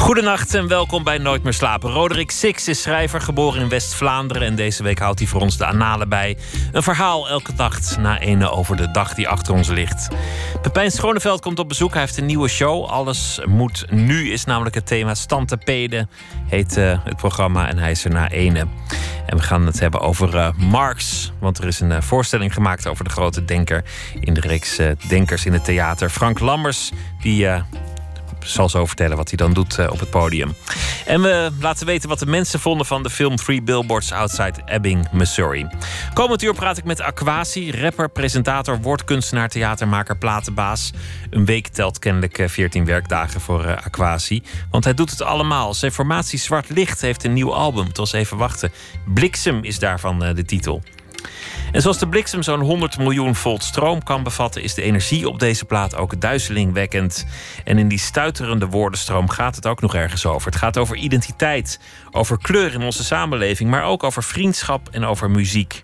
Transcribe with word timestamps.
Goedenacht 0.00 0.54
en 0.54 0.68
welkom 0.68 1.04
bij 1.04 1.18
Nooit 1.18 1.42
meer 1.42 1.52
slapen. 1.52 1.90
Roderick 1.90 2.30
Six 2.30 2.68
is 2.68 2.82
schrijver, 2.82 3.20
geboren 3.20 3.60
in 3.60 3.68
West-Vlaanderen. 3.68 4.42
En 4.42 4.54
deze 4.54 4.82
week 4.82 4.98
houdt 4.98 5.18
hij 5.18 5.28
voor 5.28 5.40
ons 5.40 5.56
de 5.56 5.64
analen 5.64 6.08
bij. 6.08 6.36
Een 6.72 6.82
verhaal 6.82 7.28
elke 7.28 7.52
nacht 7.56 7.98
na 7.98 8.18
ene 8.18 8.50
over 8.50 8.76
de 8.76 8.90
dag 8.90 9.14
die 9.14 9.28
achter 9.28 9.54
ons 9.54 9.68
ligt. 9.68 10.08
Pepijn 10.62 10.90
Schoneveld 10.90 11.40
komt 11.40 11.58
op 11.58 11.68
bezoek. 11.68 11.92
Hij 11.92 12.00
heeft 12.00 12.16
een 12.16 12.26
nieuwe 12.26 12.48
show. 12.48 12.84
Alles 12.84 13.40
moet 13.46 13.84
nu 13.90 14.32
is 14.32 14.44
namelijk 14.44 14.74
het 14.74 14.86
thema. 14.86 15.14
Stantepeden 15.14 16.10
heet 16.46 16.76
uh, 16.76 16.98
het 17.04 17.16
programma 17.16 17.68
en 17.68 17.78
hij 17.78 17.90
is 17.90 18.04
er 18.04 18.10
na 18.10 18.30
ene. 18.30 18.66
En 19.26 19.36
we 19.36 19.42
gaan 19.42 19.66
het 19.66 19.80
hebben 19.80 20.00
over 20.00 20.34
uh, 20.34 20.48
Marx. 20.56 21.32
Want 21.40 21.58
er 21.58 21.66
is 21.66 21.80
een 21.80 21.90
uh, 21.90 22.00
voorstelling 22.00 22.54
gemaakt 22.54 22.86
over 22.86 23.04
de 23.04 23.10
grote 23.10 23.44
denker 23.44 23.84
in 24.20 24.34
de 24.34 24.40
reeks 24.40 24.78
Denkers 25.08 25.46
in 25.46 25.52
het 25.52 25.64
Theater. 25.64 26.10
Frank 26.10 26.38
Lammers, 26.38 26.90
die 27.22 27.46
zal 28.44 28.68
zo 28.68 28.86
vertellen 28.86 29.16
wat 29.16 29.28
hij 29.28 29.36
dan 29.36 29.52
doet 29.52 29.78
eh, 29.78 29.90
op 29.90 30.00
het 30.00 30.10
podium. 30.10 30.54
En 31.06 31.22
we 31.22 31.50
laten 31.60 31.86
weten 31.86 32.08
wat 32.08 32.18
de 32.18 32.26
mensen 32.26 32.60
vonden 32.60 32.86
van 32.86 33.02
de 33.02 33.10
film 33.10 33.36
Three 33.36 33.62
Billboards 33.62 34.12
Outside 34.12 34.54
Ebbing, 34.64 35.10
Missouri. 35.12 35.66
Komend 36.14 36.42
uur 36.42 36.54
praat 36.54 36.78
ik 36.78 36.84
met 36.84 37.00
Aquasi, 37.00 37.80
rapper, 37.80 38.08
presentator, 38.08 38.80
woordkunstenaar, 38.80 39.48
theatermaker, 39.48 40.16
platenbaas. 40.16 40.90
Een 41.30 41.44
week 41.44 41.68
telt 41.68 41.98
kennelijk 41.98 42.44
14 42.46 42.80
eh, 42.80 42.86
werkdagen 42.86 43.40
voor 43.40 43.64
uh, 43.64 43.72
Aquasi. 43.72 44.42
Want 44.70 44.84
hij 44.84 44.94
doet 44.94 45.10
het 45.10 45.22
allemaal. 45.22 45.74
Zijn 45.74 45.92
formatie 45.92 46.38
Zwart 46.38 46.68
Licht 46.68 47.00
heeft 47.00 47.24
een 47.24 47.32
nieuw 47.32 47.54
album. 47.54 47.86
Het 47.86 47.96
was 47.96 48.12
even 48.12 48.36
wachten. 48.36 48.72
Bliksem 49.14 49.64
is 49.64 49.78
daarvan 49.78 50.18
de 50.18 50.44
titel. 50.44 50.82
En 51.72 51.80
zoals 51.80 51.98
de 51.98 52.08
bliksem 52.08 52.42
zo'n 52.42 52.60
100 52.60 52.98
miljoen 52.98 53.34
volt 53.34 53.62
stroom 53.62 54.02
kan 54.02 54.22
bevatten, 54.22 54.62
is 54.62 54.74
de 54.74 54.82
energie 54.82 55.28
op 55.28 55.38
deze 55.38 55.64
plaat 55.64 55.96
ook 55.96 56.20
duizelingwekkend. 56.20 57.26
En 57.64 57.78
in 57.78 57.88
die 57.88 57.98
stuiterende 57.98 58.66
woordenstroom 58.66 59.28
gaat 59.28 59.56
het 59.56 59.66
ook 59.66 59.80
nog 59.80 59.94
ergens 59.94 60.26
over. 60.26 60.46
Het 60.46 60.60
gaat 60.60 60.78
over 60.78 60.96
identiteit, 60.96 61.80
over 62.10 62.38
kleur 62.38 62.74
in 62.74 62.82
onze 62.82 63.04
samenleving, 63.04 63.70
maar 63.70 63.84
ook 63.84 64.02
over 64.02 64.22
vriendschap 64.22 64.88
en 64.90 65.04
over 65.04 65.30
muziek. 65.30 65.82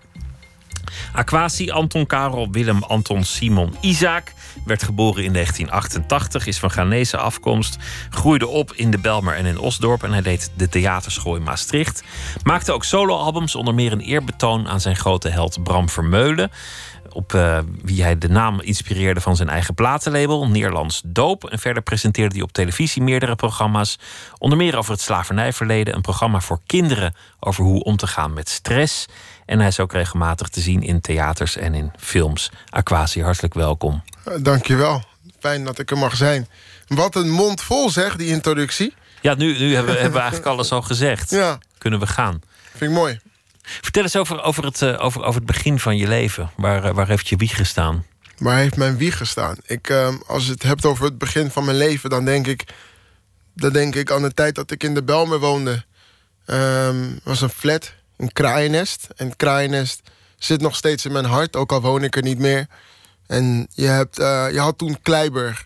Aquasi, 1.13 1.71
Anton 1.71 2.05
Karel, 2.05 2.51
Willem, 2.51 2.83
Anton, 2.83 3.23
Simon, 3.23 3.75
Isaac 3.81 4.33
werd 4.65 4.83
geboren 4.83 5.23
in 5.23 5.33
1988, 5.33 6.47
is 6.47 6.59
van 6.59 6.71
Ghanese 6.71 7.17
afkomst, 7.17 7.77
groeide 8.09 8.47
op 8.47 8.73
in 8.73 8.91
de 8.91 8.99
Belmer 8.99 9.35
en 9.35 9.45
in 9.45 9.59
Osdorp 9.59 10.03
en 10.03 10.11
hij 10.11 10.21
deed 10.21 10.51
de 10.55 10.69
theaterschool 10.69 11.35
in 11.35 11.43
Maastricht. 11.43 12.03
Maakte 12.43 12.71
ook 12.71 12.83
soloalbums, 12.83 13.55
onder 13.55 13.73
meer 13.73 13.91
een 13.91 13.99
eerbetoon 13.99 14.67
aan 14.67 14.81
zijn 14.81 14.95
grote 14.95 15.29
held 15.29 15.63
Bram 15.63 15.89
Vermeulen 15.89 16.51
op 17.17 17.33
uh, 17.33 17.59
wie 17.81 18.03
hij 18.03 18.17
de 18.17 18.29
naam 18.29 18.61
inspireerde 18.61 19.21
van 19.21 19.35
zijn 19.35 19.49
eigen 19.49 19.73
platenlabel, 19.73 20.47
Nederlands 20.47 21.01
Doop. 21.05 21.49
En 21.49 21.59
verder 21.59 21.83
presenteerde 21.83 22.35
hij 22.35 22.43
op 22.43 22.51
televisie 22.51 23.01
meerdere 23.01 23.35
programma's. 23.35 23.99
Onder 24.37 24.57
meer 24.57 24.77
over 24.77 24.91
het 24.91 25.01
slavernijverleden, 25.01 25.95
een 25.95 26.01
programma 26.01 26.39
voor 26.39 26.59
kinderen 26.65 27.13
over 27.39 27.63
hoe 27.63 27.83
om 27.83 27.97
te 27.97 28.07
gaan 28.07 28.33
met 28.33 28.49
stress. 28.49 29.05
En 29.47 29.59
hij 29.59 29.67
is 29.67 29.79
ook 29.79 29.91
regelmatig 29.91 30.47
te 30.47 30.61
zien 30.61 30.81
in 30.81 31.01
theaters 31.01 31.57
en 31.57 31.73
in 31.73 31.91
films. 31.99 32.51
Aquasi, 32.69 33.23
hartelijk 33.23 33.53
welkom. 33.53 34.03
Uh, 34.27 34.33
dankjewel. 34.39 35.03
Fijn 35.39 35.63
dat 35.63 35.79
ik 35.79 35.91
er 35.91 35.97
mag 35.97 36.15
zijn. 36.15 36.47
Wat 36.87 37.15
een 37.15 37.29
mond 37.29 37.61
vol 37.61 37.89
zeg, 37.89 38.15
die 38.15 38.27
introductie. 38.27 38.93
Ja, 39.21 39.33
nu, 39.33 39.57
nu 39.57 39.73
hebben, 39.73 39.93
we, 39.93 39.99
hebben 40.01 40.17
we 40.17 40.19
eigenlijk 40.19 40.49
alles 40.49 40.71
al 40.71 40.81
gezegd. 40.81 41.29
Ja. 41.29 41.57
Kunnen 41.77 41.99
we 41.99 42.07
gaan. 42.07 42.41
Vind 42.75 42.91
ik 42.91 42.97
mooi. 42.97 43.19
Vertel 43.61 44.03
eens 44.03 44.15
over, 44.15 44.41
over, 44.41 44.65
het, 44.65 44.81
uh, 44.81 45.03
over, 45.03 45.23
over 45.23 45.35
het 45.35 45.45
begin 45.45 45.79
van 45.79 45.97
je 45.97 46.07
leven. 46.07 46.51
Waar, 46.55 46.85
uh, 46.85 46.91
waar 46.91 47.07
heeft 47.07 47.27
je 47.27 47.35
wieg 47.35 47.55
gestaan? 47.55 48.05
Waar 48.37 48.57
heeft 48.57 48.77
mijn 48.77 48.97
wieg 48.97 49.17
gestaan? 49.17 49.55
Ik, 49.65 49.89
uh, 49.89 50.15
als 50.27 50.45
je 50.45 50.51
het 50.51 50.63
hebt 50.63 50.85
over 50.85 51.05
het 51.05 51.17
begin 51.17 51.51
van 51.51 51.65
mijn 51.65 51.77
leven, 51.77 52.09
dan 52.09 52.25
denk 52.25 52.47
ik, 52.47 52.63
dan 53.53 53.73
denk 53.73 53.95
ik 53.95 54.11
aan 54.11 54.21
de 54.21 54.33
tijd 54.33 54.55
dat 54.55 54.71
ik 54.71 54.83
in 54.83 54.93
de 54.93 55.03
Belmer 55.03 55.39
woonde. 55.39 55.85
Um, 56.45 57.19
was 57.23 57.41
een 57.41 57.49
flat, 57.49 57.93
een 58.17 58.31
kraaiennest. 58.31 59.07
En 59.15 59.27
het 59.27 59.35
kraaiennest 59.35 60.01
zit 60.37 60.61
nog 60.61 60.75
steeds 60.75 61.05
in 61.05 61.11
mijn 61.11 61.25
hart, 61.25 61.55
ook 61.55 61.71
al 61.71 61.81
woon 61.81 62.03
ik 62.03 62.15
er 62.15 62.23
niet 62.23 62.39
meer. 62.39 62.67
En 63.27 63.67
je, 63.73 63.87
hebt, 63.87 64.19
uh, 64.19 64.51
je 64.51 64.59
had 64.59 64.77
toen 64.77 65.01
Kleiburg. 65.01 65.65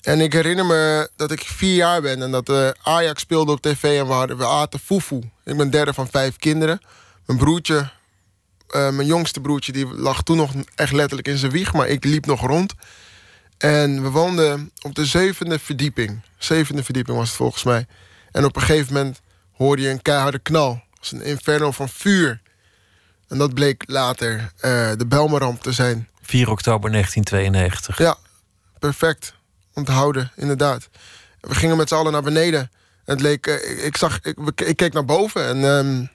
En 0.00 0.20
ik 0.20 0.32
herinner 0.32 0.66
me 0.66 1.10
dat 1.16 1.30
ik 1.30 1.40
vier 1.40 1.74
jaar 1.74 2.00
ben 2.00 2.22
en 2.22 2.30
dat 2.30 2.48
uh, 2.48 2.68
Ajax 2.82 3.20
speelde 3.20 3.52
op 3.52 3.60
tv 3.60 3.98
en 3.98 4.06
we, 4.06 4.12
hadden, 4.12 4.36
we 4.36 4.46
aten 4.46 4.78
fufu. 4.78 5.30
Ik 5.44 5.56
ben 5.56 5.70
derde 5.70 5.94
van 5.94 6.08
vijf 6.08 6.36
kinderen. 6.36 6.80
Mijn 7.26 7.38
broertje, 7.38 7.90
uh, 8.70 8.90
mijn 8.90 9.06
jongste 9.06 9.40
broertje, 9.40 9.72
die 9.72 9.86
lag 9.86 10.22
toen 10.22 10.36
nog 10.36 10.52
echt 10.74 10.92
letterlijk 10.92 11.28
in 11.28 11.38
zijn 11.38 11.52
wieg, 11.52 11.72
maar 11.72 11.88
ik 11.88 12.04
liep 12.04 12.26
nog 12.26 12.40
rond. 12.40 12.74
En 13.58 14.02
we 14.02 14.10
woonden 14.10 14.72
op 14.82 14.94
de 14.94 15.06
zevende 15.06 15.58
verdieping. 15.58 16.22
Zevende 16.38 16.84
verdieping 16.84 17.16
was 17.16 17.28
het 17.28 17.36
volgens 17.36 17.64
mij. 17.64 17.86
En 18.30 18.44
op 18.44 18.56
een 18.56 18.62
gegeven 18.62 18.94
moment 18.94 19.20
hoorde 19.52 19.82
je 19.82 19.88
een 19.88 20.02
keiharde 20.02 20.38
knal. 20.38 20.82
Het 21.00 21.10
was 21.10 21.20
een 21.20 21.26
inferno 21.26 21.70
van 21.70 21.88
vuur. 21.88 22.40
En 23.28 23.38
dat 23.38 23.54
bleek 23.54 23.82
later 23.86 24.36
uh, 24.38 24.50
de 24.96 25.06
Belmeramp 25.08 25.62
te 25.62 25.72
zijn. 25.72 26.08
4 26.22 26.50
oktober 26.50 26.90
1992. 26.90 27.98
Ja, 27.98 28.16
perfect. 28.78 29.34
Onthouden, 29.74 30.32
inderdaad. 30.36 30.88
We 31.40 31.54
gingen 31.54 31.76
met 31.76 31.88
z'n 31.88 31.94
allen 31.94 32.12
naar 32.12 32.22
beneden. 32.22 32.70
Het 33.04 33.20
leek, 33.20 33.46
uh, 33.46 33.84
ik, 33.84 33.96
zag, 33.96 34.20
ik, 34.20 34.60
ik, 34.60 34.76
keek 34.76 34.92
naar 34.92 35.04
boven 35.04 35.46
en 35.46 35.64
um, 35.64 36.10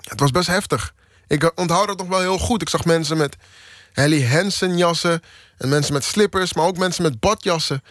het 0.00 0.20
was 0.20 0.30
best 0.30 0.46
heftig. 0.46 0.94
Ik 1.26 1.52
onthoud 1.54 1.86
dat 1.86 1.98
nog 1.98 2.08
wel 2.08 2.20
heel 2.20 2.38
goed. 2.38 2.62
Ik 2.62 2.68
zag 2.68 2.84
mensen 2.84 3.16
met 3.16 3.36
Helly 3.92 4.26
Hansen 4.26 4.76
jassen. 4.76 5.22
En 5.58 5.68
mensen 5.68 5.92
met 5.92 6.04
slippers, 6.04 6.54
maar 6.54 6.66
ook 6.66 6.78
mensen 6.78 7.02
met 7.02 7.20
badjassen. 7.20 7.82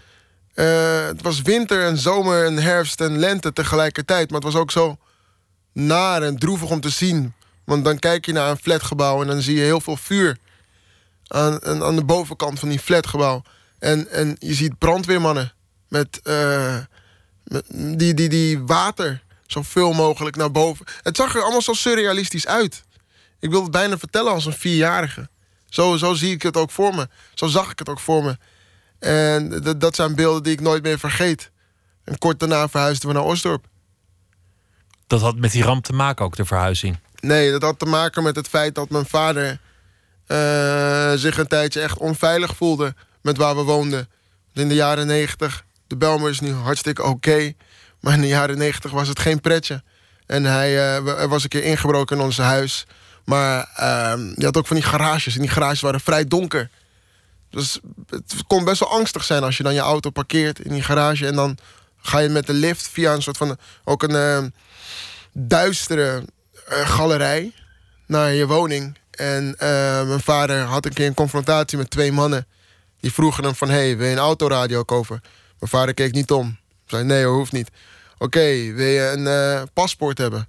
Uh, 0.55 1.05
het 1.05 1.21
was 1.21 1.41
winter 1.41 1.85
en 1.85 1.97
zomer 1.97 2.45
en 2.45 2.57
herfst 2.57 3.01
en 3.01 3.19
lente 3.19 3.53
tegelijkertijd. 3.53 4.29
Maar 4.29 4.41
het 4.41 4.51
was 4.51 4.61
ook 4.61 4.71
zo 4.71 4.97
naar 5.73 6.23
en 6.23 6.37
droevig 6.37 6.69
om 6.69 6.81
te 6.81 6.89
zien. 6.89 7.33
Want 7.63 7.85
dan 7.85 7.99
kijk 7.99 8.25
je 8.25 8.31
naar 8.31 8.49
een 8.49 8.57
flatgebouw 8.57 9.21
en 9.21 9.27
dan 9.27 9.41
zie 9.41 9.55
je 9.55 9.61
heel 9.61 9.81
veel 9.81 9.97
vuur. 9.97 10.37
Aan, 11.27 11.83
aan 11.83 11.95
de 11.95 12.03
bovenkant 12.03 12.59
van 12.59 12.69
die 12.69 12.79
flatgebouw. 12.79 13.41
En, 13.79 14.09
en 14.09 14.35
je 14.39 14.53
ziet 14.53 14.77
brandweermannen 14.77 15.53
met, 15.87 16.19
uh, 16.23 16.77
met 17.43 17.63
die, 17.99 18.13
die, 18.13 18.29
die 18.29 18.59
water 18.59 19.23
zoveel 19.47 19.93
mogelijk 19.93 20.35
naar 20.35 20.51
boven. 20.51 20.85
Het 21.01 21.15
zag 21.15 21.35
er 21.35 21.41
allemaal 21.41 21.61
zo 21.61 21.73
surrealistisch 21.73 22.47
uit. 22.47 22.83
Ik 23.39 23.49
wil 23.49 23.61
het 23.61 23.71
bijna 23.71 23.97
vertellen 23.97 24.31
als 24.31 24.45
een 24.45 24.53
vierjarige. 24.53 25.29
Zo, 25.69 25.97
zo 25.97 26.13
zie 26.13 26.33
ik 26.33 26.41
het 26.41 26.57
ook 26.57 26.71
voor 26.71 26.95
me. 26.95 27.09
Zo 27.33 27.47
zag 27.47 27.71
ik 27.71 27.79
het 27.79 27.89
ook 27.89 27.99
voor 27.99 28.23
me. 28.23 28.37
En 28.99 29.61
dat 29.77 29.95
zijn 29.95 30.15
beelden 30.15 30.43
die 30.43 30.53
ik 30.53 30.61
nooit 30.61 30.83
meer 30.83 30.99
vergeet. 30.99 31.51
En 32.03 32.17
kort 32.17 32.39
daarna 32.39 32.69
verhuisden 32.69 33.07
we 33.07 33.13
naar 33.13 33.23
Osdorp. 33.23 33.67
Dat 35.11 35.21
had 35.21 35.35
met 35.35 35.51
die 35.51 35.63
ramp 35.63 35.83
te 35.83 35.93
maken 35.93 36.25
ook, 36.25 36.35
de 36.35 36.45
verhuizing? 36.45 36.99
Nee, 37.19 37.51
dat 37.51 37.61
had 37.61 37.79
te 37.79 37.85
maken 37.85 38.23
met 38.23 38.35
het 38.35 38.47
feit 38.47 38.75
dat 38.75 38.89
mijn 38.89 39.05
vader... 39.05 39.59
Uh, 40.27 41.11
zich 41.15 41.37
een 41.37 41.47
tijdje 41.47 41.81
echt 41.81 41.97
onveilig 41.97 42.55
voelde 42.55 42.95
met 43.21 43.37
waar 43.37 43.55
we 43.55 43.61
woonden. 43.61 44.09
In 44.53 44.67
de 44.67 44.75
jaren 44.75 45.07
negentig, 45.07 45.65
de 45.87 45.97
Belmer 45.97 46.29
is 46.29 46.39
nu 46.39 46.53
hartstikke 46.53 47.03
oké... 47.03 47.53
Maar 47.99 48.13
in 48.13 48.21
de 48.21 48.27
jaren 48.27 48.57
negentig 48.57 48.91
was 48.91 49.07
het 49.07 49.19
geen 49.19 49.41
pretje. 49.41 49.83
En 50.25 50.43
hij, 50.43 50.71
uh, 50.71 51.21
er 51.21 51.27
was 51.27 51.43
een 51.43 51.49
keer 51.49 51.63
ingebroken 51.63 52.17
in 52.17 52.23
ons 52.23 52.37
huis. 52.37 52.85
Maar 53.25 53.69
uh, 53.79 54.13
je 54.35 54.45
had 54.45 54.57
ook 54.57 54.67
van 54.67 54.75
die 54.75 54.85
garages. 54.85 55.35
En 55.35 55.41
die 55.41 55.49
garages 55.49 55.81
waren 55.81 55.99
vrij 55.99 56.25
donker. 56.25 56.69
Dus 57.49 57.79
het 58.09 58.33
kon 58.47 58.63
best 58.63 58.79
wel 58.79 58.91
angstig 58.91 59.23
zijn 59.23 59.43
als 59.43 59.57
je 59.57 59.63
dan 59.63 59.73
je 59.73 59.79
auto 59.79 60.09
parkeert 60.09 60.59
in 60.59 60.71
die 60.71 60.83
garage. 60.83 61.27
En 61.27 61.35
dan 61.35 61.57
ga 62.01 62.19
je 62.19 62.29
met 62.29 62.45
de 62.45 62.53
lift 62.53 62.89
via 62.89 63.13
een 63.13 63.21
soort 63.21 63.37
van... 63.37 63.57
ook 63.83 64.03
een 64.03 64.43
uh, 64.43 64.49
duistere 65.33 66.23
uh, 66.69 66.89
galerij 66.89 67.53
naar 68.07 68.33
je 68.33 68.47
woning. 68.47 68.97
En 69.11 69.55
mijn 70.07 70.19
vader 70.19 70.59
had 70.59 70.85
een 70.85 70.93
keer 70.93 71.07
een 71.07 71.13
confrontatie 71.13 71.77
met 71.77 71.89
twee 71.89 72.11
mannen. 72.11 72.47
Die 72.99 73.13
vroegen 73.13 73.43
hem 73.43 73.55
van, 73.55 73.69
hey, 73.69 73.97
wil 73.97 74.05
je 74.05 74.11
een 74.11 74.17
autoradio 74.17 74.83
kopen? 74.83 75.21
Mijn 75.59 75.71
vader 75.71 75.93
keek 75.93 76.13
niet 76.13 76.31
om. 76.31 76.57
Zei, 76.85 77.03
nee 77.03 77.23
hoor, 77.23 77.35
hoeft 77.35 77.51
niet. 77.51 77.69
Oké, 78.17 78.73
wil 78.73 78.85
je 78.85 79.11
een 79.15 79.25
uh, 79.25 79.61
paspoort 79.73 80.17
hebben? 80.17 80.47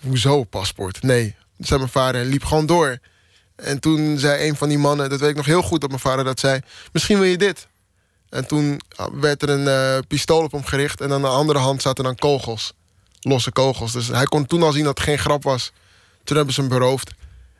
Hoezo 0.00 0.44
paspoort? 0.44 1.02
Nee, 1.02 1.36
zei 1.58 1.78
mijn 1.78 1.90
vader 1.90 2.20
en 2.20 2.26
liep 2.26 2.44
gewoon 2.44 2.66
door. 2.66 2.98
En 3.56 3.80
toen 3.80 4.18
zei 4.18 4.48
een 4.48 4.56
van 4.56 4.68
die 4.68 4.78
mannen, 4.78 5.10
dat 5.10 5.20
weet 5.20 5.30
ik 5.30 5.36
nog 5.36 5.46
heel 5.46 5.62
goed 5.62 5.80
dat 5.80 5.90
mijn 5.90 6.02
vader 6.02 6.24
dat 6.24 6.40
zei... 6.40 6.60
misschien 6.92 7.18
wil 7.18 7.28
je 7.28 7.38
dit. 7.38 7.66
En 8.28 8.46
toen 8.46 8.80
werd 9.12 9.42
er 9.42 9.48
een 9.48 10.06
pistool 10.06 10.42
op 10.42 10.52
hem 10.52 10.64
gericht... 10.64 11.00
en 11.00 11.12
aan 11.12 11.22
de 11.22 11.28
andere 11.28 11.58
hand 11.58 11.82
zaten 11.82 12.04
dan 12.04 12.14
kogels. 12.14 12.74
Losse 13.22 13.52
kogels. 13.52 13.92
Dus 13.92 14.08
hij 14.08 14.24
kon 14.24 14.46
toen 14.46 14.62
al 14.62 14.72
zien 14.72 14.84
dat 14.84 14.98
het 14.98 15.06
geen 15.06 15.18
grap 15.18 15.42
was. 15.42 15.72
Toen 16.24 16.36
hebben 16.36 16.54
ze 16.54 16.60
hem 16.60 16.70
beroofd. 16.70 17.10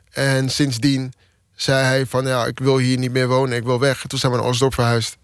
En 0.09 0.49
sindsdien 0.49 1.13
zei 1.55 1.83
hij 1.83 2.05
van 2.05 2.27
ja, 2.27 2.45
ik 2.45 2.59
wil 2.59 2.77
hier 2.77 2.97
niet 2.97 3.11
meer 3.11 3.27
wonen, 3.27 3.57
ik 3.57 3.63
wil 3.63 3.79
weg. 3.79 4.03
En 4.03 4.09
toen 4.09 4.19
zijn 4.19 4.31
we 4.31 4.37
naar 4.37 4.47
Osdorp 4.47 4.73
verhuisd. 4.73 5.17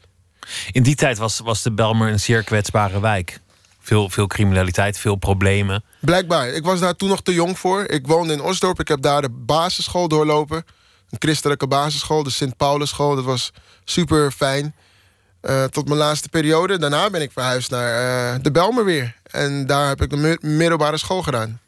In 0.72 0.84
die 0.84 0.96
tijd 0.96 1.18
was, 1.18 1.40
was 1.40 1.62
de 1.62 1.72
Belmer 1.72 2.12
een 2.12 2.20
zeer 2.20 2.44
kwetsbare 2.44 3.00
wijk. 3.00 3.40
Veel, 3.80 4.10
veel 4.10 4.28
criminaliteit, 4.28 4.98
veel 4.98 5.16
problemen. 5.16 5.84
Blijkbaar. 6.00 6.48
Ik 6.48 6.64
was 6.64 6.80
daar 6.80 6.96
toen 6.96 7.10
nog 7.10 7.22
te 7.22 7.34
jong 7.34 7.60
voor. 7.60 7.84
Ik 7.84 8.08
woonde 8.08 8.34
in 8.34 8.42
Osdorp. 8.42 8.80
Ik 8.80 8.88
heb 8.88 9.02
daar 9.02 9.22
de 9.22 9.30
basisschool 9.30 10.08
doorlopen. 10.08 10.66
Een 11.10 11.18
christelijke 11.20 11.68
basisschool, 11.68 12.24
de 12.24 12.30
Sint 12.30 12.58
Paulusschool. 12.58 13.16
Dat 13.16 13.24
was 13.24 13.52
super 13.84 14.32
fijn. 14.32 14.76
Uh, 15.42 15.64
tot 15.64 15.88
mijn 15.88 16.00
laatste 16.00 16.30
periode. 16.30 16.78
Daarna 16.78 17.10
ben 17.10 17.22
ik 17.22 17.32
verhuisd 17.32 17.70
naar 17.70 18.36
uh, 18.36 18.44
de 18.44 18.52
Belmer 18.52 18.86
weer. 18.86 19.16
En 19.24 19.66
daar 19.66 19.88
heb 19.88 20.02
ik 20.02 20.10
de 20.10 20.38
middelbare 20.42 20.98
school 20.98 21.22
gedaan. 21.22 21.60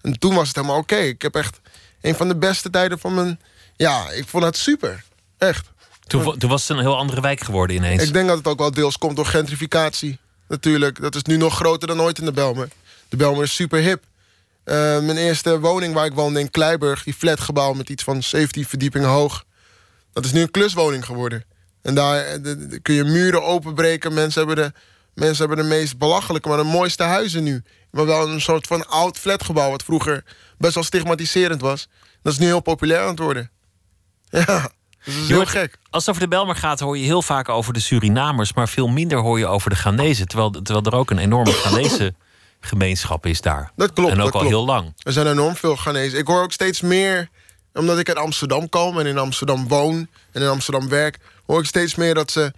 En 0.00 0.18
toen 0.18 0.34
was 0.34 0.46
het 0.46 0.56
helemaal 0.56 0.78
oké. 0.78 0.96
Ik 0.96 1.22
heb 1.22 1.34
echt 1.34 1.60
een 2.00 2.14
van 2.14 2.28
de 2.28 2.36
beste 2.36 2.70
tijden 2.70 2.98
van 2.98 3.14
mijn... 3.14 3.40
Ja, 3.76 4.10
ik 4.10 4.28
vond 4.28 4.44
het 4.44 4.56
super. 4.56 5.04
Echt. 5.38 5.70
Toen, 6.06 6.38
toen 6.38 6.50
was 6.50 6.68
het 6.68 6.76
een 6.76 6.82
heel 6.82 6.96
andere 6.96 7.20
wijk 7.20 7.40
geworden 7.40 7.76
ineens. 7.76 8.02
Ik 8.02 8.12
denk 8.12 8.28
dat 8.28 8.36
het 8.36 8.46
ook 8.46 8.58
wel 8.58 8.70
deels 8.70 8.98
komt 8.98 9.16
door 9.16 9.26
gentrificatie. 9.26 10.18
Natuurlijk. 10.48 11.00
Dat 11.00 11.14
is 11.14 11.22
nu 11.22 11.36
nog 11.36 11.54
groter 11.54 11.88
dan 11.88 12.00
ooit 12.00 12.18
in 12.18 12.24
de 12.24 12.32
Belmer. 12.32 12.68
De 13.08 13.16
Belmer 13.16 13.42
is 13.42 13.54
super 13.54 13.78
hip. 13.80 14.04
Uh, 14.64 14.74
mijn 14.74 15.16
eerste 15.16 15.60
woning 15.60 15.94
waar 15.94 16.06
ik 16.06 16.14
woonde 16.14 16.40
in 16.40 16.50
Kleiburg... 16.50 17.02
die 17.02 17.14
flatgebouw 17.14 17.72
met 17.72 17.88
iets 17.88 18.02
van 18.02 18.22
17 18.22 18.66
verdiepingen 18.66 19.08
hoog... 19.08 19.44
dat 20.12 20.24
is 20.24 20.32
nu 20.32 20.40
een 20.40 20.50
kluswoning 20.50 21.04
geworden. 21.04 21.44
En 21.82 21.94
daar 21.94 22.40
kun 22.82 22.94
je 22.94 23.04
muren 23.04 23.42
openbreken. 23.42 24.14
Mensen 24.14 24.46
hebben, 24.46 24.64
de, 24.64 24.78
mensen 25.14 25.48
hebben 25.48 25.64
de 25.64 25.74
meest 25.74 25.98
belachelijke, 25.98 26.48
maar 26.48 26.58
de 26.58 26.64
mooiste 26.64 27.02
huizen 27.02 27.42
nu. 27.42 27.62
Maar 27.90 28.06
wel 28.06 28.28
een 28.28 28.40
soort 28.40 28.66
van 28.66 28.88
oud 28.88 29.18
flatgebouw... 29.18 29.70
wat 29.70 29.82
vroeger 29.82 30.24
best 30.58 30.74
wel 30.74 30.84
stigmatiserend 30.84 31.60
was. 31.60 31.88
Dat 32.22 32.32
is 32.32 32.38
nu 32.38 32.46
heel 32.46 32.60
populair 32.60 33.00
aan 33.00 33.08
het 33.08 33.18
worden. 33.18 33.50
Ja, 35.04 35.14
dat 35.14 35.22
is 35.22 35.28
heel 35.28 35.46
gek. 35.46 35.78
Als 35.90 36.06
het 36.06 36.14
over 36.14 36.28
de 36.28 36.36
Belmer 36.36 36.56
gaat, 36.56 36.80
hoor 36.80 36.98
je 36.98 37.04
heel 37.04 37.22
vaak 37.22 37.48
over 37.48 37.72
de 37.72 37.80
Surinamers... 37.80 38.52
maar 38.52 38.68
veel 38.68 38.88
minder 38.88 39.18
hoor 39.18 39.38
je 39.38 39.46
over 39.46 39.70
de 39.70 39.76
Ghanese. 39.76 40.26
Terwijl, 40.26 40.50
terwijl 40.50 40.84
er 40.84 40.94
ook 40.94 41.10
een 41.10 41.18
enorme 41.18 41.52
Ghanese 41.52 42.14
gemeenschap 42.60 43.26
is 43.26 43.40
daar. 43.40 43.72
Dat 43.76 43.92
klopt. 43.92 44.12
En 44.12 44.20
ook 44.20 44.34
al 44.34 44.42
heel 44.42 44.64
lang. 44.64 44.94
Er 44.98 45.12
zijn 45.12 45.26
enorm 45.26 45.56
veel 45.56 45.76
Ghanese. 45.76 46.16
Ik 46.16 46.26
hoor 46.26 46.42
ook 46.42 46.52
steeds 46.52 46.80
meer, 46.80 47.28
omdat 47.74 47.98
ik 47.98 48.08
uit 48.08 48.18
Amsterdam 48.18 48.68
kom... 48.68 48.98
en 48.98 49.06
in 49.06 49.18
Amsterdam 49.18 49.68
woon 49.68 50.08
en 50.32 50.42
in 50.42 50.48
Amsterdam 50.48 50.88
werk... 50.88 51.18
hoor 51.46 51.60
ik 51.60 51.66
steeds 51.66 51.94
meer 51.94 52.14
dat 52.14 52.30
ze 52.30 52.52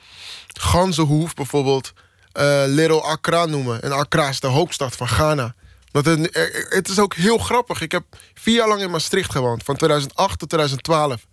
Ganzenhoef 0.47 1.35
bijvoorbeeld... 1.35 1.93
Uh, 2.41 2.63
Little 2.67 3.01
Accra 3.01 3.47
noemen. 3.47 3.83
En 3.83 3.93
Accra 3.93 4.29
is 4.29 4.41
de 4.41 4.47
hoofdstad 4.47 4.97
van 4.97 5.09
Ghana. 5.09 5.55
Dat 5.91 6.05
het, 6.05 6.29
het 6.69 6.89
is 6.89 6.99
ook 6.99 7.15
heel 7.15 7.39
grappig. 7.39 7.81
Ik 7.81 7.93
heb 7.93 8.05
vier 8.35 8.55
jaar 8.55 8.69
lang 8.69 8.81
in 8.81 8.91
Maastricht 8.91 9.31
gewoond. 9.31 9.63
Van 9.63 9.77
2008 9.77 10.39
tot 10.39 10.49
2012. 10.49 11.27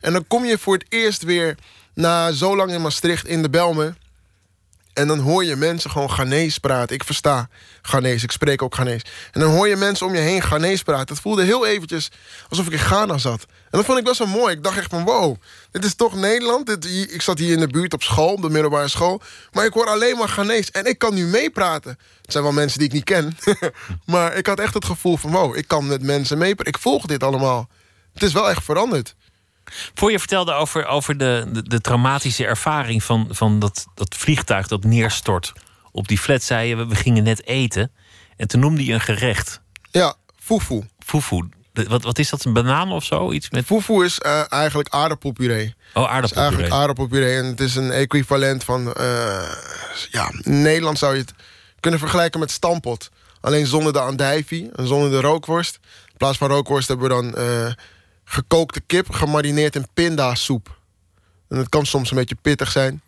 En 0.00 0.12
dan 0.12 0.26
kom 0.26 0.44
je 0.44 0.58
voor 0.58 0.74
het 0.74 0.86
eerst 0.88 1.22
weer 1.22 1.56
na 1.94 2.32
zo 2.32 2.56
lang 2.56 2.72
in 2.72 2.82
Maastricht 2.82 3.26
in 3.26 3.42
de 3.42 3.50
Belmen. 3.50 3.96
En 4.96 5.06
dan 5.06 5.18
hoor 5.18 5.44
je 5.44 5.56
mensen 5.56 5.90
gewoon 5.90 6.10
Ghanese 6.10 6.60
praten. 6.60 6.94
Ik 6.94 7.04
versta 7.04 7.48
Ghanese, 7.82 8.24
ik 8.24 8.30
spreek 8.30 8.62
ook 8.62 8.74
Ghanese. 8.74 9.04
En 9.32 9.40
dan 9.40 9.50
hoor 9.50 9.68
je 9.68 9.76
mensen 9.76 10.06
om 10.06 10.14
je 10.14 10.20
heen 10.20 10.42
Ghanese 10.42 10.84
praten. 10.84 11.14
Het 11.14 11.22
voelde 11.22 11.42
heel 11.42 11.66
eventjes 11.66 12.10
alsof 12.48 12.66
ik 12.66 12.72
in 12.72 12.78
Ghana 12.78 13.18
zat. 13.18 13.46
En 13.48 13.78
dat 13.78 13.84
vond 13.84 13.98
ik 13.98 14.04
best 14.04 14.18
wel 14.18 14.28
mooi. 14.28 14.54
Ik 14.54 14.62
dacht 14.62 14.76
echt 14.76 14.90
van 14.90 15.04
wow, 15.04 15.36
dit 15.70 15.84
is 15.84 15.94
toch 15.94 16.14
Nederland? 16.14 16.86
Ik 17.12 17.22
zat 17.22 17.38
hier 17.38 17.52
in 17.52 17.60
de 17.60 17.66
buurt 17.66 17.92
op 17.92 18.02
school, 18.02 18.32
op 18.32 18.42
de 18.42 18.50
middelbare 18.50 18.88
school. 18.88 19.20
Maar 19.52 19.64
ik 19.64 19.72
hoor 19.72 19.86
alleen 19.86 20.16
maar 20.16 20.28
Ghanese. 20.28 20.72
En 20.72 20.84
ik 20.84 20.98
kan 20.98 21.14
nu 21.14 21.24
meepraten. 21.24 21.98
Het 22.22 22.32
zijn 22.32 22.44
wel 22.44 22.52
mensen 22.52 22.78
die 22.78 22.88
ik 22.88 22.94
niet 22.94 23.04
ken. 23.04 23.36
maar 24.04 24.36
ik 24.36 24.46
had 24.46 24.60
echt 24.60 24.74
het 24.74 24.84
gevoel 24.84 25.16
van 25.16 25.30
wow, 25.30 25.56
ik 25.56 25.68
kan 25.68 25.86
met 25.86 26.02
mensen 26.02 26.38
meepraten. 26.38 26.72
Ik 26.72 26.78
volg 26.78 27.06
dit 27.06 27.22
allemaal. 27.22 27.68
Het 28.12 28.22
is 28.22 28.32
wel 28.32 28.50
echt 28.50 28.64
veranderd. 28.64 29.14
Voor 29.94 30.10
je 30.10 30.18
vertelde 30.18 30.52
over, 30.52 30.86
over 30.86 31.16
de, 31.18 31.46
de, 31.52 31.62
de, 31.62 31.80
traumatische 31.80 32.46
ervaring 32.46 33.02
van, 33.04 33.26
van 33.30 33.58
dat, 33.58 33.86
dat 33.94 34.14
vliegtuig 34.14 34.68
dat 34.68 34.84
neerstort 34.84 35.52
op 35.96 36.08
die 36.08 36.18
flat, 36.18 36.42
zei 36.42 36.68
je, 36.68 36.86
we 36.86 36.94
gingen 36.94 37.22
net 37.22 37.46
eten. 37.46 37.92
En 38.36 38.48
toen 38.48 38.60
noemde 38.60 38.84
je 38.84 38.92
een 38.92 39.00
gerecht. 39.00 39.60
Ja, 39.90 40.14
fufu. 40.38 40.88
Fufu. 40.98 41.48
Wat, 41.72 42.02
wat 42.02 42.18
is 42.18 42.30
dat, 42.30 42.44
een 42.44 42.52
banaan 42.52 42.92
of 42.92 43.04
zo? 43.04 43.32
Iets 43.32 43.50
met... 43.50 43.64
Fufu 43.64 44.04
is 44.04 44.20
uh, 44.26 44.52
eigenlijk 44.52 44.88
aardappelpuree. 44.88 45.74
Oh, 45.94 46.02
aardappelpuree. 46.02 46.42
eigenlijk 46.42 46.72
aardappelpuree. 46.72 47.36
En 47.36 47.44
het 47.44 47.60
is 47.60 47.76
een 47.76 47.90
equivalent 47.90 48.64
van... 48.64 48.94
Uh, 49.00 49.52
ja, 50.10 50.30
in 50.42 50.62
Nederland 50.62 50.98
zou 50.98 51.14
je 51.14 51.20
het 51.20 51.32
kunnen 51.80 52.00
vergelijken 52.00 52.40
met 52.40 52.50
stampot. 52.50 53.10
Alleen 53.40 53.66
zonder 53.66 53.92
de 53.92 54.00
andijvie 54.00 54.70
en 54.74 54.86
zonder 54.86 55.10
de 55.10 55.20
rookworst. 55.20 55.78
In 56.06 56.16
plaats 56.16 56.38
van 56.38 56.48
rookworst 56.48 56.88
hebben 56.88 57.08
we 57.08 57.14
dan... 57.14 57.44
Uh, 57.44 57.72
gekookte 58.28 58.80
kip 58.80 59.10
gemarineerd 59.10 59.76
in 59.76 59.86
pindasoep. 59.94 60.78
En 61.48 61.56
het 61.56 61.68
kan 61.68 61.86
soms 61.86 62.10
een 62.10 62.16
beetje 62.16 62.36
pittig 62.42 62.70
zijn. 62.70 63.00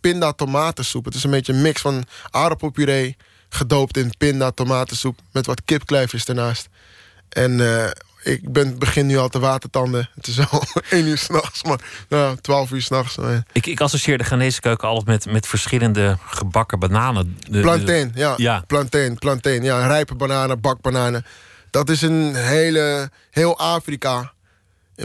Pinda 0.00 0.32
tomatensoep. 0.32 1.04
Het 1.04 1.14
is 1.14 1.24
een 1.24 1.30
beetje 1.30 1.52
een 1.52 1.62
mix 1.62 1.80
van 1.80 2.04
aardappelpuree 2.30 3.16
gedoopt 3.48 3.96
in 3.96 4.12
pinda 4.18 4.50
tomatensoep 4.50 5.18
met 5.32 5.46
wat 5.46 5.62
kipklijfjes 5.64 6.24
ernaast. 6.24 6.68
En 7.28 7.58
uh, 7.58 7.84
ik 8.22 8.52
ben, 8.52 8.78
begin 8.78 9.06
nu 9.06 9.16
al 9.18 9.28
te 9.28 9.38
watertanden. 9.38 10.08
Het 10.14 10.26
is 10.26 10.50
al 10.50 10.62
één 10.90 11.06
uur 11.06 11.18
s'nachts, 11.18 11.62
maar 11.62 11.80
nou, 12.08 12.36
twaalf 12.40 12.70
uur 12.70 12.82
s'nachts. 12.82 13.16
Ik, 13.52 13.66
ik 13.66 13.80
associeer 13.80 14.18
de 14.18 14.24
Ghanese 14.24 14.60
keuken 14.60 14.88
altijd 14.88 15.06
met, 15.06 15.32
met 15.32 15.46
verschillende 15.46 16.18
gebakken 16.26 16.78
bananen. 16.78 17.38
De, 17.48 17.60
plantain, 17.60 18.12
ja. 18.14 18.34
ja. 18.36 18.64
Plantain, 18.66 19.18
plantain. 19.18 19.62
Ja, 19.62 19.86
rijpe 19.86 20.14
bananen, 20.14 20.60
bakbananen. 20.60 21.24
Dat 21.70 21.88
is 21.88 22.02
een 22.02 22.34
hele, 22.34 23.10
heel 23.30 23.58
Afrika 23.58 24.32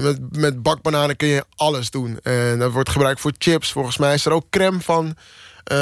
met, 0.02 0.38
met 0.38 0.64
bakbananen 0.64 1.16
kun 1.16 1.28
je 1.28 1.46
alles 1.56 1.90
doen. 1.90 2.20
En 2.24 2.60
dat 2.60 2.72
wordt 2.72 2.90
gebruikt 2.90 3.22
voor 3.22 3.34
chips. 3.38 3.72
Volgens 3.72 3.98
mij 3.98 4.14
is 4.14 4.26
er 4.26 4.32
ook 4.32 4.50
crème 4.50 4.82
van. 4.82 5.06
Uh, 5.72 5.78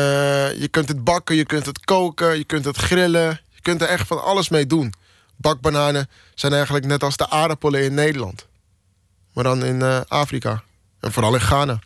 je 0.59 0.67
kunt 0.71 0.87
het 0.87 1.03
bakken, 1.03 1.35
je 1.35 1.45
kunt 1.45 1.65
het 1.65 1.85
koken, 1.85 2.37
je 2.37 2.43
kunt 2.43 2.65
het 2.65 2.77
grillen. 2.77 3.41
Je 3.49 3.61
kunt 3.61 3.81
er 3.81 3.87
echt 3.87 4.07
van 4.07 4.23
alles 4.23 4.49
mee 4.49 4.65
doen. 4.65 4.93
Bakbananen 5.35 6.09
zijn 6.35 6.53
eigenlijk 6.53 6.85
net 6.85 7.03
als 7.03 7.17
de 7.17 7.29
aardappelen 7.29 7.83
in 7.83 7.93
Nederland. 7.93 8.47
Maar 9.33 9.43
dan 9.43 9.65
in 9.65 9.79
uh, 9.79 9.99
Afrika. 10.07 10.63
En 10.99 11.11
vooral 11.11 11.33
in 11.33 11.41
Ghana. 11.41 11.79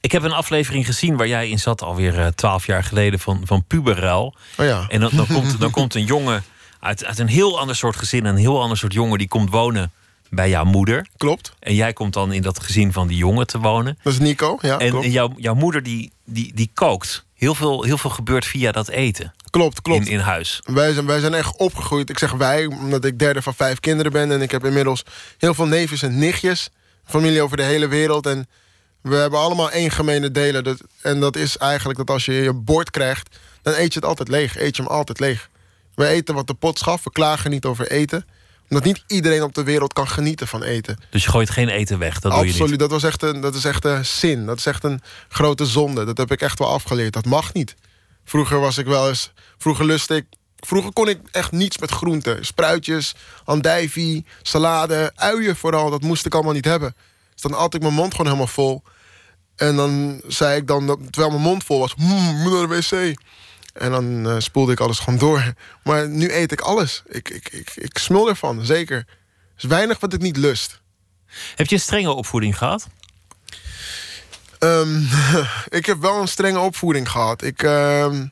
Ik 0.00 0.12
heb 0.12 0.22
een 0.22 0.32
aflevering 0.32 0.86
gezien 0.86 1.16
waar 1.16 1.28
jij 1.28 1.48
in 1.48 1.58
zat 1.58 1.82
alweer 1.82 2.18
eh, 2.18 2.26
twaalf 2.26 2.66
jaar 2.66 2.84
geleden 2.84 3.18
van, 3.18 3.42
van 3.44 3.64
Puberruil. 3.64 4.34
Oh 4.56 4.66
ja. 4.66 4.84
En 4.88 5.00
dan, 5.00 5.10
dan, 5.14 5.26
komt, 5.26 5.60
dan 5.60 5.70
komt 5.70 5.94
een 5.94 6.04
jongen 6.04 6.44
uit, 6.80 7.04
uit 7.04 7.18
een 7.18 7.28
heel 7.28 7.60
ander 7.60 7.76
soort 7.76 7.96
gezin, 7.96 8.24
een 8.24 8.36
heel 8.36 8.62
ander 8.62 8.76
soort 8.76 8.92
jongen, 8.92 9.18
die 9.18 9.28
komt 9.28 9.50
wonen 9.50 9.92
bij 10.34 10.48
jouw 10.48 10.64
moeder. 10.64 11.06
Klopt. 11.16 11.52
En 11.58 11.74
jij 11.74 11.92
komt 11.92 12.12
dan 12.12 12.32
in 12.32 12.42
dat 12.42 12.62
gezin 12.62 12.92
van 12.92 13.06
die 13.08 13.16
jongen 13.16 13.46
te 13.46 13.58
wonen. 13.58 13.98
Dat 14.02 14.12
is 14.12 14.18
Nico, 14.18 14.58
ja. 14.60 14.78
En, 14.78 15.10
jouw, 15.10 15.32
jouw 15.36 15.54
moeder 15.54 15.82
die, 15.82 16.12
die, 16.24 16.52
die 16.54 16.70
kookt. 16.74 17.24
Heel 17.34 17.54
veel, 17.54 17.82
heel 17.82 17.98
veel 17.98 18.10
gebeurt 18.10 18.44
via 18.44 18.72
dat 18.72 18.88
eten. 18.88 19.34
Klopt, 19.50 19.82
klopt. 19.82 20.06
In, 20.06 20.12
in 20.12 20.18
huis. 20.18 20.60
Wij 20.64 20.92
zijn, 20.92 21.06
wij 21.06 21.20
zijn 21.20 21.34
echt 21.34 21.56
opgegroeid. 21.56 22.10
Ik 22.10 22.18
zeg 22.18 22.32
wij, 22.32 22.66
omdat 22.66 23.04
ik 23.04 23.18
derde 23.18 23.42
van 23.42 23.54
vijf 23.54 23.80
kinderen 23.80 24.12
ben. 24.12 24.32
En 24.32 24.42
ik 24.42 24.50
heb 24.50 24.64
inmiddels 24.64 25.04
heel 25.38 25.54
veel 25.54 25.66
neefjes 25.66 26.02
en 26.02 26.18
nichtjes. 26.18 26.70
Familie 27.04 27.42
over 27.42 27.56
de 27.56 27.62
hele 27.62 27.88
wereld. 27.88 28.26
En 28.26 28.48
we 29.00 29.14
hebben 29.14 29.38
allemaal 29.38 29.70
één 29.70 29.90
gemene 29.90 30.30
delen. 30.30 30.64
Dat, 30.64 30.80
en 31.02 31.20
dat 31.20 31.36
is 31.36 31.56
eigenlijk 31.56 31.98
dat 31.98 32.10
als 32.10 32.24
je 32.24 32.32
je 32.32 32.52
bord 32.52 32.90
krijgt... 32.90 33.36
dan 33.62 33.74
eet 33.74 33.92
je 33.92 33.98
het 33.98 34.08
altijd 34.08 34.28
leeg. 34.28 34.58
Eet 34.58 34.76
je 34.76 34.82
hem 34.82 34.90
altijd 34.90 35.20
leeg. 35.20 35.50
We 35.94 36.06
eten 36.06 36.34
wat 36.34 36.46
de 36.46 36.54
pot 36.54 36.78
schaft. 36.78 37.04
We 37.04 37.10
klagen 37.10 37.50
niet 37.50 37.64
over 37.64 37.90
eten 37.90 38.24
omdat 38.68 38.84
niet 38.84 39.04
iedereen 39.06 39.42
op 39.42 39.54
de 39.54 39.62
wereld 39.62 39.92
kan 39.92 40.08
genieten 40.08 40.48
van 40.48 40.62
eten. 40.62 40.98
Dus 41.10 41.24
je 41.24 41.30
gooit 41.30 41.50
geen 41.50 41.68
eten 41.68 41.98
weg? 41.98 42.20
Dat 42.20 42.32
Absoluut, 42.32 42.56
doe 42.56 42.64
je 42.64 42.70
niet. 42.70 42.80
dat, 42.80 42.90
was 42.90 43.02
echt 43.02 43.22
een, 43.22 43.40
dat 43.40 43.54
is 43.54 43.64
echt 43.64 43.84
een 43.84 44.06
zin. 44.06 44.46
Dat 44.46 44.58
is 44.58 44.66
echt 44.66 44.84
een 44.84 45.00
grote 45.28 45.66
zonde. 45.66 46.04
Dat 46.04 46.16
heb 46.16 46.30
ik 46.32 46.40
echt 46.40 46.58
wel 46.58 46.68
afgeleerd. 46.68 47.12
Dat 47.12 47.24
mag 47.24 47.52
niet. 47.52 47.74
Vroeger 48.24 48.60
was 48.60 48.78
ik 48.78 48.86
wel 48.86 49.08
eens... 49.08 49.32
Vroeger 49.58 49.84
lustte 49.84 50.16
ik... 50.16 50.26
Vroeger 50.56 50.92
kon 50.92 51.08
ik 51.08 51.20
echt 51.30 51.52
niets 51.52 51.78
met 51.78 51.90
groenten. 51.90 52.44
Spruitjes, 52.44 53.14
andijvie, 53.44 54.24
salade, 54.42 55.12
uien 55.14 55.56
vooral. 55.56 55.90
Dat 55.90 56.02
moest 56.02 56.26
ik 56.26 56.34
allemaal 56.34 56.52
niet 56.52 56.64
hebben. 56.64 56.94
Dus 57.32 57.42
dan 57.42 57.52
had 57.52 57.74
ik 57.74 57.82
mijn 57.82 57.94
mond 57.94 58.10
gewoon 58.10 58.26
helemaal 58.26 58.52
vol. 58.52 58.82
En 59.56 59.76
dan 59.76 60.22
zei 60.26 60.56
ik 60.56 60.66
dan, 60.66 60.86
terwijl 61.10 61.32
mijn 61.32 61.48
mond 61.48 61.64
vol 61.64 61.78
was... 61.78 61.94
Mmm, 61.94 62.36
moet 62.42 62.52
naar 62.52 62.68
de 62.68 62.76
wc. 62.76 63.18
En 63.72 63.90
dan 63.90 64.26
uh, 64.28 64.34
spoelde 64.38 64.72
ik 64.72 64.80
alles 64.80 64.98
gewoon 64.98 65.18
door. 65.18 65.52
Maar 65.84 66.08
nu 66.08 66.32
eet 66.32 66.52
ik 66.52 66.60
alles. 66.60 67.02
Ik, 67.06 67.30
ik, 67.30 67.48
ik, 67.48 67.72
ik 67.74 67.98
smul 67.98 68.28
ervan, 68.28 68.64
zeker. 68.64 68.96
Er 68.96 69.06
is 69.56 69.64
weinig 69.64 70.00
wat 70.00 70.12
ik 70.12 70.20
niet 70.20 70.36
lust. 70.36 70.80
Heb 71.54 71.66
je 71.66 71.74
een 71.74 71.80
strenge 71.80 72.12
opvoeding 72.12 72.58
gehad? 72.58 72.86
Um, 74.58 75.08
ik 75.78 75.86
heb 75.86 76.00
wel 76.00 76.20
een 76.20 76.28
strenge 76.28 76.58
opvoeding 76.58 77.10
gehad. 77.10 77.42
Ik, 77.42 77.62
um, 77.62 78.30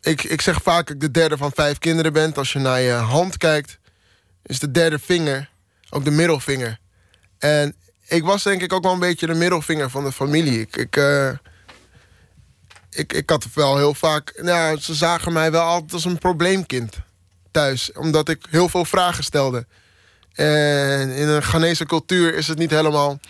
ik, 0.00 0.22
ik 0.22 0.40
zeg 0.40 0.62
vaak 0.62 0.86
dat 0.86 0.94
ik 0.94 1.00
de 1.00 1.10
derde 1.10 1.36
van 1.36 1.52
vijf 1.54 1.78
kinderen 1.78 2.12
ben. 2.12 2.34
Als 2.34 2.52
je 2.52 2.58
naar 2.58 2.80
je 2.80 2.92
hand 2.92 3.36
kijkt, 3.36 3.78
is 4.42 4.58
de 4.58 4.70
derde 4.70 4.98
vinger 4.98 5.50
ook 5.90 6.04
de 6.04 6.10
middelvinger. 6.10 6.78
En 7.38 7.74
ik 8.06 8.24
was 8.24 8.42
denk 8.42 8.62
ik 8.62 8.72
ook 8.72 8.82
wel 8.82 8.92
een 8.92 8.98
beetje 8.98 9.26
de 9.26 9.34
middelvinger 9.34 9.90
van 9.90 10.04
de 10.04 10.12
familie. 10.12 10.60
Ik, 10.60 10.76
ik, 10.76 10.96
uh, 10.96 11.30
ik, 13.00 13.12
ik 13.12 13.30
had 13.30 13.46
wel 13.54 13.76
heel 13.76 13.94
vaak... 13.94 14.40
Nou, 14.42 14.78
ze 14.78 14.94
zagen 14.94 15.32
mij 15.32 15.50
wel 15.50 15.62
altijd 15.62 15.92
als 15.92 16.04
een 16.04 16.18
probleemkind 16.18 16.96
thuis. 17.50 17.92
Omdat 17.92 18.28
ik 18.28 18.46
heel 18.50 18.68
veel 18.68 18.84
vragen 18.84 19.24
stelde. 19.24 19.66
En 20.32 21.10
in 21.10 21.28
een 21.28 21.42
Ghanese 21.42 21.86
cultuur 21.86 22.34
is 22.34 22.48
het 22.48 22.58
niet 22.58 22.70
helemaal, 22.70 23.20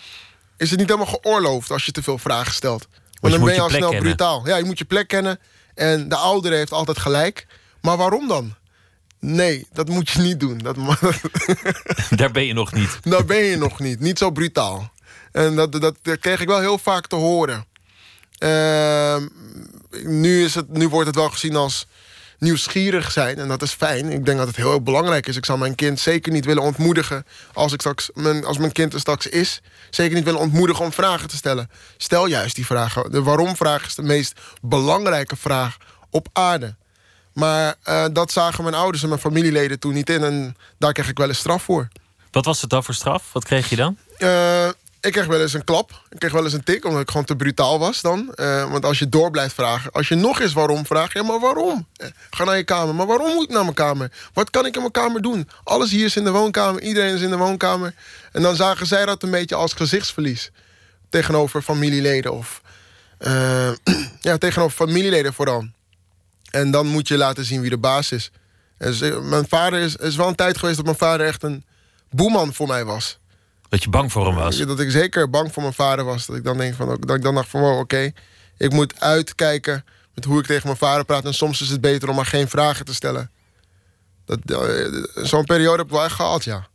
is 0.57 0.69
het 0.69 0.79
niet 0.79 0.89
helemaal 0.89 1.19
geoorloofd 1.21 1.71
als 1.71 1.85
je 1.85 1.91
te 1.91 2.03
veel 2.03 2.17
vragen 2.17 2.53
stelt. 2.53 2.87
Want 3.19 3.33
dan 3.33 3.43
ben 3.43 3.53
je 3.53 3.61
al 3.61 3.69
snel 3.69 3.95
brutaal. 3.95 4.47
Ja, 4.47 4.57
je 4.57 4.63
moet 4.63 4.77
je 4.77 4.85
plek 4.85 5.07
kennen. 5.07 5.39
En 5.75 6.09
de 6.09 6.15
oudere 6.15 6.55
heeft 6.55 6.71
altijd 6.71 6.97
gelijk. 6.97 7.47
Maar 7.81 7.97
waarom 7.97 8.27
dan? 8.27 8.55
Nee, 9.19 9.67
dat 9.73 9.89
moet 9.89 10.09
je 10.09 10.19
niet 10.19 10.39
doen. 10.39 10.57
Dat, 10.57 10.75
Daar 12.19 12.31
ben 12.31 12.45
je 12.45 12.53
nog 12.53 12.73
niet. 12.73 12.97
Daar 13.01 13.25
ben 13.25 13.43
je 13.43 13.57
nog 13.57 13.79
niet. 13.79 13.99
Niet 13.99 14.17
zo 14.17 14.31
brutaal. 14.31 14.91
En 15.31 15.55
dat, 15.55 15.71
dat, 15.71 15.97
dat 16.01 16.19
kreeg 16.19 16.41
ik 16.41 16.47
wel 16.47 16.59
heel 16.59 16.77
vaak 16.77 17.07
te 17.07 17.15
horen. 17.15 17.65
Uh, 18.43 19.15
nu, 20.03 20.43
is 20.43 20.55
het, 20.55 20.69
nu 20.69 20.87
wordt 20.87 21.07
het 21.07 21.15
wel 21.15 21.29
gezien 21.29 21.55
als 21.55 21.87
nieuwsgierig 22.41 23.11
zijn. 23.11 23.37
En 23.37 23.47
dat 23.47 23.61
is 23.61 23.71
fijn. 23.71 24.11
Ik 24.11 24.25
denk 24.25 24.37
dat 24.37 24.47
het 24.47 24.55
heel 24.55 24.81
belangrijk 24.81 25.27
is. 25.27 25.35
Ik 25.35 25.45
zal 25.45 25.57
mijn 25.57 25.75
kind 25.75 25.99
zeker 25.99 26.31
niet 26.31 26.45
willen 26.45 26.63
ontmoedigen 26.63 27.25
als, 27.53 27.73
ik 27.73 27.79
straks, 27.79 28.09
mijn, 28.13 28.45
als 28.45 28.57
mijn 28.57 28.71
kind 28.71 28.93
er 28.93 28.99
straks 28.99 29.27
is. 29.27 29.61
Zeker 29.89 30.15
niet 30.15 30.23
willen 30.23 30.39
ontmoedigen 30.39 30.85
om 30.85 30.91
vragen 30.91 31.27
te 31.27 31.35
stellen. 31.35 31.69
Stel 31.97 32.25
juist 32.25 32.55
die 32.55 32.65
vragen. 32.65 33.11
De 33.11 33.23
waarom-vraag 33.23 33.85
is 33.85 33.95
de 33.95 34.01
meest 34.01 34.39
belangrijke 34.61 35.35
vraag 35.35 35.77
op 36.09 36.27
aarde. 36.33 36.75
Maar 37.33 37.75
uh, 37.85 38.05
dat 38.13 38.31
zagen 38.31 38.63
mijn 38.63 38.75
ouders 38.75 39.03
en 39.03 39.09
mijn 39.09 39.21
familieleden 39.21 39.79
toen 39.79 39.93
niet 39.93 40.09
in. 40.09 40.23
En 40.23 40.57
daar 40.77 40.93
kreeg 40.93 41.09
ik 41.09 41.17
wel 41.17 41.27
eens 41.27 41.37
straf 41.37 41.63
voor. 41.63 41.87
Wat 42.31 42.45
was 42.45 42.61
het 42.61 42.69
dan 42.69 42.83
voor 42.83 42.93
straf? 42.93 43.23
Wat 43.31 43.43
kreeg 43.43 43.69
je 43.69 43.75
dan? 43.75 43.97
Uh, 44.19 44.69
ik 45.01 45.11
kreeg 45.11 45.25
wel 45.25 45.41
eens 45.41 45.53
een 45.53 45.63
klap. 45.63 46.01
Ik 46.09 46.19
kreeg 46.19 46.31
wel 46.31 46.43
eens 46.43 46.53
een 46.53 46.63
tik, 46.63 46.85
omdat 46.85 47.01
ik 47.01 47.09
gewoon 47.09 47.25
te 47.25 47.35
brutaal 47.35 47.79
was 47.79 48.01
dan. 48.01 48.33
Uh, 48.35 48.71
want 48.71 48.85
als 48.85 48.99
je 48.99 49.09
door 49.09 49.31
blijft 49.31 49.53
vragen, 49.53 49.91
als 49.91 50.07
je 50.07 50.15
nog 50.15 50.39
eens 50.39 50.53
waarom 50.53 50.85
vraagt, 50.85 51.13
ja, 51.13 51.23
maar 51.23 51.39
waarom? 51.39 51.87
Ga 52.29 52.43
naar 52.43 52.57
je 52.57 52.63
kamer. 52.63 52.95
Maar 52.95 53.07
waarom 53.07 53.33
moet 53.33 53.43
ik 53.43 53.49
naar 53.49 53.63
mijn 53.63 53.73
kamer? 53.73 54.11
Wat 54.33 54.49
kan 54.49 54.65
ik 54.65 54.73
in 54.75 54.79
mijn 54.79 54.91
kamer 54.91 55.21
doen? 55.21 55.49
Alles 55.63 55.91
hier 55.91 56.05
is 56.05 56.15
in 56.15 56.23
de 56.23 56.31
woonkamer, 56.31 56.81
iedereen 56.81 57.13
is 57.13 57.21
in 57.21 57.29
de 57.29 57.37
woonkamer. 57.37 57.93
En 58.31 58.41
dan 58.41 58.55
zagen 58.55 58.87
zij 58.87 59.05
dat 59.05 59.23
een 59.23 59.31
beetje 59.31 59.55
als 59.55 59.73
gezichtsverlies. 59.73 60.51
Tegenover 61.09 61.61
familieleden 61.61 62.33
of. 62.33 62.61
Uh, 63.19 63.71
ja, 64.21 64.37
tegenover 64.37 64.75
familieleden 64.75 65.33
vooral. 65.33 65.67
En 66.51 66.71
dan 66.71 66.87
moet 66.87 67.07
je 67.07 67.17
laten 67.17 67.45
zien 67.45 67.61
wie 67.61 67.69
de 67.69 67.77
baas 67.77 68.11
is. 68.11 68.31
En 68.77 69.29
mijn 69.29 69.47
vader 69.47 69.79
is, 69.79 69.95
is 69.95 70.15
wel 70.15 70.27
een 70.27 70.35
tijd 70.35 70.57
geweest 70.57 70.75
dat 70.75 70.85
mijn 70.85 70.97
vader 70.97 71.25
echt 71.25 71.43
een 71.43 71.65
boeman 72.09 72.53
voor 72.53 72.67
mij 72.67 72.85
was. 72.85 73.19
Dat 73.71 73.83
je 73.83 73.89
bang 73.89 74.11
voor 74.11 74.25
hem 74.25 74.35
was? 74.35 74.57
Dat 74.57 74.79
ik 74.79 74.91
zeker 74.91 75.29
bang 75.29 75.53
voor 75.53 75.61
mijn 75.61 75.73
vader 75.73 76.05
was. 76.05 76.25
Dat 76.25 76.35
ik 76.35 76.43
dan, 76.43 76.57
denk 76.57 76.75
van, 76.75 76.97
dat 76.99 77.15
ik 77.15 77.21
dan 77.21 77.35
dacht 77.35 77.49
van, 77.49 77.61
wow, 77.61 77.79
oké, 77.79 78.11
ik 78.57 78.71
moet 78.71 78.99
uitkijken 78.99 79.85
met 80.15 80.25
hoe 80.25 80.39
ik 80.39 80.45
tegen 80.45 80.65
mijn 80.65 80.77
vader 80.77 81.05
praat. 81.05 81.25
En 81.25 81.33
soms 81.33 81.61
is 81.61 81.69
het 81.69 81.81
beter 81.81 82.09
om 82.09 82.15
maar 82.15 82.25
geen 82.25 82.47
vragen 82.47 82.85
te 82.85 82.93
stellen. 82.93 83.31
Dat, 84.25 84.39
eh, 84.45 85.25
Zo'n 85.25 85.45
periode 85.45 85.77
heb 85.77 85.85
ik 85.85 85.91
wel 85.91 86.03
echt 86.03 86.15
gehad, 86.15 86.43
ja. 86.43 86.67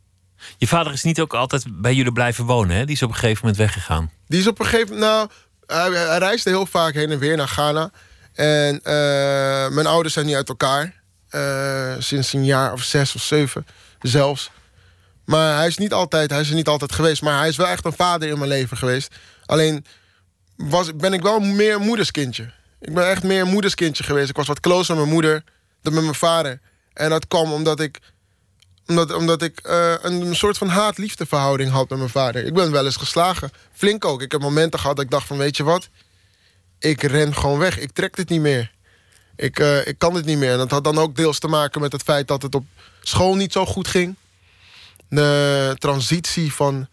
Je 0.57 0.67
vader 0.67 0.93
is 0.93 1.03
niet 1.03 1.19
ook 1.19 1.33
altijd 1.33 1.63
bij 1.69 1.93
jullie 1.93 2.11
blijven 2.11 2.45
wonen, 2.45 2.75
hè? 2.75 2.85
Die 2.85 2.95
is 2.95 3.03
op 3.03 3.09
een 3.09 3.15
gegeven 3.15 3.39
moment 3.41 3.57
weggegaan. 3.57 4.11
Die 4.27 4.39
is 4.39 4.47
op 4.47 4.59
een 4.59 4.65
gegeven 4.65 4.93
moment, 4.93 5.11
nou, 5.11 5.29
hij, 5.65 6.07
hij 6.07 6.17
reisde 6.17 6.49
heel 6.49 6.65
vaak 6.65 6.93
heen 6.93 7.11
en 7.11 7.19
weer 7.19 7.37
naar 7.37 7.47
Ghana. 7.47 7.91
En 8.33 8.75
uh, 8.75 8.83
mijn 9.75 9.87
ouders 9.87 10.13
zijn 10.13 10.25
niet 10.25 10.35
uit 10.35 10.49
elkaar. 10.49 10.93
Uh, 11.31 11.93
sinds 11.99 12.33
een 12.33 12.45
jaar 12.45 12.73
of 12.73 12.83
zes 12.83 13.15
of 13.15 13.21
zeven 13.21 13.65
zelfs. 14.01 14.51
Maar 15.27 15.57
hij 15.57 15.67
is, 15.67 15.77
niet 15.77 15.93
altijd, 15.93 16.29
hij 16.29 16.39
is 16.41 16.49
er 16.49 16.55
niet 16.55 16.67
altijd 16.67 16.91
geweest. 16.91 17.21
Maar 17.21 17.37
hij 17.37 17.47
is 17.47 17.55
wel 17.55 17.67
echt 17.67 17.85
een 17.85 17.93
vader 17.93 18.29
in 18.29 18.37
mijn 18.37 18.49
leven 18.49 18.77
geweest. 18.77 19.15
Alleen 19.45 19.85
was, 20.55 20.95
ben 20.95 21.13
ik 21.13 21.21
wel 21.21 21.39
meer 21.39 21.79
moederskindje. 21.79 22.51
Ik 22.79 22.93
ben 22.93 23.09
echt 23.09 23.23
meer 23.23 23.45
moederskindje 23.45 24.03
geweest. 24.03 24.29
Ik 24.29 24.35
was 24.35 24.47
wat 24.47 24.59
closer 24.59 24.95
met 24.95 25.03
mijn 25.03 25.13
moeder 25.13 25.43
dan 25.81 25.93
met 25.93 26.03
mijn 26.03 26.15
vader. 26.15 26.59
En 26.93 27.09
dat 27.09 27.27
kwam 27.27 27.51
omdat 27.51 27.79
ik, 27.79 27.99
omdat, 28.85 29.13
omdat 29.13 29.41
ik 29.41 29.59
uh, 29.65 29.93
een 30.01 30.35
soort 30.35 30.57
van 30.57 30.67
haat-liefdeverhouding 30.67 31.71
had 31.71 31.89
met 31.89 31.97
mijn 31.97 32.09
vader. 32.09 32.45
Ik 32.45 32.53
ben 32.53 32.71
wel 32.71 32.85
eens 32.85 32.95
geslagen. 32.95 33.51
Flink 33.73 34.05
ook. 34.05 34.21
Ik 34.21 34.31
heb 34.31 34.41
momenten 34.41 34.79
gehad 34.79 34.95
dat 34.95 35.05
ik 35.05 35.11
dacht 35.11 35.27
van 35.27 35.37
weet 35.37 35.57
je 35.57 35.63
wat... 35.63 35.89
ik 36.79 37.01
ren 37.01 37.35
gewoon 37.35 37.59
weg. 37.59 37.79
Ik 37.79 37.91
trek 37.91 38.15
dit 38.15 38.29
niet 38.29 38.41
meer. 38.41 38.71
Ik, 39.35 39.59
uh, 39.59 39.87
ik 39.87 39.97
kan 39.97 40.13
dit 40.13 40.25
niet 40.25 40.37
meer. 40.37 40.51
En 40.51 40.57
dat 40.57 40.71
had 40.71 40.83
dan 40.83 40.97
ook 40.97 41.15
deels 41.15 41.39
te 41.39 41.47
maken 41.47 41.81
met 41.81 41.91
het 41.91 42.03
feit 42.03 42.27
dat 42.27 42.41
het 42.41 42.55
op 42.55 42.65
school 43.01 43.35
niet 43.35 43.51
zo 43.51 43.65
goed 43.65 43.87
ging 43.87 44.15
de 45.09 45.75
transitie 45.77 46.53
van 46.53 46.75
uh, 46.75 46.87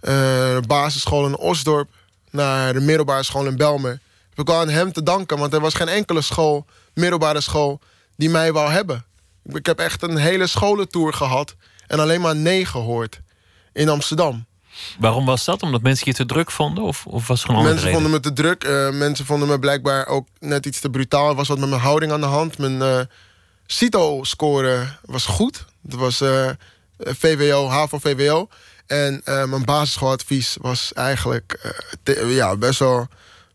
de 0.00 0.62
basisschool 0.66 1.26
in 1.26 1.36
Osdorp 1.36 1.90
naar 2.30 2.72
de 2.72 2.80
middelbare 2.80 3.22
school 3.22 3.46
in 3.46 3.56
Belmer. 3.56 4.00
Heb 4.30 4.38
ik 4.38 4.46
wel 4.46 4.60
aan 4.60 4.68
hem 4.68 4.92
te 4.92 5.02
danken, 5.02 5.38
want 5.38 5.52
er 5.52 5.60
was 5.60 5.74
geen 5.74 5.88
enkele 5.88 6.20
school, 6.20 6.66
middelbare 6.94 7.40
school, 7.40 7.80
die 8.16 8.30
mij 8.30 8.52
wou 8.52 8.70
hebben. 8.70 9.04
Ik 9.44 9.66
heb 9.66 9.78
echt 9.78 10.02
een 10.02 10.16
hele 10.16 10.46
scholentour 10.46 11.12
gehad 11.12 11.54
en 11.86 12.00
alleen 12.00 12.20
maar 12.20 12.36
nee 12.36 12.64
gehoord 12.64 13.20
in 13.72 13.88
Amsterdam. 13.88 14.46
Waarom 14.98 15.24
was 15.24 15.44
dat? 15.44 15.62
Omdat 15.62 15.82
mensen 15.82 16.06
je 16.06 16.14
te 16.14 16.26
druk 16.26 16.50
vonden? 16.50 16.84
Of, 16.84 17.06
of 17.06 17.26
was 17.26 17.42
het 17.42 17.50
gewoon 17.50 17.64
Mensen 17.64 17.92
vonden 17.92 18.10
me 18.10 18.20
te 18.20 18.32
druk. 18.32 18.64
Uh, 18.64 18.90
mensen 18.90 19.26
vonden 19.26 19.48
me 19.48 19.58
blijkbaar 19.58 20.06
ook 20.06 20.28
net 20.38 20.66
iets 20.66 20.80
te 20.80 20.90
brutaal. 20.90 21.28
Er 21.28 21.34
was 21.34 21.48
wat 21.48 21.58
met 21.58 21.68
mijn 21.68 21.80
houding 21.80 22.12
aan 22.12 22.20
de 22.20 22.26
hand. 22.26 22.58
Mijn 22.58 22.72
uh, 22.72 23.00
CITO-score 23.66 24.86
was 25.04 25.26
goed. 25.26 25.64
Het 25.82 25.94
was 25.94 26.20
eh, 26.20 26.50
VWO, 27.00 27.68
HAVO-VWO. 27.68 28.48
En 28.86 29.22
uh, 29.24 29.44
mijn 29.44 29.64
basisschooladvies 29.64 30.56
was 30.60 30.92
eigenlijk 30.92 31.74
uh, 32.04 32.36
ja, 32.36 32.56
best 32.56 32.78
wel 32.78 33.08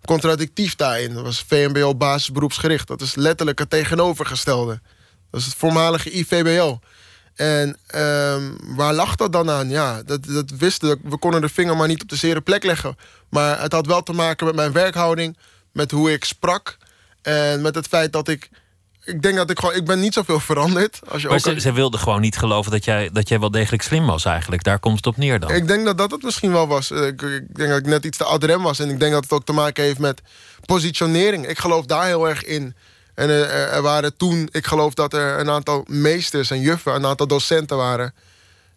contradictief 0.06 0.76
daarin. 0.76 1.14
Dat 1.14 1.24
was 1.24 1.46
VMBO 1.48 1.96
basisberoepsgericht. 1.96 2.88
Dat 2.88 3.02
is 3.02 3.16
letterlijk 3.16 3.60
het 3.60 3.70
tegenovergestelde. 3.70 4.80
Dat 5.32 5.40
is 5.40 5.46
het 5.46 5.56
voormalige 5.56 6.18
IVBO. 6.18 6.80
En 7.36 7.78
um, 7.96 8.58
waar 8.76 8.94
lag 8.94 9.16
dat 9.16 9.32
dan 9.32 9.50
aan? 9.50 9.70
Ja, 9.70 10.04
dat, 10.04 10.26
dat 10.26 10.50
wisten 10.58 11.00
we. 11.04 11.18
konden 11.18 11.42
de 11.42 11.50
vinger 11.50 11.78
maar 11.78 11.88
niet 11.88 12.02
op 12.02 12.10
de 12.10 12.16
zere 12.16 12.42
plek 12.42 12.64
leggen. 12.64 12.98
Maar 13.30 13.62
het 13.62 13.72
had 13.72 13.86
wel 13.86 14.04
te 14.04 14.14
maken 14.14 14.46
met 14.46 14.56
mijn 14.56 14.72
werkhouding, 14.72 15.38
met 15.72 15.92
hoe 15.92 16.12
ik 16.12 16.24
sprak. 16.24 16.78
En 17.22 17.62
met 17.62 17.76
het 17.76 17.88
feit 17.88 18.14
dat 18.14 18.28
ik 18.28 18.50
ik 19.06 19.22
denk 19.22 19.36
dat 19.36 19.50
ik 19.50 19.60
gewoon, 19.60 19.76
ik 19.76 19.86
ben 19.86 20.00
niet 20.00 20.14
zoveel 20.14 20.40
veranderd. 20.40 21.00
Als 21.08 21.22
je 21.22 21.28
maar 21.28 21.42
ook 21.48 21.60
ze, 21.60 21.72
wilde 21.72 21.98
gewoon 21.98 22.22
niet 22.22 22.38
geloven 22.38 22.72
dat 22.72 22.86
jij, 22.86 23.10
dat 23.14 23.28
jij 23.30 23.40
wel 23.40 23.52
degelijk 23.52 23.84
slim 23.84 24.06
was 24.06 24.26
eigenlijk. 24.26 24.64
Daar 24.64 24.80
komt 24.80 24.96
het 24.96 25.08
op 25.08 25.18
neer 25.18 25.40
dan. 25.40 25.52
Ik 25.52 25.68
denk 25.68 25.86
dat 25.86 25.98
dat 25.98 26.12
het 26.12 26.24
misschien 26.24 26.52
wel 26.52 26.68
was. 26.68 26.92
Ik, 26.92 27.22
ik 27.22 27.56
denk 27.56 27.70
dat 27.70 27.80
ik 27.80 27.86
net 27.86 28.06
iets 28.06 28.18
te 28.18 28.24
adrem 28.24 28.62
was. 28.62 28.80
En 28.80 28.90
ik 28.90 29.00
denk 29.00 29.12
dat 29.12 29.24
het 29.24 29.32
ook 29.32 29.46
te 29.46 29.54
maken 29.54 29.84
heeft 29.84 30.00
met 30.00 30.22
positionering. 30.66 31.48
Ik 31.48 31.60
geloof 31.60 31.86
daar 31.86 32.06
heel 32.06 32.30
erg 32.30 32.44
in. 32.44 32.76
En 33.16 33.30
er, 33.30 33.50
er 33.50 33.82
waren 33.82 34.18
toen, 34.18 34.50
ik 34.52 34.66
geloof 34.66 34.94
dat 34.94 35.14
er 35.14 35.40
een 35.40 35.50
aantal 35.50 35.84
meesters 35.88 36.52
en 36.52 36.60
juffen, 36.60 36.96
een 36.96 37.06
aantal 37.06 37.28
docenten 37.28 37.78
waren. 37.78 38.14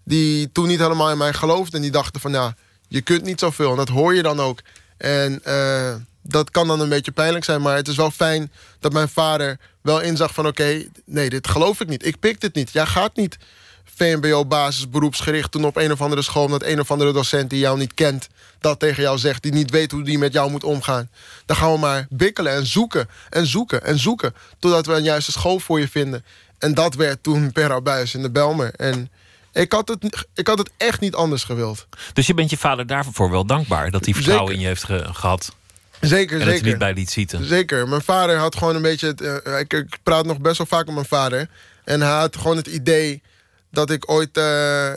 Die 0.04 0.52
toen 0.52 0.66
niet 0.66 0.78
helemaal 0.78 1.10
in 1.10 1.18
mij 1.18 1.32
geloofden. 1.32 1.74
En 1.74 1.82
die 1.82 1.90
dachten 1.90 2.20
van 2.20 2.32
ja, 2.32 2.54
je 2.88 3.00
kunt 3.00 3.22
niet 3.22 3.40
zoveel. 3.40 3.70
En 3.70 3.76
dat 3.76 3.88
hoor 3.88 4.14
je 4.14 4.22
dan 4.22 4.40
ook. 4.40 4.60
En 4.96 5.40
uh, 5.46 5.94
dat 6.28 6.50
kan 6.50 6.66
dan 6.66 6.80
een 6.80 6.88
beetje 6.88 7.12
pijnlijk 7.12 7.44
zijn. 7.44 7.62
Maar 7.62 7.76
het 7.76 7.88
is 7.88 7.96
wel 7.96 8.10
fijn 8.10 8.52
dat 8.80 8.92
mijn 8.92 9.08
vader 9.08 9.58
wel 9.80 10.00
inzag 10.00 10.34
van... 10.34 10.46
oké, 10.46 10.84
nee, 11.04 11.30
dit 11.30 11.48
geloof 11.48 11.80
ik 11.80 11.88
niet. 11.88 12.06
Ik 12.06 12.20
pik 12.20 12.40
dit 12.40 12.54
niet. 12.54 12.70
Jij 12.72 12.86
gaat 12.86 13.16
niet 13.16 13.38
VMBO 13.84 14.44
basisberoepsgericht 14.44 15.50
toen 15.50 15.64
op 15.64 15.76
een 15.76 15.92
of 15.92 16.00
andere 16.00 16.22
school... 16.22 16.48
dat 16.48 16.62
een 16.62 16.80
of 16.80 16.90
andere 16.90 17.12
docent 17.12 17.50
die 17.50 17.58
jou 17.58 17.78
niet 17.78 17.94
kent... 17.94 18.28
dat 18.60 18.78
tegen 18.78 19.02
jou 19.02 19.18
zegt, 19.18 19.42
die 19.42 19.52
niet 19.52 19.70
weet 19.70 19.90
hoe 19.90 20.02
die 20.02 20.18
met 20.18 20.32
jou 20.32 20.50
moet 20.50 20.64
omgaan. 20.64 21.10
Dan 21.46 21.56
gaan 21.56 21.72
we 21.72 21.78
maar 21.78 22.06
bikkelen 22.10 22.52
en 22.52 22.66
zoeken 22.66 23.08
en 23.30 23.46
zoeken 23.46 23.84
en 23.84 23.98
zoeken... 23.98 24.34
totdat 24.58 24.86
we 24.86 24.92
een 24.92 25.02
juiste 25.02 25.32
school 25.32 25.60
voor 25.60 25.80
je 25.80 25.88
vinden. 25.88 26.24
En 26.58 26.74
dat 26.74 26.94
werd 26.94 27.22
toen 27.22 27.52
per 27.52 28.02
in 28.12 28.22
de 28.22 28.30
Belmer. 28.30 28.74
En 28.74 29.10
ik 29.52 29.72
had, 29.72 29.88
het, 29.88 30.26
ik 30.34 30.46
had 30.46 30.58
het 30.58 30.70
echt 30.76 31.00
niet 31.00 31.14
anders 31.14 31.44
gewild. 31.44 31.86
Dus 32.12 32.26
je 32.26 32.34
bent 32.34 32.50
je 32.50 32.56
vader 32.56 32.86
daarvoor 32.86 33.30
wel 33.30 33.46
dankbaar... 33.46 33.90
dat 33.90 34.04
hij 34.04 34.14
vertrouwen 34.14 34.54
in 34.54 34.60
je 34.60 34.66
heeft 34.66 34.84
gehad? 35.12 35.56
Zeker, 36.00 36.40
en 36.40 36.46
zeker. 36.46 36.66
niet 36.66 36.78
bij 36.78 36.92
liet 36.92 37.10
zitten. 37.10 37.44
Zeker. 37.44 37.88
Mijn 37.88 38.02
vader 38.02 38.36
had 38.36 38.56
gewoon 38.56 38.76
een 38.76 38.82
beetje... 38.82 39.06
Het, 39.06 39.20
uh, 39.20 39.58
ik, 39.58 39.72
ik, 39.72 39.98
praat 40.02 40.26
nog 40.26 40.40
best 40.40 40.58
wel 40.58 40.66
vaak 40.66 40.86
met 40.86 40.94
mijn 40.94 41.06
vader. 41.06 41.48
En 41.84 42.00
hij 42.00 42.18
had 42.18 42.36
gewoon 42.36 42.56
het 42.56 42.66
idee 42.66 43.22
dat 43.70 43.90
ik 43.90 44.10
ooit 44.10 44.36
uh, 44.36 44.92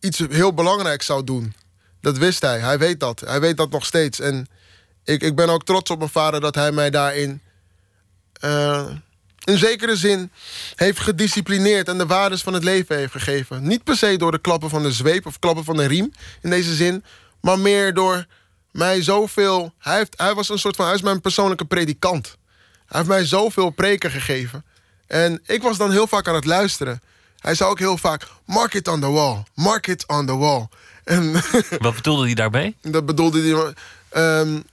iets 0.00 0.18
heel 0.30 0.54
belangrijks 0.54 1.06
zou 1.06 1.24
doen. 1.24 1.54
Dat 2.00 2.18
wist 2.18 2.40
hij. 2.40 2.58
Hij 2.58 2.78
weet 2.78 3.00
dat. 3.00 3.20
Hij 3.20 3.40
weet 3.40 3.56
dat 3.56 3.70
nog 3.70 3.86
steeds. 3.86 4.20
En 4.20 4.46
ik, 5.04 5.22
ik 5.22 5.36
ben 5.36 5.48
ook 5.48 5.64
trots 5.64 5.90
op 5.90 5.98
mijn 5.98 6.10
vader 6.10 6.40
dat 6.40 6.54
hij 6.54 6.72
mij 6.72 6.90
daarin... 6.90 7.40
Uh, 8.44 8.86
in 9.44 9.58
zekere 9.58 9.96
zin 9.96 10.30
heeft 10.74 11.00
gedisciplineerd 11.00 11.88
en 11.88 11.98
de 11.98 12.06
waarden 12.06 12.38
van 12.38 12.52
het 12.52 12.64
leven 12.64 12.96
heeft 12.96 13.12
gegeven. 13.12 13.66
Niet 13.66 13.84
per 13.84 13.96
se 13.96 14.16
door 14.16 14.30
de 14.30 14.38
klappen 14.38 14.70
van 14.70 14.82
de 14.82 14.92
zweep 14.92 15.26
of 15.26 15.38
klappen 15.38 15.64
van 15.64 15.76
de 15.76 15.86
riem 15.86 16.12
in 16.40 16.50
deze 16.50 16.74
zin, 16.74 17.04
maar 17.40 17.58
meer 17.58 17.94
door 17.94 18.26
mij 18.72 19.02
zoveel. 19.02 19.72
Hij, 19.78 19.96
heeft, 19.96 20.14
hij 20.16 20.34
was 20.34 20.48
een 20.48 20.58
soort 20.58 20.76
van. 20.76 20.86
Hij 20.86 20.94
is 20.94 21.02
mijn 21.02 21.20
persoonlijke 21.20 21.64
predikant. 21.64 22.36
Hij 22.86 22.98
heeft 22.98 23.08
mij 23.08 23.24
zoveel 23.24 23.70
preken 23.70 24.10
gegeven. 24.10 24.64
En 25.06 25.40
ik 25.46 25.62
was 25.62 25.76
dan 25.76 25.90
heel 25.90 26.06
vaak 26.06 26.28
aan 26.28 26.34
het 26.34 26.44
luisteren. 26.44 27.02
Hij 27.38 27.54
zei 27.54 27.70
ook 27.70 27.78
heel 27.78 27.98
vaak: 27.98 28.26
Mark 28.44 28.74
it 28.74 28.88
on 28.88 29.00
the 29.00 29.10
wall. 29.10 29.42
Mark 29.54 29.86
it 29.86 30.06
on 30.06 30.26
the 30.26 30.36
wall. 30.36 30.68
En 31.04 31.32
Wat 31.78 31.94
bedoelde 31.94 32.24
hij 32.24 32.34
daarbij? 32.34 32.74
Dat 32.96 33.06
bedoelde 33.06 33.74
hij. 34.10 34.40
Um, 34.40 34.64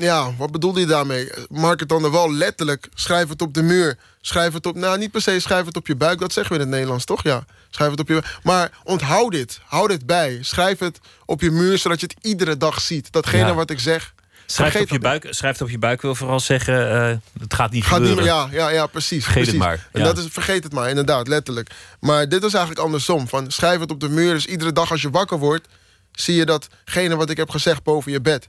ja, 0.00 0.34
wat 0.36 0.50
bedoelde 0.52 0.80
je 0.80 0.86
daarmee? 0.86 1.30
Mark 1.48 1.80
het 1.80 1.88
dan 1.88 2.10
wel 2.10 2.32
letterlijk. 2.32 2.88
Schrijf 2.94 3.28
het 3.28 3.42
op 3.42 3.54
de 3.54 3.62
muur. 3.62 3.98
Schrijf 4.20 4.52
het 4.52 4.66
op. 4.66 4.74
Nou, 4.76 4.98
niet 4.98 5.10
per 5.10 5.22
se 5.22 5.40
schrijf 5.40 5.64
het 5.64 5.76
op 5.76 5.86
je 5.86 5.96
buik. 5.96 6.18
Dat 6.18 6.32
zeggen 6.32 6.52
we 6.52 6.58
in 6.60 6.64
het 6.66 6.74
Nederlands, 6.74 7.04
toch? 7.04 7.22
Ja. 7.22 7.44
Schrijf 7.70 7.90
het 7.90 8.00
op 8.00 8.08
je. 8.08 8.22
Maar 8.42 8.70
onthoud 8.84 9.32
dit. 9.32 9.60
Hou 9.64 9.88
dit 9.88 10.06
bij. 10.06 10.38
Schrijf 10.40 10.78
het 10.78 10.98
op 11.24 11.40
je 11.40 11.50
muur, 11.50 11.78
zodat 11.78 12.00
je 12.00 12.06
het 12.06 12.24
iedere 12.24 12.56
dag 12.56 12.80
ziet. 12.80 13.12
Datgene 13.12 13.46
Ja. 13.46 13.54
wat 13.54 13.70
ik 13.70 13.80
zeg. 13.80 14.14
Schrijf 14.46 14.72
het, 14.72 14.82
op 14.82 14.88
je 14.88 14.98
buik, 14.98 15.26
schrijf 15.30 15.52
het 15.52 15.62
op 15.62 15.70
je 15.70 15.78
buik 15.78 16.02
wil 16.02 16.14
vooral 16.14 16.40
zeggen... 16.40 16.90
eh, 16.90 17.16
het 17.40 17.54
gaat 17.54 17.70
niet 17.70 17.84
Gaat 17.84 18.00
niet 18.00 18.08
gebeuren. 18.08 18.14
meer, 18.48 18.52
ja, 18.52 18.64
ja, 18.66 18.68
ja, 18.68 18.86
precies. 18.86 19.24
Vergeet 19.24 19.46
het 19.46 19.56
precies. 19.58 19.76
maar, 19.78 19.88
En 19.92 20.02
dat 20.02 20.18
is, 20.18 20.26
vergeet 20.30 20.64
het 20.64 20.72
maar, 20.72 20.88
inderdaad, 20.88 21.28
letterlijk. 21.28 21.70
Maar 22.00 22.28
dit 22.28 22.42
was 22.42 22.52
eigenlijk 22.54 22.84
andersom. 22.84 23.28
Van, 23.28 23.50
schrijf 23.50 23.80
het 23.80 23.90
op 23.90 24.00
de 24.00 24.08
muur. 24.08 24.32
Dus 24.34 24.46
iedere 24.46 24.72
dag 24.72 24.90
als 24.90 25.02
je 25.02 25.10
wakker 25.10 25.38
wordt, 25.38 25.68
zie 26.12 26.34
je 26.34 26.44
datgene 26.44 27.16
wat 27.16 27.30
ik 27.30 27.36
heb 27.36 27.50
gezegd 27.50 27.82
boven 27.82 28.12
je 28.12 28.20
bed. 28.20 28.48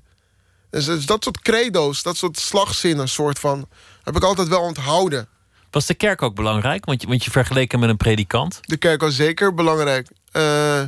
Dus, 0.72 0.86
dus 0.86 1.06
dat 1.06 1.24
soort 1.24 1.42
credo's, 1.42 2.04
dat 2.04 2.18
soort 2.18 2.40
slagzinnen, 2.40 3.10
soort 3.10 3.40
van, 3.40 3.68
heb 4.04 4.16
ik 4.16 4.24
altijd 4.24 4.48
wel 4.48 4.62
onthouden. 4.62 5.28
Was 5.72 5.86
de 5.86 5.94
kerk 5.94 6.22
ook 6.22 6.36
belangrijk? 6.36 6.86
Want 6.86 7.02
je, 7.02 7.08
want 7.08 7.24
je 7.24 7.32
vergeleek 7.32 7.72
hem 7.72 7.80
met 7.80 7.90
een 7.90 7.98
predikant 7.98 8.60
De 8.62 8.78
kerk 8.78 9.02
was 9.02 9.16
zeker 9.16 9.54
belangrijk. 9.54 10.08
Eh, 10.32 10.82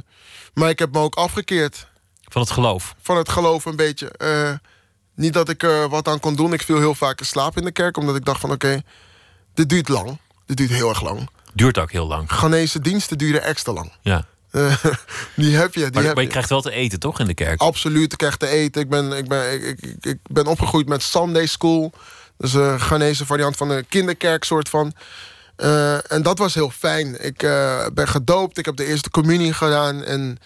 maar 0.53 0.69
ik 0.69 0.79
heb 0.79 0.91
me 0.91 0.99
ook 0.99 1.15
afgekeerd 1.15 1.87
van 2.23 2.41
het 2.41 2.51
geloof. 2.51 2.95
van 3.01 3.17
het 3.17 3.29
geloof 3.29 3.65
een 3.65 3.75
beetje. 3.75 4.09
Eh, 4.09 4.51
niet 5.15 5.33
dat 5.33 5.49
ik 5.49 5.63
er 5.63 5.89
wat 5.89 6.07
aan 6.07 6.19
kon 6.19 6.35
doen. 6.35 6.53
Ik 6.53 6.61
viel 6.61 6.77
heel 6.77 6.95
vaak 6.95 7.19
in 7.19 7.25
slaap 7.25 7.57
in 7.57 7.63
de 7.63 7.71
kerk. 7.71 7.97
Omdat 7.97 8.15
ik 8.15 8.25
dacht 8.25 8.39
van 8.39 8.51
oké, 8.51 8.81
dit 9.53 9.69
duurt 9.69 9.87
lang. 9.87 10.17
Dit 10.45 10.57
duurt 10.57 10.69
heel 10.69 10.89
erg 10.89 11.01
lang. 11.01 11.29
Duurt 11.53 11.77
ook 11.77 11.91
heel 11.91 12.07
lang. 12.07 12.31
Ghanese 12.31 12.79
diensten 12.79 13.17
duren 13.17 13.43
extra 13.43 13.73
lang. 13.73 13.91
Ja. 14.01 14.25
Eh, 14.53 14.83
die 15.35 15.55
heb 15.55 15.73
je. 15.73 15.79
Die 15.79 15.91
Maar, 15.91 16.03
heb 16.03 16.13
maar 16.13 16.15
je 16.15 16.21
je. 16.21 16.27
krijgt 16.27 16.49
wel 16.49 16.61
te 16.61 16.71
eten, 16.71 16.99
toch, 16.99 17.19
in 17.19 17.25
de 17.25 17.33
kerk? 17.33 17.61
Absoluut, 17.61 18.11
ik 18.11 18.17
krijg 18.17 18.37
te 18.37 18.47
eten. 18.47 18.81
Ik 18.81 18.89
ben, 18.89 19.11
ik 19.11 19.27
ben, 19.27 19.53
ik, 19.53 19.81
ik, 19.81 20.05
ik 20.05 20.17
ben 20.23 20.45
opgegroeid 20.47 20.87
met 20.87 21.03
Sunday 21.03 21.45
School. 21.45 21.91
Dus 22.37 22.53
een 22.53 22.79
Ghanese 22.79 23.25
variant 23.25 23.57
van 23.57 23.69
een 23.69 23.87
kinderkerk 23.87 24.43
soort 24.43 24.69
van. 24.69 24.93
Eh, 25.55 26.11
en 26.11 26.21
dat 26.21 26.37
was 26.37 26.53
heel 26.53 26.69
fijn. 26.69 27.25
Ik 27.25 27.43
eh, 27.43 27.85
ben 27.93 28.07
gedoopt, 28.07 28.57
ik 28.57 28.65
heb 28.65 28.75
de 28.75 28.85
eerste 28.85 29.09
communie 29.09 29.53
gedaan. 29.53 30.03
En 30.03 30.37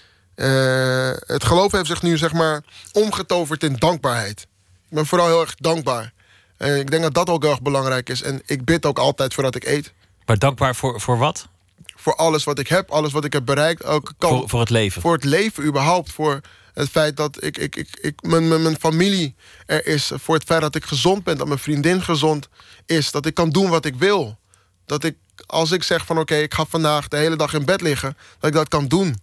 het 1.28 1.44
geloof 1.44 1.72
heeft 1.72 1.88
zich 1.88 2.02
nu 2.02 2.18
zeg 2.18 2.34
maar 2.34 2.64
omgetoverd 2.92 3.64
in 3.64 3.76
dankbaarheid. 3.78 4.42
Ik 4.90 4.96
ben 4.96 5.06
vooral 5.06 5.28
heel 5.28 5.42
erg 5.42 5.56
dankbaar. 5.56 6.14
En 6.58 6.80
ik 6.80 6.92
denk 6.92 7.04
dat 7.04 7.14
dat 7.14 7.30
ook 7.30 7.42
heel 7.42 7.52
erg 7.52 7.62
belangrijk 7.62 8.10
is. 8.10 8.22
En 8.22 8.42
ik 8.46 8.66
bid 8.66 8.86
ook 8.86 9.00
altijd 9.00 9.34
voordat 9.34 9.56
ik 9.56 9.66
eet. 9.66 9.94
Maar 10.26 10.38
dankbaar 10.38 10.76
voor, 10.76 11.02
voor 11.02 11.18
wat? 11.18 11.48
Voor 12.08 12.16
alles 12.16 12.44
wat 12.44 12.60
ik 12.60 12.68
heb, 12.68 12.92
alles 12.92 13.12
wat 13.12 13.26
ik 13.26 13.34
heb 13.34 13.46
bereikt. 13.46 13.84
Elke 13.84 14.14
kant 14.18 14.40
Voor, 14.40 14.50
voor 14.50 14.60
het 14.60 14.70
leven. 14.70 15.02
voor 15.02 15.14
het 15.14 15.24
leven 15.24 15.64
überhaupt. 15.64 16.12
Voor 16.12 16.42
het 16.74 16.90
feit 16.90 17.18
dat 17.18 17.44
ik, 17.44 17.58
ik, 17.58 17.76
ik, 17.76 17.98
ik, 18.02 18.22
mijn, 18.22 18.48
mijn, 18.48 18.62
mijn 18.62 18.80
familie 18.80 19.36
er 19.66 19.88
is. 19.88 20.12
Voor 20.16 20.36
het 20.36 20.44
feit 20.44 20.62
dat 20.62 20.76
ik 20.76 20.86
gezond 20.86 21.24
ben. 21.24 21.38
Dat 21.38 21.48
mijn 21.48 21.60
vriendin 21.60 22.02
gezond 22.02 22.50
is. 22.86 23.12
Dat 23.12 23.26
ik 23.26 23.34
kan 23.34 23.50
doen 23.50 23.70
wat 23.70 23.86
ik 23.86 23.96
wil. 23.96 24.38
Dat 24.86 25.04
ik, 25.04 25.16
als 25.46 25.72
ik 25.72 25.84
zeg 25.84 26.06
van 26.06 26.20
oké, 26.20 26.36
ik 26.36 26.54
ga 26.54 26.66
vandaag 26.66 27.08
de 27.08 27.18
hele 27.18 27.36
dag 27.36 27.54
in 27.54 27.66
bed 27.66 27.82
liggen. 27.82 28.18
Dat 28.40 28.50
ik 28.50 28.56
dat 28.56 28.68
kan 28.68 28.88
doen. 28.88 29.20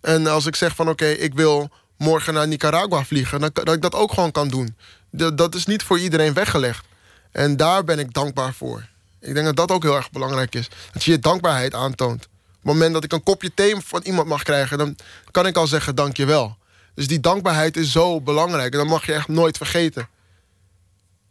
En 0.00 0.26
als 0.26 0.46
ik 0.46 0.56
zeg 0.56 0.74
van 0.74 0.88
oké, 0.88 1.06
ik 1.06 1.34
wil 1.34 1.70
morgen 1.96 2.34
naar 2.34 2.48
Nicaragua 2.48 3.04
vliegen. 3.04 3.40
Dan, 3.40 3.50
dat 3.52 3.74
ik 3.74 3.82
dat 3.82 3.94
ook 3.94 4.12
gewoon 4.12 4.32
kan 4.32 4.48
doen. 4.48 4.76
Dat, 5.10 5.38
dat 5.38 5.54
is 5.54 5.66
niet 5.66 5.82
voor 5.82 5.98
iedereen 5.98 6.32
weggelegd. 6.34 6.84
En 7.32 7.56
daar 7.56 7.84
ben 7.84 7.98
ik 7.98 8.12
dankbaar 8.12 8.54
voor. 8.54 8.90
Ik 9.22 9.34
denk 9.34 9.46
dat 9.46 9.56
dat 9.56 9.70
ook 9.70 9.82
heel 9.82 9.96
erg 9.96 10.10
belangrijk 10.10 10.54
is. 10.54 10.68
Dat 10.92 11.04
je 11.04 11.10
je 11.10 11.18
dankbaarheid 11.18 11.74
aantoont. 11.74 12.24
Op 12.24 12.68
het 12.68 12.72
moment 12.72 12.92
dat 12.92 13.04
ik 13.04 13.12
een 13.12 13.22
kopje 13.22 13.54
thee 13.54 13.76
van 13.84 14.00
iemand 14.02 14.28
mag 14.28 14.42
krijgen, 14.42 14.78
dan 14.78 14.96
kan 15.30 15.46
ik 15.46 15.56
al 15.56 15.66
zeggen 15.66 15.94
dankjewel. 15.94 16.56
Dus 16.94 17.06
die 17.06 17.20
dankbaarheid 17.20 17.76
is 17.76 17.92
zo 17.92 18.20
belangrijk. 18.20 18.72
En 18.72 18.78
dat 18.78 18.88
mag 18.88 19.06
je 19.06 19.12
echt 19.12 19.28
nooit 19.28 19.56
vergeten. 19.56 20.08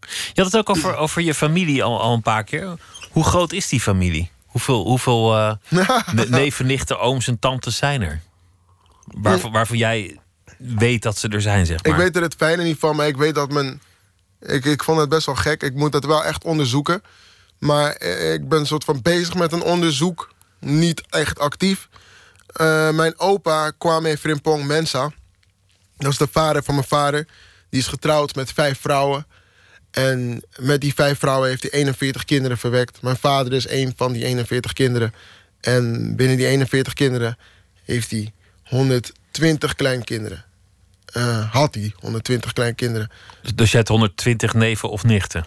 Je 0.08 0.42
had 0.42 0.46
het 0.46 0.58
ook 0.58 0.70
over, 0.70 0.96
over 1.04 1.22
je 1.22 1.34
familie 1.34 1.84
al, 1.84 2.02
al 2.02 2.14
een 2.14 2.22
paar 2.22 2.44
keer. 2.44 2.78
Hoe 3.12 3.24
groot 3.24 3.52
is 3.52 3.68
die 3.68 3.82
familie? 3.82 4.32
Hoeveel, 4.46 4.84
hoeveel 4.86 5.32
ne- 5.70 6.26
neven, 6.28 6.66
nichten, 6.66 7.00
ooms 7.00 7.28
en 7.28 7.40
tantes 7.40 7.78
zijn 7.78 8.02
er? 8.02 8.22
Waarvan, 9.06 9.52
waarvan 9.52 9.78
jij 9.78 10.20
weet 10.58 11.02
dat 11.02 11.18
ze 11.18 11.28
er 11.28 11.42
zijn, 11.42 11.66
zeg 11.66 11.84
maar. 11.84 11.92
Ik 11.92 11.98
weet 11.98 12.16
er 12.16 12.22
het 12.22 12.36
fijne 12.38 12.64
niet 12.64 12.80
van, 12.80 12.96
maar 12.96 13.08
ik 13.08 13.18
weet 13.18 13.36
dat 13.36 13.52
mijn... 13.52 13.82
Ik, 14.40 14.66
ik 14.66 14.84
vond 14.84 15.00
het 15.00 15.10
best 15.10 15.26
wel 15.26 15.36
gek. 15.36 15.64
Ik 15.64 15.74
moet 15.74 15.94
het 15.94 16.06
wel 16.06 16.26
echt 16.26 16.44
onderzoeken. 16.44 17.02
Maar 17.62 17.92
eh, 17.92 18.34
ik 18.34 18.50
ben 18.50 18.66
soort 18.66 18.84
van 18.84 19.02
bezig 19.02 19.34
met 19.34 19.52
een 19.52 19.64
onderzoek. 19.64 20.34
Niet 20.60 21.04
echt 21.10 21.40
actief. 21.40 21.90
Eh, 22.46 22.90
mijn 22.92 23.20
opa 23.20 23.72
Kwame 23.78 24.18
Frimpong 24.18 24.66
Mensa. 24.66 25.12
Dat 25.98 26.12
is 26.12 26.18
de 26.18 26.28
vader 26.32 26.64
van 26.64 26.76
mijn 26.76 26.88
vader. 26.88 27.28
Die 27.70 27.80
is 27.80 27.88
getrouwd 27.88 28.36
met 28.36 28.52
vijf 28.52 28.80
vrouwen. 28.80 29.28
En 29.92 30.44
met 30.60 30.82
die 30.82 30.94
vijf 30.94 31.20
vrouwen 31.20 31.50
heeft 31.50 31.62
hij 31.62 31.72
41 31.72 32.26
kinderen 32.26 32.58
verwekt. 32.58 33.02
Mijn 33.02 33.18
vader 33.18 33.54
is 33.54 33.70
een 33.70 33.94
van 33.96 34.12
die 34.12 34.26
41 34.26 34.74
kinderen. 34.74 35.14
En 35.60 36.16
binnen 36.16 36.38
die 36.38 36.48
41 36.48 36.94
kinderen 36.94 37.38
heeft 37.84 38.12
hij 38.12 38.34
120 38.64 39.76
kleinkinderen. 39.76 40.46
Eh, 41.06 41.52
had 41.52 41.74
hij 41.74 41.94
120 41.96 42.54
kleinkinderen. 42.54 43.12
Dus 43.56 43.72
je 43.72 43.78
hebt 43.78 43.90
120 43.90 44.54
neven 44.54 44.90
of 44.90 45.04
nichten? 45.04 45.46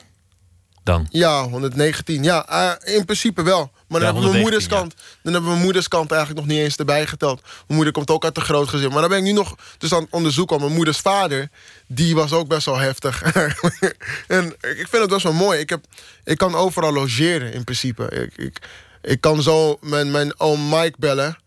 Dan? 0.85 1.07
Ja, 1.11 1.43
119. 1.49 2.23
Ja, 2.23 2.47
eh, 2.49 2.95
in 2.95 3.05
principe 3.05 3.43
wel. 3.43 3.71
Maar 3.89 4.01
dan 4.01 4.01
Ja, 4.01 4.05
hebben 4.15 4.23
we 4.23 4.31
mijn 4.31 4.43
119, 4.43 4.43
moederskant. 4.43 4.95
Dan 5.23 5.33
hebben 5.33 5.43
we 5.43 5.57
mijn 5.57 5.65
moederskant 5.67 6.11
eigenlijk 6.11 6.41
nog 6.41 6.51
niet 6.51 6.61
eens 6.65 6.77
erbij 6.77 7.07
geteld. 7.07 7.41
Mijn 7.43 7.53
moeder 7.67 7.93
komt 7.93 8.11
ook 8.11 8.25
uit 8.25 8.37
een 8.37 8.43
groot 8.43 8.69
gezin. 8.69 8.91
Maar 8.91 9.01
dan 9.01 9.09
ben 9.09 9.19
ik 9.19 9.25
nu 9.25 9.33
nog 9.33 9.55
dus 9.79 9.93
aan 9.95 10.03
het 10.03 10.13
onderzoeken. 10.13 10.61
Mijn 10.61 10.73
moeders 10.73 10.99
vader, 10.99 11.49
die 11.87 12.15
was 12.15 12.33
ook 12.33 12.49
best 12.49 12.67
wel 12.67 12.79
heftig. 12.79 13.23
en 14.27 14.47
ik 14.61 14.87
vind 14.91 15.03
het 15.03 15.09
best 15.09 15.23
wel 15.23 15.33
mooi. 15.33 15.59
Ik, 15.61 15.69
heb, 15.71 15.85
ik 16.25 16.39
kan 16.39 16.55
overal 16.55 16.93
logeren 16.93 17.53
in 17.53 17.65
principe. 17.65 18.05
Ik, 18.11 18.37
ik, 18.37 18.59
ik 19.03 19.21
kan 19.21 19.43
zo 19.43 19.77
mijn, 19.81 20.11
mijn 20.11 20.41
oom 20.41 20.69
Mike 20.69 20.97
bellen. 20.99 21.39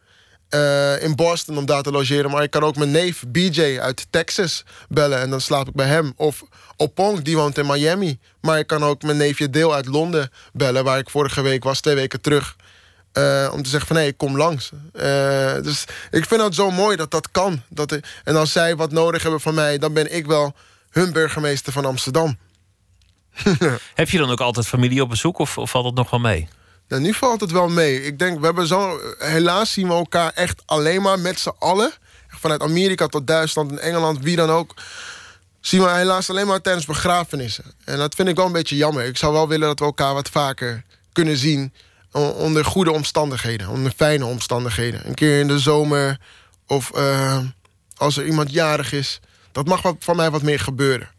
eh, 0.49 1.03
in 1.03 1.15
Boston 1.15 1.57
om 1.57 1.65
daar 1.65 1.81
te 1.83 1.91
logeren. 1.91 2.31
Maar 2.31 2.43
ik 2.43 2.51
kan 2.51 2.63
ook 2.63 2.75
mijn 2.77 2.91
neef 2.91 3.23
BJ 3.27 3.77
uit 3.79 4.07
Texas 4.09 4.63
bellen. 4.89 5.19
En 5.19 5.29
dan 5.29 5.41
slaap 5.41 5.67
ik 5.67 5.73
bij 5.73 5.87
hem. 5.87 6.13
Of 6.15 6.43
Opong, 6.77 7.21
die 7.21 7.35
woont 7.35 7.57
in 7.57 7.65
Miami. 7.65 8.19
Maar 8.41 8.59
ik 8.59 8.67
kan 8.67 8.83
ook 8.83 9.01
mijn 9.01 9.17
neefje 9.17 9.49
Deel 9.49 9.73
uit 9.73 9.85
Londen 9.85 10.31
bellen. 10.53 10.83
Waar 10.83 10.97
ik 10.97 11.09
vorige 11.09 11.41
week 11.41 11.63
was, 11.63 11.79
twee 11.81 11.95
weken 11.95 12.21
terug. 12.21 12.55
eh, 13.11 13.49
om 13.53 13.63
te 13.63 13.69
zeggen 13.69 13.87
van 13.87 13.95
nee, 13.97 14.07
ik 14.07 14.17
kom 14.17 14.37
langs. 14.37 14.71
Eh, 14.93 15.53
dus 15.61 15.85
ik 16.11 16.25
vind 16.25 16.41
het 16.41 16.55
zo 16.55 16.71
mooi 16.71 16.95
dat 16.95 17.11
dat 17.11 17.31
kan. 17.31 17.61
Dat 17.69 17.99
en 18.23 18.35
als 18.35 18.51
zij 18.51 18.75
wat 18.75 18.91
nodig 18.91 19.21
hebben 19.21 19.41
van 19.41 19.53
mij, 19.53 19.77
dan 19.77 19.93
ben 19.93 20.15
ik 20.15 20.25
wel 20.25 20.55
hun 20.89 21.11
burgemeester 21.11 21.73
van 21.73 21.85
Amsterdam. 21.85 22.37
Heb 23.93 24.09
je 24.09 24.17
dan 24.17 24.29
ook 24.31 24.41
altijd 24.41 24.67
familie 24.67 25.01
op 25.01 25.09
bezoek 25.09 25.37
of, 25.37 25.57
of 25.57 25.69
valt 25.69 25.83
dat 25.85 25.93
nog 25.95 26.09
wel 26.09 26.19
mee? 26.19 26.47
Nou, 26.87 27.01
nu 27.01 27.13
valt 27.13 27.41
het 27.41 27.51
wel 27.51 27.69
mee. 27.69 28.03
Ik 28.03 28.19
denk, 28.19 28.39
we 28.39 28.45
hebben 28.45 28.67
zo. 28.67 28.99
Helaas 29.17 29.71
zien 29.73 29.87
we 29.87 29.93
elkaar 29.93 30.31
echt 30.35 30.61
alleen 30.65 31.01
maar 31.01 31.19
met 31.19 31.39
z'n 31.39 31.51
allen. 31.59 31.91
Vanuit 32.27 32.61
Amerika 32.61 33.07
tot 33.07 33.27
Duitsland 33.27 33.71
en 33.71 33.79
Engeland, 33.79 34.19
wie 34.19 34.35
dan 34.35 34.49
ook. 34.49 34.73
Zien 35.67 35.81
we 35.83 35.89
helaas 35.89 36.29
alleen 36.29 36.47
maar 36.47 36.61
tijdens 36.61 36.85
begrafenissen. 36.85 37.63
En 37.85 37.97
dat 37.97 38.15
vind 38.15 38.27
ik 38.27 38.35
wel 38.35 38.45
een 38.45 38.51
beetje 38.51 38.75
jammer. 38.75 39.05
Ik 39.05 39.17
zou 39.17 39.33
wel 39.33 39.47
willen 39.47 39.67
dat 39.67 39.79
we 39.79 39.85
elkaar 39.85 40.13
wat 40.13 40.29
vaker 40.29 40.83
kunnen 41.13 41.37
zien. 41.37 41.73
Onder 42.11 42.65
goede 42.65 42.91
omstandigheden, 42.91 43.67
onder 43.67 43.91
fijne 43.95 44.25
omstandigheden. 44.25 45.07
Een 45.07 45.13
keer 45.13 45.39
in 45.39 45.47
de 45.47 45.59
zomer 45.59 46.19
of 46.67 46.91
eh, 46.91 47.37
als 47.95 48.17
er 48.17 48.25
iemand 48.25 48.51
jarig 48.51 48.93
is. 48.93 49.19
Dat 49.51 49.67
mag 49.67 49.81
wat, 49.81 49.95
van 49.99 50.15
mij 50.15 50.31
wat 50.31 50.41
meer 50.41 50.59
gebeuren. 50.59 51.09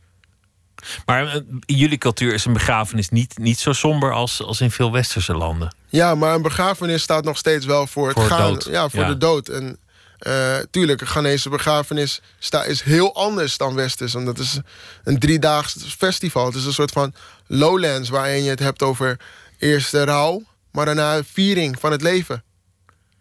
Maar 1.07 1.27
eh, 1.27 1.35
in 1.65 1.77
jullie 1.77 1.99
cultuur 1.99 2.35
is 2.35 2.45
een 2.45 2.53
begrafenis 2.53 3.09
niet, 3.09 3.39
niet 3.39 3.59
zo 3.59 3.73
somber 3.73 4.13
als, 4.13 4.43
als 4.43 4.61
in 4.61 4.71
veel 4.71 4.93
westerse 4.93 5.35
landen. 5.35 5.75
Ja, 5.89 6.15
maar 6.15 6.35
een 6.35 6.43
begrafenis 6.43 7.03
staat 7.03 7.25
nog 7.25 7.37
steeds 7.37 7.67
wel 7.67 7.87
voor 7.87 8.09
het 8.09 8.17
Voor 8.19 8.27
gaan. 8.27 8.53
dood. 8.53 8.65
Ja, 8.65 8.89
voor 8.89 9.01
Ja. 9.01 9.09
de 9.09 9.17
dood. 9.19 9.49
En 9.49 9.79
eh, 10.19 10.57
tuurlijk, 10.71 11.01
een 11.01 11.07
Ghanese 11.07 11.49
begrafenis 11.49 12.21
is 12.67 12.83
heel 12.83 13.15
anders 13.15 13.57
dan 13.57 13.75
Westers. 13.75 14.13
Want 14.13 14.27
dat 14.27 14.39
is 14.39 14.59
een 15.05 15.19
driedaags 15.19 15.77
festival. 15.99 16.47
Het 16.47 16.55
is 16.55 16.65
een 16.65 16.73
soort 16.73 16.91
van 16.91 17.15
lowlands 17.47 18.09
waarin 18.09 18.43
je 18.43 18.51
het 18.51 18.59
hebt 18.59 18.83
over 18.83 19.21
eerst 19.59 19.91
de 19.91 20.05
rouw, 20.05 20.43
maar 20.73 20.85
daarna 20.85 21.25
viering 21.25 21.81
van 21.81 21.93
het 21.93 22.03
leven. 22.03 22.43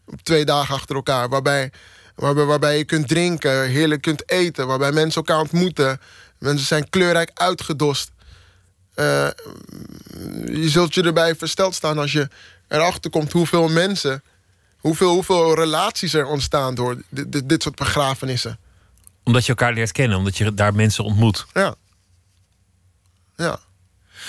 Op 0.06 0.22
twee 0.22 0.46
dagen 0.46 0.76
achter 0.76 0.96
elkaar. 0.96 1.30
Waarbij, 1.30 1.72
waarbij, 2.16 2.46
waarbij 2.46 2.78
je 2.78 2.86
kunt 2.86 3.08
drinken, 3.08 3.70
heerlijk 3.70 4.02
kunt 4.02 4.30
eten. 4.30 4.68
Waarbij 4.68 4.92
mensen 4.92 5.24
elkaar 5.26 5.42
ontmoeten. 5.42 6.00
Mensen 6.40 6.68
zijn 6.68 6.90
kleurrijk 6.90 7.32
uitgedost. 7.34 8.12
Eh, 8.94 9.28
je 10.46 10.70
zult 10.70 10.94
je 10.94 11.04
erbij 11.04 11.36
versteld 11.36 11.76
staan 11.76 11.98
als 11.98 12.12
je 12.12 12.28
erachter 12.68 13.10
komt 13.12 13.32
hoeveel 13.32 13.68
mensen, 13.68 14.24
hoeveel, 14.80 15.14
hoeveel 15.14 15.56
relaties 15.56 16.14
er 16.14 16.26
ontstaan 16.26 16.76
door 16.76 17.02
dit, 17.10 17.50
dit, 17.50 17.64
soort 17.64 17.76
begrafenissen. 17.76 18.60
Omdat 19.24 19.44
je 19.44 19.50
elkaar 19.50 19.74
leert 19.74 19.92
kennen, 19.92 20.18
omdat 20.18 20.38
je 20.38 20.54
daar 20.54 20.76
mensen 20.76 21.04
ontmoet. 21.04 21.46
Ja. 21.54 21.76
Ja. 23.36 23.60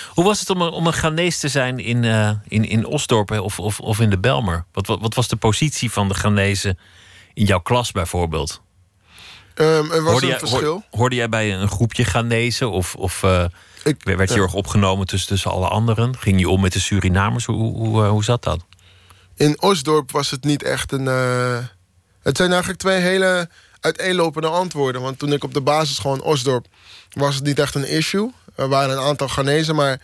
Hoe 0.09 0.23
was 0.23 0.39
het 0.39 0.49
om 0.49 0.61
een, 0.61 0.71
om 0.71 0.87
een 0.87 0.93
Ghanese 0.93 1.39
te 1.39 1.47
zijn 1.47 1.79
in, 1.79 2.03
eh, 2.03 2.31
in, 2.47 2.65
in 2.65 2.85
Osdorp 2.85 3.31
eh, 3.31 3.43
of, 3.43 3.59
of, 3.59 3.79
of 3.79 3.99
in 3.99 4.09
de 4.09 4.17
Belmer? 4.19 4.65
Wat, 4.71 4.87
wat, 4.87 4.99
wat 5.01 5.13
was 5.15 5.27
de 5.27 5.35
positie 5.35 5.91
van 5.91 6.07
de 6.07 6.13
Ghanese 6.13 6.77
in 7.33 7.45
jouw 7.45 7.59
klas 7.59 7.91
bijvoorbeeld? 7.91 8.61
Ehm, 9.53 9.67
er 9.91 10.03
was 10.03 10.11
Hoorde 10.11 10.21
een 10.25 10.27
jij, 10.31 10.39
verschil. 10.39 10.71
hoor- 10.71 10.83
hoorde 10.99 11.15
jij 11.15 11.29
bij 11.29 11.53
een 11.55 11.67
groepje 11.69 12.03
Ghanese? 12.05 12.67
Of, 12.67 12.95
of 12.95 13.23
eh, 13.23 13.45
Ik- 13.83 14.03
werd 14.03 14.29
je 14.29 14.35
ja. 14.35 14.41
erg 14.41 14.53
opgenomen 14.53 15.07
tussen, 15.07 15.27
tussen 15.29 15.51
alle 15.51 15.67
anderen? 15.67 16.17
Ging 16.17 16.39
je 16.39 16.49
om 16.49 16.61
met 16.61 16.73
de 16.73 16.79
Surinamers? 16.79 17.45
Hoe, 17.45 17.55
hoe, 17.55 17.77
hoe, 17.87 18.03
hoe 18.05 18.23
zat 18.23 18.43
dat? 18.43 18.59
In 19.39 19.61
Osdorp 19.61 20.11
was 20.11 20.31
het 20.31 20.43
niet 20.43 20.63
echt 20.63 20.91
een. 20.91 21.07
eh, 21.07 21.57
Het 22.21 22.37
zijn 22.37 22.49
eigenlijk 22.49 22.79
twee 22.79 22.99
hele 22.99 23.49
uiteenlopende 23.79 24.47
antwoorden. 24.47 25.01
Want 25.01 25.19
toen 25.19 25.33
ik 25.33 25.43
op 25.43 25.53
de 25.53 25.61
basisschool 25.61 26.13
in 26.13 26.21
Osdorp 26.21 26.67
was 27.09 27.35
het 27.35 27.43
niet 27.43 27.59
echt 27.59 27.75
een 27.75 27.87
issue. 27.87 28.31
Er 28.55 28.67
waren 28.69 28.97
een 28.97 29.03
aantal 29.03 29.27
Ghanese, 29.27 29.73
maar 29.73 30.01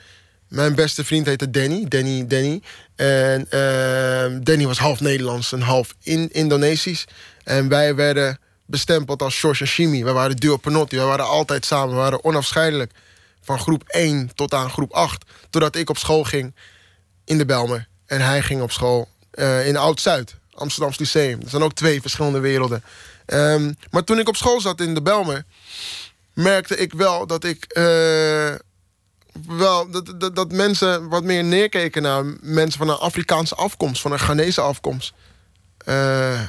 mijn 0.48 0.76
beste 0.76 1.04
vriend 1.06 1.26
heette 1.26 1.50
Danny. 1.50 1.86
Danny, 1.88 2.28
Danny. 2.28 2.62
En 2.96 3.46
ehm, 3.50 4.44
Danny 4.44 4.66
was 4.66 4.78
half 4.78 5.00
Nederlands 5.00 5.52
en 5.52 5.62
half 5.62 5.94
in 6.04 6.30
Indonesisch. 6.32 7.06
En 7.44 7.68
wij 7.68 7.96
werden 7.96 8.40
bestempeld 8.66 9.22
als 9.22 9.40
George 9.40 9.62
en 9.62 9.68
Shimi. 9.70 10.04
Wij 10.04 10.14
waren 10.14 10.36
duo. 10.36 10.60
Wij 10.88 11.00
waren 11.00 11.26
altijd 11.28 11.66
samen. 11.66 11.90
We 11.90 11.96
waren 11.96 12.24
onafscheidelijk. 12.24 12.92
Van 13.42 13.60
groep 13.60 13.84
1 13.88 14.32
tot 14.36 14.54
aan 14.54 14.70
groep 14.70 14.92
8. 14.92 15.26
Totdat 15.50 15.76
ik 15.76 15.90
op 15.90 15.98
school 15.98 16.24
ging 16.24 16.56
in 17.26 17.38
de 17.38 17.46
Belmer. 17.46 17.88
En 18.06 18.22
hij 18.22 18.42
ging 18.42 18.62
op 18.62 18.72
school 18.72 19.08
eh, 19.36 19.68
in 19.68 19.78
Oud-Zuid, 19.78 20.36
Amsterdams 20.54 20.98
Lyceum. 20.98 21.40
Dat 21.40 21.50
zijn 21.50 21.64
ook 21.64 21.74
twee 21.74 22.02
verschillende 22.02 22.40
werelden. 22.40 22.84
Ehm, 23.26 23.74
maar 23.92 24.04
toen 24.04 24.20
ik 24.20 24.28
op 24.28 24.36
school 24.36 24.62
zat 24.62 24.82
in 24.82 24.94
de 24.94 25.02
Belmer, 25.02 25.44
merkte 26.34 26.78
ik 26.78 26.94
wel 26.94 27.28
dat 27.28 27.44
ik. 27.44 27.64
eh, 27.66 28.54
wel, 29.48 29.90
dat, 29.92 30.14
dat, 30.20 30.36
dat 30.36 30.52
mensen 30.52 31.10
wat 31.10 31.24
meer 31.24 31.44
neerkeken 31.44 32.02
naar 32.02 32.24
mensen 32.42 32.80
van 32.80 32.90
een 32.90 32.96
Afrikaanse 32.98 33.56
afkomst, 33.56 34.02
van 34.02 34.12
een 34.12 34.20
Ghanese 34.20 34.62
afkomst. 34.62 35.14
Eh, 35.78 36.40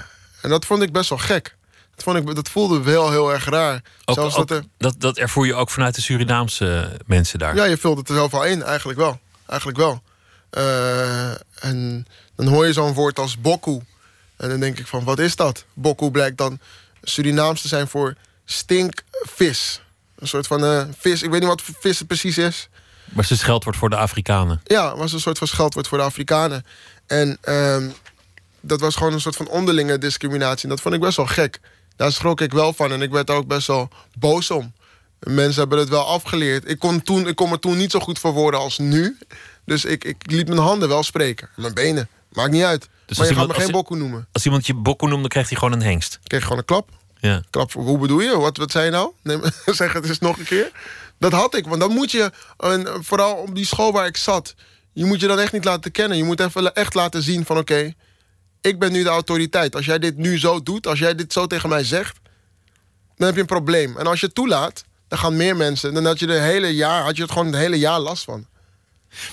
en 0.41 0.51
dat 0.51 0.65
vond 0.65 0.83
ik 0.83 0.93
best 0.93 1.09
wel 1.09 1.19
gek. 1.19 1.57
Dat, 1.95 2.05
vond 2.05 2.17
ik, 2.29 2.35
dat 2.35 2.49
voelde 2.49 2.83
wel 2.83 3.11
heel 3.11 3.33
erg 3.33 3.45
raar. 3.45 3.83
Ook, 4.05 4.15
Zelfs 4.17 4.37
ook- 4.37 4.49
dat 4.49 4.59
er, 4.59 4.65
dat, 4.79 4.95
dat 4.99 5.17
ervoer 5.17 5.47
je 5.47 5.55
ook 5.55 5.71
vanuit 5.71 5.95
de 5.95 6.01
Surinaamse 6.01 6.97
mensen 7.07 7.39
daar. 7.39 7.55
Ja, 7.57 7.65
je 7.65 7.77
vult 7.77 7.99
het 7.99 8.09
er 8.09 8.15
zelf 8.15 8.35
al 8.35 8.45
in, 8.45 8.63
eigenlijk 8.63 8.99
wel. 8.99 9.21
Eigenlijk 9.47 9.79
wel. 9.79 10.03
En 11.61 12.07
dan 12.37 12.47
hoor 12.47 12.67
je 12.67 12.73
zo'n 12.73 12.93
woord 12.93 13.19
als 13.19 13.41
bokku. 13.41 13.81
En 14.37 14.49
dan 14.49 14.61
denk 14.61 14.79
ik 14.79 14.87
van, 14.87 15.05
wat 15.05 15.19
is 15.19 15.37
dat? 15.37 15.65
Bokku 15.75 16.11
blijkt 16.11 16.39
dan 16.39 16.59
Surinaams 17.03 17.63
te 17.63 17.69
zijn 17.69 17.89
voor 17.89 18.15
stinkvis. 18.45 19.83
Een 20.19 20.29
soort 20.29 20.47
van 20.47 20.65
eh, 20.65 20.83
vis, 20.99 21.23
ik 21.23 21.31
weet 21.31 21.41
niet 21.41 21.49
wat 21.49 21.63
voor 21.63 21.75
vis 21.81 21.99
het 21.99 22.07
precies 22.07 22.39
is. 22.39 22.69
Maar 23.05 23.23
het 23.23 23.33
is 23.33 23.39
scheldwoord 23.39 23.77
voor 23.77 23.91
de 23.91 23.97
Afrikanen. 23.97 24.61
Ja, 24.65 24.89
het 24.89 24.99
was 24.99 25.13
een 25.13 25.21
soort 25.21 25.39
van 25.39 25.47
scheldwoord 25.47 25.89
voor 25.89 25.99
de 25.99 26.05
Afrikanen. 26.05 26.67
En 27.07 27.39
ehm, 27.41 27.89
dat 28.61 28.81
was 28.81 28.97
gewoon 28.97 29.13
een 29.13 29.21
soort 29.21 29.37
van 29.37 29.49
onderlinge 29.49 29.99
discriminatie. 29.99 30.63
En 30.63 30.69
dat 30.69 30.81
vond 30.81 30.95
ik 30.95 31.01
best 31.01 31.17
wel 31.17 31.27
gek. 31.27 31.61
Daar 31.97 32.13
schrok 32.13 32.41
ik 32.41 32.53
wel 32.53 32.73
van 32.73 32.93
en 32.93 33.03
ik 33.03 33.11
werd 33.11 33.27
daar 33.27 33.37
ook 33.37 33.47
best 33.47 33.67
wel 33.67 33.89
boos 34.19 34.51
om. 34.51 34.73
Mensen 35.19 35.61
hebben 35.61 35.79
het 35.79 35.89
wel 35.89 36.07
afgeleerd. 36.07 36.71
Ik 36.71 36.79
kon, 36.79 37.03
toen, 37.03 37.29
ik 37.29 37.37
kon 37.37 37.51
me 37.51 37.59
toen 37.59 37.77
niet 37.77 37.91
zo 37.91 37.99
goed 37.99 38.19
verwoorden 38.19 38.61
als 38.61 38.79
nu. 38.79 39.19
Dus 39.65 39.85
ik, 39.85 40.05
ik 40.05 40.17
liet 40.31 40.49
mijn 40.49 40.61
handen 40.61 40.89
wel 40.89 41.03
spreken. 41.03 41.49
Mijn 41.57 41.75
benen. 41.75 42.09
Maakt 42.37 42.51
niet 42.51 42.63
uit. 42.63 42.89
Dus 43.07 43.19
maar 43.19 43.27
je 43.27 43.35
gaat 43.35 43.49
me 43.49 43.55
geen 43.55 43.71
bokkoe 43.71 43.97
noemen. 43.97 44.29
Als 44.33 44.45
iemand 44.45 44.67
je 44.67 44.75
bokko 44.75 45.07
noemt, 45.07 45.21
dan 45.21 45.29
krijgt 45.29 45.49
hij 45.49 45.59
gewoon 45.59 45.75
een 45.75 45.83
hengst. 45.83 46.19
Kreeg 46.23 46.43
gewoon 46.43 46.59
een 46.59 46.65
klap. 46.65 46.91
Ja. 47.19 47.43
Klap, 47.51 47.73
hoe 47.73 47.99
bedoel 47.99 48.21
je? 48.21 48.39
Wat, 48.39 48.57
wat 48.57 48.71
zei 48.71 48.85
je 48.85 48.91
nou? 48.91 49.13
Nee, 49.23 49.39
zeg 49.67 49.93
het 49.93 50.09
eens 50.09 50.19
nog 50.19 50.39
een 50.39 50.45
keer. 50.45 50.71
Dat 51.19 51.33
had 51.33 51.55
ik, 51.55 51.67
want 51.67 51.81
dan 51.81 51.93
moet 51.93 52.11
je, 52.11 52.33
en 52.57 53.05
vooral 53.05 53.35
op 53.35 53.55
die 53.55 53.67
school 53.67 53.93
waar 53.93 54.07
ik 54.07 54.17
zat, 54.17 54.55
je 54.93 55.05
moet 55.05 55.21
je 55.21 55.27
dan 55.27 55.39
echt 55.39 55.53
niet 55.53 55.65
laten 55.65 55.91
kennen. 55.91 56.17
Je 56.17 56.25
moet 56.25 56.41
even 56.41 56.75
echt 56.75 56.95
laten 56.95 57.23
zien 57.23 57.45
van 57.45 57.59
oké, 57.59 57.95
ik 58.61 58.79
ben 58.79 58.93
nu 58.93 59.03
de 59.03 59.09
autoriteit. 59.09 59.77
Als 59.77 59.87
jij 59.87 59.99
dit 59.99 60.17
nu 60.17 60.39
zo 60.39 60.63
doet, 60.63 60.87
als 60.87 60.99
jij 60.99 61.15
dit 61.15 61.33
zo 61.33 61.47
tegen 61.47 61.69
mij 61.69 61.85
zegt, 61.85 62.19
dan 63.17 63.27
heb 63.27 63.35
je 63.35 63.41
een 63.41 63.47
probleem. 63.47 63.97
En 63.97 64.07
als 64.07 64.21
je 64.21 64.27
het 64.27 64.35
toelaat, 64.35 64.85
dan 65.09 65.19
gaan 65.19 65.37
meer 65.37 65.57
mensen. 65.57 65.95
Dan 65.95 66.05
had 66.05 66.19
je, 66.19 66.27
de 66.27 66.33
hele 66.33 66.75
jaar, 66.75 67.03
had 67.03 67.17
je 67.17 67.23
het 67.23 67.31
gewoon 67.31 67.47
het 67.47 67.57
hele 67.57 67.79
jaar 67.79 68.01
last 68.01 68.25
van. 68.25 68.47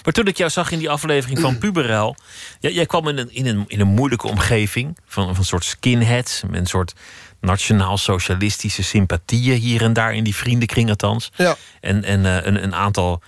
Maar 0.04 0.14
toen 0.14 0.28
ik 0.28 0.38
jou 0.38 0.50
zag 0.50 0.72
in 0.72 0.80
die 0.80 0.90
aflevering 0.90 1.40
van 1.40 1.58
Puberel... 1.64 2.16
Jij 2.60 2.86
kwam 2.86 3.08
in 3.08 3.18
een, 3.18 3.34
in, 3.34 3.46
een, 3.46 3.64
in 3.68 3.80
een 3.80 3.88
moeilijke 3.88 4.28
omgeving 4.28 4.98
van, 5.06 5.28
van 5.28 5.36
een 5.38 5.46
soort 5.46 5.64
skinheads... 5.64 6.42
met 6.50 6.60
een 6.60 6.66
soort 6.66 6.94
nationaal-socialistische 7.42 8.84
sympathieën 8.84 9.58
hier 9.58 9.82
en 9.82 9.94
daar... 9.94 10.16
in 10.16 10.24
die 10.24 10.36
vriendenkring 10.36 10.90
althans. 10.90 11.32
Ja. 11.36 11.56
En, 11.82 12.04
en 12.04 12.26
eh, 12.26 12.46
een, 12.46 12.64
een 12.64 12.76
aantal 12.76 13.22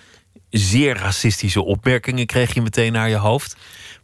zeer 0.50 0.98
racistische 0.98 1.64
opmerkingen 1.64 2.26
kreeg 2.26 2.54
je 2.54 2.62
meteen 2.62 2.92
naar 2.92 3.10
je 3.10 3.16
hoofd. 3.16 3.56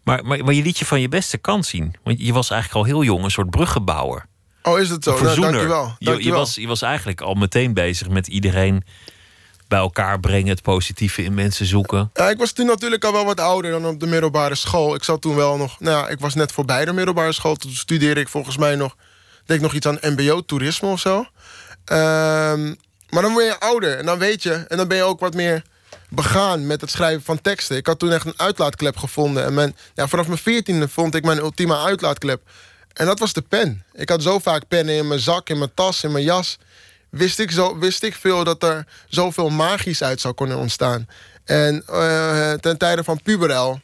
Maar, 0.04 0.26
maar, 0.26 0.44
maar 0.44 0.54
je 0.54 0.62
liet 0.62 0.80
je 0.80 0.86
van 0.86 1.02
je 1.02 1.10
beste 1.10 1.38
kant 1.38 1.66
zien. 1.66 1.96
Want 2.04 2.22
je 2.22 2.34
was 2.34 2.50
eigenlijk 2.50 2.82
al 2.82 2.94
heel 2.94 3.04
jong 3.04 3.24
een 3.24 3.32
soort 3.32 3.50
bruggenbouwer. 3.50 4.26
Oh, 4.64 4.80
is 4.80 4.90
het 4.90 5.04
zo? 5.04 5.10
Een 5.10 5.16
Nou, 5.16 5.28
verzoener. 5.28 5.52
dankjewel. 5.52 5.86
je, 5.86 5.96
je, 6.00 6.06
dankjewel. 6.06 6.40
was, 6.40 6.56
je 6.56 6.68
was 6.68 6.82
eigenlijk 6.82 7.22
al 7.22 7.34
meteen 7.34 7.74
bezig 7.74 8.10
met 8.10 8.28
iedereen 8.28 8.84
bij 9.72 9.80
elkaar 9.80 10.20
brengen... 10.20 10.50
het 10.50 10.62
positieve 10.62 11.24
in 11.24 11.34
mensen 11.34 11.66
zoeken. 11.66 12.10
Ja, 12.14 12.30
ik 12.30 12.38
was 12.38 12.52
toen 12.52 12.66
natuurlijk 12.66 13.04
al 13.04 13.12
wel 13.12 13.26
wat 13.26 13.40
ouder 13.40 13.72
dan 13.72 13.86
op 13.86 14.00
de 14.00 14.06
middelbare 14.06 14.56
school. 14.56 14.96
Ik 14.96 15.04
zat 15.04 15.22
toen 15.22 15.36
wel 15.36 15.58
nog... 15.58 15.80
Nou 15.80 15.98
ja, 15.98 16.10
ik 16.10 16.20
was 16.20 16.34
net 16.34 16.52
voorbij 16.52 16.86
de 16.86 16.94
middelbare 16.94 17.32
school. 17.32 17.56
Toen 17.56 17.72
studeerde 17.72 18.20
ik 18.20 18.28
volgens 18.30 18.58
mij 18.58 18.76
nog... 18.76 18.96
Deed 19.46 19.58
ik 19.58 19.64
nog 19.64 19.74
iets 19.74 19.88
aan 19.88 20.00
mbo-toerisme 20.02 20.88
of 20.88 21.00
zo. 21.00 21.26
Ehm, 21.86 22.74
maar 23.10 23.22
dan 23.22 23.32
word 23.32 23.46
je 23.46 23.60
ouder 23.60 23.98
en 23.98 24.06
dan 24.06 24.20
weet 24.20 24.44
je... 24.44 24.54
En 24.54 24.78
dan 24.78 24.88
ben 24.88 24.98
je 24.98 25.04
ook 25.04 25.20
wat 25.20 25.34
meer 25.34 25.64
begaan 26.10 26.68
met 26.68 26.82
het 26.82 26.90
schrijven 26.90 27.24
van 27.24 27.42
teksten. 27.42 27.78
Ik 27.78 27.86
had 27.86 28.00
toen 28.00 28.12
echt 28.12 28.26
een 28.26 28.40
uitlaatklep 28.40 28.98
gevonden. 28.98 29.46
En 29.46 29.54
mijn, 29.54 29.76
ja, 29.94 30.08
vanaf 30.08 30.28
mijn 30.28 30.40
veertiende 30.40 30.88
vond 30.88 31.16
ik 31.16 31.24
mijn 31.24 31.38
ultieme 31.38 31.78
uitlaatklep. 31.78 32.42
En 32.94 33.06
dat 33.06 33.20
was 33.20 33.34
de 33.34 33.42
pen. 33.42 33.84
Ik 33.94 34.10
had 34.10 34.24
zo 34.24 34.40
vaak 34.40 34.68
pennen 34.68 34.96
in 34.96 35.08
mijn 35.08 35.20
zak, 35.20 35.50
in 35.50 35.58
mijn 35.58 35.72
tas, 35.74 36.04
in 36.04 36.12
mijn 36.12 36.24
jas 36.24 36.58
wist 37.12 37.40
ik, 37.40 37.52
zo, 37.52 37.78
wist 37.78 38.04
ik 38.04 38.16
veel 38.16 38.44
dat 38.44 38.64
er 38.64 38.86
zoveel 39.08 39.50
magisch 39.50 40.04
uit 40.04 40.22
zou 40.22 40.34
kunnen 40.34 40.58
ontstaan. 40.58 41.08
En 41.44 41.84
eh, 41.88 42.54
ten 42.54 42.78
tijde 42.78 43.04
van 43.04 43.22
puberel 43.22 43.82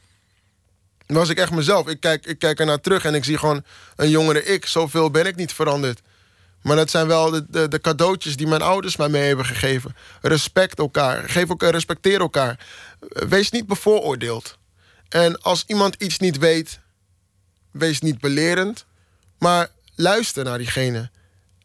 was 1.07 1.29
ik 1.29 1.37
echt 1.37 1.51
mezelf. 1.51 1.87
Ik 1.87 1.99
kijk, 1.99 2.25
ik 2.25 2.39
kijk 2.39 2.59
er 2.59 2.65
naar 2.65 2.81
terug 2.81 3.05
en 3.05 3.15
ik 3.15 3.23
zie 3.23 3.37
gewoon 3.37 3.63
een 3.95 4.09
jongere 4.09 4.43
ik. 4.43 4.65
Zoveel 4.65 5.11
ben 5.11 5.25
ik 5.25 5.35
niet 5.35 5.53
veranderd. 5.53 6.01
Maar 6.61 6.75
dat 6.75 6.89
zijn 6.89 7.07
wel 7.07 7.29
de, 7.29 7.45
de, 7.49 7.67
de 7.67 7.81
cadeautjes 7.81 8.37
die 8.37 8.47
mijn 8.47 8.61
ouders 8.61 8.95
mij 8.95 9.09
mee 9.09 9.27
hebben 9.27 9.45
gegeven. 9.45 9.95
Respect 10.21 10.79
elkaar. 10.79 11.29
Geef 11.29 11.49
elkaar, 11.49 11.71
respecteer 11.71 12.19
elkaar. 12.19 12.65
Wees 13.09 13.51
niet 13.51 13.67
bevooroordeeld. 13.67 14.57
En 15.09 15.41
als 15.41 15.63
iemand 15.67 15.95
iets 15.95 16.17
niet 16.17 16.37
weet, 16.37 16.79
wees 17.71 18.01
niet 18.01 18.19
belerend. 18.19 18.85
Maar 19.39 19.69
luister 19.95 20.43
naar 20.43 20.57
diegene. 20.57 21.09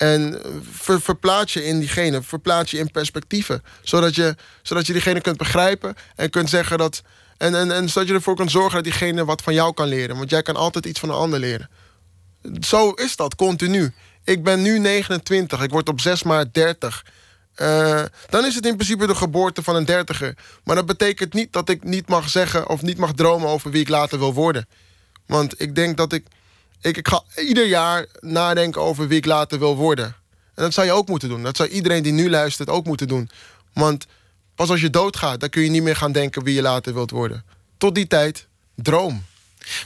En 0.03 0.41
ver, 0.71 1.01
verplaats 1.01 1.53
je 1.53 1.65
in 1.65 1.79
diegene, 1.79 2.23
verplaats 2.23 2.71
je 2.71 2.79
in 2.79 2.91
perspectieven. 2.91 3.63
Zodat 3.83 4.15
je, 4.15 4.37
zodat 4.63 4.87
je 4.87 4.93
diegene 4.93 5.21
kunt 5.21 5.37
begrijpen 5.37 5.95
en 6.17 6.31
kunt 6.31 6.51
zeggen 6.51 6.79
dat. 6.79 7.03
En, 7.37 7.55
en, 7.55 7.73
en 7.73 7.89
zodat 7.89 8.09
je 8.09 8.15
ervoor 8.15 8.37
kunt 8.37 8.51
zorgen 8.51 8.75
dat 8.75 8.85
diegene 8.85 9.25
wat 9.25 9.43
van 9.43 9.55
jou 9.55 9.75
kan 9.75 9.89
leren. 9.89 10.17
Want 10.17 10.31
jij 10.31 10.43
kan 10.43 10.57
altijd 10.57 10.87
iets 10.87 11.01
van 11.01 11.09
een 11.09 11.15
ander 11.15 11.39
leren. 11.39 11.71
Zo 12.61 12.91
is 12.91 13.17
dat 13.17 13.35
continu. 13.35 13.93
Ik 14.25 14.43
ben 14.43 14.63
nu 14.63 14.79
29, 14.79 15.63
ik 15.63 15.71
word 15.71 15.89
op 15.89 16.01
6 16.01 16.23
maart 16.23 16.55
30. 16.55 17.05
Eh, 17.55 18.03
dan 18.29 18.45
is 18.45 18.55
het 18.55 18.67
in 18.67 18.75
principe 18.75 19.07
de 19.07 19.15
geboorte 19.15 19.63
van 19.63 19.77
een 19.77 19.85
dertiger. 19.85 20.37
Maar 20.65 20.77
dat 20.77 20.87
betekent 20.87 21.33
niet 21.33 21.53
dat 21.53 21.69
ik 21.69 21.85
niet 21.85 22.09
mag 22.09 22.29
zeggen 22.29 22.69
of 22.69 22.83
niet 22.83 22.99
mag 22.99 23.13
dromen 23.13 23.49
over 23.49 23.71
wie 23.71 23.81
ik 23.81 23.89
later 23.89 24.19
wil 24.19 24.35
worden. 24.35 24.69
Want 25.27 25.61
ik 25.61 25.75
denk 25.75 25.97
dat 25.97 26.13
ik. 26.13 26.27
Ik, 26.83 26.97
ik 26.97 27.09
ga 27.09 27.23
ieder 27.37 27.67
jaar 27.67 28.07
nadenken 28.21 28.81
over 28.81 29.09
wie 29.09 29.19
ik 29.19 29.27
later 29.27 29.59
wil 29.59 29.77
worden. 29.77 30.05
En 30.55 30.63
dat 30.63 30.75
zou 30.75 30.87
je 30.87 30.93
ook 30.93 31.09
moeten 31.09 31.29
doen. 31.29 31.43
Dat 31.43 31.57
zou 31.57 31.69
iedereen 31.69 32.03
die 32.03 32.13
nu 32.13 32.31
luistert 32.31 32.69
ook 32.69 32.87
moeten 32.87 33.09
doen. 33.09 33.31
Want 33.73 34.07
pas 34.55 34.71
als 34.71 34.81
je 34.81 34.91
doodgaat, 34.91 35.41
dan 35.41 35.49
kun 35.49 35.63
je 35.63 35.71
niet 35.71 35.83
meer 35.83 35.97
gaan 35.97 36.13
denken 36.13 36.45
wie 36.45 36.55
je 36.55 36.63
later 36.63 36.95
wilt 36.95 37.11
worden. 37.11 37.45
Tot 37.79 37.95
die 37.95 38.07
tijd, 38.07 38.49
droom. 38.75 39.25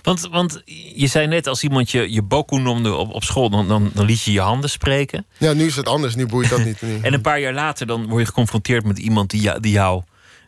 Want, 0.02 0.20
want 0.20 0.62
je 0.94 1.06
zei 1.06 1.26
net, 1.26 1.46
als 1.46 1.62
iemand 1.62 1.90
je, 1.90 2.12
je 2.12 2.22
boku 2.22 2.58
noemde 2.58 2.94
op, 2.94 3.12
op 3.12 3.24
school, 3.24 3.50
dan, 3.50 3.68
dan, 3.68 3.90
dan 3.94 4.06
liet 4.06 4.22
je 4.22 4.32
je 4.32 4.40
handen 4.40 4.70
spreken. 4.70 5.26
Ja, 5.38 5.52
nu 5.52 5.66
is 5.66 5.76
het 5.76 5.88
anders. 5.88 6.14
Nu 6.14 6.26
boeit 6.26 6.48
dat 6.48 6.64
niet. 6.64 6.82
En 7.02 7.12
een 7.12 7.20
paar 7.20 7.40
jaar 7.40 7.54
later 7.54 7.86
dan 7.86 8.06
word 8.06 8.20
je 8.20 8.26
geconfronteerd 8.26 8.84
met 8.84 8.98
iemand 8.98 9.30
die, 9.30 9.60
die 9.60 9.72
jou 9.72 10.02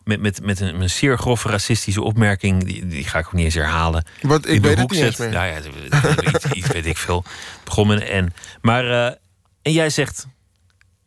met, 0.08 0.20
met, 0.20 0.42
met 0.42 0.60
een, 0.60 0.80
een 0.80 0.90
zeer 0.90 1.18
grove 1.18 1.48
racistische 1.48 2.02
opmerking, 2.02 2.64
die, 2.64 2.86
die 2.86 3.04
ga 3.04 3.18
ik 3.18 3.26
ook 3.26 3.32
niet 3.32 3.44
eens 3.44 3.54
herhalen. 3.54 4.04
Wat, 4.22 4.46
ik 4.46 4.54
in 4.54 4.62
de 4.62 4.68
weet 4.68 4.78
het 4.78 4.90
niet 4.90 4.98
zet. 5.16 5.18
Nou 5.18 5.46
ja, 5.46 5.60
iets, 6.52 6.66
weet 6.66 6.86
ik 6.86 6.96
veel. 6.96 7.24
Begon 7.64 7.86
met 7.86 8.08
een 8.08 8.24
N. 8.24 8.32
Maar, 8.60 8.90
eh, 8.90 9.14
en 9.62 9.72
jij 9.72 9.90
zegt, 9.90 10.26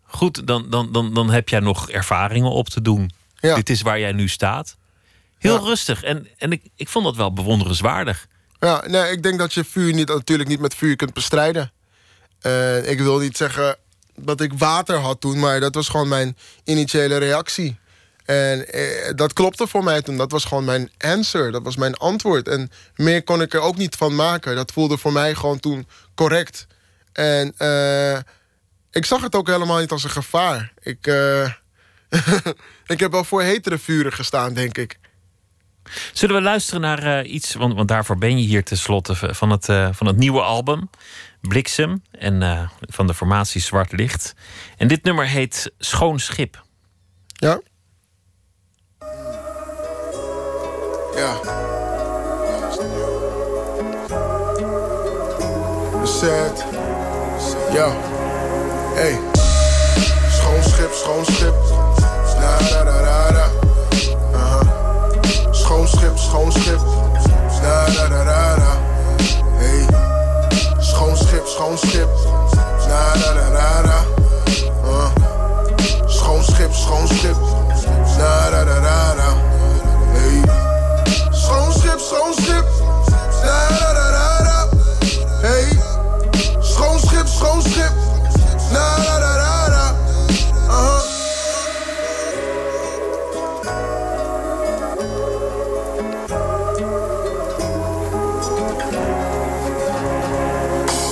goed, 0.02 0.48
dan, 0.48 0.70
dan, 0.70 0.92
dan, 0.92 1.14
dan 1.14 1.30
heb 1.30 1.50
jij 1.50 1.60
nog 1.60 1.90
ervaringen 1.90 2.52
op 2.52 2.70
te 2.70 2.82
doen. 2.82 3.12
Ja. 3.40 3.56
Dit 3.56 3.70
is 3.70 3.82
waar 3.82 4.00
jij 4.00 4.12
nu 4.12 4.28
staat. 4.28 4.78
Heel 5.38 5.56
Ja. 5.56 5.62
rustig. 5.62 6.04
En, 6.04 6.28
en 6.38 6.52
ik, 6.52 6.62
ik 6.76 6.90
vond 6.90 7.06
dat 7.06 7.16
wel 7.16 7.34
bewonderenswaardig. 7.34 8.28
Ja, 8.60 8.84
nee, 8.88 9.12
ik 9.12 9.24
denk 9.24 9.40
dat 9.40 9.54
je 9.54 9.64
vuur 9.64 9.94
niet, 9.94 10.08
natuurlijk 10.08 10.50
niet 10.50 10.60
met 10.60 10.76
vuur 10.76 10.96
kunt 10.96 11.14
bestrijden. 11.14 11.72
En 12.40 12.90
ik 12.90 13.00
wil 13.00 13.20
niet 13.20 13.38
zeggen 13.38 13.76
dat 14.16 14.42
ik 14.42 14.54
water 14.54 14.98
had 14.98 15.22
toen, 15.22 15.40
maar 15.40 15.60
dat 15.60 15.76
was 15.76 15.90
gewoon 15.90 16.08
mijn 16.08 16.38
initiële 16.64 17.18
reactie. 17.18 17.80
En 18.26 18.68
eh, 18.68 19.12
dat 19.16 19.34
klopte 19.34 19.68
voor 19.68 19.84
mij 19.84 20.02
toen. 20.02 20.18
Dat 20.18 20.32
was 20.32 20.46
gewoon 20.46 20.66
mijn 20.66 20.92
answer. 20.98 21.52
Dat 21.52 21.64
was 21.64 21.76
mijn 21.76 21.96
antwoord. 21.96 22.48
En 22.48 22.72
meer 22.96 23.24
kon 23.24 23.42
ik 23.42 23.54
er 23.54 23.60
ook 23.60 23.78
niet 23.78 23.96
van 23.96 24.16
maken. 24.16 24.56
Dat 24.56 24.72
voelde 24.72 24.98
voor 24.98 25.12
mij 25.12 25.36
gewoon 25.36 25.60
toen 25.60 25.88
correct. 26.16 26.68
En 27.14 27.54
eh, 27.58 28.18
ik 28.92 29.06
zag 29.06 29.22
het 29.22 29.36
ook 29.36 29.48
helemaal 29.48 29.80
niet 29.80 29.92
als 29.92 30.04
een 30.04 30.10
gevaar. 30.10 30.74
Ik, 30.80 31.08
eh, 31.08 31.50
ik 32.94 33.00
heb 33.00 33.12
wel 33.12 33.24
voor 33.24 33.42
hetere 33.42 33.78
vuren 33.78 34.14
gestaan, 34.14 34.54
denk 34.54 34.78
ik. 34.78 35.00
Zullen 36.14 36.36
we 36.36 36.42
luisteren 36.42 36.82
naar 36.82 37.24
iets, 37.26 37.54
want, 37.54 37.74
want 37.74 37.88
daarvoor 37.88 38.18
ben 38.18 38.38
je 38.38 38.46
hier 38.46 38.64
tenslotte 38.64 39.16
van 39.16 39.50
het, 39.50 39.66
van 39.92 40.08
het 40.08 40.18
nieuwe 40.18 40.42
album 40.42 40.90
Bliksem 41.42 42.04
en 42.12 42.70
van 42.80 43.08
de 43.08 43.14
formatie 43.14 43.62
Zwart 43.62 43.92
Licht. 43.92 44.34
En 44.78 44.88
dit 44.88 45.04
nummer 45.04 45.28
heet 45.28 45.72
Schoon 45.78 46.20
Schip. 46.20 46.64
Ja. 47.34 47.62
Ja. 51.16 51.36
Set. 56.06 56.66
Ja. 57.74 57.92
Hey. 58.96 59.18
Schoon 60.30 60.64
schip, 60.64 60.94
schoon 60.94 61.26
schip. 61.26 61.54
Da 62.40 62.58
da 62.70 62.84
da 62.84 63.32
da. 63.32 63.46
Schoon 65.54 65.88
schip, 65.88 66.18
schoon 66.18 66.52
schip. 66.52 66.80
Da 67.62 67.86
da 67.86 68.08
da 68.08 68.24
da 68.24 68.56
da. 68.56 68.72
Hey. 69.60 69.86
Schoon 70.82 71.16
schip, 71.18 71.48
schoon 71.48 71.78
schip. 71.78 72.10
Da 72.88 73.14
da 73.22 73.34
da 73.34 73.50
da 73.50 73.82
da. 73.88 73.98
Schoon 76.08 76.44
schip, 76.44 76.74
schoon 76.74 77.08
schip. 77.08 77.38
Da 78.18 78.50
da 78.52 78.64
da 78.66 78.80
da 78.80 79.16
da. 79.16 79.61
Hey. 82.12 82.20
Schoon 82.20 82.34
schip. 82.34 82.66
Da 83.44 83.68
da 83.80 83.94
da 83.94 84.44
da. 84.44 84.70
Hey. 85.42 85.68
Schoon 86.62 87.00
schip, 87.00 87.28
schoon 87.28 87.62
schip. 87.62 87.92
Da 88.74 88.96
da 88.98 89.20
da 89.20 89.70
da. 89.70 89.96
Uh 90.68 90.74
huh. 90.74 91.02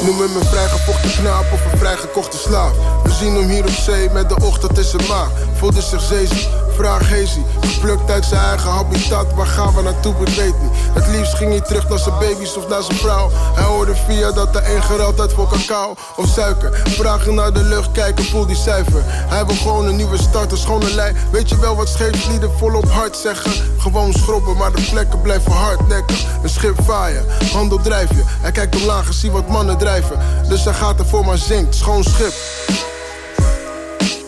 Noem 0.05 0.19
hem 0.21 0.35
een 0.35 0.45
vrijgevochten 0.45 1.12
knaap 1.12 1.45
of 1.53 1.71
een 1.71 1.77
vrijgekochte 1.77 2.38
slaaf. 2.38 2.71
We 3.03 3.12
zien 3.12 3.35
hem 3.35 3.49
hier 3.49 3.63
op 3.63 3.69
zee 3.69 4.09
met 4.09 4.29
de 4.29 4.35
ochtend 4.43 4.77
in 4.77 4.83
zijn 4.83 5.07
maag. 5.07 5.29
Voelde 5.53 5.81
zich 5.81 6.01
zeeziek, 6.01 6.47
vraag 6.79 7.09
Hazy. 7.09 7.41
Geplukt 7.61 8.11
uit 8.11 8.25
zijn 8.25 8.41
eigen 8.41 8.69
habitat, 8.69 9.33
waar 9.33 9.45
gaan 9.45 9.75
we 9.75 9.81
naartoe, 9.81 10.13
ik 10.25 10.35
weet 10.35 10.61
niet. 10.61 10.71
Het 10.93 11.07
liefst 11.07 11.33
ging 11.33 11.51
hij 11.51 11.61
terug 11.61 11.89
naar 11.89 11.99
zijn 11.99 12.19
baby's 12.19 12.55
of 12.55 12.67
naar 12.67 12.83
zijn 12.83 12.97
vrouw. 12.97 13.29
Hij 13.31 13.63
hoorde 13.63 13.95
via 13.95 14.31
dat 14.31 14.55
een 14.55 14.83
gereld 14.83 15.19
uit 15.19 15.33
voor 15.33 15.47
cacao 15.47 15.95
of 16.15 16.27
suiker. 16.27 16.81
Vragen 16.83 17.33
naar 17.33 17.53
de 17.53 17.63
lucht, 17.63 17.91
kijken, 17.91 18.25
voel 18.25 18.45
die 18.45 18.55
cijfer. 18.55 19.01
Hij 19.05 19.45
wil 19.45 19.55
gewoon 19.55 19.87
een 19.87 19.95
nieuwe 19.95 20.17
start, 20.17 20.51
een 20.51 20.57
schone 20.57 20.93
lijn. 20.93 21.15
Weet 21.31 21.49
je 21.49 21.59
wel 21.59 21.75
wat 21.75 21.89
scheepslieden 21.89 22.51
volop 22.57 22.89
hard 22.91 23.17
zeggen? 23.17 23.51
Gewoon 23.77 24.13
schrobben, 24.13 24.57
maar 24.57 24.71
de 24.71 24.81
vlekken 24.81 25.21
blijven 25.21 25.51
hardnekkig. 25.51 26.25
Een 26.43 26.49
schip 26.49 26.83
vaaien, 26.83 27.25
handel 27.53 27.79
drijf 27.81 28.09
je. 28.09 28.23
Hij 28.25 28.51
kijkt 28.51 28.75
omlaag 28.75 29.07
en 29.07 29.13
ziet 29.13 29.31
wat 29.31 29.47
mannen 29.47 29.77
drijven. 29.77 30.19
Dus 30.47 30.63
hij 30.63 30.73
gaat 30.73 30.99
ervoor 30.99 31.25
maar 31.25 31.37
zinkt, 31.37 31.75
schoon 31.75 32.03
schip. 32.03 32.33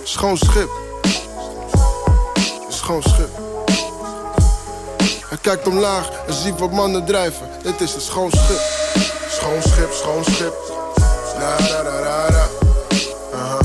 Schoon 0.03 0.37
schip. 0.37 0.80
Schoon 2.81 3.01
schip. 3.01 3.29
Hij 5.29 5.37
kijkt 5.41 5.67
omlaag 5.67 6.09
en 6.27 6.33
ziet 6.33 6.59
wat 6.59 6.71
mannen 6.71 7.05
drijven. 7.05 7.49
Dit 7.63 7.81
is 7.81 7.93
een 7.95 8.01
schoon 8.01 8.31
schip. 8.31 8.61
Schoon 9.29 9.61
schip, 9.61 9.91
schoon 9.93 10.23
schip. 10.23 10.53
Da 11.39 11.57
da. 11.83 12.47
Uh 13.33 13.51
-huh. 13.51 13.59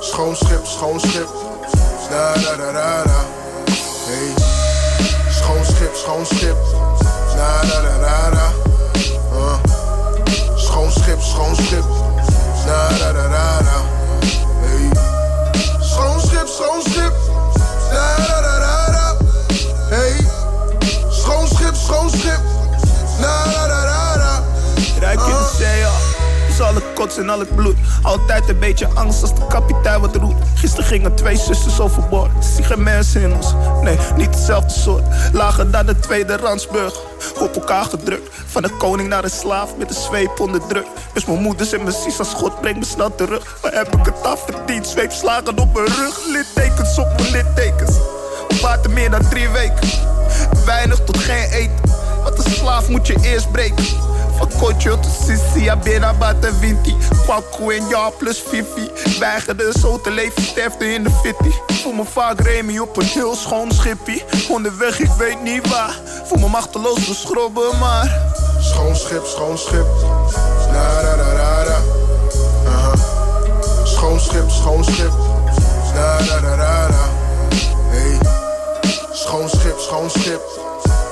Schoon 0.00 0.36
schip, 0.36 0.66
schoon 0.66 1.00
schip. 1.00 1.28
Da 2.10 2.34
da 2.34 2.56
da 2.56 3.02
da. 3.02 3.24
Hey. 4.06 4.34
Schoon 5.30 5.64
schip, 5.64 5.94
schoon 5.94 6.26
schip. 6.26 6.56
Da 7.36 7.60
da 7.62 8.30
da. 8.30 8.52
Uh. 9.32 9.58
Schoon 10.56 10.90
schip, 10.90 11.20
schoon 11.20 11.56
schip. 11.56 11.84
Da. 12.66 12.88
Hey. 14.60 14.90
Schoon 15.80 16.20
schip, 16.20 16.48
schoon 16.48 16.82
schip. 16.82 17.29
Da 17.92 18.16
da 18.16 18.40
da 18.46 18.54
da 18.64 18.92
da. 18.92 19.06
Hey. 19.90 20.14
Schoon 21.10 21.46
schip, 21.46 21.74
schoon 21.76 22.10
schip. 22.10 22.40
Da 23.20 23.44
da 23.54 23.66
da 23.68 23.80
da 23.90 24.16
da. 24.22 24.32
Ruik 25.00 25.20
je 25.20 25.32
de 25.32 25.56
zee 25.58 26.09
al? 26.60 26.68
Is 26.68 26.74
al 26.74 26.74
het 26.74 26.94
kots 26.94 27.16
en 27.16 27.28
al 27.28 27.38
het 27.38 27.54
bloed. 27.54 27.76
Altijd 28.02 28.48
een 28.48 28.58
beetje 28.58 28.88
angst 28.94 29.22
als 29.22 29.34
de 29.34 29.46
kapitein 29.48 30.00
wat 30.00 30.16
roept. 30.16 30.44
Gisteren 30.54 30.84
gingen 30.84 31.14
twee 31.14 31.36
zusters 31.36 31.80
overboord. 31.80 32.30
Zie 32.54 32.64
geen 32.64 32.82
mensen 32.82 33.20
in 33.22 33.34
ons. 33.34 33.54
Nee, 33.82 33.98
niet 34.16 34.34
hetzelfde 34.34 34.70
soort. 34.70 35.04
Lager 35.32 35.70
dan 35.70 35.86
de 35.86 35.98
tweede 35.98 36.36
Ransburg. 36.36 36.94
Op 37.40 37.54
elkaar 37.54 37.84
gedrukt. 37.84 38.28
Van 38.46 38.62
de 38.62 38.70
koning 38.76 39.08
naar 39.08 39.22
de 39.22 39.30
slaaf 39.30 39.76
met 39.76 39.88
de 39.88 39.94
zweep 39.94 40.40
onder 40.40 40.66
druk. 40.66 40.86
Dus 41.12 41.24
mijn 41.24 41.42
moeders 41.42 41.72
en 41.72 41.82
mijn 41.82 41.96
zus 42.04 42.18
als 42.18 42.34
God 42.34 42.60
brengt 42.60 42.78
me 42.78 42.84
snel 42.84 43.14
terug. 43.14 43.56
Maar 43.62 43.72
heb 43.72 43.96
ik 43.96 44.04
het 44.04 44.22
afverdiend? 44.22 44.86
Zweepslagen 44.86 45.58
op 45.58 45.74
mijn 45.74 45.86
rug. 45.86 46.18
Littekens 46.26 46.98
op 46.98 47.08
mijn 47.16 47.30
littekens. 47.30 47.96
Op 48.48 48.58
water 48.60 48.90
meer 48.90 49.10
dan 49.10 49.28
drie 49.28 49.48
weken. 49.48 49.88
Weinig 50.64 51.00
tot 51.04 51.18
geen 51.18 51.50
eten. 51.50 51.90
Want 52.22 52.44
een 52.44 52.52
slaaf 52.52 52.88
moet 52.88 53.06
je 53.06 53.16
eerst 53.22 53.52
breken. 53.52 54.09
Kocho 54.48 54.96
tot 54.96 55.12
Sissi, 55.26 55.68
Abena, 55.70 56.12
Bata, 56.12 56.50
Vinti. 56.60 56.96
Kwaku 57.24 57.70
en 57.70 57.88
ja 57.88 58.10
plus 58.10 58.38
Fifi. 58.38 58.90
Weigerde 59.18 59.72
zo 59.80 60.00
te 60.00 60.10
leven, 60.10 60.42
sterfte 60.42 60.92
in 60.92 61.02
de 61.02 61.10
fitty. 61.22 61.50
Voel 61.82 61.92
me 61.92 62.04
vaak 62.04 62.40
Remy 62.40 62.78
op 62.78 62.96
een 62.96 63.04
heel 63.04 63.36
schoon 63.36 63.72
schippie. 63.72 64.24
Onderweg, 64.48 65.00
ik 65.00 65.10
weet 65.18 65.42
niet 65.42 65.68
waar. 65.68 65.94
Voel 66.24 66.38
me 66.38 66.48
machteloos, 66.48 67.06
dus 67.06 67.20
schrobben 67.20 67.78
maar. 67.78 68.32
Schoon 68.60 68.96
schip, 68.96 69.24
schoon 69.24 69.58
schip. 69.58 69.86
Da 70.72 71.02
da 71.02 71.16
da 71.16 71.64
da. 71.64 71.78
Uh 72.64 72.84
-huh. 72.84 72.92
Schoon 73.84 74.20
schip, 74.20 74.50
schoon 74.50 74.84
schip. 74.84 75.12
Da 75.94 76.18
da 76.18 76.40
da 76.40 76.56
da 76.56 76.86
da. 76.88 77.08
Hey. 77.90 78.18
Schoon 79.12 79.48
schip, 79.48 79.78
schoon 79.78 80.10
schip. 80.10 80.40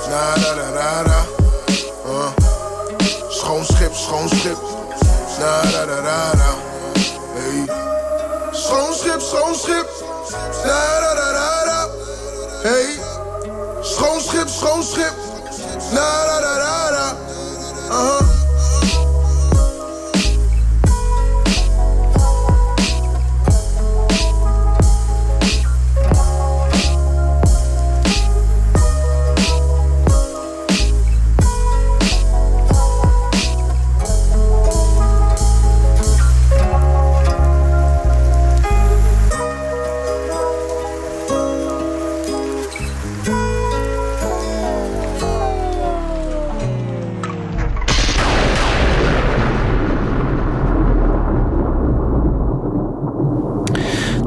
Da 0.09 0.35
da 0.35 0.53
da 0.55 0.71
da 0.71 1.03
da. 1.03 1.25
Uh. 2.05 2.48
Schoon 3.49 3.65
schip, 3.65 3.93
schoon 3.95 4.29
schip. 4.29 4.57
Da 5.39 5.61
da 5.71 5.85
da 5.85 6.01
da 6.01 6.31
da. 6.37 6.51
Hey. 7.33 7.65
Schoon 8.53 8.93
schip, 8.93 9.21
schoon 9.21 9.55
schip. 9.55 9.87
Da 10.63 10.99
da 11.01 11.11
da 11.19 11.27
da 11.33 11.65
da. 11.65 11.79
Hey. 12.61 12.99
Schoon 13.81 14.21
schip, 14.21 14.49
schoon 14.49 14.83
schip. 14.83 15.15
Da 15.95 16.25
da 16.27 16.39
da 16.41 16.53
da 16.59 16.91
da. 16.91 17.05
Uh-huh. 17.89 18.38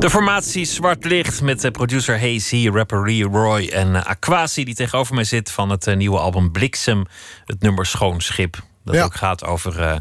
De 0.03 0.11
formatie 0.11 0.65
Zwart 0.65 1.05
Licht 1.05 1.43
met 1.43 1.61
de 1.61 1.71
producer 1.71 2.21
Hazy, 2.21 2.69
rapper 2.69 3.21
Roy 3.23 3.67
en 3.67 3.89
uh, 3.89 4.05
Aquasi... 4.05 4.65
die 4.65 4.75
tegenover 4.75 5.15
mij 5.15 5.25
zit 5.25 5.51
van 5.51 5.71
het 5.71 5.87
uh, 5.87 5.97
nieuwe 5.97 6.19
album 6.19 6.53
Bliksem. 6.53 7.05
Het 7.47 7.61
nummer 7.61 7.87
Schoon 7.87 8.21
Schip. 8.21 8.63
Dat 8.85 8.95
Ja. 8.95 9.05
ook 9.05 9.15
gaat 9.15 9.45
over 9.45 9.81
uh, 9.81 9.97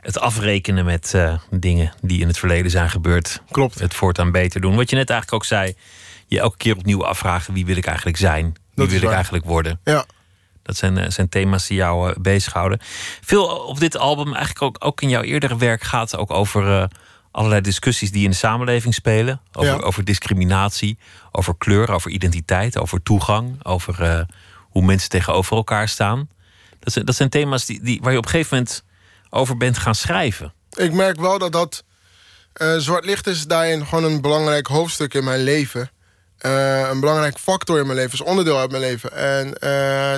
het 0.00 0.18
afrekenen 0.18 0.84
met 0.84 1.14
dingen 1.50 1.92
die 2.00 2.20
in 2.20 2.26
het 2.26 2.38
verleden 2.38 2.70
zijn 2.70 2.90
gebeurd. 2.90 3.42
Klopt. 3.50 3.78
Het 3.78 3.94
voortaan 3.94 4.32
beter 4.32 4.60
doen. 4.60 4.76
Wat 4.76 4.90
je 4.90 4.96
net 4.96 5.10
eigenlijk 5.10 5.42
ook 5.42 5.48
zei. 5.48 5.74
Je 6.26 6.40
elke 6.40 6.56
keer 6.56 6.76
opnieuw 6.76 7.04
afvragen 7.04 7.54
wie 7.54 7.66
wil 7.66 7.76
ik 7.76 7.86
eigenlijk 7.86 8.16
zijn? 8.16 8.44
Wie 8.44 8.54
Dat 8.74 8.88
wil 8.88 8.96
ik 8.96 9.04
waar. 9.04 9.14
eigenlijk 9.14 9.44
worden? 9.44 9.80
Ja. 9.84 10.04
Dat 10.62 10.76
zijn, 10.76 10.98
eh, 10.98 11.10
zijn 11.10 11.28
thema's 11.28 11.66
die 11.66 11.76
jou 11.76 12.10
eh, 12.10 12.16
bezighouden. 12.16 12.78
Veel 13.20 13.46
op 13.46 13.80
dit 13.80 13.96
album, 13.96 14.26
eigenlijk 14.26 14.62
ook, 14.62 14.76
ook 14.78 15.02
in 15.02 15.08
jouw 15.08 15.22
eerdere 15.22 15.56
werk, 15.56 15.82
gaat 15.82 16.10
het 16.10 16.20
ook 16.20 16.30
over 16.30 16.80
eh, 16.80 16.88
allerlei 17.36 17.60
discussies 17.60 18.10
die 18.12 18.24
in 18.24 18.30
de 18.30 18.36
samenleving 18.36 18.94
spelen. 18.94 19.40
Over, 19.52 19.72
Ja. 19.72 19.78
over 19.80 20.04
discriminatie, 20.04 20.98
over 21.32 21.54
kleur, 21.58 21.90
over 21.90 22.10
identiteit, 22.10 22.78
over 22.78 23.02
toegang, 23.02 23.64
over 23.64 24.02
eh, 24.02 24.20
hoe 24.70 24.84
mensen 24.84 25.08
tegenover 25.08 25.56
elkaar 25.56 25.88
staan. 25.88 26.28
Dat 26.80 26.92
zijn, 26.92 27.04
dat 27.04 27.14
zijn 27.14 27.28
thema's 27.28 27.64
die, 27.66 27.80
die, 27.82 28.00
waar 28.02 28.12
je 28.12 28.18
op 28.18 28.24
een 28.24 28.30
gegeven 28.30 28.56
moment 28.56 28.84
over 29.30 29.56
bent 29.56 29.78
gaan 29.78 29.94
schrijven. 29.94 30.52
ik 30.76 30.92
merk 30.92 31.20
wel 31.20 31.38
dat 31.38 31.52
dat 31.52 31.84
Eh, 32.52 32.76
zwart 32.76 33.04
licht 33.04 33.26
is 33.26 33.46
daarin 33.46 33.86
gewoon 33.86 34.04
een 34.04 34.20
belangrijk 34.20 34.66
hoofdstuk 34.66 35.14
in 35.14 35.24
mijn 35.24 35.42
leven. 35.42 35.90
Eh, 36.38 36.88
een 36.90 37.00
belangrijk 37.00 37.38
factor 37.38 37.78
in 37.78 37.86
mijn 37.86 37.98
leven, 37.98 38.12
is 38.12 38.22
onderdeel 38.22 38.58
uit 38.58 38.70
mijn 38.70 38.82
leven. 38.82 39.12
En 39.12 39.50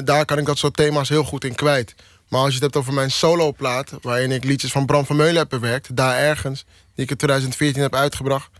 daar 0.05 0.25
kan 0.25 0.39
ik 0.39 0.47
dat 0.47 0.59
soort 0.59 0.77
thema's 0.77 1.09
heel 1.09 1.25
goed 1.25 1.45
in 1.45 1.55
kwijt. 1.55 1.95
Maar 2.29 2.41
als 2.41 2.49
je 2.49 2.55
het 2.55 2.63
hebt 2.63 2.77
over 2.77 2.93
mijn 2.93 3.11
soloplaat... 3.11 3.93
waarin 4.03 4.33
ik 4.33 4.45
liedjes 4.45 4.73
van 4.73 4.87
Bram 4.87 5.07
van 5.07 5.17
Meulen 5.17 5.37
heb 5.37 5.49
bewerkt... 5.49 5.97
daar 5.97 6.17
ergens, 6.17 6.65
die 6.99 7.07
ik 7.07 7.13
in 7.13 7.17
2014 7.17 7.83
heb 7.83 7.95
uitgebracht... 7.95 8.51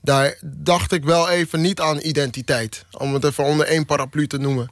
daar 0.00 0.38
dacht 0.42 0.92
ik 0.92 1.04
wel 1.04 1.28
even 1.28 1.60
niet 1.60 1.80
aan 1.80 1.98
identiteit. 1.98 2.84
Om 2.90 3.14
het 3.14 3.24
even 3.24 3.44
onder 3.44 3.66
één 3.66 3.86
paraplu 3.86 4.26
te 4.26 4.38
noemen. 4.38 4.70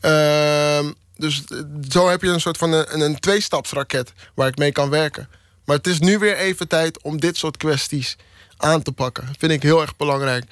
Ehm, 0.00 0.92
dus 1.16 1.44
zo 1.88 2.08
heb 2.08 2.22
je 2.22 2.28
een 2.28 2.40
soort 2.40 2.56
van 2.56 2.72
een, 2.72 3.00
een 3.00 3.20
tweestapsraket... 3.20 4.12
waar 4.34 4.48
ik 4.48 4.58
mee 4.58 4.72
kan 4.72 4.90
werken. 4.90 5.28
Maar 5.64 5.76
het 5.76 5.86
is 5.86 5.98
nu 5.98 6.18
weer 6.18 6.36
even 6.36 6.68
tijd 6.68 7.02
om 7.02 7.20
dit 7.20 7.36
soort 7.36 7.56
kwesties 7.56 8.16
aan 8.56 8.82
te 8.82 8.92
pakken. 8.92 9.28
Vind 9.38 9.52
ik 9.52 9.62
heel 9.62 9.80
erg 9.80 9.96
belangrijk. 9.96 10.44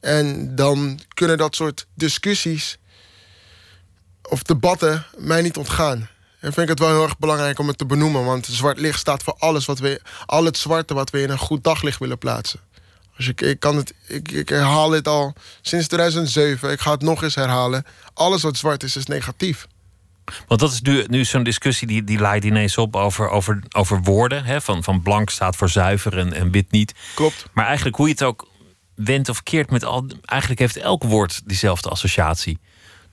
En 0.00 0.54
dan 0.54 1.00
kunnen 1.14 1.38
dat 1.38 1.54
soort 1.54 1.86
discussies 1.94 2.78
of 4.22 4.42
debatten 4.42 5.06
mij 5.16 5.42
niet 5.42 5.56
ontgaan. 5.56 6.08
En 6.40 6.52
vind 6.52 6.56
ik 6.56 6.68
het 6.68 6.78
wel 6.78 6.88
heel 6.88 7.02
erg 7.02 7.18
belangrijk 7.18 7.58
om 7.58 7.68
het 7.68 7.78
te 7.78 7.86
benoemen. 7.86 8.24
Want 8.24 8.46
zwart 8.46 8.78
licht 8.78 8.98
staat 8.98 9.22
voor 9.22 9.34
alles 9.38 9.64
wat 9.64 9.78
we, 9.78 10.00
al 10.26 10.44
het 10.44 10.58
zwarte 10.58 10.94
wat 10.94 11.10
we 11.10 11.22
in 11.22 11.30
een 11.30 11.38
goed 11.38 11.64
daglicht 11.64 11.98
willen 11.98 12.18
plaatsen. 12.18 12.60
Dus 13.16 13.28
ik, 13.28 13.40
ik, 13.40 13.60
kan 13.60 13.76
het, 13.76 13.94
ik, 14.06 14.30
ik 14.30 14.48
herhaal 14.48 14.88
dit 14.88 15.08
al 15.08 15.34
sinds 15.60 15.86
2007. 15.86 16.70
Ik 16.70 16.80
ga 16.80 16.90
het 16.90 17.02
nog 17.02 17.22
eens 17.22 17.34
herhalen. 17.34 17.84
Alles 18.14 18.42
wat 18.42 18.56
zwart 18.56 18.82
is, 18.82 18.96
is 18.96 19.06
negatief. 19.06 19.66
Want 20.46 20.60
dat 20.60 20.72
is 20.72 20.80
nu, 20.80 21.04
nu 21.08 21.24
zo'n 21.24 21.42
discussie 21.42 21.86
die, 21.86 22.04
die 22.04 22.18
leidt 22.18 22.44
ineens 22.44 22.78
op 22.78 22.96
over, 22.96 23.28
over, 23.28 23.62
over 23.76 24.02
woorden. 24.02 24.44
Hè? 24.44 24.60
Van, 24.60 24.84
van 24.84 25.02
blank 25.02 25.30
staat 25.30 25.56
voor 25.56 25.68
zuiver 25.68 26.18
en, 26.18 26.32
en 26.32 26.50
wit 26.50 26.70
niet. 26.70 26.94
Klopt. 27.14 27.44
Maar 27.52 27.66
eigenlijk 27.66 27.96
hoe 27.96 28.06
je 28.06 28.12
het 28.12 28.22
ook 28.22 28.48
wendt 28.94 29.28
of 29.28 29.42
keert 29.42 29.70
met 29.70 29.84
al. 29.84 30.06
Eigenlijk 30.24 30.60
heeft 30.60 30.76
elk 30.76 31.02
woord 31.02 31.40
diezelfde 31.44 31.88
associatie. 31.88 32.58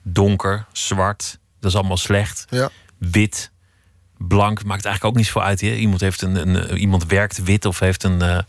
Donker, 0.04 0.66
zwart, 0.72 1.38
dat 1.60 1.72
is 1.72 1.78
allemaal 1.78 1.98
slecht. 1.98 2.46
Ja. 2.50 2.70
Wit, 2.98 3.52
blank, 4.18 4.64
maakt 4.64 4.86
eigenlijk 4.86 5.06
ook 5.06 5.16
niet 5.16 5.26
zoveel 5.26 5.44
uit. 5.44 5.62
Hè? 5.62 5.74
Iemand, 5.74 6.02
heeft 6.02 6.22
een, 6.22 6.36
een, 6.36 6.78
iemand 6.78 7.06
werkt 7.06 7.44
wit 7.44 7.66
of 7.66 7.80
heeft 7.80 8.04
een, 8.04 8.24
uh, 8.24 8.40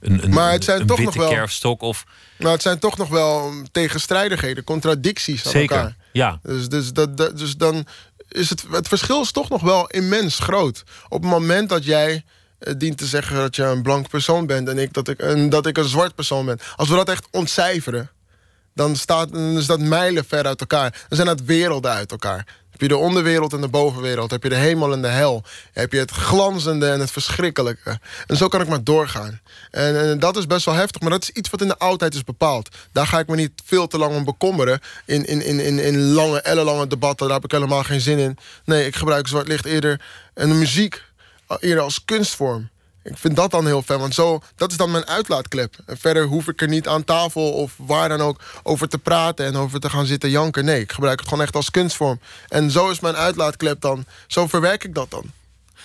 een, 0.00 0.24
een, 0.24 0.30
maar 0.30 0.52
het 0.52 0.64
zijn 0.64 0.80
een 0.80 0.86
toch 0.86 0.98
witte 0.98 1.18
nog 1.18 1.26
wel, 1.26 1.34
kerfstok. 1.34 1.82
Of... 1.82 2.04
Nou, 2.38 2.52
het 2.52 2.62
zijn 2.62 2.78
toch 2.78 2.96
nog 2.96 3.08
wel 3.08 3.52
tegenstrijdigheden, 3.72 4.64
contradicties 4.64 5.46
aan 5.46 5.52
Zeker, 5.52 5.76
elkaar. 5.76 5.96
ja. 6.12 6.38
Dus, 6.42 6.68
dus, 6.68 6.92
dat, 6.92 7.16
dat, 7.16 7.38
dus 7.38 7.56
dan 7.56 7.86
is 8.28 8.50
het, 8.50 8.64
het 8.70 8.88
verschil 8.88 9.20
is 9.22 9.30
toch 9.30 9.48
nog 9.48 9.62
wel 9.62 9.86
immens 9.86 10.38
groot. 10.38 10.82
Op 11.08 11.22
het 11.22 11.30
moment 11.30 11.68
dat 11.68 11.84
jij 11.84 12.24
uh, 12.60 12.74
dient 12.76 12.98
te 12.98 13.06
zeggen 13.06 13.36
dat 13.36 13.56
je 13.56 13.62
een 13.62 13.82
blank 13.82 14.08
persoon 14.08 14.46
bent 14.46 14.68
en 14.68 14.78
ik 14.78 14.92
dat 14.92 15.08
ik, 15.08 15.18
en 15.18 15.48
dat 15.48 15.66
ik 15.66 15.78
een 15.78 15.88
zwart 15.88 16.14
persoon 16.14 16.46
ben. 16.46 16.58
Als 16.76 16.88
we 16.88 16.94
dat 16.94 17.08
echt 17.08 17.28
ontcijferen, 17.30 18.10
dan, 18.74 18.96
staat, 18.96 19.32
dan 19.32 19.56
is 19.56 19.66
dat 19.66 19.80
mijlen 19.80 20.24
ver 20.24 20.46
uit 20.46 20.60
elkaar. 20.60 20.90
Dan 20.90 21.16
zijn 21.16 21.26
dat 21.26 21.40
werelden 21.40 21.90
uit 21.90 22.10
elkaar. 22.10 22.46
Heb 22.80 22.90
je 22.90 22.96
de 22.96 23.02
onderwereld 23.02 23.52
en 23.52 23.60
de 23.60 23.68
bovenwereld. 23.68 24.30
Heb 24.30 24.42
je 24.42 24.48
de 24.48 24.56
hemel 24.56 24.92
en 24.92 25.02
de 25.02 25.08
hel. 25.08 25.42
Heb 25.72 25.92
je 25.92 25.98
het 25.98 26.10
glanzende 26.10 26.90
en 26.90 27.00
het 27.00 27.10
verschrikkelijke. 27.10 27.98
En 28.26 28.36
zo 28.36 28.48
kan 28.48 28.60
ik 28.60 28.68
maar 28.68 28.84
doorgaan. 28.84 29.40
En, 29.70 30.00
en, 30.00 30.18
dat 30.18 30.36
is 30.36 30.46
best 30.46 30.64
wel 30.64 30.74
heftig. 30.74 31.00
Maar 31.00 31.10
dat 31.10 31.22
is 31.22 31.30
iets 31.30 31.50
wat 31.50 31.60
in 31.60 31.68
de 31.68 31.78
oudheid 31.78 32.14
is 32.14 32.24
bepaald. 32.24 32.68
Daar 32.92 33.06
ga 33.06 33.18
ik 33.18 33.26
me 33.26 33.36
niet 33.36 33.62
veel 33.64 33.86
te 33.86 33.98
lang 33.98 34.14
om 34.14 34.24
bekommeren. 34.24 34.80
In, 35.06 35.24
in, 35.24 35.42
in, 35.42 35.60
in, 35.60 35.78
in 35.78 36.12
lange, 36.12 36.40
ellenlange 36.40 36.86
debatten. 36.86 37.26
Daar 37.26 37.36
heb 37.36 37.44
ik 37.44 37.50
helemaal 37.50 37.82
geen 37.82 38.00
zin 38.00 38.18
in. 38.18 38.38
Nee, 38.64 38.86
ik 38.86 38.96
gebruik 38.96 39.28
zwart 39.28 39.48
licht 39.48 39.64
eerder. 39.64 40.00
En 40.34 40.48
de 40.48 40.54
muziek 40.54 41.02
eerder 41.58 41.84
als 41.84 42.04
kunstvorm. 42.04 42.68
Ik 43.02 43.18
vind 43.18 43.36
dat 43.36 43.50
dan 43.50 43.66
heel 43.66 43.82
fijn, 43.82 43.98
want 43.98 44.14
zo, 44.14 44.40
dat 44.56 44.70
is 44.70 44.76
dan 44.76 44.90
mijn 44.90 45.06
uitlaatklep. 45.06 45.74
En 45.86 45.98
verder 45.98 46.24
hoef 46.24 46.48
ik 46.48 46.60
er 46.60 46.68
niet 46.68 46.88
aan 46.88 47.04
tafel 47.04 47.52
of 47.52 47.74
waar 47.76 48.08
dan 48.08 48.20
ook 48.20 48.40
over 48.62 48.88
te 48.88 48.98
praten 48.98 49.46
en 49.46 49.56
over 49.56 49.80
te 49.80 49.90
gaan 49.90 50.06
zitten 50.06 50.30
janken. 50.30 50.64
Nee, 50.64 50.80
ik 50.80 50.92
gebruik 50.92 51.18
het 51.18 51.28
gewoon 51.28 51.44
echt 51.44 51.56
als 51.56 51.70
kunstvorm. 51.70 52.20
En 52.48 52.70
zo 52.70 52.90
is 52.90 53.00
mijn 53.00 53.16
uitlaatklep 53.16 53.80
dan. 53.80 54.04
Zo 54.26 54.46
verwerk 54.46 54.84
ik 54.84 54.94
dat 54.94 55.10
dan. 55.10 55.24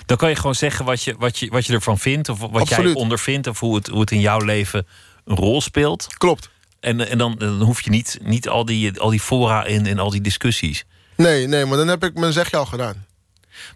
Dan 0.05 0.17
kan 0.17 0.29
je 0.29 0.35
gewoon 0.35 0.55
zeggen 0.55 0.85
wat 0.85 1.03
je, 1.03 1.15
wat 1.17 1.39
je, 1.39 1.49
wat 1.49 1.65
je 1.65 1.73
ervan 1.73 1.99
vindt, 1.99 2.29
of 2.29 2.39
wat 2.39 2.61
Absoluut. 2.61 2.93
jij 2.93 3.01
ondervindt, 3.01 3.47
of 3.47 3.59
hoe 3.59 3.75
het, 3.75 3.87
hoe 3.87 3.99
het 3.99 4.11
in 4.11 4.19
jouw 4.19 4.39
leven 4.39 4.87
een 5.25 5.35
rol 5.35 5.61
speelt. 5.61 6.07
Klopt. 6.17 6.49
En, 6.79 7.09
en 7.09 7.17
dan, 7.17 7.35
dan 7.37 7.61
hoef 7.61 7.81
je 7.81 7.89
niet, 7.89 8.17
niet 8.21 8.49
al, 8.49 8.65
die, 8.65 8.99
al 8.99 9.09
die 9.09 9.19
fora 9.19 9.65
in 9.65 9.85
en 9.85 9.99
al 9.99 10.09
die 10.09 10.21
discussies. 10.21 10.85
Nee, 11.15 11.47
nee, 11.47 11.65
maar 11.65 11.77
dan 11.77 11.87
heb 11.87 12.03
ik 12.03 12.13
mijn 12.13 12.33
zegje 12.33 12.57
al 12.57 12.65
gedaan. 12.65 13.05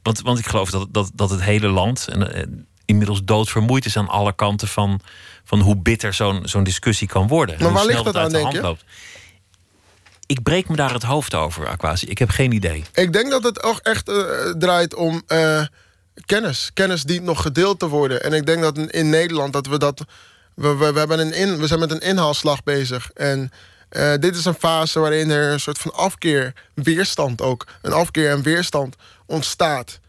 Want, 0.03 0.21
want 0.21 0.39
ik 0.39 0.45
geloof 0.45 0.69
dat, 0.69 0.87
dat, 0.91 1.11
dat 1.13 1.29
het 1.29 1.41
hele 1.41 1.67
land 1.67 2.07
en, 2.07 2.33
en 2.33 2.67
inmiddels 2.89 3.23
doodvermoeid 3.23 3.85
is 3.85 3.97
aan 3.97 4.07
alle 4.07 4.35
kanten 4.35 4.67
van, 4.67 5.01
van 5.43 5.59
hoe 5.59 5.77
bitter 5.77 6.13
zo'n 6.13 6.41
zo'n 6.43 6.63
discussie 6.63 7.07
kan 7.07 7.27
worden. 7.27 7.55
Maar 7.59 7.71
waar 7.71 7.85
ligt 7.85 8.03
dat 8.03 8.15
aan, 8.15 8.29
de 8.29 8.37
denk 8.37 8.51
je? 8.51 8.61
loopt. 8.61 8.83
Ik 10.25 10.43
breek 10.43 10.69
me 10.69 10.75
daar 10.75 10.93
het 10.93 11.03
hoofd 11.03 11.35
over, 11.35 11.67
Aquasi. 11.67 12.05
Ik 12.07 12.17
heb 12.17 12.29
geen 12.29 12.51
idee. 12.51 12.83
Ik 12.93 13.13
denk 13.13 13.29
dat 13.29 13.43
het 13.43 13.63
ook 13.63 13.79
echt 13.79 14.09
eh, 14.09 14.15
draait 14.57 14.95
om 14.95 15.21
eh, 15.27 15.63
kennis. 16.25 16.71
Kennis 16.73 17.03
dient 17.03 17.23
nog 17.23 17.41
gedeeld 17.41 17.79
te 17.79 17.87
worden. 17.87 18.23
En 18.23 18.33
ik 18.33 18.45
denk 18.45 18.61
dat 18.61 18.77
in, 18.77 19.09
Nederland 19.09 19.53
dat 19.53 19.67
we 19.67 19.77
dat. 19.77 20.05
We, 20.53 20.75
we, 20.75 20.93
we, 20.93 20.99
hebben 20.99 21.19
een 21.19 21.33
in, 21.33 21.57
we 21.57 21.67
zijn 21.67 21.79
met 21.79 21.91
een 21.91 21.99
inhaalslag 21.99 22.63
bezig. 22.63 23.11
En 23.13 23.51
eh, 23.89 24.13
dit 24.19 24.35
is 24.35 24.45
een 24.45 24.53
fase 24.53 24.99
waarin 24.99 25.29
er 25.29 25.51
een 25.51 25.59
soort 25.59 25.77
van 25.77 25.93
afkeer, 25.93 26.53
weerstand 26.73 27.41
ook. 27.41 27.67
Een 27.81 27.93
afkeer 27.93 28.29
en 28.29 28.41
weerstand 28.41 28.95
ontstaat. 29.25 29.99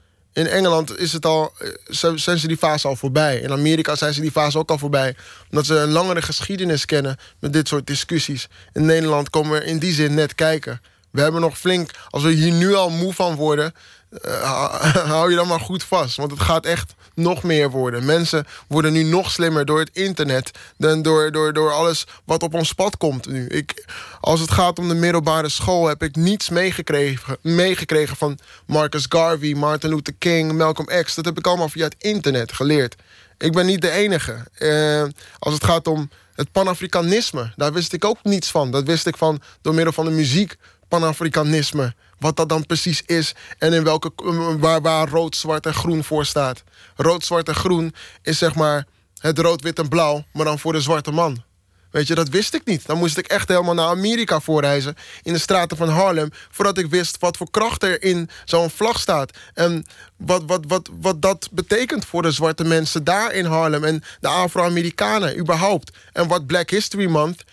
In 0.41 0.47
Engeland 0.47 0.99
is 0.99 1.13
het 1.13 1.27
al, 1.27 1.53
eh, 1.59 1.69
zijn 2.15 2.39
ze 2.39 2.47
die 2.47 2.57
fase 2.57 2.89
al 2.89 2.97
voorbij. 2.97 3.39
In 3.39 3.53
Amerika 3.53 3.95
zijn 3.95 4.15
ze 4.15 4.21
die 4.21 4.31
fase 4.31 4.59
ook 4.59 4.71
al 4.71 4.79
voorbij. 4.79 5.17
Omdat 5.51 5.67
ze 5.67 5.75
een 5.75 5.91
langere 5.91 6.23
geschiedenis 6.23 6.85
kennen 6.85 7.17
met 7.39 7.53
dit 7.53 7.69
soort 7.69 7.87
discussies. 7.87 8.49
In 8.73 8.87
Nederland 8.87 9.31
komen 9.31 9.59
we 9.59 9.65
in 9.65 9.79
die 9.79 9.93
zin 9.93 10.15
net 10.15 10.35
kijken. 10.35 10.81
We 11.11 11.21
hebben 11.21 11.41
nog 11.41 11.59
flink, 11.59 11.91
als 12.11 12.23
we 12.23 12.31
hier 12.31 12.53
nu 12.53 12.75
al 12.75 12.91
moe 12.91 13.13
van 13.13 13.35
worden, 13.35 13.75
eh, 14.23 15.05
hou 15.13 15.31
je 15.31 15.37
dan 15.37 15.47
maar 15.47 15.61
goed 15.61 15.85
vast. 15.85 16.17
Want 16.17 16.31
het 16.31 16.41
gaat 16.41 16.65
echt 16.67 16.95
nog 17.15 17.43
meer 17.43 17.71
worden. 17.71 18.05
Mensen 18.05 18.47
worden 18.69 18.93
nu 18.93 19.03
nog 19.03 19.31
slimmer 19.31 19.65
door 19.65 19.79
het 19.79 19.91
internet 19.93 20.51
dan 20.77 21.03
door, 21.03 21.33
door, 21.33 21.53
door 21.53 21.73
alles 21.73 22.07
wat 22.25 22.43
op 22.43 22.55
ons 22.55 22.73
pad 22.73 22.97
komt 22.97 23.29
nu. 23.29 23.47
Ik, 23.47 23.85
als 24.21 24.41
het 24.41 24.51
gaat 24.51 24.79
om 24.79 24.89
de 24.89 24.95
middelbare 24.95 25.49
school 25.49 25.87
heb 25.87 26.03
ik 26.03 26.17
niets 26.17 26.49
meegekregen, 26.49 27.37
meegekregen 27.41 28.17
van 28.17 28.39
Marcus 28.67 29.07
Garvey, 29.09 29.55
Martin 29.55 29.91
Luther 29.91 30.15
King, 30.19 30.53
Malcolm 30.53 30.89
X. 31.05 31.15
Dat 31.15 31.25
heb 31.25 31.39
ik 31.39 31.47
allemaal 31.47 31.69
via 31.69 31.85
het 31.85 31.95
internet 31.99 32.53
geleerd. 32.53 32.97
Ik 33.39 33.53
ben 33.53 33.67
niet 33.67 33.81
de 33.81 33.91
enige. 33.91 34.45
Eh, 34.59 35.05
als 35.39 35.55
het 35.55 35.65
gaat 35.65 35.87
om 35.87 36.11
het 36.35 36.53
Panafricanisme, 36.53 37.53
daar 37.57 37.73
wist 37.73 37.93
ik 37.93 38.05
ook 38.05 38.19
niets 38.23 38.51
van. 38.51 38.71
Dat 38.71 38.85
wist 38.85 39.07
ik 39.07 39.17
van 39.17 39.41
door 39.63 39.75
middel 39.75 39.93
van 39.93 40.05
de 40.05 40.11
muziek. 40.11 40.57
Panafricanisme. 40.91 41.95
Wat 42.19 42.37
dat 42.37 42.49
dan 42.49 42.67
precies 42.67 43.03
is 43.07 43.35
en 43.59 43.73
in 43.73 43.85
welke, 43.85 44.13
waar, 44.59 44.81
waar 44.81 45.09
rood, 45.09 45.37
zwart 45.37 45.67
en 45.67 45.75
groen 45.75 46.05
voor 46.05 46.25
staat. 46.27 46.63
Rood, 46.97 47.25
zwart 47.25 47.49
en 47.49 47.55
groen 47.55 47.95
is 48.23 48.39
zeg 48.39 48.55
maar 48.55 48.87
het 49.19 49.39
rood, 49.39 49.63
wit 49.63 49.79
en 49.79 49.89
blauw, 49.89 50.25
maar 50.33 50.45
dan 50.45 50.59
voor 50.59 50.73
de 50.73 50.81
zwarte 50.81 51.11
man. 51.11 51.43
Weet 51.91 52.07
je, 52.07 52.15
dat 52.15 52.29
wist 52.29 52.55
ik 52.55 52.65
niet. 52.65 52.87
Dan 52.87 52.99
moest 52.99 53.19
ik 53.19 53.27
echt 53.27 53.49
helemaal 53.49 53.75
naar 53.75 53.89
Amerika 53.89 54.41
voorreizen. 54.41 54.97
In 55.23 55.33
de 55.33 55.39
straten 55.39 55.77
van 55.77 55.89
Harlem. 55.89 56.31
Voordat 56.51 56.79
ik 56.79 56.87
wist 56.87 57.19
wat 57.19 57.37
voor 57.37 57.51
kracht 57.51 57.83
er 57.83 58.03
in 58.03 58.31
zo'n 58.45 58.71
vlag 58.71 59.01
staat. 59.01 59.37
En 59.55 59.87
wat, 60.17 60.43
wat, 60.47 60.65
wat, 60.69 60.91
wat 61.01 61.23
dat 61.23 61.49
betekent 61.53 62.05
voor 62.05 62.23
de 62.23 62.31
zwarte 62.31 62.65
mensen 62.65 63.05
daar 63.05 63.33
in 63.33 63.45
Harlem. 63.45 63.85
En 63.85 64.03
de 64.21 64.29
Afro-Amerikanen 64.29 65.39
überhaupt. 65.39 65.97
En 66.13 66.29
wat 66.29 66.47
Black 66.47 66.71
History 66.71 67.07
Month 67.07 67.45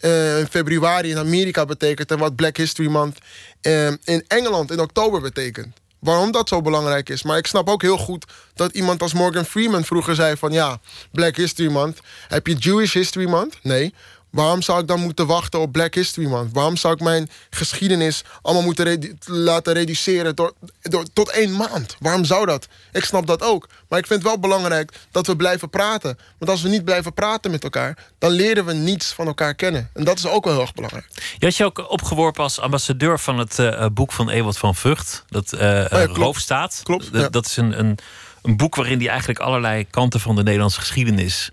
in 0.00 0.46
februari 0.50 1.10
in 1.10 1.18
Amerika 1.18 1.64
betekent. 1.64 2.10
En 2.10 2.18
wat 2.18 2.36
Black 2.36 2.56
History 2.56 2.88
Month 2.88 3.18
uh, 3.62 3.86
in 3.86 4.24
Engeland 4.26 4.70
in 4.70 4.80
oktober 4.80 5.20
betekent. 5.20 5.76
Waarom 5.98 6.32
dat 6.32 6.48
zo 6.48 6.62
belangrijk 6.62 7.08
is. 7.08 7.22
Maar 7.22 7.38
ik 7.38 7.46
snap 7.46 7.68
ook 7.68 7.82
heel 7.82 7.98
goed 7.98 8.24
dat 8.54 8.72
iemand 8.72 9.02
als 9.02 9.12
Morgan 9.12 9.44
Freeman 9.44 9.84
vroeger 9.84 10.14
zei 10.14 10.36
van... 10.36 10.52
ja, 10.52 10.80
Black 11.12 11.36
History 11.36 11.70
Month. 11.70 11.98
Heb 12.28 12.46
je 12.46 12.54
Jewish 12.54 12.92
History 12.92 13.28
Month? 13.28 13.58
Nee. 13.62 13.94
Waarom 14.30 14.62
zou 14.62 14.80
ik 14.80 14.86
dan 14.86 15.00
moeten 15.00 15.26
wachten 15.26 15.60
op 15.60 15.72
Black 15.72 15.94
History 15.94 16.26
Month? 16.26 16.52
Waarom 16.52 16.76
zou 16.76 16.94
ik 16.94 17.00
mijn 17.00 17.30
geschiedenis 17.50 18.24
allemaal 18.42 18.62
moeten 18.62 18.84
redu 18.84 19.16
laten 19.24 19.72
reduceren 19.72 20.36
door, 20.36 20.52
door, 20.82 21.04
tot 21.12 21.30
één 21.30 21.56
maand? 21.56 21.96
Waarom 21.98 22.24
zou 22.24 22.46
dat? 22.46 22.68
Ik 22.92 23.04
snap 23.04 23.26
dat 23.26 23.42
ook. 23.42 23.68
Maar 23.88 23.98
ik 23.98 24.06
vind 24.06 24.22
het 24.22 24.28
wel 24.28 24.38
belangrijk 24.38 24.92
dat 25.10 25.26
we 25.26 25.36
blijven 25.36 25.70
praten. 25.70 26.18
Want 26.38 26.50
als 26.50 26.62
we 26.62 26.68
niet 26.68 26.84
blijven 26.84 27.14
praten 27.14 27.50
met 27.50 27.64
elkaar... 27.64 27.98
dan 28.18 28.30
leren 28.30 28.64
we 28.64 28.72
niets 28.72 29.12
van 29.12 29.26
elkaar 29.26 29.54
kennen. 29.54 29.90
En 29.94 30.04
dat 30.04 30.18
is 30.18 30.26
ook 30.26 30.44
wel 30.44 30.52
heel 30.52 30.62
erg 30.62 30.74
belangrijk. 30.74 31.06
Je 31.38 31.46
had 31.46 31.56
je 31.56 31.64
ook 31.64 31.90
opgeworpen 31.90 32.42
als 32.42 32.60
ambassadeur 32.60 33.18
van 33.18 33.38
het 33.38 33.58
uh, 33.58 33.86
boek 33.92 34.12
van 34.12 34.30
Ewald 34.30 34.58
van 34.58 34.74
Vught. 34.74 35.24
Dat 35.28 35.52
uh, 35.52 35.60
oh 35.60 35.66
ja, 35.66 35.88
klopt. 35.88 36.16
Roofstaat. 36.16 36.80
Klopt, 36.82 37.08
ja. 37.12 37.28
Dat 37.28 37.46
is 37.46 37.56
een, 37.56 37.78
een, 37.78 37.98
een 38.42 38.56
boek 38.56 38.74
waarin 38.74 38.98
hij 38.98 39.08
eigenlijk 39.08 39.38
allerlei 39.38 39.86
kanten 39.90 40.20
van 40.20 40.36
de 40.36 40.42
Nederlandse 40.42 40.80
geschiedenis 40.80 41.50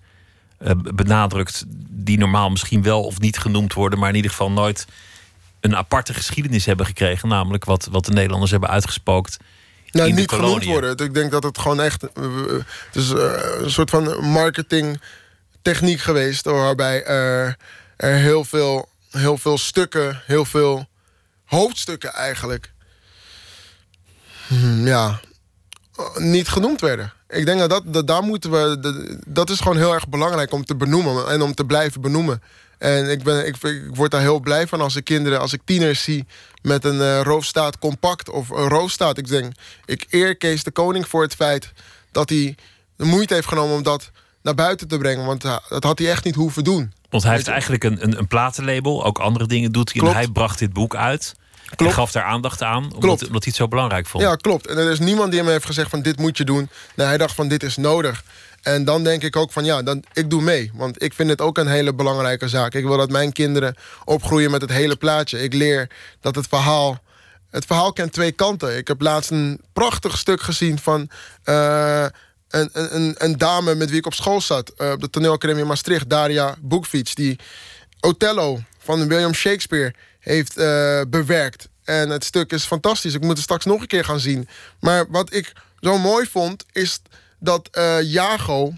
benadrukt. 0.95 1.63
Die 1.89 2.17
normaal 2.17 2.49
misschien 2.49 2.83
wel 2.83 3.03
of 3.03 3.19
niet 3.19 3.37
genoemd 3.37 3.73
worden, 3.73 3.99
maar 3.99 4.09
in 4.09 4.15
ieder 4.15 4.31
geval 4.31 4.51
nooit 4.51 4.85
een 5.59 5.75
aparte 5.75 6.13
geschiedenis 6.13 6.65
hebben 6.65 6.85
gekregen. 6.85 7.29
Namelijk 7.29 7.65
wat, 7.65 7.87
wat 7.91 8.05
de 8.05 8.11
Nederlanders 8.11 8.51
hebben 8.51 8.69
uitgespookt. 8.69 9.37
Nou, 9.91 10.09
in 10.09 10.15
niet 10.15 10.29
de 10.29 10.35
genoemd 10.35 10.65
worden. 10.65 10.97
Ik 10.97 11.13
denk 11.13 11.31
dat 11.31 11.43
het 11.43 11.57
gewoon 11.57 11.81
echt. 11.81 12.01
Het 12.01 12.95
is 12.95 13.09
een 13.09 13.71
soort 13.71 13.89
van 13.89 14.25
marketing 14.25 15.01
techniek 15.61 15.99
geweest... 15.99 16.45
waarbij 16.45 17.03
er, 17.03 17.57
er 17.97 18.15
heel, 18.15 18.43
veel, 18.43 18.89
heel 19.11 19.37
veel 19.37 19.57
stukken, 19.57 20.21
heel 20.25 20.45
veel 20.45 20.87
hoofdstukken 21.45 22.13
eigenlijk... 22.13 22.73
Hmm, 24.47 24.87
ja, 24.87 25.19
niet 26.17 26.47
genoemd 26.47 26.81
werden. 26.81 27.13
Ik 27.29 27.45
denk 27.45 27.59
dat, 27.59 27.69
dat, 27.69 27.83
dat 27.85 28.07
daar 28.07 28.23
moeten 28.23 28.51
we. 28.51 28.79
Dat, 28.79 28.95
dat 29.25 29.49
is 29.49 29.59
gewoon 29.59 29.77
heel 29.77 29.93
erg 29.93 30.09
belangrijk 30.09 30.51
om 30.51 30.65
te 30.65 30.75
benoemen 30.75 31.27
en 31.29 31.41
om 31.41 31.53
te 31.53 31.65
blijven 31.65 32.01
benoemen. 32.01 32.41
En 32.77 33.09
ik, 33.09 33.23
ben, 33.23 33.47
ik, 33.47 33.55
ik 33.63 33.95
word 33.95 34.11
daar 34.11 34.21
heel 34.21 34.39
blij 34.39 34.67
van 34.67 34.81
als 34.81 34.95
ik 34.95 35.03
kinderen, 35.03 35.39
als 35.39 35.53
ik 35.53 35.61
tieners 35.65 36.03
zie 36.03 36.25
met 36.61 36.85
een 36.85 36.95
uh, 36.95 37.21
roofstaat 37.21 37.79
compact 37.79 38.29
of 38.29 38.49
een 38.49 38.69
roofstaat. 38.69 39.17
Ik 39.17 39.27
denk, 39.27 39.53
ik 39.85 40.05
eer 40.09 40.37
Kees 40.37 40.63
de 40.63 40.71
Koning 40.71 41.07
voor 41.07 41.21
het 41.21 41.35
feit 41.35 41.71
dat 42.11 42.29
hij 42.29 42.55
de 42.95 43.05
moeite 43.05 43.33
heeft 43.33 43.47
genomen 43.47 43.75
om 43.75 43.83
dat 43.83 44.11
naar 44.41 44.55
buiten 44.55 44.87
te 44.87 44.97
brengen. 44.97 45.25
Want 45.25 45.45
uh, 45.45 45.57
dat 45.69 45.83
had 45.83 45.99
hij 45.99 46.09
echt 46.09 46.23
niet 46.23 46.35
hoeven 46.35 46.63
doen. 46.63 46.93
Want 47.09 47.23
hij 47.23 47.33
heeft 47.33 47.47
eigenlijk 47.47 47.83
een, 47.83 48.03
een, 48.03 48.17
een 48.17 48.27
platenlabel, 48.27 49.05
ook 49.05 49.19
andere 49.19 49.47
dingen 49.47 49.71
doet 49.71 49.93
hij. 49.93 50.07
En 50.07 50.13
hij 50.13 50.27
bracht 50.27 50.59
dit 50.59 50.73
boek 50.73 50.95
uit. 50.95 51.35
Klopt. 51.75 51.93
gaf 51.93 52.11
daar 52.11 52.23
aandacht 52.23 52.61
aan, 52.61 52.83
omdat, 52.83 53.01
omdat, 53.01 53.23
hij 53.23 53.39
het 53.39 53.55
zo 53.55 53.67
belangrijk 53.67 54.07
vond. 54.07 54.23
Ja, 54.23 54.35
klopt. 54.35 54.67
En 54.67 54.77
er 54.77 54.91
is 54.91 54.99
niemand 54.99 55.31
die 55.31 55.39
hem 55.39 55.49
heeft 55.49 55.65
gezegd 55.65 55.89
van 55.89 56.01
dit 56.01 56.17
moet 56.17 56.37
je 56.37 56.43
doen. 56.43 56.69
Nee, 56.95 57.07
hij 57.07 57.17
dacht 57.17 57.35
van 57.35 57.47
dit 57.47 57.63
is 57.63 57.77
nodig. 57.77 58.23
En 58.61 58.85
dan 58.85 59.03
denk 59.03 59.23
ik 59.23 59.35
ook 59.35 59.51
van 59.51 59.65
ja, 59.65 59.83
dan, 59.83 60.03
ik 60.13 60.29
doe 60.29 60.41
mee. 60.41 60.71
Want 60.73 61.03
ik 61.03 61.13
vind 61.13 61.29
het 61.29 61.41
ook 61.41 61.57
een 61.57 61.67
hele 61.67 61.93
belangrijke 61.93 62.47
zaak. 62.47 62.73
Ik 62.73 62.83
wil 62.83 62.97
dat 62.97 63.09
mijn 63.09 63.31
kinderen 63.31 63.75
opgroeien 64.05 64.51
met 64.51 64.61
het 64.61 64.71
hele 64.71 64.95
plaatje. 64.95 65.43
Ik 65.43 65.53
leer 65.53 65.89
dat 66.21 66.35
het 66.35 66.47
verhaal... 66.47 67.03
Het 67.49 67.65
verhaal 67.65 67.93
kent 67.93 68.13
twee 68.13 68.31
kanten. 68.31 68.77
Ik 68.77 68.87
heb 68.87 69.01
laatst 69.01 69.31
een 69.31 69.61
prachtig 69.73 70.17
stuk 70.17 70.41
gezien 70.41 70.79
van... 70.79 71.09
Uh, 71.45 72.05
een, 72.49 72.69
een, 72.73 73.15
een, 73.17 73.37
dame 73.37 73.75
met 73.75 73.89
wie 73.89 73.99
ik 73.99 74.05
op 74.05 74.13
school 74.13 74.41
zat. 74.41 74.73
Uh, 74.77 74.91
op 74.91 75.01
de 75.01 75.09
toneelacademie 75.09 75.61
in 75.61 75.67
Maastricht. 75.67 76.09
Daria 76.09 76.55
Boekfiets. 76.61 77.15
Die 77.15 77.39
Othello 77.99 78.59
van 78.79 79.07
William 79.07 79.33
Shakespeare 79.33 79.93
heeft 80.25 80.57
uh, 80.57 81.01
bewerkt. 81.07 81.67
En 81.83 82.09
het 82.09 82.23
stuk 82.23 82.51
is 82.51 82.65
fantastisch. 82.65 83.13
Ik 83.13 83.21
moet 83.21 83.29
het 83.29 83.39
straks 83.39 83.65
nog 83.65 83.81
een 83.81 83.87
keer 83.87 84.05
gaan 84.05 84.19
zien. 84.19 84.47
Maar 84.79 85.05
wat 85.09 85.33
ik 85.33 85.53
zo 85.79 85.97
mooi 85.97 86.27
vond, 86.27 86.65
is 86.71 87.01
dat 87.39 87.69
uh, 87.77 88.01
Jago, 88.01 88.67
uh, 88.67 88.77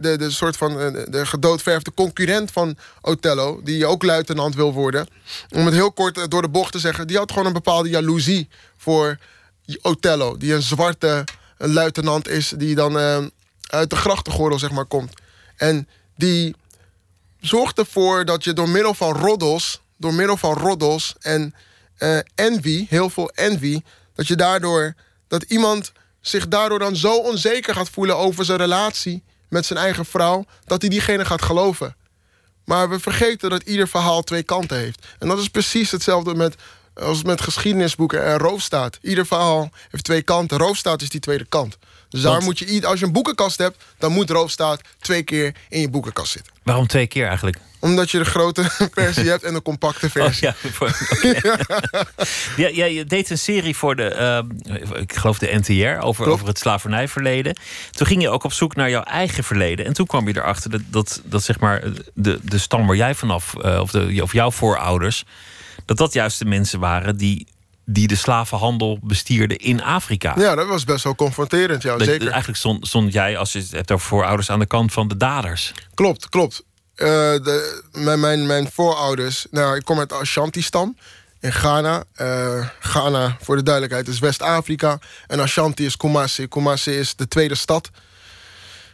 de, 0.00 0.16
de 0.18 0.30
soort 0.30 0.56
van 0.56 0.76
de 1.10 1.26
gedoodverfde 1.26 1.94
concurrent 1.94 2.50
van 2.50 2.76
Othello, 3.00 3.60
die 3.64 3.86
ook 3.86 4.02
luitenant 4.02 4.54
wil 4.54 4.72
worden, 4.72 5.06
om 5.50 5.64
het 5.64 5.74
heel 5.74 5.92
kort 5.92 6.30
door 6.30 6.42
de 6.42 6.48
bocht 6.48 6.72
te 6.72 6.78
zeggen, 6.78 7.06
die 7.06 7.16
had 7.16 7.30
gewoon 7.30 7.46
een 7.46 7.52
bepaalde 7.52 7.88
jaloezie 7.88 8.48
voor 8.76 9.18
Othello, 9.82 10.36
die 10.36 10.54
een 10.54 10.62
zwarte 10.62 11.24
luitenant 11.56 12.28
is, 12.28 12.52
die 12.56 12.74
dan 12.74 12.96
uit 13.66 13.90
de 13.90 13.96
grachtengordel 13.96 14.58
zeg 14.58 14.70
maar 14.70 14.86
komt. 14.86 15.12
En 15.56 15.88
die 16.16 16.54
zorgt 17.40 17.78
ervoor 17.78 18.24
dat 18.24 18.44
je 18.44 18.52
door 18.52 18.68
middel 18.68 18.94
van 18.94 19.16
roddels 19.16 19.80
door 19.98 20.14
middel 20.14 20.36
van 20.36 20.52
roddels 20.52 21.14
en 21.20 21.54
uh, 21.98 22.18
envy, 22.34 22.86
heel 22.88 23.10
veel 23.10 23.30
envy, 23.30 23.80
dat 24.14 24.26
je 24.26 24.36
daardoor, 24.36 24.94
dat 25.28 25.42
iemand 25.42 25.92
zich 26.20 26.48
daardoor 26.48 26.78
dan 26.78 26.96
zo 26.96 27.16
onzeker 27.16 27.74
gaat 27.74 27.90
voelen 27.90 28.16
over 28.16 28.44
zijn 28.44 28.58
relatie 28.58 29.22
met 29.48 29.66
zijn 29.66 29.78
eigen 29.78 30.04
vrouw, 30.04 30.44
dat 30.64 30.80
hij 30.80 30.90
diegene 30.90 31.24
gaat 31.24 31.42
geloven. 31.42 31.96
Maar 32.64 32.88
we 32.90 32.98
vergeten 32.98 33.50
dat 33.50 33.62
ieder 33.62 33.88
verhaal 33.88 34.22
twee 34.22 34.42
kanten 34.42 34.76
heeft. 34.78 35.06
En 35.18 35.28
dat 35.28 35.38
is 35.38 35.48
precies 35.48 35.90
hetzelfde 35.90 36.34
met, 36.34 36.54
als 36.94 37.22
met 37.22 37.40
geschiedenisboeken 37.40 38.24
en 38.24 38.38
roofstaat. 38.38 38.98
Ieder 39.02 39.26
verhaal 39.26 39.70
heeft 39.90 40.04
twee 40.04 40.22
kanten. 40.22 40.58
Roofstaat 40.58 41.02
is 41.02 41.08
die 41.08 41.20
tweede 41.20 41.44
kant. 41.44 41.78
Dus 42.08 42.20
daar 42.20 42.42
moet 42.42 42.58
je, 42.58 42.86
als 42.86 43.00
je 43.00 43.06
een 43.06 43.12
boekenkast 43.12 43.58
hebt, 43.58 43.84
dan 43.98 44.12
moet 44.12 44.30
roofstaat 44.30 44.80
twee 44.98 45.22
keer 45.22 45.54
in 45.68 45.80
je 45.80 45.90
boekenkast 45.90 46.32
zitten. 46.32 46.52
Waarom 46.62 46.86
twee 46.86 47.06
keer 47.06 47.26
eigenlijk? 47.26 47.58
Omdat 47.80 48.10
je 48.10 48.18
de 48.18 48.24
grote 48.24 48.64
versie 48.92 49.28
hebt 49.28 49.42
en 49.42 49.54
de 49.54 49.62
compacte 49.62 50.06
oh, 50.06 50.12
versie. 50.12 50.48
Oh, 50.48 50.88
ja, 52.56 52.68
ja, 52.68 52.84
je 52.84 53.04
deed 53.04 53.30
een 53.30 53.38
serie 53.38 53.76
voor 53.76 53.96
de, 53.96 54.44
uh, 54.66 55.00
ik 55.00 55.12
geloof 55.12 55.38
de 55.38 55.60
NTR, 55.64 56.04
over, 56.04 56.26
over 56.26 56.46
het 56.46 56.58
slavernijverleden. 56.58 57.56
Toen 57.90 58.06
ging 58.06 58.22
je 58.22 58.30
ook 58.30 58.44
op 58.44 58.52
zoek 58.52 58.74
naar 58.74 58.90
jouw 58.90 59.02
eigen 59.02 59.44
verleden. 59.44 59.86
En 59.86 59.92
toen 59.92 60.06
kwam 60.06 60.28
je 60.28 60.36
erachter 60.36 60.70
dat, 60.70 60.80
dat, 60.90 61.20
dat 61.24 61.42
zeg 61.42 61.60
maar 61.60 61.82
de, 62.14 62.38
de 62.42 62.58
stam 62.58 62.86
waar 62.86 62.96
jij 62.96 63.14
vanaf, 63.14 63.54
uh, 63.64 63.80
of, 63.80 63.90
de, 63.90 64.18
of 64.22 64.32
jouw 64.32 64.50
voorouders, 64.50 65.24
dat 65.84 65.96
dat 65.96 66.12
juist 66.12 66.38
de 66.38 66.44
mensen 66.44 66.80
waren 66.80 67.16
die 67.16 67.46
die 67.90 68.08
de 68.08 68.16
slavenhandel 68.16 68.98
bestierden 69.02 69.56
in 69.56 69.82
Afrika. 69.82 70.34
Ja, 70.36 70.54
dat 70.54 70.66
was 70.66 70.84
best 70.84 71.04
wel 71.04 71.14
confronterend, 71.14 71.82
ja, 71.82 71.98
zeker. 71.98 72.28
Eigenlijk 72.28 72.58
stond, 72.58 72.86
stond 72.86 73.12
jij, 73.12 73.38
als 73.38 73.52
je 73.52 73.58
het 73.58 73.70
hebt 73.70 73.92
over 73.92 74.06
voorouders, 74.06 74.50
aan 74.50 74.58
de 74.58 74.66
kant 74.66 74.92
van 74.92 75.08
de 75.08 75.16
daders. 75.16 75.72
Klopt, 75.94 76.28
klopt. 76.28 76.62
Uh, 76.98 77.08
de, 77.08 77.82
mijn, 77.92 78.20
mijn, 78.20 78.46
mijn 78.46 78.70
voorouders, 78.72 79.46
nou, 79.50 79.76
ik 79.76 79.84
kom 79.84 79.98
uit 79.98 80.08
de 80.08 80.14
Ashanti-stam 80.14 80.96
in 81.40 81.52
Ghana. 81.52 82.04
Uh, 82.20 82.66
Ghana, 82.80 83.36
voor 83.40 83.56
de 83.56 83.62
duidelijkheid, 83.62 84.08
is 84.08 84.18
West-Afrika. 84.18 84.98
En 85.26 85.40
Ashanti 85.40 85.86
is 85.86 85.96
Kumasi. 85.96 86.48
Kumasi 86.48 86.98
is 86.98 87.16
de 87.16 87.28
tweede 87.28 87.54
stad 87.54 87.90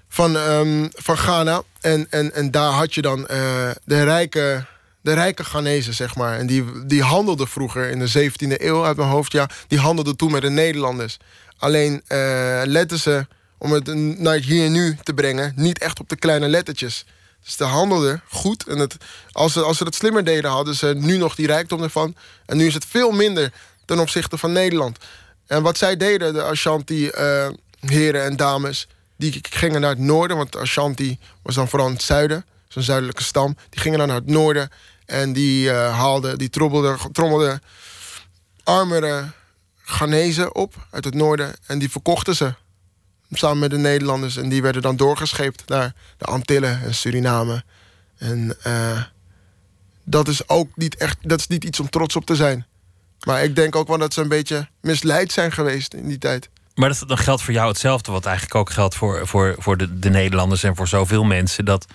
van, 0.09 0.37
um, 0.37 0.89
van 0.93 1.17
Ghana. 1.17 1.63
En, 1.81 2.07
en, 2.11 2.35
en 2.35 2.51
daar 2.51 2.73
had 2.73 2.95
je 2.95 3.03
dan 3.03 3.19
uh, 3.21 3.71
de 3.85 4.03
rijke 4.03 4.67
de 5.05 5.13
rijke 5.13 5.45
Ghanese, 5.45 5.93
zeg 5.93 6.15
maar. 6.15 6.39
En 6.39 6.47
die, 6.47 6.87
die 6.87 7.03
handelden 7.03 7.49
vroeger 7.49 7.91
in 7.91 7.99
de 7.99 8.31
17e 8.31 8.63
eeuw 8.63 8.85
uit 8.85 8.97
mijn 8.97 9.09
hoofd. 9.09 9.33
Ja, 9.33 9.49
die 9.67 9.79
handelden 9.79 10.17
toen 10.17 10.33
met 10.33 10.43
de 10.43 10.51
Nederlanders. 10.51 11.19
Alleen 11.59 12.03
uh, 12.09 12.61
letten 12.65 12.99
ze, 12.99 13.27
om 13.59 13.73
het 13.73 13.95
naar 14.19 14.37
hier 14.37 14.65
en 14.65 14.73
nu 14.73 14.97
te 15.03 15.15
brengen, 15.15 15.53
niet 15.57 15.79
echt 15.79 16.01
op 16.01 16.09
de 16.09 16.17
kleine 16.17 16.49
lettertjes. 16.49 17.07
Dus 17.45 17.57
ze 17.57 17.65
handelden 17.65 18.23
goed. 18.29 18.67
En 18.67 18.79
het, 18.79 18.97
als, 19.33 19.53
ze, 19.53 19.63
als 19.63 19.77
ze 19.77 19.85
het 19.85 19.95
slimmer 19.95 20.25
deden, 20.25 20.51
hadden 20.51 20.75
ze 20.75 20.95
nu 20.97 21.17
nog 21.17 21.35
die 21.35 21.47
rijkdom 21.47 21.83
ervan. 21.83 22.17
En 22.47 22.57
nu 22.57 22.67
is 22.67 22.75
het 22.75 22.85
veel 22.85 23.11
minder 23.11 23.53
ten 23.85 23.99
opzichte 23.99 24.39
van 24.39 24.53
Nederland. 24.53 24.99
En 25.47 25.63
wat 25.63 25.79
zij 25.79 25.97
deden, 25.97 26.33
de 26.33 26.43
Ashanti-heren 26.43 28.21
eh, 28.21 28.27
en 28.27 28.37
dames, 28.37 28.89
die 29.17 29.41
gingen 29.51 29.81
naar 29.81 29.91
het 29.91 29.99
noorden. 29.99 30.37
Want 30.37 30.57
Ashanti 30.57 31.19
was 31.43 31.55
dan 31.55 31.69
vooral 31.69 31.89
in 31.89 31.95
het 31.95 32.03
zuiden, 32.03 32.45
zo'n 32.69 32.83
zuidelijke 32.83 33.23
stam. 33.23 33.57
Die 33.71 33.81
gingen 33.81 33.99
dan 33.99 34.09
naar 34.09 34.17
het 34.17 34.27
noorden 34.27 34.71
en 35.07 35.33
die 35.33 35.69
uh, 35.69 35.99
haalde, 35.99 36.37
die 36.37 36.51
trommelde, 36.51 36.97
trommelde 37.13 37.61
armere 38.63 39.31
Ghanese 39.83 40.53
op 40.53 40.75
uit 40.91 41.05
het 41.05 41.15
noorden. 41.15 41.55
En 41.67 41.79
die 41.79 41.91
verkochten 41.91 42.37
ze 42.37 42.55
samen 43.39 43.59
met 43.59 43.71
de 43.71 43.77
Nederlanders. 43.77 44.37
En 44.37 44.49
die 44.49 44.63
werden 44.63 44.83
dan 44.83 44.97
doorgescheept 44.97 45.69
naar 45.69 45.95
de 46.19 46.25
Antillen 46.25 46.83
en 46.83 46.95
Suriname. 46.95 47.65
En 48.19 48.57
uh, 48.67 49.03
dat 50.05 50.29
is 50.29 50.49
ook 50.49 50.69
niet 50.75 50.97
echt, 50.97 51.17
dat 51.23 51.39
is 51.39 51.47
niet 51.47 51.65
iets 51.65 51.81
om 51.81 51.91
trots 51.91 52.17
op 52.17 52.27
te 52.27 52.35
zijn. 52.35 52.67
Maar 53.27 53.45
ik 53.45 53.57
denk 53.57 53.77
ook 53.77 53.89
wel 53.89 53.99
dat 53.99 54.15
ze 54.15 54.21
een 54.21 54.29
beetje 54.29 54.69
misleid 54.81 55.33
zijn 55.33 55.53
geweest 55.53 55.95
in 55.95 56.09
die 56.09 56.19
tijd. 56.19 56.49
Maar 56.75 56.89
dat, 56.89 57.09
dan 57.09 57.19
geldt 57.19 57.43
voor 57.43 57.55
jou 57.55 57.69
hetzelfde, 57.69 58.13
wat 58.13 58.27
eigenlijk 58.27 58.55
ook 58.57 58.71
geldt 58.71 58.95
voor, 58.95 59.27
voor, 59.27 59.55
voor 59.59 59.77
de, 59.77 59.99
de 59.99 60.11
Nederlanders 60.11 60.63
en 60.63 60.77
voor 60.77 60.89
zoveel 60.89 61.25
mensen. 61.25 61.65
Dat 61.65 61.87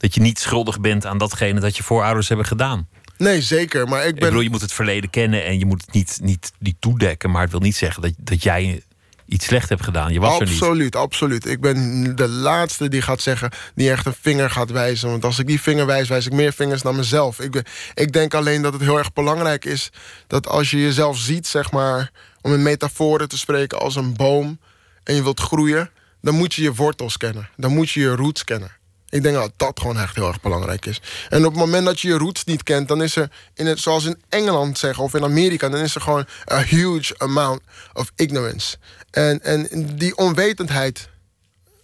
dat 0.00 0.14
je 0.14 0.20
niet 0.20 0.38
schuldig 0.38 0.80
bent 0.80 1.06
aan 1.06 1.18
datgene 1.18 1.60
dat 1.60 1.76
je 1.76 1.82
voorouders 1.82 2.28
hebben 2.28 2.46
gedaan. 2.46 2.88
Nee, 3.16 3.42
zeker. 3.42 3.88
Maar 3.88 4.06
ik 4.06 4.14
ben. 4.14 4.14
Ik 4.14 4.20
bedoel, 4.20 4.40
je 4.40 4.50
moet 4.50 4.60
het 4.60 4.72
verleden 4.72 5.10
kennen 5.10 5.44
en 5.44 5.58
je 5.58 5.66
moet 5.66 5.80
het 5.80 5.94
niet, 5.94 6.18
niet, 6.22 6.52
niet 6.58 6.76
toedekken. 6.78 7.30
Maar 7.30 7.42
het 7.42 7.50
wil 7.50 7.60
niet 7.60 7.76
zeggen 7.76 8.02
dat, 8.02 8.12
dat 8.16 8.42
jij 8.42 8.82
iets 9.30 9.46
slecht 9.46 9.68
hebt 9.68 9.84
gedaan. 9.84 10.12
Je 10.12 10.20
was 10.20 10.40
absoluut, 10.40 10.62
er 10.62 10.74
niet. 10.76 10.96
absoluut. 10.96 11.46
Ik 11.46 11.60
ben 11.60 12.16
de 12.16 12.28
laatste 12.28 12.88
die 12.88 13.02
gaat 13.02 13.20
zeggen, 13.20 13.50
die 13.74 13.90
echt 13.90 14.06
een 14.06 14.14
vinger 14.20 14.50
gaat 14.50 14.70
wijzen. 14.70 15.10
Want 15.10 15.24
als 15.24 15.38
ik 15.38 15.46
die 15.46 15.60
vinger 15.60 15.86
wijs, 15.86 16.08
wijs 16.08 16.26
ik 16.26 16.32
meer 16.32 16.52
vingers 16.52 16.82
dan 16.82 16.96
mezelf. 16.96 17.40
Ik, 17.40 17.62
ik 17.94 18.12
denk 18.12 18.34
alleen 18.34 18.62
dat 18.62 18.72
het 18.72 18.82
heel 18.82 18.98
erg 18.98 19.12
belangrijk 19.12 19.64
is 19.64 19.90
dat 20.26 20.48
als 20.48 20.70
je 20.70 20.80
jezelf 20.80 21.18
ziet, 21.18 21.46
zeg 21.46 21.70
maar, 21.70 22.10
om 22.40 22.54
in 22.54 22.62
metaforen 22.62 23.28
te 23.28 23.38
spreken 23.38 23.78
als 23.78 23.96
een 23.96 24.16
boom 24.16 24.58
en 25.04 25.14
je 25.14 25.22
wilt 25.22 25.40
groeien, 25.40 25.90
dan 26.20 26.34
moet 26.34 26.54
je 26.54 26.62
je 26.62 26.74
wortels 26.74 27.16
kennen. 27.16 27.48
Dan 27.56 27.74
moet 27.74 27.90
je 27.90 28.00
je 28.00 28.16
roots 28.16 28.44
kennen. 28.44 28.78
Ik 29.10 29.22
denk 29.22 29.34
dat 29.34 29.52
dat 29.56 29.80
gewoon 29.80 29.98
echt 29.98 30.14
heel 30.14 30.28
erg 30.28 30.40
belangrijk 30.40 30.86
is. 30.86 31.00
En 31.28 31.44
op 31.44 31.52
het 31.52 31.60
moment 31.60 31.84
dat 31.84 32.00
je 32.00 32.08
je 32.08 32.18
roots 32.18 32.44
niet 32.44 32.62
kent, 32.62 32.88
dan 32.88 33.02
is 33.02 33.16
er, 33.16 33.30
in 33.54 33.66
het, 33.66 33.78
zoals 33.78 34.04
in 34.04 34.22
Engeland 34.28 34.78
zeggen 34.78 35.04
of 35.04 35.14
in 35.14 35.24
Amerika, 35.24 35.68
dan 35.68 35.80
is 35.80 35.94
er 35.94 36.00
gewoon 36.00 36.26
a 36.52 36.62
huge 36.62 37.14
amount 37.18 37.60
of 37.92 38.12
ignorance. 38.16 38.76
En, 39.10 39.42
en 39.42 39.68
die 39.96 40.16
onwetendheid, 40.16 41.08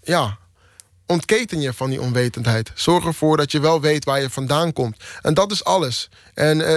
ja, 0.03 0.39
ontketen 1.07 1.61
je 1.61 1.73
van 1.73 1.91
die 1.91 2.01
onwetendheid. 2.01 2.71
Zorg 2.75 3.05
ervoor 3.05 3.37
dat 3.37 3.53
je 3.53 3.61
wel 3.61 3.81
weet 3.81 4.05
waar 4.05 4.21
je 4.21 4.31
vandaan 4.31 4.73
komt. 4.73 4.97
En 5.23 5.35
dat 5.35 5.53
is 5.53 5.65
alles. 5.65 6.09
En 6.35 6.59
uh, 6.59 6.75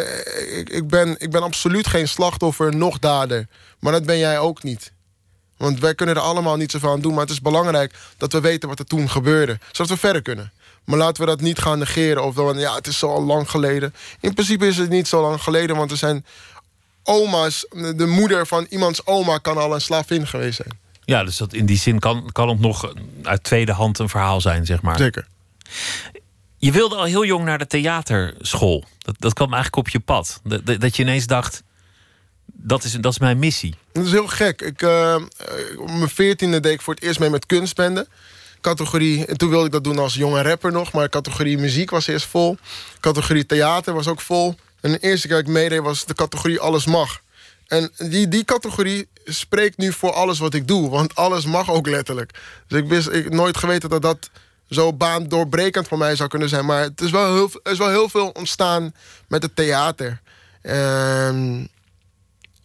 ik, 0.58 0.70
ik, 0.70 0.88
ben, 0.88 1.16
ik 1.20 1.32
ben 1.32 1.44
absoluut 1.44 1.88
geen 1.88 2.08
slachtoffer, 2.08 2.76
nog 2.76 3.00
dader. 3.00 3.48
Maar 3.80 3.92
dat 3.92 4.06
ben 4.06 4.18
jij 4.18 4.40
ook 4.40 4.64
niet. 4.64 4.92
Want 5.58 5.80
wij 5.80 5.96
kunnen 5.96 6.16
er 6.16 6.22
allemaal 6.22 6.56
niet 6.56 6.72
zoveel 6.72 6.92
aan 6.92 7.02
doen. 7.02 7.12
Maar 7.14 7.22
het 7.22 7.32
is 7.32 7.42
belangrijk 7.42 7.94
dat 8.18 8.32
we 8.32 8.40
weten 8.40 8.70
wat 8.70 8.80
er 8.80 8.86
toen 8.86 9.10
gebeurde. 9.10 9.60
Zodat 9.72 9.92
we 9.92 9.98
verder 9.98 10.22
kunnen. 10.22 10.52
Maar 10.84 10.98
laten 10.98 11.24
we 11.24 11.30
dat 11.30 11.42
niet 11.42 11.60
gaan 11.60 11.80
negeren. 11.80 12.24
Of 12.24 12.36
dan, 12.36 12.60
ja, 12.60 12.76
het 12.76 12.88
is 12.88 13.00
zo 13.00 13.22
lang 13.22 13.50
geleden. 13.50 13.94
In 14.20 14.34
principe 14.34 14.68
is 14.68 14.78
het 14.78 14.90
niet 14.90 15.08
zo 15.08 15.22
lang 15.22 15.42
geleden. 15.42 15.76
Want 15.76 15.92
er 15.92 15.98
zijn 15.98 16.26
oma's. 17.10 17.66
De 17.96 18.06
moeder 18.08 18.48
van 18.48 18.66
iemands 18.70 19.06
oma 19.06 19.38
kan 19.38 19.58
al 19.58 19.74
een 19.74 19.82
slavin 19.82 20.28
geweest 20.28 20.56
zijn. 20.56 20.80
Ja, 21.06 21.24
dus 21.24 21.38
dat 21.38 21.54
in 21.54 21.66
die 21.66 21.78
zin 21.78 22.00
kan, 22.00 22.30
kan 22.32 22.50
het 22.50 22.60
nog 22.60 22.94
uit 23.24 23.44
tweede 23.44 23.72
hand 23.72 24.00
een 24.00 24.10
verhaal 24.10 24.42
zijn, 24.42 24.66
zeg 24.66 24.82
maar. 24.82 24.98
Zeker. 24.98 25.28
Je 26.58 26.72
wilde 26.72 26.96
al 26.96 27.04
heel 27.04 27.26
jong 27.26 27.46
naar 27.46 27.58
de 27.58 27.68
theaterschool. 27.68 28.84
Dat, 28.98 29.16
dat 29.20 29.34
kwam 29.34 29.54
eigenlijk 29.54 29.88
op 29.88 29.90
je 29.90 30.00
pad. 30.00 30.42
Dat, 30.44 30.82
dat, 30.82 30.96
je 30.96 31.04
ineens 31.04 31.28
dacht, 31.28 31.64
dat 32.46 32.84
is, 32.84 32.92
dat 32.92 33.12
is 33.12 33.20
mijn 33.20 33.40
missie. 33.40 33.76
Dat 33.92 34.06
is 34.06 34.12
heel 34.12 34.28
gek. 34.28 34.62
Ik, 34.62 34.82
uh, 34.82 35.16
op 35.78 35.88
mijn 35.88 36.10
veertiende 36.10 36.60
deed 36.60 36.74
ik 36.74 36.82
voor 36.82 36.94
het 36.94 37.04
eerst 37.04 37.20
mee 37.20 37.30
met 37.30 37.46
kunstbenden. 37.46 38.08
Categorie, 38.62 39.26
en 39.26 39.38
toen 39.38 39.50
wilde 39.50 39.66
ik 39.66 39.72
dat 39.72 39.84
doen 39.84 40.00
als 40.00 40.14
jonge 40.14 40.42
rapper 40.42 40.72
nog. 40.72 40.92
Maar 40.92 41.10
categorie 41.10 41.58
muziek 41.58 41.90
was 41.90 42.08
eerst 42.08 42.26
vol. 42.26 42.58
Categorie 43.00 43.46
theater 43.46 43.94
was 43.94 44.08
ook 44.08 44.22
vol. 44.22 44.56
En 44.82 44.92
de 44.92 45.00
eerste 45.00 45.28
keer 45.28 45.38
ik 45.38 45.48
meedeed 45.48 45.82
was 45.82 46.06
de 46.06 46.14
categorie 46.14 46.60
alles 46.60 46.86
mag. 46.86 47.22
En 47.68 47.92
die, 47.98 48.28
die 48.28 48.46
categorie 48.46 49.10
spreekt 49.26 49.78
nu 49.78 49.94
voor 49.94 50.12
alles 50.12 50.40
wat 50.40 50.54
ik 50.54 50.68
doe. 50.68 50.90
Want 50.90 51.16
alles 51.16 51.46
mag 51.46 51.70
ook 51.70 51.88
letterlijk. 51.88 52.40
Dus 52.68 52.80
ik 52.80 52.88
wist 52.88 53.10
ik 53.10 53.30
nooit 53.30 53.58
geweten 53.58 53.90
dat 53.90 54.02
dat 54.02 54.30
zo 54.70 54.94
baandoorbrekend 54.94 55.88
voor 55.88 55.98
mij 55.98 56.16
zou 56.16 56.30
kunnen 56.30 56.50
zijn. 56.50 56.66
Maar 56.66 56.82
het 56.82 57.02
is 57.02 57.12
wel 57.12 57.34
heel, 57.34 57.50
er 57.64 57.72
is 57.72 57.78
wel 57.78 57.90
heel 57.90 58.10
veel 58.10 58.30
ontstaan 58.30 58.94
met 59.28 59.44
het 59.44 59.56
theater. 59.56 60.22
En, 60.62 61.70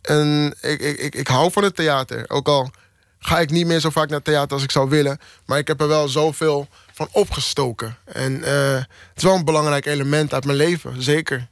en 0.02 0.54
ik, 0.60 0.80
ik, 0.80 0.98
ik, 0.98 1.14
ik 1.14 1.28
hou 1.28 1.52
van 1.52 1.62
het 1.62 1.76
theater. 1.76 2.24
Ook 2.28 2.48
al 2.48 2.70
ga 3.18 3.40
ik 3.40 3.50
niet 3.50 3.66
meer 3.66 3.80
zo 3.80 3.90
vaak 3.90 4.08
naar 4.08 4.22
theater 4.22 4.52
als 4.52 4.62
ik 4.62 4.70
zou 4.70 4.88
willen. 4.88 5.18
Maar 5.46 5.58
ik 5.58 5.68
heb 5.68 5.80
er 5.80 5.88
wel 5.88 6.08
zoveel 6.08 6.68
van 6.92 7.08
opgestoken. 7.12 7.96
En 8.04 8.32
uh, 8.32 8.74
het 8.74 9.16
is 9.16 9.22
wel 9.22 9.34
een 9.34 9.44
belangrijk 9.44 9.86
element 9.86 10.34
uit 10.34 10.44
mijn 10.44 10.56
leven, 10.56 11.02
zeker. 11.02 11.48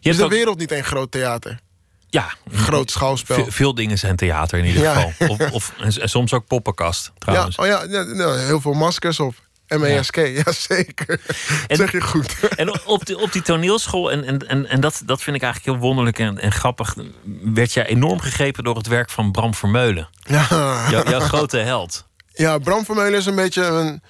Je 0.00 0.10
is 0.10 0.16
de 0.16 0.28
wereld 0.28 0.58
niet 0.58 0.72
een 0.72 0.84
groot 0.84 1.10
theater? 1.10 1.60
Ja. 2.08 2.34
Groot 2.52 2.90
schouwspel. 2.90 3.46
veel 3.48 3.74
dingen 3.74 3.98
zijn 3.98 4.16
theater 4.16 4.58
in 4.58 4.64
ieder 4.64 4.86
geval. 4.86 5.28
Of, 5.28 5.50
of, 5.58 5.72
en, 5.78 6.08
soms 6.08 6.32
ook 6.32 6.46
poppenkast, 6.46 7.12
trouwens. 7.18 7.56
Ja, 7.56 7.62
oh 7.62 7.68
ja, 7.68 8.04
ja, 8.14 8.34
heel 8.34 8.60
veel 8.60 8.72
maskers 8.72 9.20
op. 9.20 9.34
M-E-S-K, 9.68 10.16
ja. 10.16 10.52
zeker. 10.52 11.20
En, 11.68 11.76
zeg 11.76 11.92
je 11.92 12.00
goed. 12.00 12.36
En 12.56 12.86
op 12.86 13.06
die, 13.06 13.18
op 13.18 13.32
die 13.32 13.42
toneelschool, 13.42 14.10
en, 14.10 14.48
en, 14.48 14.68
en 14.68 14.80
dat, 14.80 15.02
dat 15.04 15.22
vind 15.22 15.36
ik 15.36 15.42
eigenlijk 15.42 15.72
heel 15.72 15.86
wonderlijk 15.86 16.18
en, 16.18 16.38
en 16.38 16.52
grappig... 16.52 16.94
werd 17.42 17.72
jij 17.72 17.86
enorm 17.86 18.20
gegrepen 18.20 18.64
door 18.64 18.76
het 18.76 18.86
werk 18.86 19.10
van 19.10 19.32
Bram 19.32 19.54
Vermeulen. 19.54 20.08
Ja. 20.22 20.86
jouw 20.90 21.20
grote 21.20 21.56
held. 21.56 22.06
Ja, 22.32 22.58
Bram 22.58 22.84
Vermeulen 22.84 23.18
is 23.18 23.26
een 23.26 23.34
beetje 23.34 23.64
een... 23.64 24.02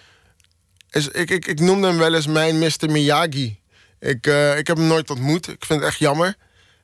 Is, 0.90 1.08
ik, 1.08 1.30
ik, 1.30 1.46
ik 1.46 1.60
noemde 1.60 1.86
hem 1.86 1.98
wel 1.98 2.14
eens 2.14 2.26
mijn 2.26 2.58
Mr. 2.58 2.90
Miyagi. 2.90 3.58
Ik, 4.00 4.26
uh, 4.26 4.58
ik 4.58 4.66
heb 4.66 4.76
hem 4.76 4.86
nooit 4.86 5.10
ontmoet. 5.10 5.48
Ik 5.48 5.64
vind 5.64 5.80
het 5.80 5.88
echt 5.88 5.98
jammer 5.98 6.36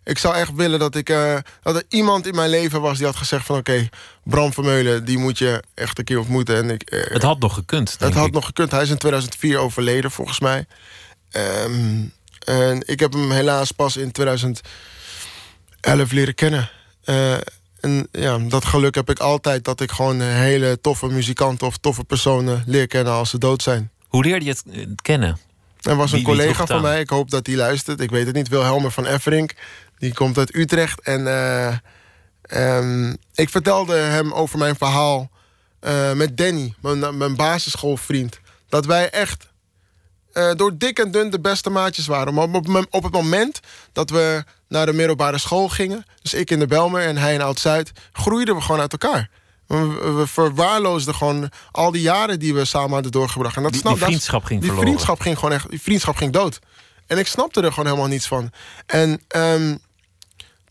ik 0.05 0.19
zou 0.19 0.35
echt 0.35 0.53
willen 0.55 0.79
dat, 0.79 0.95
ik, 0.95 1.11
uh, 1.11 1.37
dat 1.63 1.77
er 1.77 1.85
iemand 1.89 2.27
in 2.27 2.35
mijn 2.35 2.51
leven 2.51 2.81
was 2.81 2.97
die 2.97 3.07
had 3.07 3.17
gezegd 3.17 3.47
van... 3.47 3.57
oké, 3.57 3.89
Bram 4.25 4.53
Vermeulen, 4.53 5.05
die 5.05 5.19
moet 5.19 5.39
je 5.39 5.63
echt 5.75 5.99
een 5.99 6.05
keer 6.05 6.19
ontmoeten. 6.19 6.57
En 6.57 6.71
ik, 6.71 6.93
uh, 6.93 7.05
het 7.05 7.23
had 7.23 7.39
nog 7.39 7.55
gekund, 7.55 7.97
Het 7.99 8.15
had 8.15 8.31
nog 8.31 8.45
gekund. 8.45 8.71
Hij 8.71 8.83
is 8.83 8.91
in 8.91 8.99
2004 8.99 9.59
overleden, 9.59 10.11
volgens 10.11 10.41
mij. 10.41 10.67
Um, 11.37 12.13
en 12.39 12.83
ik 12.87 13.01
heb 13.01 13.13
hem 13.13 13.31
helaas 13.31 13.73
pas 13.73 13.97
in 13.97 14.13
2011 14.13 14.63
leren 16.11 16.35
kennen. 16.35 16.71
Uh, 17.05 17.33
en 17.81 18.09
ja, 18.13 18.39
dat 18.39 18.65
geluk 18.65 18.95
heb 18.95 19.11
ik 19.11 19.19
altijd... 19.19 19.65
dat 19.65 19.81
ik 19.81 19.91
gewoon 19.91 20.21
hele 20.21 20.81
toffe 20.81 21.07
muzikanten 21.07 21.67
of 21.67 21.77
toffe 21.77 22.05
personen 22.05 22.63
leer 22.67 22.87
kennen 22.87 23.13
als 23.13 23.31
ze 23.31 23.39
dood 23.39 23.63
zijn. 23.63 23.91
Hoe 24.09 24.25
leerde 24.25 24.45
je 24.45 24.51
het 24.51 25.03
kennen? 25.03 25.39
Er 25.83 25.97
was 25.97 26.13
een 26.13 26.23
collega 26.23 26.67
van 26.67 26.83
mij, 26.83 27.01
ik 27.01 27.09
hoop 27.09 27.31
dat 27.31 27.47
hij 27.47 27.57
luistert. 27.57 28.01
Ik 28.01 28.11
weet 28.11 28.27
het 28.27 28.35
niet, 28.35 28.49
Wilhelmer 28.49 28.91
van 28.91 29.07
Efferink. 29.07 29.53
Die 29.99 30.15
komt 30.15 30.39
uit 30.39 30.55
Utrecht. 30.55 31.01
En 31.01 31.21
uh, 31.21 31.77
um, 32.77 33.17
ik 33.35 33.49
vertelde 33.49 33.97
hem 33.97 34.33
over 34.33 34.59
mijn 34.59 34.77
verhaal 34.77 35.31
uh, 35.81 36.13
met 36.13 36.37
Danny, 36.37 36.75
mijn, 36.81 37.17
mijn 37.17 37.37
basisschoolvriend. 37.37 38.41
Dat 38.69 38.87
wij 38.87 39.11
echt 39.11 39.51
uh, 40.33 40.53
door 40.55 40.77
dik 40.77 40.99
en 40.99 41.11
dun 41.11 41.31
de 41.31 41.41
beste 41.41 41.71
maatjes 41.71 42.07
waren. 42.07 42.35
Maar 42.35 42.45
op, 42.45 42.87
op, 42.91 43.03
het 43.03 43.13
moment 43.13 43.61
dat 43.93 44.11
we 44.11 44.45
naar 44.69 44.87
de 44.87 44.93
middelbare 44.93 45.39
school 45.39 45.69
gingen... 45.69 46.05
dus 46.23 46.35
ik 46.35 46.51
in 46.51 46.59
de 46.59 46.67
Belmer 46.67 47.03
en 47.03 47.17
hij 47.17 47.35
in 47.35 47.43
Oud-Zuid... 47.43 47.93
groeiden 48.13 48.55
we 48.55 48.61
gewoon 48.61 48.81
uit 48.81 48.93
elkaar. 48.93 49.31
We, 49.67 50.23
verwaarloosden 50.27 51.15
gewoon 51.15 51.51
al 51.71 51.91
die 51.91 52.03
jaren 52.03 52.39
die 52.39 52.55
we 52.55 52.65
samen 52.65 52.93
hadden 52.93 53.13
doorgebracht. 53.13 53.57
En 53.57 53.63
dat 53.63 53.73
die, 53.73 53.81
snap, 53.81 53.95
die 53.95 54.05
vriendschap 54.05 54.45
ging 54.45 54.61
die 54.61 54.69
verloren. 54.69 54.89
vriendschap 54.89 55.21
ging 55.21 55.39
gewoon 55.39 55.55
echt, 55.55 55.71
die 55.71 55.83
vriendschap 55.83 56.17
ging 56.17 56.33
dood. 56.33 56.59
En 57.07 57.19
ik 57.19 57.27
snapte 57.27 57.61
er 57.61 57.71
gewoon 57.71 57.87
helemaal 57.87 58.09
niets 58.09 58.27
van. 58.27 58.51
En 58.87 59.23
um, 59.37 59.81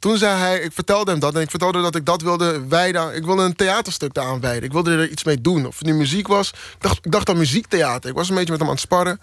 toen 0.02 0.18
zei 0.18 0.38
hij, 0.38 0.60
ik 0.60 0.72
vertelde 0.74 1.12
hem 1.12 1.20
dat 1.20 1.36
en 1.36 1.42
ik 1.42 1.50
vertelde 1.50 1.82
dat 1.82 1.96
ik 1.96 2.06
dat 2.06 2.22
wilde 2.22 2.68
wijden. 2.68 3.16
Ik 3.16 3.26
wilde 3.26 3.44
een 3.44 3.56
theaterstuk 3.56 4.18
aan 4.18 4.40
wijden. 4.40 4.64
Ik 4.64 4.72
wilde 4.72 4.92
er 4.92 5.10
iets 5.10 5.24
mee 5.24 5.42
doen. 5.42 5.66
Of 5.66 5.78
het 5.78 5.88
nu 5.88 5.94
muziek 5.94 6.28
was. 6.28 6.50
Ik 6.50 6.76
dacht, 6.80 7.06
ik 7.06 7.12
dacht 7.12 7.30
aan 7.30 7.38
muziektheater. 7.38 8.10
Ik 8.10 8.16
was 8.16 8.30
een 8.30 8.36
beetje 8.36 8.52
met 8.52 8.60
hem 8.60 8.70
aan 8.70 8.76
het 8.76 8.84
sparren. 8.84 9.20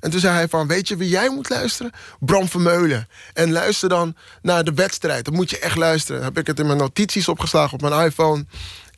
En 0.00 0.10
toen 0.10 0.20
zei 0.20 0.34
hij 0.34 0.48
van, 0.48 0.66
weet 0.66 0.88
je 0.88 0.96
wie 0.96 1.08
jij 1.08 1.30
moet 1.30 1.48
luisteren? 1.48 1.92
Bram 2.20 2.48
Vermeulen. 2.48 3.08
En 3.32 3.52
luister 3.52 3.88
dan 3.88 4.16
naar 4.42 4.64
de 4.64 4.74
wedstrijd. 4.74 5.24
Dan 5.24 5.34
moet 5.34 5.50
je 5.50 5.58
echt 5.58 5.76
luisteren. 5.76 6.20
Dan 6.20 6.28
heb 6.28 6.38
ik 6.38 6.46
het 6.46 6.58
in 6.58 6.66
mijn 6.66 6.78
notities 6.78 7.28
opgeslagen 7.28 7.72
op 7.72 7.90
mijn 7.90 8.06
iPhone. 8.06 8.46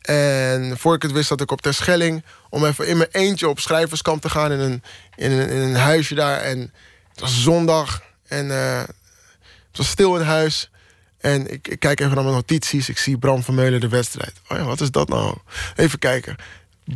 En 0.05 0.77
voor 0.77 0.95
ik 0.95 1.01
het 1.01 1.11
wist, 1.11 1.27
zat 1.27 1.41
ik 1.41 1.51
op 1.51 1.61
Terschelling... 1.61 2.23
om 2.49 2.65
even 2.65 2.87
in 2.87 2.97
mijn 2.97 3.09
eentje 3.11 3.49
op 3.49 3.59
schrijverskamp 3.59 4.21
te 4.21 4.29
gaan... 4.29 4.51
in 4.51 4.59
een, 4.59 4.83
in 5.15 5.31
een, 5.31 5.49
in 5.49 5.61
een 5.61 5.75
huisje 5.75 6.15
daar. 6.15 6.39
En 6.39 6.73
het 7.09 7.19
was 7.19 7.43
zondag. 7.43 8.01
En 8.27 8.45
uh, 8.45 8.79
het 9.67 9.77
was 9.77 9.89
stil 9.89 10.15
in 10.15 10.21
huis. 10.21 10.69
En 11.17 11.51
ik, 11.51 11.67
ik, 11.67 11.79
kijk 11.79 11.99
even 11.99 12.15
naar 12.15 12.23
mijn 12.23 12.35
notities. 12.35 12.89
Ik 12.89 12.97
zie 12.97 13.17
Bram 13.17 13.43
Vermeulen 13.43 13.79
de 13.79 13.87
wedstrijd. 13.87 14.33
Oh 14.47 14.57
ja, 14.57 14.63
wat 14.63 14.81
is 14.81 14.91
dat 14.91 15.09
nou? 15.09 15.37
Even 15.75 15.99
kijken. 15.99 16.35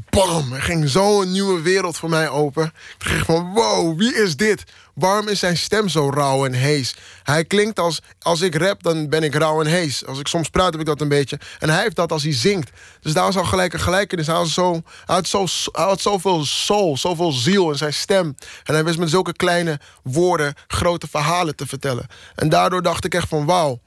Bam! 0.10 0.54
Er 0.54 0.62
ging 0.62 0.90
zo'n 0.90 1.32
nieuwe 1.32 1.62
wereld 1.62 1.98
voor 1.98 2.10
mij 2.10 2.30
open. 2.30 2.66
Ik 3.00 3.08
dacht 3.08 3.26
van, 3.26 3.54
wow, 3.54 3.98
wie 3.98 4.16
is 4.16 4.36
dit? 4.36 4.64
Waarom 5.00 5.28
is 5.28 5.40
zijn 5.40 5.58
stem 5.58 5.90
zo 5.90 6.10
rauw 6.10 6.46
en 6.46 6.54
hees? 6.54 6.96
Hij 7.24 7.46
klinkt 7.46 7.80
als, 7.80 8.02
als 8.20 8.42
ik 8.42 8.56
rap, 8.56 8.84
dan 8.84 9.10
ben 9.10 9.24
ik 9.24 9.36
rauw 9.36 9.62
en 9.62 9.68
hees. 9.68 10.06
Als 10.06 10.20
ik 10.20 10.28
soms 10.28 10.50
praat, 10.50 10.72
heb 10.72 10.80
ik 10.80 10.86
dat 10.86 11.02
een 11.02 11.08
beetje. 11.08 11.40
En 11.60 11.70
hij 11.70 11.82
heeft 11.82 11.96
dat 11.96 12.12
als 12.12 12.24
hij 12.24 12.34
zingt. 12.34 12.70
Dus 13.02 13.14
daar 13.14 13.26
was 13.26 13.38
al 13.38 13.44
gelijk 13.44 13.74
een 13.74 13.80
gelijkenis. 13.80 14.28
Hij, 14.28 14.46
zo, 14.46 14.72
hij, 15.06 15.16
had 15.16 15.28
zo, 15.28 15.46
hij 15.72 15.84
had 15.84 16.02
zoveel 16.02 16.46
soul, 16.46 16.98
zoveel 16.98 17.32
ziel 17.32 17.72
in 17.72 17.78
zijn 17.78 17.94
stem. 17.94 18.36
En 18.64 18.74
hij 18.74 18.84
wist 18.84 19.00
met 19.00 19.10
zulke 19.10 19.34
kleine 19.34 19.80
woorden 20.04 20.54
grote 20.68 21.08
verhalen 21.08 21.56
te 21.56 21.68
vertellen. 21.68 22.08
En 22.36 22.50
daardoor 22.50 22.82
dacht 22.82 23.06
ik 23.06 23.14
echt 23.14 23.28
van, 23.28 23.46
wauw 23.46 23.80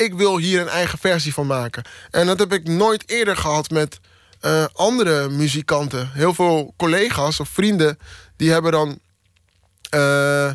ik 0.00 0.14
wil 0.14 0.38
hier 0.38 0.60
een 0.60 0.68
eigen 0.68 0.98
versie 0.98 1.34
van 1.34 1.46
maken. 1.46 1.84
En 2.10 2.26
dat 2.26 2.38
heb 2.38 2.52
ik 2.52 2.68
nooit 2.68 3.10
eerder 3.10 3.36
gehad 3.36 3.70
met 3.70 4.00
uh, 4.42 4.64
andere 4.72 5.28
muzikanten. 5.28 6.10
Heel 6.12 6.34
veel 6.34 6.74
collega's 6.76 7.40
of 7.40 7.48
vrienden 7.48 7.98
die 8.36 8.50
hebben 8.50 8.72
dan 8.72 8.98
uh, 9.94 10.50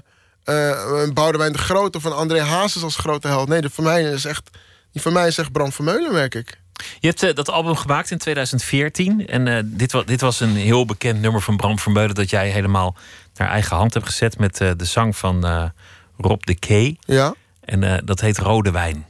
uh, 0.46 1.14
Boudewijn 1.14 1.52
de 1.52 1.58
Groot 1.58 1.96
of 1.96 2.04
een 2.04 2.12
André 2.12 2.42
Hazes 2.42 2.84
als 2.84 2.96
grote 2.96 3.28
held. 3.28 3.48
Nee, 3.48 3.62
de, 3.62 3.70
voor 3.70 3.84
mij 3.84 4.04
is 4.04 4.26
echt, 4.26 4.50
die 4.92 5.02
voor 5.02 5.12
mij 5.12 5.28
is 5.28 5.38
echt 5.38 5.52
Bram 5.52 5.72
Vermeulen, 5.72 6.14
merk 6.14 6.36
ik. 6.36 6.60
Je 7.00 7.08
hebt 7.08 7.24
uh, 7.24 7.34
dat 7.34 7.50
album 7.50 7.76
gemaakt 7.76 8.12
in 8.12 8.18
2014. 8.18 9.28
En 9.28 9.48
uh, 9.48 9.60
dit, 9.64 9.92
was, 9.92 10.06
dit 10.06 10.22
was 10.22 10.40
een 10.40 10.56
heel 10.56 10.86
bekend 10.86 11.22
nummer 11.22 11.42
van 11.42 11.58
Bram 11.58 11.80
Vermeulen... 11.80 12.16
dat 12.16 12.30
jij 12.30 12.50
helemaal 12.50 12.96
naar 13.36 13.50
eigen 13.50 13.78
hand 13.78 13.94
hebt 13.94 14.06
gezet... 14.06 14.38
met 14.38 14.62
uh, 14.62 14.72
de 14.78 14.86
zang 14.86 15.18
van 15.18 15.72
Rob 16.18 16.44
de 16.44 16.56
K. 16.56 16.98
Ja. 17.06 17.34
En 17.62 18.06
dat 18.06 18.22
heet 18.22 18.38
Rode 18.38 18.72
Wijn. 18.72 19.06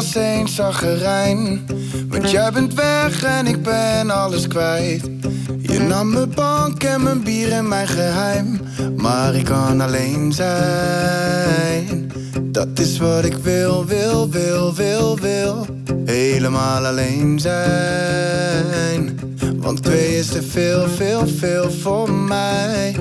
Als 0.00 0.14
een 0.14 0.48
zagerijn. 0.48 1.66
Want 2.08 2.30
jij 2.30 2.52
bent 2.52 2.74
weg 2.74 3.22
en 3.24 3.46
ik 3.46 3.62
ben 3.62 4.10
alles 4.10 4.48
kwijt. 4.48 5.10
Je 5.62 5.78
nam 5.78 6.12
mijn 6.12 6.34
bank 6.34 6.84
en 6.84 7.02
mijn 7.02 7.22
bier 7.22 7.52
en 7.52 7.68
mijn 7.68 7.88
geheim. 7.88 8.60
Maar 8.96 9.34
ik 9.34 9.44
kan 9.44 9.80
alleen 9.80 10.32
zijn. 10.32 12.12
Dat 12.42 12.68
is 12.74 12.98
wat 12.98 13.24
ik 13.24 13.34
wil, 13.34 13.84
wil, 13.84 14.30
wil, 14.30 14.74
wil, 14.74 15.18
wil. 15.18 15.66
Helemaal 16.04 16.86
alleen 16.86 17.38
zijn. 17.40 19.20
Want 19.56 19.82
twee 19.82 20.18
is 20.18 20.26
te 20.26 20.42
veel, 20.42 20.88
veel, 20.88 21.26
veel 21.26 21.70
voor 21.70 22.10
mij. 22.12 22.96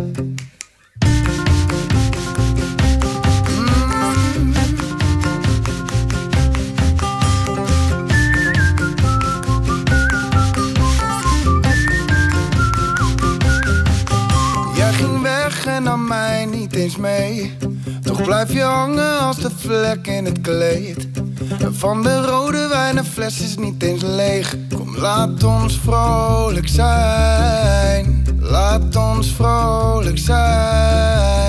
Eens 16.80 16.98
mee. 16.98 17.58
Toch 18.02 18.24
blijf 18.24 18.54
je 18.54 18.62
hangen 18.62 19.20
als 19.20 19.38
de 19.38 19.50
vlek 19.58 20.08
in 20.08 20.26
het 20.26 20.42
kleed. 20.42 21.08
En 21.60 21.76
van 21.76 22.04
de 22.04 22.22
rode 22.22 22.68
wijn 22.68 22.98
een 22.98 23.06
fles 23.06 23.42
is 23.42 23.58
niet 23.58 23.84
eens 23.84 24.02
leeg. 24.02 24.56
Kom, 24.76 24.98
laat 24.98 25.44
ons 25.44 25.80
vrolijk 25.80 26.68
zijn. 26.68 28.26
Laat 28.40 28.96
ons 28.96 29.34
vrolijk 29.34 30.18
zijn. 30.18 31.49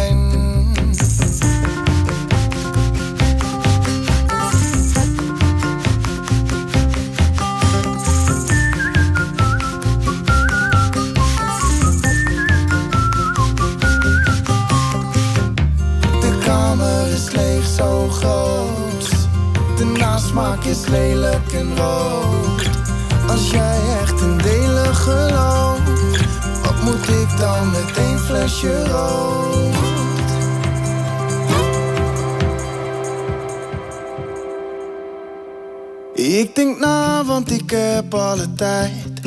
Groot. 18.20 19.08
De 19.76 19.84
nasmaak 19.84 20.64
is 20.64 20.86
lelijk 20.86 21.52
en 21.52 21.76
rood. 21.76 22.68
Als 23.28 23.50
jij 23.50 23.78
echt 24.00 24.20
in 24.20 24.38
delen 24.38 24.94
gelooft, 24.94 26.18
wat 26.62 26.82
moet 26.82 27.08
ik 27.08 27.38
dan 27.38 27.70
met 27.70 27.96
één 27.96 28.18
flesje 28.18 28.86
rood? 28.86 29.78
Ik 36.14 36.54
denk 36.54 36.78
na, 36.78 37.24
want 37.24 37.50
ik 37.50 37.70
heb 37.70 38.14
alle 38.14 38.52
tijd. 38.54 39.20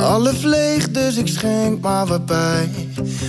Alles 0.00 0.42
leeg, 0.42 0.90
dus 0.90 1.16
ik 1.16 1.28
schenk 1.28 1.80
maar 1.80 2.06
wat 2.06 2.26
bij. 2.26 2.87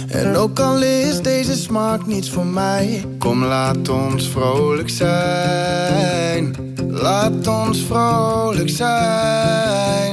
En 0.10 0.36
ook 0.36 0.60
al 0.60 0.84
is 0.84 1.22
deze 1.22 1.56
smaak 1.56 2.06
niets 2.06 2.30
voor 2.30 2.46
mij, 2.46 3.06
kom 3.20 3.44
laat 3.44 3.90
ons 3.90 4.28
vrolijk 4.28 4.90
zijn. 4.90 6.56
Laat 6.88 7.48
ons 7.48 7.80
vrolijk 7.80 8.70
zijn. 8.70 10.09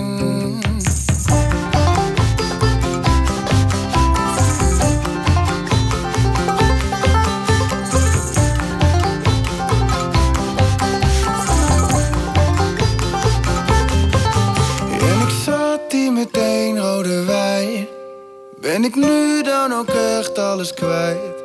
Ik 18.86 18.94
nu 18.94 19.42
dan 19.42 19.72
ook 19.72 19.88
echt 19.88 20.38
alles 20.38 20.74
kwijt? 20.74 21.44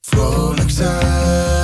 Vrolijk 0.00 0.70
zijn, 0.70 1.55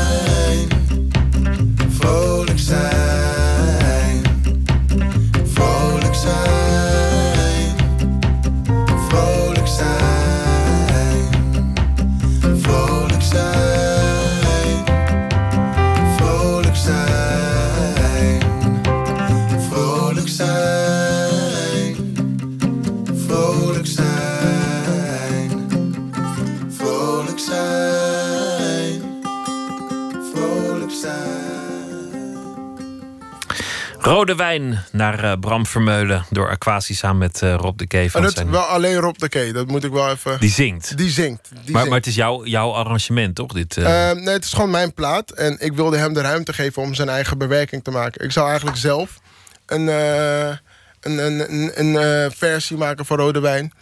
Rode 34.23 34.35
wijn 34.35 34.85
naar 34.93 35.25
eh, 35.25 35.33
Bram 35.41 35.67
Vermeulen 35.67 36.25
door 36.31 36.49
Aquasi 36.49 36.95
samen 36.95 37.19
met 37.19 37.43
eh, 37.43 37.55
Rob 37.55 37.79
de 37.79 37.87
Kee. 37.87 38.05
En 38.05 38.11
Van 38.11 38.23
dat 38.23 38.35
zijn, 38.35 38.51
wel 38.51 38.63
alleen 38.63 38.97
Rob 38.97 39.17
de 39.17 39.29
Kee, 39.29 39.53
dat 39.53 39.67
moet 39.67 39.85
ik 39.85 39.93
wel 39.93 40.11
even... 40.11 40.41
Die 40.41 40.51
zingt. 40.51 40.97
Die 40.97 41.11
zingt. 41.11 41.49
Die 41.49 41.55
maar, 41.55 41.65
zingt. 41.65 41.89
maar 41.89 41.99
het 41.99 42.07
is 42.07 42.15
jouw, 42.15 42.45
jouw 42.45 42.73
arrangement, 42.73 43.35
toch? 43.35 43.53
Dit, 43.53 43.77
eh, 43.77 43.85
nee, 44.11 44.29
het 44.29 44.45
is 44.45 44.53
gewoon 44.53 44.71
mijn 44.71 44.95
plaat. 44.95 45.31
En 45.31 45.57
ik 45.61 45.73
wilde 45.73 45.97
hem 45.97 46.13
de 46.13 46.21
ruimte 46.21 46.53
geven 46.53 46.83
om 46.83 46.95
zijn 46.95 47.09
eigen 47.09 47.39
bewerking 47.39 47.85
te 47.85 47.91
maken. 47.91 48.25
Ik 48.25 48.33
zou 48.33 48.49
eigenlijk 48.49 48.77
zelf 48.77 49.21
een, 49.67 49.87
een, 49.87 50.59
een, 51.01 51.51
een, 51.51 51.95
een 51.95 52.33
versie 52.33 52.77
maken 52.77 53.07
van 53.07 53.19
Rode 53.19 53.41
Wijn. 53.41 53.73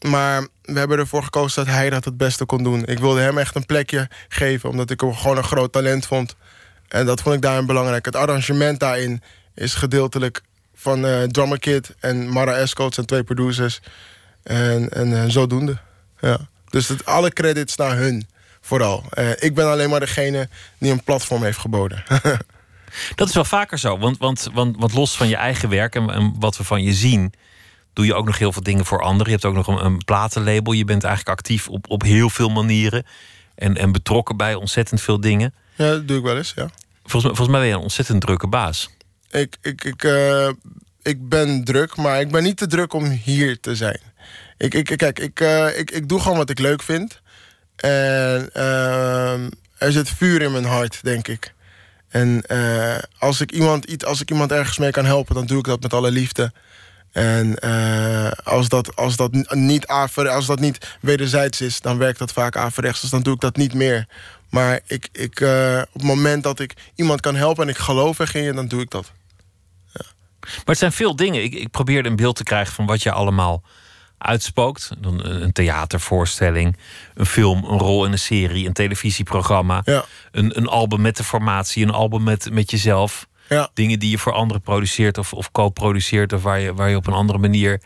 Maar 0.00 0.46
we 0.62 0.78
hebben 0.78 0.98
ervoor 0.98 1.22
gekozen 1.22 1.64
dat 1.64 1.74
hij 1.74 1.90
dat 1.90 2.04
het 2.04 2.16
beste 2.16 2.44
kon 2.44 2.62
doen. 2.62 2.84
Ik 2.84 2.98
wilde 2.98 3.20
hem 3.20 3.38
echt 3.38 3.54
een 3.54 3.66
plekje 3.66 4.08
geven, 4.28 4.68
omdat 4.68 4.90
ik 4.90 5.00
hem 5.00 5.14
gewoon 5.14 5.36
een 5.36 5.44
groot 5.44 5.72
talent 5.72 6.06
vond. 6.06 6.34
En 6.88 7.06
dat 7.06 7.20
vond 7.20 7.34
ik 7.34 7.42
daarin 7.42 7.66
belangrijk. 7.66 8.04
Het 8.04 8.16
arrangement 8.16 8.80
daarin 8.80 9.22
is 9.54 9.74
gedeeltelijk 9.74 10.42
van 10.74 11.26
Drummer 11.30 11.58
Kid 11.58 11.94
en 12.00 12.28
Mara 12.28 12.52
Escoot, 12.54 12.94
zijn 12.94 13.06
twee 13.06 13.22
producers. 13.24 13.80
En, 14.42 14.88
en 14.88 15.22
eh, 15.22 15.28
zodoende. 15.30 15.78
Ja. 16.20 16.38
Dus 16.70 16.88
het, 16.88 17.04
alle 17.06 17.30
credits 17.32 17.76
naar 17.76 17.96
hun, 17.96 18.26
vooral. 18.60 19.04
Eh, 19.10 19.30
ik 19.38 19.54
ben 19.54 19.66
alleen 19.70 19.90
maar 19.90 20.00
degene 20.00 20.48
die 20.78 20.92
een 20.92 21.02
platform 21.04 21.42
heeft 21.42 21.58
geboden. 21.58 22.04
Dat 23.14 23.28
is 23.28 23.34
wel 23.34 23.44
vaker 23.44 23.78
zo. 23.78 23.98
Want, 23.98 24.18
want, 24.18 24.48
want, 24.52 24.76
want 24.78 24.92
los 24.94 25.16
van 25.16 25.28
je 25.28 25.36
eigen 25.36 25.68
werk 25.68 25.94
en, 25.94 26.10
en 26.10 26.34
wat 26.38 26.56
we 26.56 26.64
van 26.64 26.82
je 26.82 26.92
zien, 26.92 27.32
doe 27.92 28.06
je 28.06 28.14
ook 28.14 28.26
nog 28.26 28.38
heel 28.38 28.52
veel 28.52 28.62
dingen 28.62 28.84
voor 28.84 29.02
anderen. 29.02 29.26
Je 29.26 29.32
hebt 29.32 29.44
ook 29.44 29.54
nog 29.54 29.66
een, 29.66 29.84
een 29.84 30.04
platenlabel. 30.04 30.72
Je 30.72 30.84
bent 30.84 31.04
eigenlijk 31.04 31.38
actief 31.38 31.68
op, 31.68 31.90
op 31.90 32.02
heel 32.02 32.30
veel 32.30 32.48
manieren. 32.48 33.06
En, 33.54 33.76
en 33.76 33.92
betrokken 33.92 34.36
bij 34.36 34.54
ontzettend 34.54 35.00
veel 35.00 35.20
dingen. 35.20 35.54
ja, 35.74 35.90
dat 35.90 36.08
doe 36.08 36.16
ik 36.18 36.22
wel 36.22 36.36
eens, 36.36 36.52
ja. 36.56 36.70
Volgens, 37.02 37.24
mij- 37.24 37.34
volgens 37.34 37.48
mij 37.48 37.58
ben 37.60 37.68
je 37.68 37.74
een 37.74 37.80
ontzettend 37.80 38.20
drukke 38.20 38.46
baas. 38.46 38.90
Ik, 39.32 39.56
ik, 39.62 39.84
ik, 39.84 40.04
eh, 40.04 40.48
ik 41.02 41.28
ben 41.28 41.64
druk, 41.64 41.96
maar 41.96 42.20
ik 42.20 42.30
ben 42.30 42.42
niet 42.42 42.56
te 42.56 42.66
druk 42.66 42.92
om 42.92 43.04
hier 43.04 43.60
te 43.60 43.76
zijn. 43.76 44.00
Ik, 44.56 44.74
ik, 44.74 44.96
kijk, 44.96 45.18
ik, 45.18 45.40
eh, 45.40 45.78
ik, 45.78 45.90
ik 45.90 46.08
doe 46.08 46.20
gewoon 46.20 46.36
wat 46.36 46.50
ik 46.50 46.58
leuk 46.58 46.82
vind. 46.82 47.20
En 47.76 48.50
ehm, 48.52 49.50
er 49.78 49.92
zit 49.92 50.08
vuur 50.08 50.42
in 50.42 50.52
mijn 50.52 50.64
hart, 50.64 50.98
denk 51.02 51.28
ik. 51.28 51.54
En 52.08 52.42
eh, 52.46 52.98
als, 53.18 53.40
ik 53.40 53.52
iemand, 53.52 54.04
als 54.04 54.20
ik 54.20 54.30
iemand 54.30 54.52
ergens 54.52 54.78
mee 54.78 54.90
kan 54.90 55.04
helpen, 55.04 55.34
dan 55.34 55.46
doe 55.46 55.58
ik 55.58 55.64
dat 55.64 55.82
met 55.82 55.92
alle 55.92 56.10
liefde. 56.10 56.52
En 57.12 57.58
eh, 57.58 58.30
als, 58.44 58.68
dat, 58.68 58.96
als, 58.96 59.16
dat 59.16 59.32
niet 59.54 59.86
als 59.86 60.46
dat 60.46 60.60
niet 60.60 60.96
wederzijds 61.00 61.60
is, 61.60 61.80
dan 61.80 61.98
werkt 61.98 62.18
dat 62.18 62.32
vaak 62.32 62.56
averechts. 62.56 63.00
Dus 63.00 63.10
dan 63.10 63.22
doe 63.22 63.34
ik 63.34 63.40
dat 63.40 63.56
niet 63.56 63.74
meer. 63.74 64.06
Maar 64.50 64.80
ik, 64.86 65.08
ik, 65.12 65.40
eh, 65.40 65.82
op 65.86 65.92
het 65.92 66.02
moment 66.02 66.42
dat 66.42 66.58
ik 66.58 66.74
iemand 66.94 67.20
kan 67.20 67.34
helpen 67.34 67.62
en 67.62 67.68
ik 67.68 67.78
geloof 67.78 68.18
erin 68.18 68.54
dan 68.54 68.68
doe 68.68 68.80
ik 68.80 68.90
dat. 68.90 69.12
Maar 70.46 70.62
het 70.64 70.78
zijn 70.78 70.92
veel 70.92 71.16
dingen. 71.16 71.42
Ik, 71.42 71.54
ik 71.54 71.70
probeerde 71.70 72.08
een 72.08 72.16
beeld 72.16 72.36
te 72.36 72.42
krijgen 72.42 72.74
van 72.74 72.86
wat 72.86 73.02
je 73.02 73.12
allemaal 73.12 73.62
uitspookt. 74.18 74.90
Dan 74.98 75.24
een 75.24 75.42
een 75.42 75.52
theatervoorstelling, 75.52 76.76
een 77.14 77.26
film, 77.26 77.64
een 77.64 77.78
rol 77.78 78.04
in 78.04 78.12
een 78.12 78.18
serie, 78.18 78.66
een 78.66 78.72
televisieprogramma, 78.72 79.82
Ja. 79.84 80.04
een, 80.30 80.56
een 80.58 80.66
album 80.66 81.00
met 81.00 81.16
de 81.16 81.24
formatie, 81.24 81.82
een 81.84 81.90
album 81.90 82.22
met, 82.22 82.48
met 82.52 82.70
jezelf. 82.70 83.26
Ja. 83.48 83.70
Dingen 83.74 83.98
die 83.98 84.10
je 84.10 84.18
voor 84.18 84.32
anderen 84.32 84.62
produceert 84.62 85.18
of, 85.18 85.32
of 85.32 85.50
co-produceert, 85.50 86.32
of 86.32 86.42
waar 86.42 86.60
je, 86.60 86.74
waar 86.74 86.90
je 86.90 86.96
op 86.96 87.06
een 87.06 87.12
andere 87.12 87.38
manier 87.38 87.80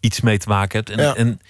iets 0.00 0.20
mee 0.20 0.38
te 0.38 0.48
maken 0.48 0.78
hebt. 0.78 0.90
En, 0.90 1.02
Ja. 1.04 1.14
en 1.14 1.40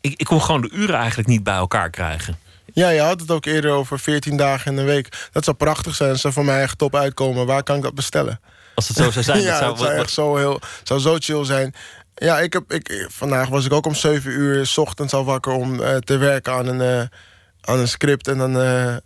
ik, 0.00 0.14
ik 0.16 0.26
kon 0.26 0.42
gewoon 0.42 0.60
de 0.60 0.70
uren 0.72 0.96
eigenlijk 0.96 1.28
niet 1.28 1.42
bij 1.42 1.54
elkaar 1.54 1.90
krijgen. 1.90 2.38
Ja, 2.72 2.88
je 2.88 3.00
had 3.00 3.20
het 3.20 3.30
ook 3.30 3.44
eerder 3.44 3.70
over 3.70 3.98
14 3.98 4.36
dagen 4.36 4.72
in 4.72 4.78
een 4.78 4.84
week. 4.84 5.28
Dat 5.32 5.44
zou 5.44 5.56
prachtig 5.56 5.94
zijn 5.94 6.10
als 6.10 6.20
ze 6.20 6.32
voor 6.32 6.44
mij 6.44 6.62
echt 6.62 6.78
top 6.78 6.94
uitkomen. 6.96 7.46
Waar 7.46 7.62
kan 7.62 7.76
ik 7.76 7.82
dat 7.82 7.94
bestellen? 7.94 8.40
Als 8.78 8.88
het 8.88 8.96
zo 8.96 9.10
zou 9.10 9.24
zijn. 9.24 9.40
ja, 9.52 9.60
dat 9.60 9.60
zou, 9.60 9.70
het 9.70 9.80
zou 9.80 9.92
echt 9.92 10.10
zo, 10.10 10.36
heel, 10.36 10.60
zou 10.82 11.00
zo 11.00 11.16
chill 11.18 11.44
zijn. 11.44 11.74
Ja, 12.14 12.38
ik 12.38 12.52
heb, 12.52 12.72
ik, 12.72 13.06
vandaag 13.10 13.48
was 13.48 13.64
ik 13.64 13.72
ook 13.72 13.86
om 13.86 13.94
7 13.94 14.30
uur 14.30 14.66
s 14.66 14.78
ochtends 14.78 15.12
al 15.12 15.24
wakker 15.24 15.52
om 15.52 15.82
eh, 15.82 15.96
te 15.96 16.16
werken 16.16 16.52
aan 16.52 16.66
een, 16.66 16.80
eh, 16.80 17.18
aan 17.60 17.78
een 17.78 17.88
script. 17.88 18.28
En 18.28 18.38
dan 18.38 18.60
eh, 18.60 18.96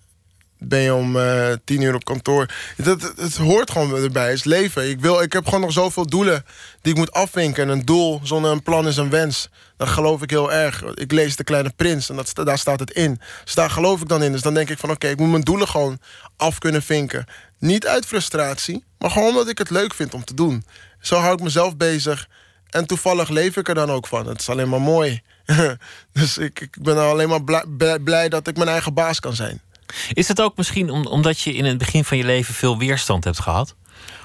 ben 0.59 0.81
je 0.81 0.95
om 0.95 1.19
10 1.65 1.81
uur 1.81 1.95
op 1.95 2.05
kantoor. 2.05 2.47
Dat, 2.77 3.13
het, 3.17 3.37
hoort 3.37 3.71
gewoon 3.71 3.95
erbij, 3.95 4.25
het 4.25 4.35
is 4.35 4.45
leven. 4.45 4.91
Ik, 4.91 5.01
wil, 5.01 5.23
ik 5.23 5.33
heb 5.33 5.45
gewoon 5.45 5.61
nog 5.61 5.73
zoveel 5.73 6.07
doelen 6.07 6.45
die 6.83 6.93
ik 6.93 6.99
moet 6.99 7.13
afvinken. 7.13 7.63
En 7.63 7.69
een 7.69 7.85
doel 7.85 8.21
zonder 8.23 8.51
een 8.51 8.63
plan 8.63 8.87
is 8.87 8.97
een 8.97 9.11
wens. 9.11 9.49
Dat 9.77 9.89
geloof 9.89 10.23
ik 10.23 10.31
heel 10.31 10.53
erg. 10.53 10.83
Ik 10.95 11.13
lees 11.13 11.37
De 11.37 11.45
Kleine 11.45 11.73
Prins 11.77 12.09
en 12.09 12.17
dat, 12.17 12.33
daar 12.35 12.59
staat 12.59 12.81
het 12.81 12.91
in. 12.91 13.21
Dus 13.45 13.55
daar 13.55 13.71
geloof 13.71 14.01
ik 14.01 14.09
dan 14.09 14.23
in. 14.23 14.33
Dus 14.33 14.43
dan 14.43 14.55
denk 14.55 14.71
ik 14.71 14.79
van 14.79 14.91
oké, 14.91 15.09
ik 15.09 15.19
moet 15.19 15.31
mijn 15.31 15.43
doelen 15.43 15.69
gewoon 15.69 15.99
af 16.37 16.59
kunnen 16.59 16.83
vinken. 16.83 17.27
Niet 17.63 17.87
uit 17.87 18.07
frustratie, 18.07 18.85
maar 18.99 19.11
gewoon 19.11 19.29
omdat 19.29 19.49
ik 19.49 19.59
het 19.59 19.71
leuk 19.71 19.95
vind 19.95 20.15
om 20.15 20.25
te 20.25 20.35
doen. 20.35 20.65
Zo 21.01 21.17
hou 21.17 21.33
ik 21.35 21.41
mezelf 21.41 21.77
bezig. 21.77 22.29
En 22.71 22.87
toevallig 22.87 23.29
leef 23.29 23.57
ik 23.57 23.69
er 23.69 23.75
dan 23.75 23.91
ook 23.91 24.07
van. 24.07 24.27
Het 24.27 24.41
is 24.41 24.49
alleen 24.49 24.69
maar 24.69 24.81
mooi. 24.81 25.21
dus 26.13 26.39
ik, 26.39 26.61
ik 26.61 26.77
ben 26.83 26.99
alleen 26.99 27.29
maar 27.29 27.45
blij, 28.05 28.29
dat 28.29 28.47
ik 28.49 28.57
mijn 28.57 28.69
eigen 28.69 28.95
baas 28.95 29.21
kan 29.21 29.35
zijn. 29.35 29.61
Is 30.13 30.29
het 30.29 30.41
ook 30.41 30.57
misschien 30.57 30.91
om- 30.91 31.07
omdat 31.07 31.41
je 31.41 31.53
in 31.53 31.65
het 31.65 31.79
begin 31.79 32.05
van 32.05 32.17
je 32.17 32.25
leven 32.25 32.55
veel 32.55 32.79
weerstand 32.79 33.25
hebt 33.25 33.41
gehad? 33.41 33.75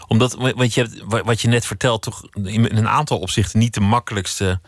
Omdat, 0.08 0.34
want 0.34 0.74
je 0.74 0.82
hebt, 0.82 1.02
wa- 1.06 1.24
wat 1.24 1.42
je 1.42 1.48
net 1.48 1.66
vertelt, 1.66 2.02
toch 2.02 2.24
in 2.34 2.66
een 2.78 2.88
aantal 2.90 3.20
opzichten 3.20 3.60
niet 3.60 3.74
de 3.74 3.80
makkelijkste, 3.80 4.60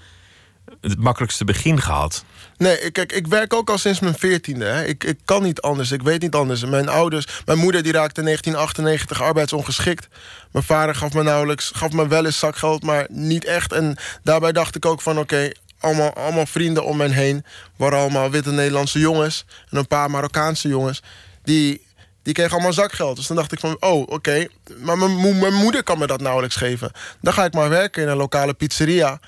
het 0.82 1.00
makkelijkste 1.00 1.46
begin 1.46 1.82
gehad. 1.82 2.24
Nee, 2.58 2.92
kijk, 2.92 3.12
ik 3.12 3.28
werk 3.28 3.54
ook 3.54 3.70
al 3.70 3.78
sinds 3.78 4.00
mijn 4.00 4.18
veertiende. 4.18 4.84
Ik, 4.88 5.04
ik 5.04 5.20
kan 5.26 5.44
niet 5.44 5.62
anders, 5.62 5.92
ik 5.92 6.02
weet 6.02 6.22
niet 6.22 6.36
anders. 6.36 6.66
Mijn 6.66 6.90
ouders, 6.90 7.28
mijn 7.46 7.58
moeder 7.58 7.84
die 7.84 7.92
raakte 7.92 8.20
in 8.20 8.26
1998 8.26 9.22
arbeidsongeschikt. 9.28 10.08
Mijn 10.52 10.66
vader 10.66 10.96
gaf 10.96 11.14
me 11.14 11.24
nauwelijks, 11.24 11.72
gaf 11.76 11.92
me 11.92 12.08
wel 12.08 12.26
eens 12.26 12.40
zakgeld, 12.40 12.84
maar 12.84 13.08
niet 13.10 13.46
echt. 13.46 13.72
En 13.74 13.98
daarbij 14.24 14.52
dacht 14.52 14.76
ik 14.76 14.86
ook 14.86 15.02
van, 15.02 15.20
oké, 15.20 15.52
allemaal, 15.80 16.14
allemaal 16.14 16.46
vrienden 16.46 16.86
om 16.86 16.98
me 16.98 17.08
heen. 17.08 17.46
waren 17.76 18.00
allemaal 18.00 18.30
witte 18.30 18.52
Nederlandse 18.52 19.00
jongens. 19.00 19.46
En 19.70 19.78
een 19.78 19.88
paar 19.88 20.12
Marokkaanse 20.12 20.68
jongens. 20.68 21.04
Die, 21.44 21.86
die 22.24 22.34
kregen 22.34 22.54
allemaal 22.54 22.74
zakgeld. 22.74 23.16
Dus 23.16 23.28
dan 23.28 23.38
dacht 23.38 23.52
ik 23.52 23.60
van, 23.60 23.78
oh, 23.80 24.08
oké. 24.08 24.48
Maar 24.78 24.98
mijn, 24.98 25.40
mijn 25.40 25.54
moeder 25.54 25.84
kan 25.84 26.00
me 26.00 26.08
dat 26.08 26.22
nauwelijks 26.22 26.56
geven. 26.56 26.92
Dan 27.22 27.34
ga 27.34 27.46
ik 27.46 27.54
maar 27.54 27.70
werken 27.70 28.04
in 28.04 28.10
een 28.10 28.18
lokale 28.18 28.54
pizzeria. 28.54 29.20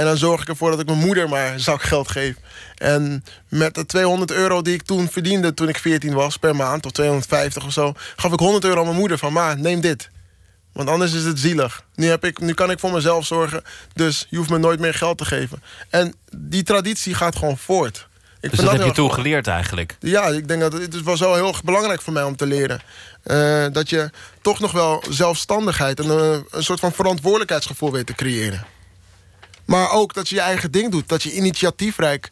En 0.00 0.06
dan 0.06 0.16
zorg 0.16 0.40
ik 0.40 0.48
ervoor 0.48 0.70
dat 0.70 0.80
ik 0.80 0.86
mijn 0.86 0.98
moeder 0.98 1.28
maar 1.28 1.60
zakgeld 1.60 2.08
geef. 2.08 2.36
En 2.76 3.24
met 3.48 3.74
de 3.74 3.86
200 3.86 4.30
euro 4.30 4.62
die 4.62 4.74
ik 4.74 4.82
toen 4.82 5.08
verdiende 5.10 5.54
toen 5.54 5.68
ik 5.68 5.78
14 5.78 6.14
was 6.14 6.36
per 6.36 6.56
maand, 6.56 6.86
of 6.86 6.92
250 6.92 7.64
of 7.64 7.72
zo, 7.72 7.92
gaf 8.16 8.32
ik 8.32 8.38
100 8.38 8.64
euro 8.64 8.78
aan 8.78 8.84
mijn 8.84 8.96
moeder 8.96 9.18
van 9.18 9.32
ma, 9.32 9.54
neem 9.54 9.80
dit. 9.80 10.10
Want 10.72 10.88
anders 10.88 11.12
is 11.12 11.24
het 11.24 11.38
zielig. 11.38 11.84
Nu, 11.94 12.06
heb 12.06 12.24
ik, 12.24 12.40
nu 12.40 12.54
kan 12.54 12.70
ik 12.70 12.78
voor 12.78 12.92
mezelf 12.92 13.26
zorgen, 13.26 13.62
dus 13.92 14.26
je 14.30 14.36
hoeft 14.36 14.50
me 14.50 14.58
nooit 14.58 14.80
meer 14.80 14.94
geld 14.94 15.18
te 15.18 15.24
geven. 15.24 15.62
En 15.90 16.14
die 16.36 16.62
traditie 16.62 17.14
gaat 17.14 17.36
gewoon 17.36 17.58
voort. 17.58 18.08
Ik 18.40 18.50
dus 18.50 18.60
dat, 18.60 18.72
heb 18.72 18.84
je 18.84 18.92
toen 18.92 19.12
geleerd 19.12 19.46
eigenlijk? 19.46 19.96
Ja, 19.98 20.26
ik 20.26 20.48
denk 20.48 20.60
dat 20.60 20.72
het, 20.72 20.92
het 20.92 21.02
was 21.02 21.20
wel 21.20 21.34
heel 21.34 21.48
erg 21.48 21.64
belangrijk 21.64 22.00
voor 22.00 22.12
mij 22.12 22.22
om 22.22 22.36
te 22.36 22.46
leren. 22.46 22.80
Uh, 23.24 23.66
dat 23.72 23.90
je 23.90 24.10
toch 24.42 24.60
nog 24.60 24.72
wel 24.72 25.04
zelfstandigheid 25.10 26.00
en 26.00 26.08
een, 26.08 26.46
een 26.50 26.64
soort 26.64 26.80
van 26.80 26.92
verantwoordelijkheidsgevoel 26.92 27.92
weet 27.92 28.06
te 28.06 28.14
creëren. 28.14 28.66
Maar 29.70 29.90
ook 29.90 30.14
dat 30.14 30.28
je 30.28 30.34
je 30.34 30.40
eigen 30.40 30.70
ding 30.70 30.90
doet. 30.90 31.08
Dat 31.08 31.22
je 31.22 31.32
initiatiefrijk 31.32 32.30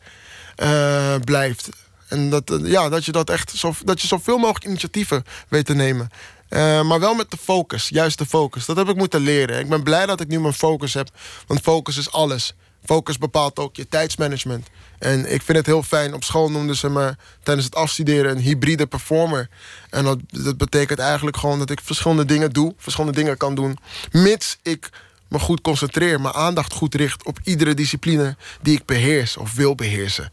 uh, 0.62 1.14
blijft. 1.24 1.68
En 2.08 2.30
dat, 2.30 2.50
uh, 2.50 2.70
ja, 2.70 2.88
dat 2.88 3.04
je 3.04 3.12
dat 3.12 3.30
echt 3.30 3.50
zo, 3.50 3.74
dat 3.84 4.00
je 4.00 4.06
zoveel 4.06 4.38
mogelijk 4.38 4.64
initiatieven 4.64 5.24
weet 5.48 5.66
te 5.66 5.74
nemen. 5.74 6.08
Uh, 6.50 6.82
maar 6.82 7.00
wel 7.00 7.14
met 7.14 7.30
de 7.30 7.36
focus, 7.36 7.88
juist 7.88 8.18
de 8.18 8.26
focus. 8.26 8.66
Dat 8.66 8.76
heb 8.76 8.88
ik 8.88 8.96
moeten 8.96 9.20
leren. 9.20 9.58
Ik 9.58 9.68
ben 9.68 9.82
blij 9.82 10.06
dat 10.06 10.20
ik 10.20 10.28
nu 10.28 10.40
mijn 10.40 10.54
focus 10.54 10.94
heb. 10.94 11.08
Want 11.46 11.60
focus 11.60 11.96
is 11.96 12.12
alles. 12.12 12.54
Focus 12.84 13.18
bepaalt 13.18 13.58
ook 13.58 13.76
je 13.76 13.88
tijdsmanagement. 13.88 14.66
En 14.98 15.32
ik 15.32 15.42
vind 15.42 15.58
het 15.58 15.66
heel 15.66 15.82
fijn. 15.82 16.14
Op 16.14 16.24
school 16.24 16.50
noemden 16.50 16.76
ze 16.76 16.88
me 16.90 17.16
tijdens 17.42 17.66
het 17.66 17.74
afstuderen 17.74 18.30
een 18.30 18.42
hybride 18.42 18.86
performer. 18.86 19.48
En 19.90 20.04
dat, 20.04 20.18
dat 20.28 20.56
betekent 20.56 20.98
eigenlijk 20.98 21.36
gewoon 21.36 21.58
dat 21.58 21.70
ik 21.70 21.80
verschillende 21.82 22.24
dingen 22.24 22.50
doe. 22.50 22.74
Verschillende 22.78 23.20
dingen 23.20 23.36
kan 23.36 23.54
doen. 23.54 23.78
Mits 24.10 24.58
ik 24.62 24.90
me 25.28 25.38
goed 25.38 25.60
concentreer, 25.60 26.20
mijn 26.20 26.34
aandacht 26.34 26.72
goed 26.72 26.94
richt 26.94 27.24
op 27.24 27.38
iedere 27.44 27.74
discipline 27.74 28.36
die 28.62 28.76
ik 28.76 28.84
beheers 28.84 29.36
of 29.36 29.54
wil 29.54 29.74
beheersen. 29.74 30.32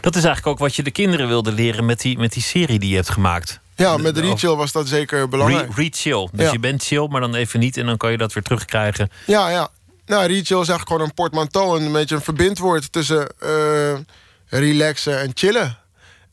Dat 0.00 0.16
is 0.16 0.24
eigenlijk 0.24 0.46
ook 0.46 0.58
wat 0.58 0.76
je 0.76 0.82
de 0.82 0.90
kinderen 0.90 1.28
wilde 1.28 1.52
leren 1.52 1.84
met 1.84 2.00
die, 2.00 2.18
met 2.18 2.32
die 2.32 2.42
serie 2.42 2.78
die 2.78 2.88
je 2.88 2.94
hebt 2.94 3.10
gemaakt. 3.10 3.60
Ja, 3.76 3.96
met 3.96 4.18
Rechill 4.18 4.54
was 4.54 4.72
dat 4.72 4.88
zeker 4.88 5.28
belangrijk. 5.28 5.76
Re-chill. 5.76 6.28
Dus 6.32 6.50
je 6.50 6.58
bent 6.58 6.84
chill, 6.84 7.06
maar 7.08 7.20
dan 7.20 7.34
even 7.34 7.60
niet 7.60 7.76
en 7.76 7.86
dan 7.86 7.96
kan 7.96 8.10
je 8.10 8.16
dat 8.16 8.32
weer 8.32 8.42
terugkrijgen. 8.42 9.10
Ja, 9.26 9.48
ja. 9.48 9.68
Nou, 10.06 10.26
Rechill 10.26 10.40
is 10.40 10.68
eigenlijk 10.68 10.88
gewoon 10.88 11.02
een 11.02 11.14
portmanteau. 11.14 11.80
Een 11.80 11.92
beetje 11.92 12.14
een 12.14 12.20
verbindwoord 12.20 12.92
tussen 12.92 13.32
uh, 13.44 13.98
relaxen 14.46 15.20
en 15.20 15.30
chillen. 15.34 15.78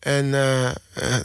En 0.03 0.25
uh, 0.25 0.69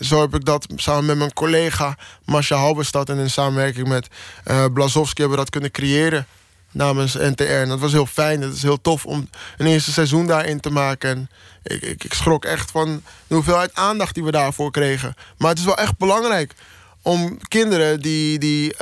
zo 0.00 0.20
heb 0.20 0.34
ik 0.34 0.44
dat 0.44 0.66
samen 0.76 1.04
met 1.04 1.18
mijn 1.18 1.32
collega 1.32 1.96
Masha 2.24 2.56
Halberstad... 2.56 3.08
en 3.08 3.18
in 3.18 3.30
samenwerking 3.30 3.88
met 3.88 4.08
uh, 4.46 4.64
Blazowski 4.72 5.20
hebben 5.20 5.38
we 5.38 5.44
dat 5.44 5.50
kunnen 5.50 5.70
creëren 5.70 6.26
namens 6.72 7.14
NTR. 7.14 7.42
En 7.42 7.68
dat 7.68 7.78
was 7.78 7.92
heel 7.92 8.06
fijn. 8.06 8.42
Het 8.42 8.54
is 8.54 8.62
heel 8.62 8.80
tof 8.80 9.06
om 9.06 9.28
een 9.56 9.66
eerste 9.66 9.92
seizoen 9.92 10.26
daarin 10.26 10.60
te 10.60 10.70
maken. 10.70 11.10
En 11.10 11.28
ik, 11.62 11.82
ik, 11.82 12.04
ik 12.04 12.14
schrok 12.14 12.44
echt 12.44 12.70
van 12.70 13.02
de 13.26 13.34
hoeveelheid 13.34 13.74
aandacht 13.74 14.14
die 14.14 14.24
we 14.24 14.30
daarvoor 14.30 14.70
kregen. 14.70 15.14
Maar 15.38 15.50
het 15.50 15.58
is 15.58 15.64
wel 15.64 15.78
echt 15.78 15.98
belangrijk 15.98 16.54
om 17.02 17.38
kinderen 17.48 18.00
die, 18.00 18.38
die 18.38 18.76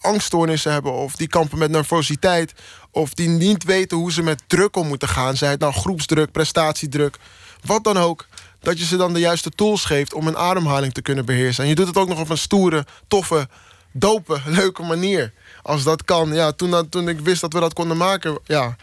angststoornissen 0.00 0.72
hebben... 0.72 0.92
of 0.92 1.16
die 1.16 1.28
kampen 1.28 1.58
met 1.58 1.70
nervositeit... 1.70 2.52
of 2.90 3.14
die 3.14 3.28
niet 3.28 3.64
weten 3.64 3.96
hoe 3.96 4.12
ze 4.12 4.22
met 4.22 4.42
druk 4.46 4.76
om 4.76 4.86
moeten 4.86 5.08
gaan... 5.08 5.36
zij 5.36 5.50
het 5.50 5.60
nou 5.60 5.72
groepsdruk, 5.72 6.32
prestatiedruk, 6.32 7.16
wat 7.64 7.84
dan 7.84 7.98
ook 7.98 8.26
dat 8.60 8.78
je 8.78 8.84
ze 8.84 8.96
dan 8.96 9.12
de 9.12 9.20
juiste 9.20 9.50
tools 9.50 9.84
geeft 9.84 10.14
om 10.14 10.26
een 10.26 10.36
ademhaling 10.36 10.92
te 10.92 11.02
kunnen 11.02 11.24
beheersen. 11.24 11.62
En 11.62 11.68
je 11.68 11.76
doet 11.76 11.86
het 11.86 11.96
ook 11.96 12.08
nog 12.08 12.20
op 12.20 12.30
een 12.30 12.38
stoere, 12.38 12.86
toffe, 13.08 13.48
dope, 13.92 14.40
leuke 14.60 14.82
manier. 14.82 15.32
Als 15.62 15.82
dat 15.82 16.04
kan. 16.04 16.34
Ja, 16.34 16.52
toen, 16.52 16.88
toen 16.88 17.08
ik 17.08 17.20
wist 17.20 17.40
dat 17.40 17.52
we 17.52 17.60
dat 17.60 17.72
konden 17.72 17.96
maken, 17.96 18.38
ja, 18.44 18.76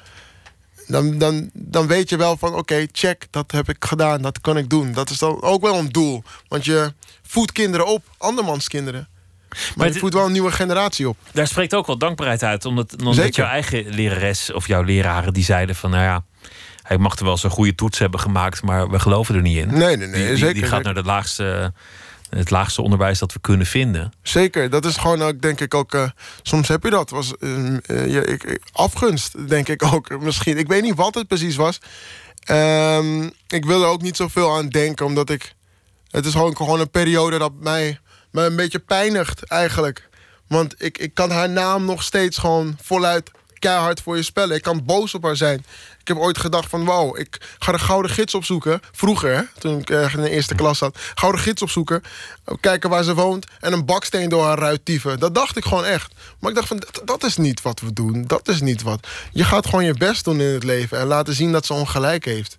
dan, 0.87 1.17
dan, 1.17 1.49
dan 1.53 1.87
weet 1.87 2.09
je 2.09 2.17
wel 2.17 2.37
van 2.37 2.55
oké, 2.55 2.85
check, 2.91 3.27
dat 3.29 3.51
heb 3.51 3.69
ik 3.69 3.85
gedaan, 3.85 4.21
dat 4.21 4.41
kan 4.41 4.57
ik 4.57 4.69
doen. 4.69 4.93
Dat 4.93 5.09
is 5.09 5.17
dan 5.17 5.41
ook 5.41 5.61
wel 5.61 5.75
een 5.75 5.89
doel. 5.89 6.23
Want 6.47 6.65
je 6.65 6.93
voedt 7.21 7.51
kinderen 7.51 7.87
op, 7.87 8.03
andermans 8.17 8.67
kinderen. 8.67 9.07
Maar, 9.49 9.59
maar 9.75 9.87
je 9.87 9.99
voedt 9.99 10.13
wel 10.13 10.25
een 10.25 10.31
nieuwe 10.31 10.51
generatie 10.51 11.09
op. 11.09 11.17
Daar 11.31 11.47
spreekt 11.47 11.73
ook 11.73 11.87
wel 11.87 11.97
dankbaarheid 11.97 12.43
uit. 12.43 12.65
Omdat, 12.65 12.95
omdat 13.03 13.35
jouw 13.35 13.47
eigen 13.47 13.89
lerares 13.89 14.51
of 14.53 14.67
jouw 14.67 14.81
leraren 14.81 15.33
die 15.33 15.43
zeiden 15.43 15.75
van 15.75 15.89
nou 15.89 16.03
ja 16.03 16.23
hij 16.87 16.97
mag 16.97 17.17
er 17.17 17.25
wel 17.25 17.37
zo'n 17.37 17.49
goede 17.49 17.75
toets 17.75 17.99
hebben 17.99 18.19
gemaakt, 18.19 18.61
maar 18.61 18.89
we 18.89 18.99
geloven 18.99 19.35
er 19.35 19.41
niet 19.41 19.57
in. 19.57 19.67
Nee, 19.67 19.97
nee, 19.97 20.07
nee. 20.07 20.27
Die, 20.27 20.37
zeker, 20.37 20.53
die 20.53 20.63
gaat 20.63 20.83
naar 20.83 20.93
de 20.93 21.03
laagste, 21.03 21.73
het 22.29 22.49
laagste 22.49 22.81
onderwijs 22.81 23.19
dat 23.19 23.33
we 23.33 23.39
kunnen 23.39 23.65
vinden. 23.65 24.13
Zeker, 24.21 24.69
dat 24.69 24.85
is 24.85 24.97
gewoon 24.97 25.21
ook, 25.21 25.41
denk 25.41 25.59
ik 25.59 25.73
ook. 25.73 25.93
Uh, 25.93 26.09
soms 26.41 26.67
heb 26.67 26.83
je 26.83 26.89
dat. 26.89 27.09
Was, 27.09 27.33
uh, 27.39 27.77
ja, 28.07 28.21
ik, 28.21 28.59
afgunst, 28.71 29.47
denk 29.49 29.67
ik 29.67 29.83
ook. 29.83 30.19
Misschien. 30.19 30.57
Ik 30.57 30.67
weet 30.67 30.81
niet 30.81 30.95
wat 30.95 31.15
het 31.15 31.27
precies 31.27 31.55
was. 31.55 31.79
Um, 32.51 33.31
ik 33.47 33.65
wil 33.65 33.81
er 33.81 33.87
ook 33.87 34.01
niet 34.01 34.15
zoveel 34.15 34.55
aan 34.55 34.69
denken, 34.69 35.05
omdat 35.05 35.29
ik. 35.29 35.55
Het 36.07 36.25
is 36.25 36.31
gewoon, 36.31 36.55
gewoon 36.57 36.79
een 36.79 36.89
periode 36.89 37.37
dat 37.37 37.53
mij, 37.59 37.99
mij 38.31 38.45
een 38.45 38.55
beetje 38.55 38.79
pijnigt, 38.79 39.43
eigenlijk. 39.43 40.09
Want 40.47 40.75
ik, 40.77 40.97
ik 40.97 41.13
kan 41.13 41.31
haar 41.31 41.49
naam 41.49 41.85
nog 41.85 42.03
steeds 42.03 42.37
gewoon 42.37 42.77
voluit 42.81 43.31
keihard 43.59 44.01
voor 44.01 44.15
je 44.15 44.23
spellen. 44.23 44.55
Ik 44.55 44.61
kan 44.61 44.85
boos 44.85 45.13
op 45.13 45.23
haar 45.23 45.35
zijn. 45.35 45.65
Ik 45.99 46.07
heb 46.07 46.17
ooit 46.17 46.37
gedacht 46.37 46.69
van, 46.69 46.85
wow, 46.85 47.19
ik 47.19 47.55
ga 47.59 47.71
de 47.71 47.79
gouden 47.79 48.11
gids 48.11 48.33
opzoeken. 48.33 48.81
Vroeger, 48.91 49.35
hè, 49.35 49.41
toen 49.59 49.79
ik 49.79 49.89
in 49.89 50.21
de 50.21 50.29
eerste 50.29 50.55
klas 50.55 50.77
zat. 50.77 50.97
Gouden 51.15 51.41
gids 51.41 51.61
opzoeken. 51.61 52.03
Kijken 52.59 52.89
waar 52.89 53.03
ze 53.03 53.13
woont. 53.13 53.45
En 53.59 53.73
een 53.73 53.85
baksteen 53.85 54.29
door 54.29 54.43
haar 54.43 54.59
ruit 54.59 54.85
tieven. 54.85 55.19
Dat 55.19 55.35
dacht 55.35 55.57
ik 55.57 55.65
gewoon 55.65 55.85
echt. 55.85 56.13
Maar 56.39 56.49
ik 56.49 56.55
dacht 56.55 56.67
van, 56.67 56.83
dat, 57.05 57.23
is 57.23 57.37
niet 57.37 57.61
wat 57.61 57.79
we 57.79 57.93
doen. 57.93 58.23
Dat 58.27 58.47
is 58.47 58.61
niet 58.61 58.81
wat. 58.81 59.07
Je 59.31 59.43
gaat 59.43 59.65
gewoon 59.65 59.85
je 59.85 59.93
best 59.93 60.23
doen 60.23 60.41
in 60.41 60.53
het 60.53 60.63
leven. 60.63 60.99
En 60.99 61.07
laten 61.07 61.33
zien 61.33 61.51
dat 61.51 61.65
ze 61.65 61.73
ongelijk 61.73 62.25
heeft. 62.25 62.57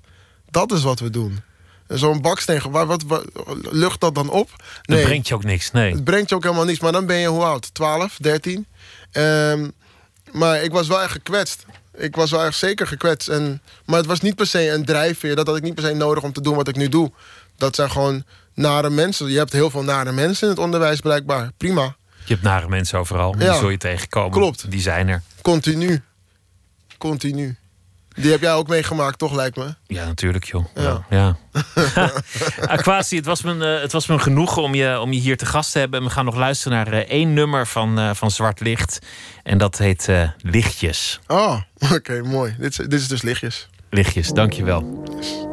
Dat 0.51 0.72
is 0.72 0.82
wat 0.82 1.01
we 1.01 1.11
doen. 1.11 1.40
Zo'n 1.88 2.20
baksteen, 2.20 2.61
waar, 2.70 2.86
wat, 2.86 3.03
wat, 3.03 3.24
lucht 3.70 4.01
dat 4.01 4.14
dan 4.14 4.30
op? 4.30 4.51
Nee. 4.82 4.99
Dat 4.99 5.07
brengt 5.07 5.28
je 5.28 5.34
ook 5.34 5.44
niks, 5.44 5.70
nee. 5.70 5.92
Het 5.92 6.05
brengt 6.05 6.28
je 6.28 6.34
ook 6.34 6.42
helemaal 6.42 6.64
niks. 6.64 6.80
Maar 6.80 6.92
dan 6.92 7.07
ben 7.07 7.16
je 7.16 7.28
hoe 7.28 7.44
oud? 7.44 7.74
12, 7.74 8.16
13? 8.20 8.66
Um, 9.12 9.72
maar 10.33 10.62
ik 10.62 10.72
was 10.72 10.89
wel 10.89 11.03
echt 11.03 11.12
gekwetst. 11.12 11.66
Ik 11.95 12.16
was 12.16 12.31
wel 12.31 12.45
echt 12.45 12.57
zeker 12.57 12.87
gekwetst. 12.87 13.29
En, 13.29 13.62
maar 13.85 13.97
het 13.97 14.07
was 14.07 14.20
niet 14.20 14.35
per 14.35 14.47
se 14.47 14.70
een 14.70 14.85
drijfveer. 14.85 15.37
Dat 15.37 15.47
had 15.47 15.57
ik 15.57 15.62
niet 15.62 15.74
per 15.74 15.85
se 15.85 15.95
nodig 15.95 16.22
om 16.22 16.33
te 16.33 16.41
doen 16.41 16.57
wat 16.57 16.68
ik 16.68 16.76
nu 16.76 16.89
doe. 16.89 17.12
Dat 17.57 17.74
zijn 17.74 17.91
gewoon 17.91 18.24
nare 18.55 18.91
mensen. 18.91 19.31
Je 19.31 19.39
hebt 19.39 19.53
heel 19.53 19.70
veel 19.70 19.83
nare 19.83 20.12
mensen 20.12 20.49
in 20.49 20.55
het 20.55 20.62
onderwijs 20.62 21.01
blijkbaar. 21.01 21.51
Prima. 21.57 21.97
Je 22.24 22.33
hebt 22.35 22.43
nare 22.43 22.68
mensen 22.68 22.99
overal. 22.99 23.33
Die 23.33 23.55
zul 23.55 23.68
je 23.68 23.76
tegenkomen. 23.76 24.31
Klopt. 24.31 24.70
Die 24.70 24.81
zijn 24.81 25.09
er. 25.09 25.22
Continu. 25.43 26.03
Continu. 26.99 27.57
Die 28.21 28.31
heb 28.31 28.41
jij 28.41 28.53
ook 28.53 28.69
meegemaakt, 28.69 29.19
toch, 29.19 29.35
lijkt 29.35 29.57
me? 29.57 29.75
Ja, 29.87 30.05
natuurlijk, 30.05 30.45
joh. 30.45 30.64
Ja. 30.75 31.07
ja. 31.11 31.37
Aquasi, 32.66 33.16
het 33.16 33.27
was, 33.27 33.43
me, 33.43 33.55
uh, 33.55 33.83
het 33.83 33.93
was 33.93 34.07
me 34.07 34.19
genoegen 34.19 34.62
om 34.62 34.75
je, 34.75 35.01
om 35.01 35.12
je 35.12 35.21
hier 35.21 35.37
te 35.37 35.47
gast 35.47 35.73
te 35.73 35.79
hebben. 35.79 36.03
we 36.03 36.11
gaan 36.11 36.25
nog 36.25 36.37
luisteren 36.37 36.77
naar 36.79 36.93
uh, 36.93 36.99
één 36.99 37.35
nummer 37.35 37.66
van, 37.66 37.99
uh, 37.99 38.11
van 38.14 38.31
Zwart 38.31 38.61
Licht. 38.61 38.99
En 39.43 39.59
dat 39.59 39.79
heet 39.79 40.09
Lichtjes. 40.43 41.21
Oh, 41.27 41.61
oké, 41.95 42.23
mooi. 42.23 42.55
Dit 42.59 42.71
is, 42.71 42.77
dit 42.77 42.93
is 43.01 43.09
dus 43.09 43.23
Lichtjes. 43.23 43.69
Lichtjes, 43.91 44.29
dankjewel. 44.29 45.05
Yes. 45.16 45.47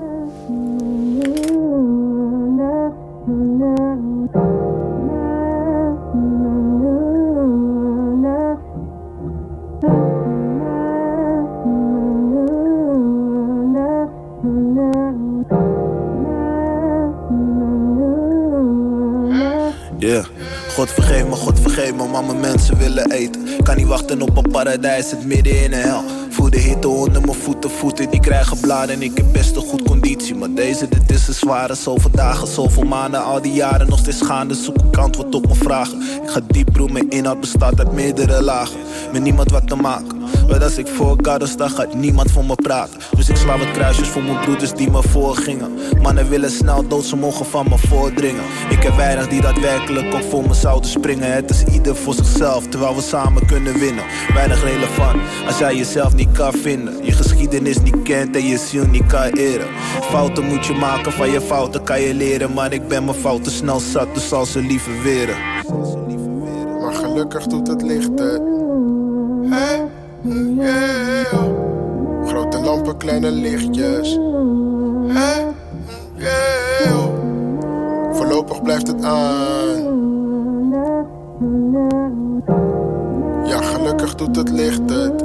God 20.76 20.90
vergeef 20.90 21.26
me, 21.26 21.36
God 21.36 21.60
vergeef 21.60 21.94
me, 21.94 22.08
maar 22.08 22.24
mijn 22.24 22.40
mensen 22.40 22.78
willen 22.78 23.12
eten. 23.12 23.64
Kan 23.64 23.76
niet 23.76 23.88
wachten 23.88 24.22
op 24.22 24.38
een 24.38 24.52
paradijs, 24.52 25.12
het 25.12 25.26
midden 25.26 25.64
in 25.64 25.74
een 25.74 25.80
hel. 25.80 26.04
Voel 26.30 26.50
de 26.50 26.58
hitte 26.58 26.88
onder 26.88 27.22
mijn 27.22 27.38
voeten, 27.38 27.70
voeten 27.70 28.10
die 28.10 28.20
krijgen 28.20 28.60
bladen. 28.60 29.02
Ik 29.02 29.18
heb 29.18 29.26
best 29.32 29.56
een 29.56 29.62
goed 29.62 29.84
conditie, 29.84 30.36
maar 30.36 30.54
deze, 30.54 30.88
dit 30.88 31.12
is 31.12 31.28
een 31.28 31.34
zware. 31.34 31.76
Zoveel 31.76 32.12
dagen, 32.12 32.48
zoveel 32.48 32.84
maanden, 32.84 33.24
al 33.24 33.42
die 33.42 33.54
jaren 33.54 33.90
nog 33.90 34.00
steeds 34.00 34.22
gaande. 34.22 34.54
Zoek 34.54 34.78
ik 34.78 34.98
antwoord 34.98 35.36
op 35.36 35.46
mijn 35.46 35.60
vragen. 35.60 36.02
Ik 36.02 36.30
ga 36.30 36.40
diep 36.48 36.72
broer, 36.74 36.92
mijn 36.92 37.10
inhoud 37.10 37.40
bestaat 37.40 37.80
uit 37.80 37.92
meerdere 37.92 38.42
lagen. 38.42 38.80
Met 39.12 39.22
niemand 39.22 39.52
wat 39.52 39.68
te 39.68 39.76
maken 39.76 40.25
Want 40.48 40.64
als 40.64 40.78
ik 40.78 40.88
voor 40.88 41.18
God 41.22 41.48
sta, 41.48 41.68
gaat 41.68 41.94
niemand 41.94 42.32
voor 42.32 42.46
me 42.46 42.56
praten. 42.56 43.00
Dus 43.16 43.30
ik 43.30 43.36
sla 43.36 43.58
wat 43.58 43.72
kruisjes 43.72 44.08
voor 44.08 44.24
mijn 44.24 44.40
broeders 44.40 44.74
die 44.74 44.90
me 44.92 45.04
voorgingen. 45.04 45.72
Mannen 46.02 46.30
willen 46.30 46.52
snel 46.52 46.88
dood, 46.88 47.06
ze 47.06 47.16
mogen 47.16 47.46
van 47.46 47.70
me 47.70 47.78
voordringen. 47.78 48.44
Ik 48.70 48.84
heb 48.84 48.96
weinig 48.96 49.28
die 49.28 49.42
daadwerkelijk 49.42 50.14
ook 50.14 50.24
voor 50.24 50.48
me 50.48 50.54
zouden 50.54 50.90
springen. 50.90 51.32
Het 51.32 51.50
is 51.50 51.64
ieder 51.64 51.96
voor 51.96 52.14
zichzelf, 52.14 52.68
terwijl 52.68 52.96
we 52.96 53.02
samen 53.02 53.46
kunnen 53.46 53.80
winnen. 53.80 54.04
Weinig 54.34 54.64
relevant 54.64 55.22
als 55.48 55.58
jij 55.58 55.76
jezelf 55.76 56.16
niet 56.16 56.32
kan 56.32 56.54
vinden. 56.54 57.06
Je 57.06 57.12
geschiedenis 57.12 57.82
niet 57.82 58.02
kent 58.04 58.36
en 58.36 58.48
je 58.48 58.58
ziel 58.58 58.86
niet 58.86 59.06
kan 59.06 59.30
eren. 59.30 59.68
Fouten 60.02 60.46
moet 60.46 60.66
je 60.66 60.74
maken, 60.74 61.12
van 61.12 61.32
je 61.32 61.42
fouten 61.42 61.84
kan 61.84 62.02
je 62.02 62.14
leren. 62.14 62.54
Maar 62.54 62.74
ik 62.74 62.88
ben 62.88 63.06
mijn 63.06 63.18
fouten 63.18 63.52
snel 63.52 63.80
zat, 63.80 64.14
dus 64.14 64.28
zal 64.28 64.46
ze 64.46 64.60
liever 64.60 65.02
weren. 65.04 65.36
Maar 66.82 66.94
gelukkig 66.94 67.48
doet 67.48 67.68
het 67.68 67.82
licht 67.82 68.16
Grote 72.26 72.62
lampen, 72.62 72.98
kleine 72.98 73.32
lichtjes. 73.32 74.20
Voorlopig 78.12 78.62
blijft 78.62 78.88
het 78.88 79.04
aan. 79.04 79.94
Ja, 83.46 83.62
gelukkig 83.62 84.16
doet 84.16 84.36
het 84.36 84.50
licht 84.50 84.90
het. 84.90 85.20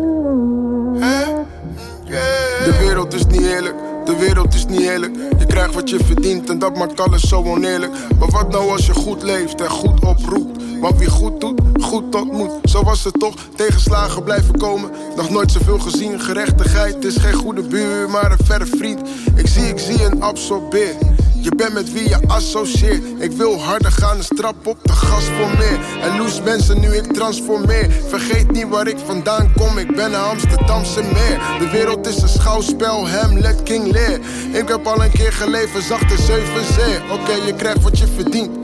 De 2.65 2.77
wereld 2.81 3.15
is 3.15 3.27
niet 3.27 3.47
eerlijk. 3.47 3.80
De 4.05 4.17
wereld 4.19 4.55
is 4.55 4.67
niet 4.67 4.81
eerlijk. 4.81 5.17
Je 5.39 5.47
krijgt 5.47 5.75
wat 5.75 5.91
je 5.91 5.99
verdient 6.05 6.51
en 6.51 6.59
dat 6.59 6.77
maakt 6.77 7.01
alles 7.01 7.29
zo 7.29 7.45
oneerlijk. 7.45 7.93
Maar 8.19 8.31
wat 8.31 8.51
nou 8.51 8.71
als 8.71 8.87
je 8.87 8.95
goed 8.95 9.23
leeft 9.23 9.61
en 9.61 9.71
goed 9.71 10.05
oproept? 10.05 10.63
Want 10.81 10.99
wie 10.99 11.11
goed 11.11 11.41
doet, 11.41 11.61
goed 11.81 12.15
ontmoet. 12.15 12.51
Zo 12.63 12.83
was 12.83 13.05
het 13.05 13.19
toch, 13.19 13.35
tegenslagen 13.57 14.23
blijven 14.23 14.59
komen. 14.59 14.91
Nog 15.17 15.31
nooit 15.31 15.53
zoveel 15.53 15.79
gezien, 15.79 16.21
gerechtigheid 16.21 17.05
is 17.05 17.17
geen 17.17 17.35
goede 17.35 17.63
buur, 17.63 18.11
maar 18.11 18.31
een 18.31 18.47
verre 18.47 18.67
vriend. 18.67 19.01
Ik 19.35 19.47
zie, 19.47 19.69
ik 19.69 19.79
zie 19.79 20.03
en 20.05 20.23
absorbeer. 20.23 20.95
Je 21.43 21.55
bent 21.57 21.73
met 21.73 21.93
wie 21.93 22.09
je 22.09 22.19
associeert. 22.27 23.03
Ik 23.19 23.33
wil 23.33 23.61
harder 23.61 23.93
gaan, 23.93 24.23
strap 24.23 24.67
op 24.67 24.79
de 24.83 24.93
gas 24.93 25.25
voor 25.25 25.49
meer. 25.59 25.79
En 26.01 26.19
loes 26.19 26.43
mensen 26.43 26.81
nu 26.81 26.95
ik 26.95 27.13
transformeer. 27.13 27.91
Vergeet 28.09 28.51
niet 28.53 28.69
waar 28.69 28.87
ik 28.87 28.99
vandaan 29.07 29.53
kom, 29.57 29.79
ik 29.79 29.97
ben 29.97 30.13
een 30.13 30.21
Amsterdamse 30.21 31.03
meer. 31.03 31.41
De 31.59 31.69
wereld 31.73 32.07
is 32.07 32.23
een 32.23 32.29
schouwspel, 32.29 33.09
Hamlet, 33.09 33.63
King 33.63 33.93
Lear. 33.93 34.19
Ik 34.53 34.69
heb 34.69 34.87
al 34.87 35.05
een 35.05 35.11
keer 35.11 35.33
geleefd, 35.33 35.83
zachte 35.83 36.23
zeven 36.23 36.65
zeer. 36.75 37.03
Oké, 37.13 37.33
je 37.47 37.55
krijgt 37.55 37.83
wat 37.83 37.99
je 37.99 38.07
verdient. 38.07 38.57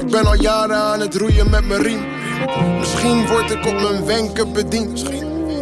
Ik 0.00 0.10
ben 0.10 0.26
al 0.26 0.40
jaren 0.40 0.76
aan 0.76 1.00
het 1.00 1.14
roeien 1.14 1.50
met 1.50 1.66
mijn 1.66 1.82
riem. 1.82 2.04
Misschien 2.78 3.26
word 3.26 3.50
ik 3.50 3.66
op 3.66 3.80
mijn 3.80 4.04
wenken 4.04 4.52
bediend. 4.52 5.02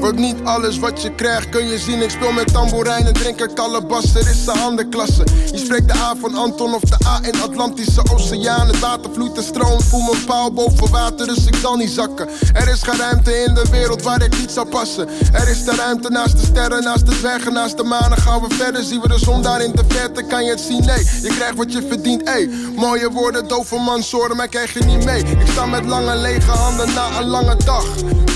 Want 0.02 0.18
niet 0.18 0.36
alles 0.44 0.78
wat 0.78 1.02
je 1.02 1.14
krijgt 1.14 1.48
kun 1.48 1.68
je 1.68 1.78
zien. 1.78 2.02
Ik 2.02 2.10
speel 2.10 2.32
met 2.32 2.52
tamboerijn 2.52 3.06
en 3.06 3.12
drink 3.12 3.40
een 3.40 3.54
kalebas. 3.54 4.14
Er 4.14 4.28
is 4.28 4.46
een 4.46 4.56
handenklasse. 4.58 5.24
Je 5.52 5.58
spreekt 5.58 5.88
de 5.88 5.94
A 5.94 6.14
van 6.20 6.34
Anton 6.34 6.74
of 6.74 6.80
de 6.80 7.06
A 7.06 7.20
in 7.22 7.40
Atlantische 7.42 8.02
Oceaan. 8.12 8.66
Het 8.66 8.78
water 8.78 9.10
vloeit 9.12 9.36
en 9.36 9.42
stroom. 9.42 9.80
Voel 9.80 10.02
mijn 10.02 10.24
pauw 10.24 10.50
boven 10.50 10.90
water, 10.90 11.26
dus 11.26 11.46
ik 11.46 11.54
zal 11.54 11.76
niet 11.76 11.90
zakken. 11.90 12.28
Er 12.52 12.68
is 12.68 12.82
geen 12.82 12.98
ruimte 12.98 13.42
in 13.42 13.54
de 13.54 13.64
wereld 13.70 14.02
waar 14.02 14.22
ik 14.22 14.38
niet 14.38 14.50
zou 14.50 14.68
passen. 14.68 15.08
Er 15.32 15.48
is 15.48 15.64
de 15.64 15.74
ruimte 15.74 16.10
naast 16.10 16.38
de 16.38 16.44
sterren, 16.44 16.82
naast 16.82 17.06
de 17.06 17.18
dwergen, 17.18 17.52
naast 17.52 17.76
de 17.76 17.84
manen. 17.84 18.18
Gaan 18.18 18.40
we 18.40 18.54
verder, 18.54 18.82
zien 18.82 19.00
we 19.00 19.08
de 19.08 19.18
zon 19.18 19.42
daar 19.42 19.62
in 19.62 19.72
de 19.74 19.84
verte. 19.88 20.22
Kan 20.22 20.44
je 20.44 20.50
het 20.50 20.60
zien? 20.60 20.84
Nee, 20.84 21.06
je 21.22 21.28
krijgt 21.36 21.56
wat 21.56 21.72
je 21.72 21.86
verdient. 21.88 22.22
Ey, 22.22 22.50
mooie 22.76 23.10
woorden, 23.10 23.48
dove 23.48 23.78
man, 23.78 24.02
zoren, 24.02 24.36
maar 24.36 24.48
krijg 24.48 24.72
je 24.72 24.84
niet 24.84 25.04
mee. 25.04 25.22
Ik 25.22 25.46
sta 25.50 25.66
met 25.66 25.84
lange 25.84 26.16
lege 26.16 26.50
handen 26.50 26.94
na 26.94 27.18
een 27.18 27.26
lange 27.26 27.56
dag. 27.64 27.84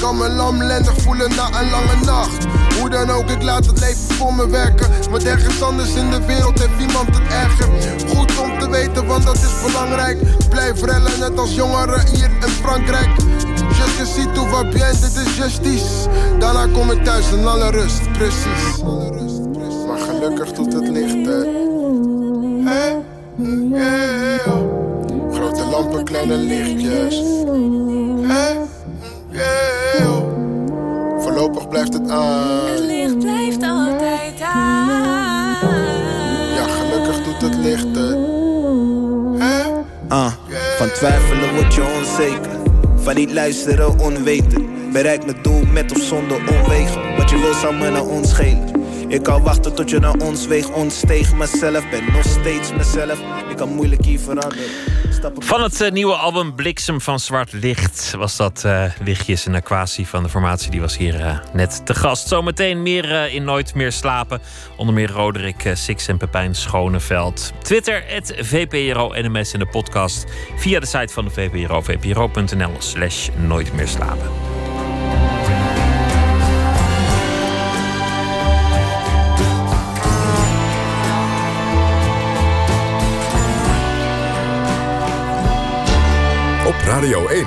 Kan 0.01 0.17
me 0.17 0.29
lamlendig 0.29 0.95
voelen 0.97 1.35
na 1.37 1.56
een 1.61 1.71
lange 1.71 2.05
nacht. 2.05 2.47
Hoe 2.81 2.91
dan 2.91 3.11
ook, 3.11 3.31
ik 3.31 3.43
laat 3.43 3.67
het 3.67 3.81
leven 3.81 4.15
voor 4.15 4.35
me 4.35 4.49
werken. 4.49 4.91
Want 5.11 5.25
ergens 5.25 5.63
anders 5.63 5.95
in 5.95 6.11
de 6.11 6.27
wereld 6.27 6.59
heeft 6.59 6.81
iemand 6.89 7.07
het 7.07 7.33
erger. 7.33 7.69
Goed 8.09 8.39
om 8.39 8.59
te 8.59 8.71
weten, 8.71 9.07
want 9.07 9.25
dat 9.25 9.37
is 9.37 9.73
belangrijk. 9.73 10.19
Blijf 10.49 10.83
rellen, 10.83 11.19
net 11.19 11.39
als 11.39 11.55
jongeren 11.55 12.07
hier 12.07 12.31
in 12.41 12.49
Frankrijk. 12.63 13.09
Je 13.97 14.05
si 14.05 14.27
tout 14.33 14.49
va 14.49 14.63
bien, 14.63 14.93
dit 15.01 15.17
is 15.17 15.37
justice. 15.37 16.09
Daarna 16.39 16.67
kom 16.73 16.91
ik 16.91 17.05
thuis 17.05 17.33
in 17.33 17.47
alle 17.47 17.71
rust, 17.71 18.13
precies. 18.13 18.83
Maar 19.87 19.99
gelukkig 19.99 20.53
doet 20.53 20.73
het 20.73 20.89
licht, 20.89 21.27
hè. 21.27 21.45
Hey, 22.65 23.03
yeah. 23.71 24.61
Grote 25.33 25.65
lampen, 25.65 26.05
kleine 26.05 26.37
lichtjes. 26.37 27.25
Voorlopig 31.37 31.68
blijft 31.68 31.93
het 31.93 32.11
aan. 32.11 32.66
Het 32.66 32.78
licht 32.78 33.18
blijft 33.18 33.62
altijd 33.62 34.41
aan. 34.41 35.78
Ja, 36.55 36.66
gelukkig 36.68 37.24
doet 37.24 37.41
het 37.41 37.55
licht 37.55 37.97
het. 37.97 38.18
Hè? 39.39 39.62
Ah, 40.09 40.32
van 40.78 40.91
twijfelen 40.93 41.55
word 41.55 41.74
je 41.74 41.95
onzeker. 41.99 42.51
Van 42.97 43.14
niet 43.14 43.32
luisteren 43.32 43.99
onweten. 43.99 44.93
Bereik 44.93 45.24
mijn 45.24 45.43
doel 45.43 45.64
met 45.64 45.93
of 45.93 46.03
zonder 46.03 46.37
omwegen. 46.37 47.16
Wat 47.16 47.30
je 47.30 47.39
wil 47.39 47.55
zou 47.55 47.74
me 47.74 47.91
naar 47.91 48.07
ons 48.07 48.30
schelen. 48.30 48.70
Ik 49.09 49.22
kan 49.22 49.43
wachten 49.43 49.74
tot 49.74 49.91
je 49.91 49.99
naar 49.99 50.16
ons 50.16 50.47
weegt. 50.47 50.72
Ontsteeg 50.72 51.34
mezelf, 51.34 51.91
ben 51.91 52.12
nog 52.12 52.24
steeds 52.24 52.72
mezelf. 52.72 53.20
Ik 53.51 53.57
kan 53.57 53.74
moeilijk 53.74 54.05
hier 54.05 54.20
veranderen. 54.20 54.64
Van 55.35 55.62
het 55.62 55.81
eh, 55.81 55.91
nieuwe 55.91 56.14
album 56.14 56.55
Bliksem 56.55 57.01
van 57.01 57.20
Zwart 57.20 57.53
Licht 57.53 58.14
was 58.16 58.37
dat 58.37 58.64
eh 58.64 58.85
Lichtjes 59.05 59.47
en 59.47 59.55
Aquasi 59.55 60.07
van 60.07 60.22
de 60.22 60.29
formatie. 60.29 60.70
Die 60.70 60.81
was 60.81 60.97
hier 60.97 61.20
eh, 61.20 61.39
net 61.53 61.87
te 61.87 61.95
gast. 61.95 62.29
Zometeen 62.29 62.83
meer 62.83 63.33
in 63.33 63.45
Nooit 63.45 63.74
meer 63.74 63.93
slapen. 63.93 64.41
Onder 64.77 64.95
meer 64.95 65.11
Roderick 65.11 65.70
Six 65.74 66.09
en 66.09 66.16
Pepijn 66.16 66.55
Schoneveld. 66.55 67.53
Twitter, 67.62 68.03
het 68.07 68.35
VPRO 68.39 69.12
NMS 69.14 69.53
in 69.53 69.59
de 69.59 69.66
podcast. 69.66 70.24
Via 70.57 70.81
de 70.81 70.87
site 70.87 71.12
van 71.12 71.24
de 71.24 71.31
VPRO, 71.31 71.83
vpro.nl 71.83 72.72
slash 72.79 73.29
Nooit 73.37 73.72
meer 73.72 73.89
slapen. 73.89 74.56
Radio 86.87 87.26
1. 87.26 87.47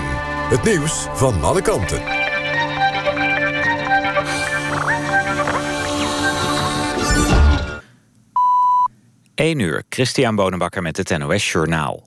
Het 0.50 0.64
nieuws 0.64 1.08
van 1.14 1.42
alle 1.44 1.62
kanten. 1.62 2.02
1 9.36 9.60
uur, 9.60 9.84
Christian 9.90 10.36
Bonenbakker 10.36 10.82
met 10.82 10.98
het 10.98 11.18
NOS 11.18 11.52
Journaal. 11.52 12.04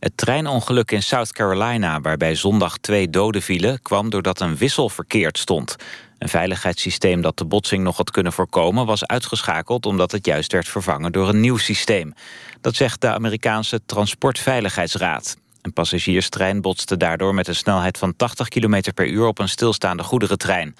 Het 0.00 0.16
treinongeluk 0.16 0.90
in 0.90 1.02
South 1.02 1.32
Carolina, 1.32 2.00
waarbij 2.00 2.34
zondag 2.34 2.78
twee 2.78 3.10
doden 3.10 3.42
vielen... 3.42 3.82
kwam 3.82 4.10
doordat 4.10 4.40
een 4.40 4.56
wissel 4.56 4.88
verkeerd 4.88 5.38
stond. 5.38 5.76
Een 6.18 6.28
veiligheidssysteem 6.28 7.20
dat 7.20 7.38
de 7.38 7.44
botsing 7.44 7.82
nog 7.82 7.96
had 7.96 8.10
kunnen 8.10 8.32
voorkomen... 8.32 8.86
was 8.86 9.06
uitgeschakeld 9.06 9.86
omdat 9.86 10.12
het 10.12 10.26
juist 10.26 10.52
werd 10.52 10.68
vervangen 10.68 11.12
door 11.12 11.28
een 11.28 11.40
nieuw 11.40 11.56
systeem. 11.56 12.14
Dat 12.60 12.74
zegt 12.74 13.00
de 13.00 13.12
Amerikaanse 13.12 13.80
Transportveiligheidsraad. 13.86 15.36
Een 15.62 15.72
passagierstrein 15.72 16.60
botste 16.60 16.96
daardoor 16.96 17.34
met 17.34 17.48
een 17.48 17.54
snelheid 17.54 17.98
van 17.98 18.16
80 18.16 18.48
km 18.48 18.82
per 18.94 19.06
uur... 19.06 19.26
op 19.26 19.38
een 19.38 19.48
stilstaande 19.48 20.02
goederentrein. 20.02 20.76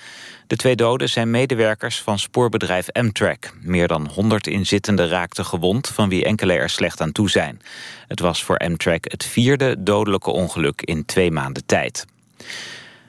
De 0.47 0.57
twee 0.57 0.76
doden 0.76 1.09
zijn 1.09 1.31
medewerkers 1.31 2.03
van 2.03 2.18
spoorbedrijf 2.18 2.91
Amtrak. 2.91 3.53
Meer 3.61 3.89
dan 3.89 4.09
100 4.09 4.47
inzittenden 4.47 5.09
raakten 5.09 5.45
gewond, 5.45 5.89
van 5.89 6.09
wie 6.09 6.24
enkele 6.24 6.53
er 6.53 6.70
slecht 6.70 7.01
aan 7.01 7.12
toe 7.12 7.31
zijn. 7.31 7.61
Het 8.07 8.20
was 8.20 8.45
voor 8.45 8.57
Amtrak 8.57 9.05
het 9.11 9.24
vierde 9.24 9.83
dodelijke 9.83 10.31
ongeluk 10.31 10.83
in 10.83 11.05
twee 11.05 11.31
maanden 11.31 11.66
tijd. 11.66 12.07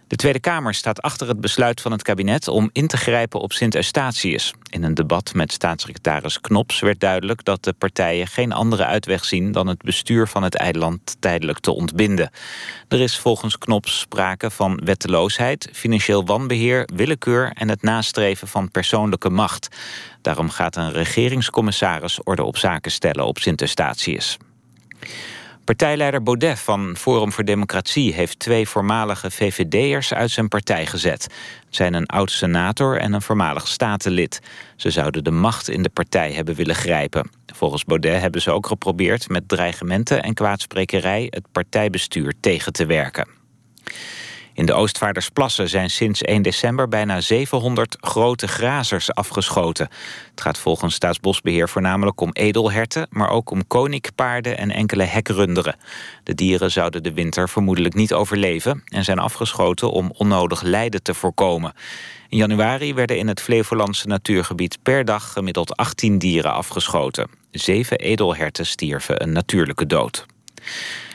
De 0.09 0.15
Tweede 0.15 0.39
Kamer 0.39 0.73
staat 0.73 1.01
achter 1.01 1.27
het 1.27 1.41
besluit 1.41 1.81
van 1.81 1.91
het 1.91 2.01
kabinet 2.01 2.47
om 2.47 2.69
in 2.71 2.87
te 2.87 2.97
grijpen 2.97 3.39
op 3.39 3.51
Sint-Eustatius. 3.53 4.53
In 4.69 4.83
een 4.83 4.93
debat 4.93 5.33
met 5.33 5.51
staatssecretaris 5.51 6.41
Knops 6.41 6.79
werd 6.79 6.99
duidelijk 6.99 7.43
dat 7.43 7.63
de 7.63 7.73
partijen 7.73 8.27
geen 8.27 8.51
andere 8.51 8.85
uitweg 8.85 9.25
zien 9.25 9.51
dan 9.51 9.67
het 9.67 9.81
bestuur 9.81 10.27
van 10.27 10.43
het 10.43 10.55
eiland 10.55 11.15
tijdelijk 11.19 11.59
te 11.59 11.71
ontbinden. 11.71 12.31
Er 12.87 12.99
is 12.99 13.17
volgens 13.17 13.57
Knops 13.57 13.99
sprake 13.99 14.49
van 14.49 14.81
wetteloosheid, 14.83 15.69
financieel 15.73 16.25
wanbeheer, 16.25 16.89
willekeur 16.95 17.51
en 17.53 17.69
het 17.69 17.81
nastreven 17.81 18.47
van 18.47 18.71
persoonlijke 18.71 19.29
macht. 19.29 19.67
Daarom 20.21 20.49
gaat 20.49 20.75
een 20.75 20.91
regeringscommissaris 20.91 22.23
orde 22.23 22.43
op 22.43 22.57
zaken 22.57 22.91
stellen 22.91 23.25
op 23.25 23.37
Sint-Eustatius. 23.37 24.37
Partijleider 25.69 26.23
Baudet 26.23 26.59
van 26.59 26.97
Forum 26.97 27.31
voor 27.31 27.43
Democratie 27.43 28.13
heeft 28.13 28.39
twee 28.39 28.67
voormalige 28.67 29.31
VVD'ers 29.31 30.13
uit 30.13 30.31
zijn 30.31 30.47
partij 30.47 30.85
gezet. 30.85 31.23
Het 31.65 31.75
zijn 31.75 31.93
een 31.93 32.05
oud-senator 32.05 32.97
en 32.97 33.13
een 33.13 33.21
voormalig 33.21 33.67
statenlid. 33.67 34.39
Ze 34.75 34.89
zouden 34.89 35.23
de 35.23 35.31
macht 35.31 35.69
in 35.69 35.83
de 35.83 35.89
partij 35.89 36.31
hebben 36.31 36.55
willen 36.55 36.75
grijpen. 36.75 37.29
Volgens 37.45 37.85
Baudet 37.85 38.21
hebben 38.21 38.41
ze 38.41 38.51
ook 38.51 38.67
geprobeerd 38.67 39.29
met 39.29 39.47
dreigementen 39.47 40.23
en 40.23 40.33
kwaadsprekerij 40.33 41.27
het 41.29 41.51
partijbestuur 41.51 42.33
tegen 42.39 42.73
te 42.73 42.85
werken. 42.85 43.27
In 44.59 44.65
de 44.65 44.73
Oostvaardersplassen 44.73 45.69
zijn 45.69 45.89
sinds 45.89 46.21
1 46.21 46.41
december 46.41 46.87
bijna 46.87 47.21
700 47.21 47.97
grote 47.99 48.47
grazers 48.47 49.13
afgeschoten. 49.13 49.89
Het 50.29 50.41
gaat 50.41 50.57
volgens 50.57 50.95
Staatsbosbeheer 50.95 51.69
voornamelijk 51.69 52.21
om 52.21 52.31
edelherten... 52.31 53.07
maar 53.09 53.29
ook 53.29 53.51
om 53.51 53.67
koninkpaarden 53.67 54.57
en 54.57 54.71
enkele 54.71 55.03
hekrunderen. 55.03 55.75
De 56.23 56.35
dieren 56.35 56.71
zouden 56.71 57.03
de 57.03 57.13
winter 57.13 57.49
vermoedelijk 57.49 57.93
niet 57.93 58.13
overleven... 58.13 58.83
en 58.85 59.03
zijn 59.03 59.19
afgeschoten 59.19 59.91
om 59.91 60.11
onnodig 60.17 60.61
lijden 60.61 61.03
te 61.03 61.13
voorkomen. 61.13 61.73
In 62.29 62.37
januari 62.37 62.93
werden 62.93 63.17
in 63.17 63.27
het 63.27 63.41
Flevolandse 63.41 64.07
natuurgebied 64.07 64.77
per 64.83 65.05
dag 65.05 65.31
gemiddeld 65.31 65.75
18 65.75 66.17
dieren 66.17 66.53
afgeschoten. 66.53 67.29
Zeven 67.51 67.97
edelherten 67.97 68.65
stierven 68.65 69.23
een 69.23 69.31
natuurlijke 69.31 69.85
dood. 69.85 70.25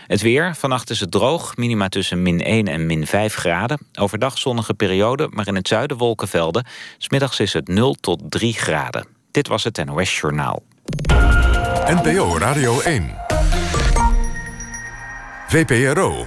Het 0.06 0.20
weer, 0.20 0.54
vannacht 0.54 0.90
is 0.90 1.00
het 1.00 1.10
droog, 1.10 1.56
minima 1.56 1.88
tussen 1.88 2.22
min 2.22 2.42
1 2.42 2.68
en 2.68 2.86
min 2.86 3.06
5 3.06 3.34
graden. 3.34 3.78
Overdag 3.94 4.38
zonnige 4.38 4.74
periode, 4.74 5.28
maar 5.30 5.46
in 5.46 5.54
het 5.54 5.68
zuiden 5.68 5.96
wolkenvelden. 5.96 6.66
Smiddags 6.98 7.40
is 7.40 7.52
het 7.52 7.68
0 7.68 7.94
tot 7.94 8.20
3 8.28 8.52
graden. 8.52 9.06
Dit 9.30 9.48
was 9.48 9.64
het 9.64 9.84
NOS 9.84 10.20
Journaal. 10.20 10.62
NPO 11.86 12.38
Radio 12.38 12.80
1. 12.80 13.14
VPRO. 15.48 16.26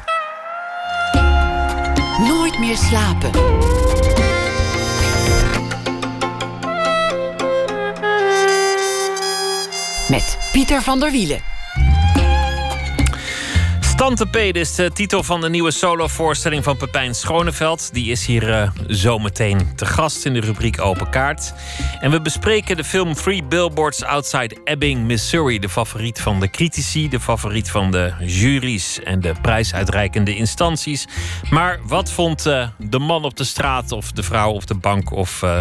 Nooit 2.28 2.60
meer 2.60 2.78
slapen. 2.78 3.32
Met 10.10 10.38
Pieter 10.52 10.82
van 10.82 11.00
der 11.00 11.12
Wielen. 11.12 11.57
Tante 13.98 14.52
is 14.52 14.76
de 14.76 14.92
titel 14.92 15.24
van 15.24 15.42
de 15.42 15.50
nieuwe 15.50 15.72
solovoorstelling 15.72 16.64
van 16.64 16.78
Pepijn 16.78 17.16
Schoneveld. 17.16 17.94
Die 17.94 18.12
is 18.12 18.26
hier 18.26 18.50
uh, 18.50 18.70
zometeen 18.88 19.76
te 19.76 19.86
gast 19.86 20.26
in 20.26 20.34
de 20.34 20.40
rubriek 20.40 20.82
Open 20.82 21.10
Kaart. 21.10 21.54
En 22.00 22.12
we 22.12 22.22
bespreken 22.22 22.78
de 22.78 22.84
film 22.84 23.14
Three 23.14 23.44
Billboards 23.44 24.04
Outside 24.04 24.58
Ebbing, 24.64 25.06
Missouri. 25.06 25.60
De 25.60 25.70
favoriet 25.70 26.22
van 26.22 26.40
de 26.40 26.50
critici, 26.50 27.10
de 27.10 27.20
favoriet 27.20 27.70
van 27.70 27.92
de 27.92 28.14
juries 28.20 29.00
en 29.04 29.22
de 29.22 29.34
prijsuitreikende 29.42 30.36
instanties. 30.36 31.08
Maar 31.50 31.80
wat 31.84 32.12
vond 32.12 32.48
uh, 32.48 32.68
de 32.78 33.00
man 33.00 33.24
op 33.24 33.38
de 33.38 33.44
straat 33.44 33.92
of 33.92 34.12
de 34.12 34.24
vrouw 34.24 34.52
op 34.52 34.68
de 34.68 34.76
bank 34.76 35.12
of... 35.12 35.42
Uh, 35.42 35.60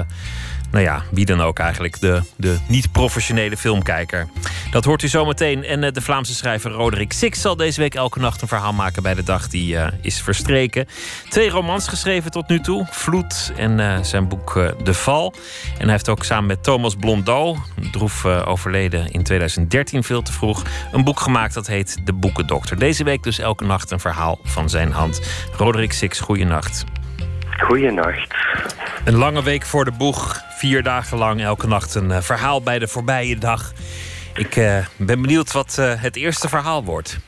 nou 0.77 0.89
ja, 0.89 1.03
wie 1.11 1.25
dan 1.25 1.41
ook 1.41 1.59
eigenlijk, 1.59 2.01
de, 2.01 2.23
de 2.37 2.57
niet-professionele 2.69 3.57
filmkijker. 3.57 4.29
Dat 4.71 4.85
hoort 4.85 5.03
u 5.03 5.09
zometeen. 5.09 5.65
En 5.65 5.83
uh, 5.83 5.91
de 5.93 6.01
Vlaamse 6.01 6.35
schrijver 6.35 6.71
Roderick 6.71 7.13
Six 7.13 7.41
zal 7.41 7.57
deze 7.57 7.81
week 7.81 7.95
elke 7.95 8.19
nacht 8.19 8.43
een 8.43 8.49
verhaal 8.49 8.73
maken 8.73 9.03
bij 9.03 9.15
de 9.15 9.23
dag 9.23 9.49
die 9.49 9.75
uh, 9.75 9.87
is 10.01 10.21
verstreken. 10.21 10.87
Twee 11.29 11.51
romans 11.51 11.89
geschreven 11.89 12.31
tot 12.31 12.49
nu 12.49 12.61
toe: 12.61 12.87
Vloed 12.91 13.53
en 13.57 13.79
uh, 13.79 13.99
zijn 14.03 14.29
boek 14.29 14.75
De 14.83 14.95
Val. 14.95 15.35
En 15.79 15.83
hij 15.83 15.91
heeft 15.91 16.09
ook 16.09 16.25
samen 16.25 16.47
met 16.47 16.63
Thomas 16.63 16.95
Blondeau, 16.95 17.59
droef 17.93 18.25
overleden 18.25 19.11
in 19.11 19.23
2013 19.23 20.03
veel 20.03 20.23
te 20.23 20.33
vroeg, 20.33 20.63
een 20.93 21.05
boek 21.05 21.21
gemaakt 21.21 21.55
dat 21.55 21.67
heet 21.67 21.97
De 22.05 22.13
Boekendokter. 22.13 22.79
Deze 22.79 23.05
week 23.05 23.23
dus 23.23 23.39
elke 23.39 23.65
nacht 23.65 23.91
een 23.91 24.01
verhaal 24.01 24.39
van 24.43 24.69
zijn 24.69 24.93
hand. 24.93 25.21
Roderick 25.57 25.93
Six, 25.93 26.21
goeienacht. 26.21 26.85
Goeienacht. 27.61 28.35
Een 29.05 29.17
lange 29.17 29.43
week 29.43 29.65
voor 29.65 29.85
de 29.85 29.93
boeg. 29.93 30.41
Vier 30.49 30.83
dagen 30.83 31.19
lang 31.19 31.43
elke 31.43 31.67
nacht 31.67 31.95
een 31.95 32.11
uh, 32.11 32.21
verhaal 32.21 32.63
bij 32.63 32.79
de 32.79 32.89
voorbije 32.89 33.37
dag. 33.37 33.73
Ik 34.35 34.57
uh, 34.57 34.87
ben 34.97 35.23
benieuwd 35.23 35.53
wat 35.53 35.77
uh, 35.81 36.03
het 36.03 36.17
eerste 36.17 36.49
verhaal 36.49 36.85
wordt. 36.85 37.19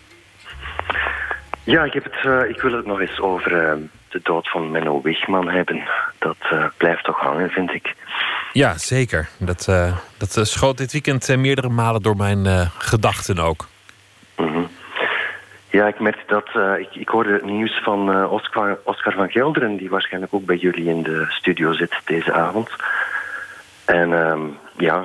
Ja, 1.65 1.85
ik, 1.85 1.93
heb 1.93 2.05
het, 2.05 2.49
ik 2.49 2.61
wil 2.61 2.73
het 2.73 2.87
nog 2.87 3.01
eens 3.01 3.21
over 3.21 3.51
de 4.09 4.21
dood 4.23 4.49
van 4.49 4.71
Menno 4.71 5.03
Wigman 5.03 5.49
hebben. 5.49 5.89
Dat 6.19 6.37
blijft 6.77 7.05
toch 7.05 7.21
hangen, 7.21 7.51
vind 7.51 7.71
ik. 7.71 7.95
Ja, 8.53 8.79
zeker. 8.79 9.29
Dat, 9.39 9.65
dat 10.19 10.39
schoot 10.43 10.79
dit 10.79 10.93
weekend 10.93 11.37
meerdere 11.37 11.69
malen 11.69 12.03
door 12.03 12.17
mijn 12.17 12.71
gedachten 12.79 13.39
ook. 13.39 13.69
Mm 14.37 14.47
-hmm. 14.47 14.69
Ja, 15.71 15.87
ik 15.87 16.01
merkte 16.01 16.23
dat. 16.27 16.49
Uh, 16.57 16.79
ik, 16.79 16.95
ik, 16.95 17.09
hoorde 17.09 17.33
het 17.33 17.45
nieuws 17.45 17.81
van 17.83 18.17
uh, 18.17 18.33
Oscar, 18.33 18.79
Oscar 18.85 19.13
van 19.13 19.31
Gelderen, 19.31 19.77
die 19.77 19.91
waarschijnlijk 19.91 20.35
ook 20.35 20.45
bij 20.45 20.57
jullie 20.57 20.89
in 20.89 21.03
de 21.03 21.27
studio 21.29 21.73
zit 21.73 21.93
deze 22.05 22.33
avond. 22.33 22.71
En 23.85 24.13
um, 24.13 24.57
ja, 24.77 25.05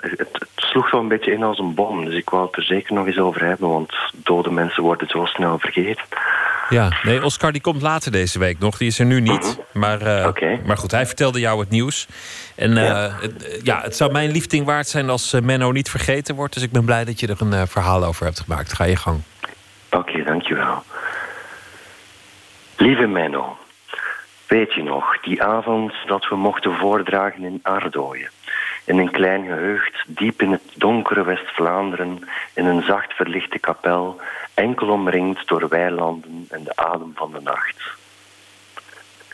het, 0.00 0.18
het, 0.18 0.46
sloeg 0.56 0.90
wel 0.90 1.00
een 1.00 1.08
beetje 1.08 1.32
in 1.32 1.42
als 1.42 1.58
een 1.58 1.74
bom. 1.74 2.04
Dus 2.04 2.14
ik 2.14 2.30
wou 2.30 2.46
het 2.46 2.56
er 2.56 2.62
zeker 2.62 2.94
nog 2.94 3.06
eens 3.06 3.18
over 3.18 3.44
hebben, 3.44 3.68
want 3.68 3.94
dode 4.14 4.50
mensen 4.50 4.82
worden 4.82 5.08
zo 5.08 5.24
snel 5.24 5.58
vergeten. 5.58 6.04
Ja, 6.68 6.92
nee, 7.02 7.24
Oscar 7.24 7.52
die 7.52 7.60
komt 7.60 7.82
later 7.82 8.12
deze 8.12 8.38
week 8.38 8.58
nog. 8.58 8.78
Die 8.78 8.88
is 8.88 8.98
er 8.98 9.06
nu 9.06 9.20
niet. 9.20 9.44
-hmm. 9.44 9.80
maar, 9.80 10.28
okay. 10.28 10.60
maar 10.66 10.76
goed, 10.76 10.90
hij 10.90 11.06
vertelde 11.06 11.40
jou 11.40 11.60
het 11.60 11.70
nieuws. 11.70 12.06
En 12.54 12.74
ja. 12.74 13.10
Het, 13.20 13.60
ja, 13.62 13.80
het 13.82 13.96
zou 13.96 14.12
mijn 14.12 14.30
liefding 14.30 14.64
waard 14.64 14.88
zijn 14.88 15.10
als 15.10 15.36
Menno 15.42 15.72
niet 15.72 15.90
vergeten 15.90 16.34
wordt. 16.34 16.54
Dus 16.54 16.62
ik 16.62 16.72
ben 16.72 16.84
blij 16.84 17.04
dat 17.04 17.20
je 17.20 17.26
er 17.26 17.36
een 17.38 17.68
verhaal 17.68 18.04
over 18.04 18.24
hebt 18.24 18.40
gemaakt. 18.40 18.72
Ga 18.72 18.84
je 18.84 18.96
gang. 18.96 19.20
Oké, 19.94 20.10
okay, 20.10 20.24
dankjewel. 20.24 20.82
Lieve 22.76 23.06
Menno, 23.06 23.56
weet 24.46 24.72
je 24.72 24.82
nog, 24.82 25.20
die 25.20 25.42
avond 25.42 25.92
dat 26.06 26.28
we 26.28 26.36
mochten 26.36 26.76
voordragen 26.76 27.44
in 27.44 27.60
Ardooien. 27.62 28.30
In 28.84 28.98
een 28.98 29.10
klein 29.10 29.46
geheugd, 29.46 30.04
diep 30.06 30.42
in 30.42 30.52
het 30.52 30.72
donkere 30.74 31.24
West-Vlaanderen, 31.24 32.28
in 32.54 32.66
een 32.66 32.82
zacht 32.82 33.12
verlichte 33.12 33.58
kapel, 33.58 34.20
enkel 34.54 34.88
omringd 34.88 35.48
door 35.48 35.68
weilanden 35.68 36.46
en 36.50 36.64
de 36.64 36.76
adem 36.76 37.12
van 37.14 37.32
de 37.32 37.40
nacht. 37.40 37.82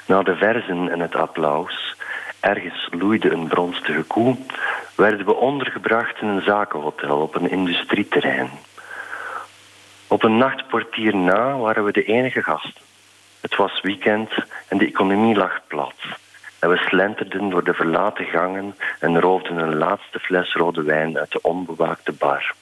Na 0.07 0.23
de 0.23 0.37
verzen 0.37 0.91
en 0.91 1.01
het 1.01 1.15
applaus, 1.15 1.97
ergens 2.41 2.89
loeide 2.91 3.31
een 3.31 3.49
bronstige 3.49 4.03
koe, 4.03 4.37
werden 4.95 5.27
we 5.27 5.35
ondergebracht 5.35 6.21
in 6.21 6.29
een 6.29 6.43
zakenhotel 6.43 7.21
op 7.21 7.35
een 7.35 7.51
industrieterrein. 7.51 8.51
Op 10.11 10.23
een 10.23 10.37
nachtportier 10.37 11.17
na 11.17 11.57
waren 11.57 11.85
we 11.85 11.93
de 11.93 12.05
enige 12.05 12.43
gasten. 12.43 12.83
Het 13.41 13.57
was 13.57 13.81
weekend 13.81 14.31
en 14.69 14.79
de 14.79 14.87
economie 14.87 15.37
lag 15.37 15.61
plat. 15.67 15.95
En 16.59 16.69
we 16.69 16.77
slenterden 16.77 17.51
door 17.51 17.65
de 17.65 17.75
verlaten 17.75 18.25
gangen 18.25 18.77
en 19.01 19.21
roofden 19.21 19.57
een 19.57 19.77
laatste 19.77 20.19
fles 20.19 20.55
rode 20.55 20.83
wijn 20.83 21.19
uit 21.19 21.33
de 21.33 21.41
onbewaakte 21.43 22.13
bar. 22.13 22.55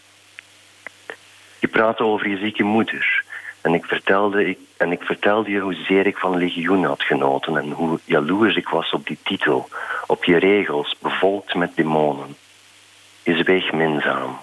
Je 1.59 1.69
praatte 1.69 2.05
over 2.05 2.29
je 2.29 2.37
zieke 2.37 2.63
moeder. 2.63 3.25
En 3.61 3.75
ik, 3.75 3.85
vertelde, 3.85 4.49
ik, 4.49 4.59
en 4.77 4.93
ik 4.93 5.03
vertelde 5.03 5.51
je 5.51 5.61
hoezeer 5.61 6.07
ik 6.07 6.17
van 6.17 6.37
legioen 6.37 6.85
had 6.85 7.03
genoten 7.03 7.57
en 7.57 7.71
hoe 7.71 7.99
jaloers 8.05 8.57
ik 8.57 8.69
was 8.69 8.93
op 8.93 9.07
die 9.07 9.19
titel, 9.23 9.69
op 10.07 10.25
je 10.25 10.37
regels, 10.37 10.97
bevolkt 11.03 11.55
met 11.55 11.77
demonen. 11.77 12.37
Je 13.23 13.37
zweeg 13.37 13.73
minzaam. 13.73 14.39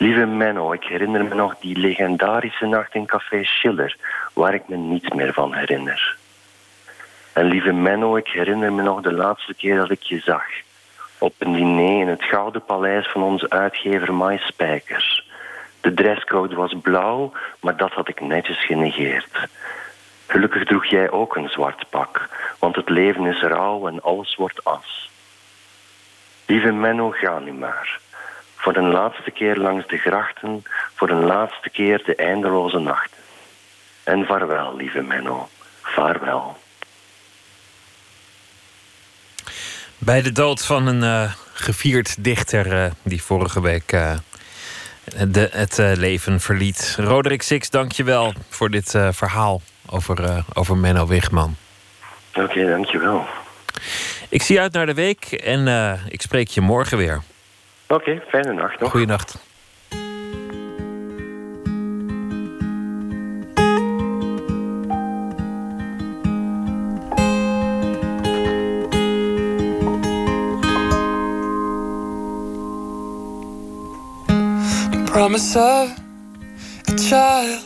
Lieve 0.00 0.26
Menno, 0.26 0.72
ik 0.72 0.84
herinner 0.84 1.24
me 1.24 1.34
nog 1.34 1.58
die 1.58 1.78
legendarische 1.78 2.66
nacht 2.66 2.94
in 2.94 3.06
Café 3.06 3.44
Schiller, 3.44 3.96
waar 4.32 4.54
ik 4.54 4.68
me 4.68 4.76
niets 4.76 5.08
meer 5.08 5.32
van 5.32 5.54
herinner. 5.54 6.16
En 7.32 7.44
lieve 7.44 7.72
Menno, 7.72 8.16
ik 8.16 8.28
herinner 8.28 8.72
me 8.72 8.82
nog 8.82 9.00
de 9.00 9.12
laatste 9.12 9.54
keer 9.54 9.76
dat 9.76 9.90
ik 9.90 10.02
je 10.02 10.18
zag. 10.18 10.44
Op 11.18 11.34
een 11.38 11.52
diner 11.52 12.00
in 12.00 12.08
het 12.08 12.24
Gouden 12.24 12.64
Paleis 12.64 13.08
van 13.08 13.22
onze 13.22 13.50
uitgever 13.50 14.14
Mai 14.14 14.38
Spijkers. 14.38 15.28
De 15.80 15.94
dresscode 15.94 16.54
was 16.54 16.74
blauw, 16.82 17.32
maar 17.60 17.76
dat 17.76 17.92
had 17.92 18.08
ik 18.08 18.20
netjes 18.20 18.64
genegeerd. 18.64 19.48
Gelukkig 20.26 20.64
droeg 20.64 20.86
jij 20.86 21.10
ook 21.10 21.36
een 21.36 21.48
zwart 21.48 21.84
pak, 21.90 22.28
want 22.58 22.76
het 22.76 22.88
leven 22.88 23.26
is 23.26 23.40
rauw 23.40 23.86
en 23.86 24.02
alles 24.02 24.34
wordt 24.34 24.64
as. 24.64 25.10
Lieve 26.46 26.72
Menno, 26.72 27.10
ga 27.10 27.38
nu 27.38 27.52
maar. 27.52 28.00
Voor 28.68 28.76
een 28.76 28.90
laatste 28.90 29.30
keer 29.30 29.56
langs 29.56 29.86
de 29.86 29.96
grachten, 29.96 30.64
voor 30.94 31.10
een 31.10 31.24
laatste 31.24 31.70
keer 31.70 32.02
de 32.04 32.14
eindeloze 32.14 32.78
nachten. 32.78 33.18
En 34.04 34.26
vaarwel, 34.26 34.76
lieve 34.76 35.00
Menno, 35.00 35.48
vaarwel. 35.82 36.56
Bij 39.98 40.22
de 40.22 40.32
dood 40.32 40.64
van 40.64 40.86
een 40.86 41.02
uh, 41.02 41.32
gevierd 41.52 42.24
dichter 42.24 42.66
uh, 42.66 42.90
die 43.02 43.22
vorige 43.22 43.60
week 43.60 43.92
uh, 43.92 44.12
de, 45.28 45.48
het 45.52 45.78
leven 45.78 46.40
verliet. 46.40 46.96
Roderick 46.98 47.42
Six, 47.42 47.70
dank 47.70 47.92
je 47.92 48.04
wel 48.04 48.32
voor 48.48 48.70
dit 48.70 48.90
verhaal 49.10 49.62
over, 49.86 50.44
over 50.52 50.76
Menno 50.76 51.06
Wigman. 51.06 51.56
Oké, 52.34 52.42
okay, 52.42 52.64
dank 52.64 52.86
je 52.86 52.98
wel. 52.98 53.26
Ik 54.28 54.42
zie 54.42 54.60
uit 54.60 54.72
naar 54.72 54.86
de 54.86 54.94
week 54.94 55.24
en 55.24 55.66
ik 56.08 56.22
spreek 56.22 56.48
je 56.48 56.60
morgen 56.60 56.98
weer. 56.98 57.22
Oké, 57.88 58.10
okay, 58.10 58.22
fijne 58.28 58.52
nacht 58.52 58.80
nog. 58.80 58.90
Goeienacht. 58.90 59.46
promise 75.18 75.56
of 75.58 75.98
a 76.88 76.96
child 76.96 77.64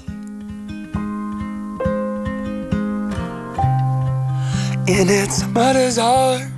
in 4.86 5.08
its 5.10 5.44
mother's 5.48 5.98
arms. 5.98 6.51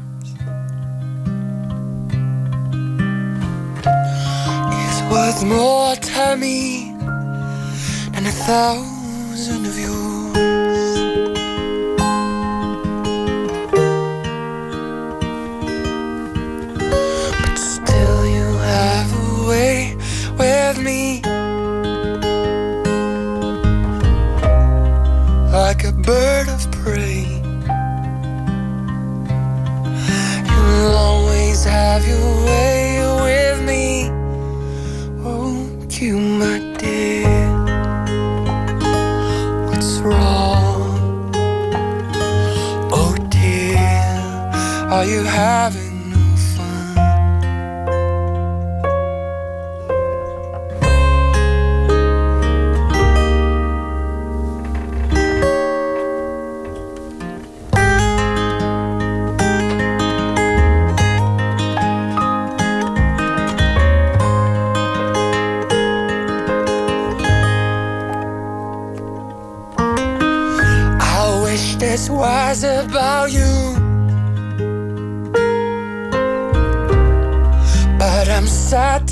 Worth 5.14 5.44
more 5.44 5.94
to 5.94 6.36
me 6.36 6.92
than 8.12 8.26
a 8.26 8.32
thousand 8.48 9.64
of 9.64 9.78
yours. 9.78 10.90
But 17.44 17.56
still, 17.56 18.26
you 18.26 18.48
have 18.72 19.08
a 19.24 19.48
way 19.48 19.96
with 20.36 20.78
me. 20.82 21.13
Was 72.54 72.62
about 72.62 73.32
you. 73.32 73.74
But 77.98 78.28
I'm 78.28 78.46
sad 78.46 79.03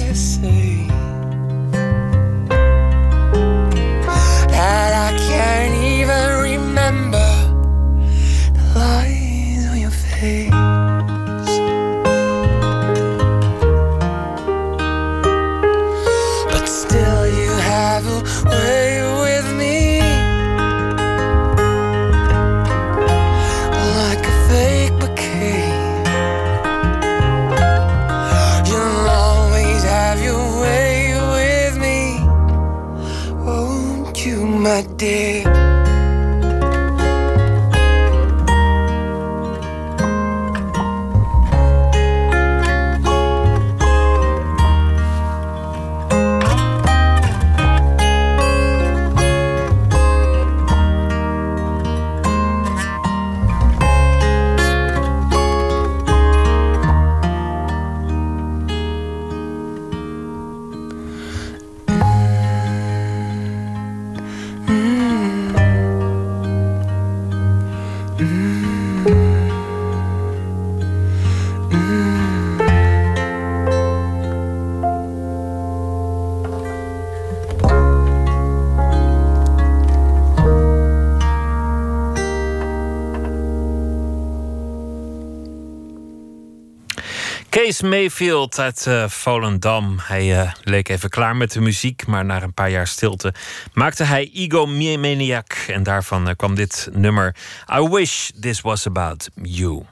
Mayfield 87.80 88.58
uit 88.58 88.86
eh, 88.86 89.08
Volendam. 89.08 89.98
Hij 90.02 90.40
eh, 90.40 90.52
leek 90.62 90.88
even 90.88 91.10
klaar 91.10 91.36
met 91.36 91.52
de 91.52 91.60
muziek, 91.60 92.06
maar 92.06 92.24
na 92.24 92.42
een 92.42 92.54
paar 92.54 92.70
jaar 92.70 92.86
stilte 92.86 93.34
maakte 93.72 94.04
hij 94.04 94.30
Ego 94.34 94.66
Maniac. 94.66 95.52
En 95.66 95.82
daarvan 95.82 96.28
eh, 96.28 96.34
kwam 96.36 96.54
dit 96.54 96.88
nummer 96.92 97.36
I 97.74 97.88
Wish 97.88 98.30
This 98.40 98.60
Was 98.60 98.86
About 98.86 99.28
You. 99.42 99.84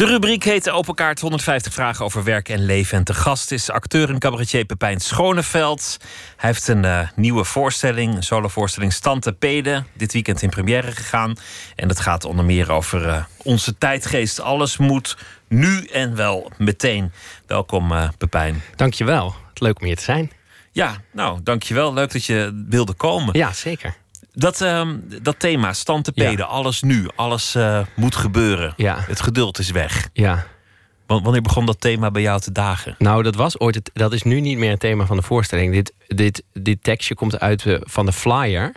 De 0.00 0.06
rubriek 0.06 0.44
heet 0.44 0.70
Open 0.70 0.94
Kaart 0.94 1.20
150 1.20 1.72
vragen 1.72 2.04
over 2.04 2.24
werk 2.24 2.48
en 2.48 2.64
leven. 2.64 2.98
En 2.98 3.04
te 3.04 3.14
gast 3.14 3.52
is 3.52 3.70
acteur 3.70 4.08
en 4.08 4.18
cabaretier 4.18 4.64
Pepijn 4.64 5.00
Schoneveld. 5.00 5.96
Hij 6.36 6.50
heeft 6.50 6.68
een 6.68 6.84
eh, 6.84 7.08
nieuwe 7.16 7.44
voorstelling, 7.44 8.14
een 8.14 8.22
solovoorstelling 8.22 8.92
Stante 8.92 9.32
Pede. 9.32 9.84
Dit 9.92 10.12
weekend 10.12 10.42
in 10.42 10.50
première 10.50 10.92
gegaan. 10.92 11.36
En 11.76 11.88
dat 11.88 12.00
gaat 12.00 12.24
onder 12.24 12.44
meer 12.44 12.70
over 12.72 13.08
eh, 13.08 13.24
onze 13.36 13.78
tijdgeest. 13.78 14.40
Alles 14.40 14.76
moet 14.76 15.16
nu 15.48 15.84
en 15.84 16.16
wel 16.16 16.50
meteen. 16.58 17.12
Welkom 17.46 17.92
uh, 17.92 18.08
Pepijn. 18.18 18.62
Dankjewel. 18.76 19.34
Leuk 19.54 19.80
om 19.80 19.86
hier 19.86 19.96
te 19.96 20.02
zijn. 20.02 20.30
Ja, 20.72 20.96
nou, 21.12 21.40
dankjewel. 21.42 21.92
Leuk 21.92 22.12
dat 22.12 22.24
je 22.24 22.64
wilde 22.68 22.92
komen. 22.92 23.38
Ja, 23.38 23.52
zeker. 23.52 23.96
Dat, 24.40 24.60
uh, 24.60 24.88
dat 25.22 25.38
thema, 25.38 25.72
stand 25.72 26.04
te 26.04 26.12
peden, 26.12 26.38
ja. 26.38 26.44
alles 26.44 26.82
nu, 26.82 27.08
alles 27.14 27.56
uh, 27.56 27.80
moet 27.96 28.16
gebeuren. 28.16 28.72
Ja. 28.76 28.96
Het 29.06 29.20
geduld 29.20 29.58
is 29.58 29.70
weg. 29.70 30.08
Ja. 30.12 30.46
Wanneer 31.06 31.42
begon 31.42 31.66
dat 31.66 31.80
thema 31.80 32.10
bij 32.10 32.22
jou 32.22 32.40
te 32.40 32.52
dagen? 32.52 32.94
Nou, 32.98 33.22
dat 33.22 33.34
was 33.34 33.58
ooit. 33.58 33.74
Het, 33.74 33.90
dat 33.92 34.12
is 34.12 34.22
nu 34.22 34.40
niet 34.40 34.58
meer 34.58 34.70
het 34.70 34.80
thema 34.80 35.06
van 35.06 35.16
de 35.16 35.22
voorstelling. 35.22 35.72
Dit, 35.72 35.92
dit, 36.06 36.42
dit 36.52 36.82
tekstje 36.82 37.14
komt 37.14 37.40
uit 37.40 37.64
uh, 37.64 37.76
van 37.80 38.06
de 38.06 38.12
flyer. 38.12 38.72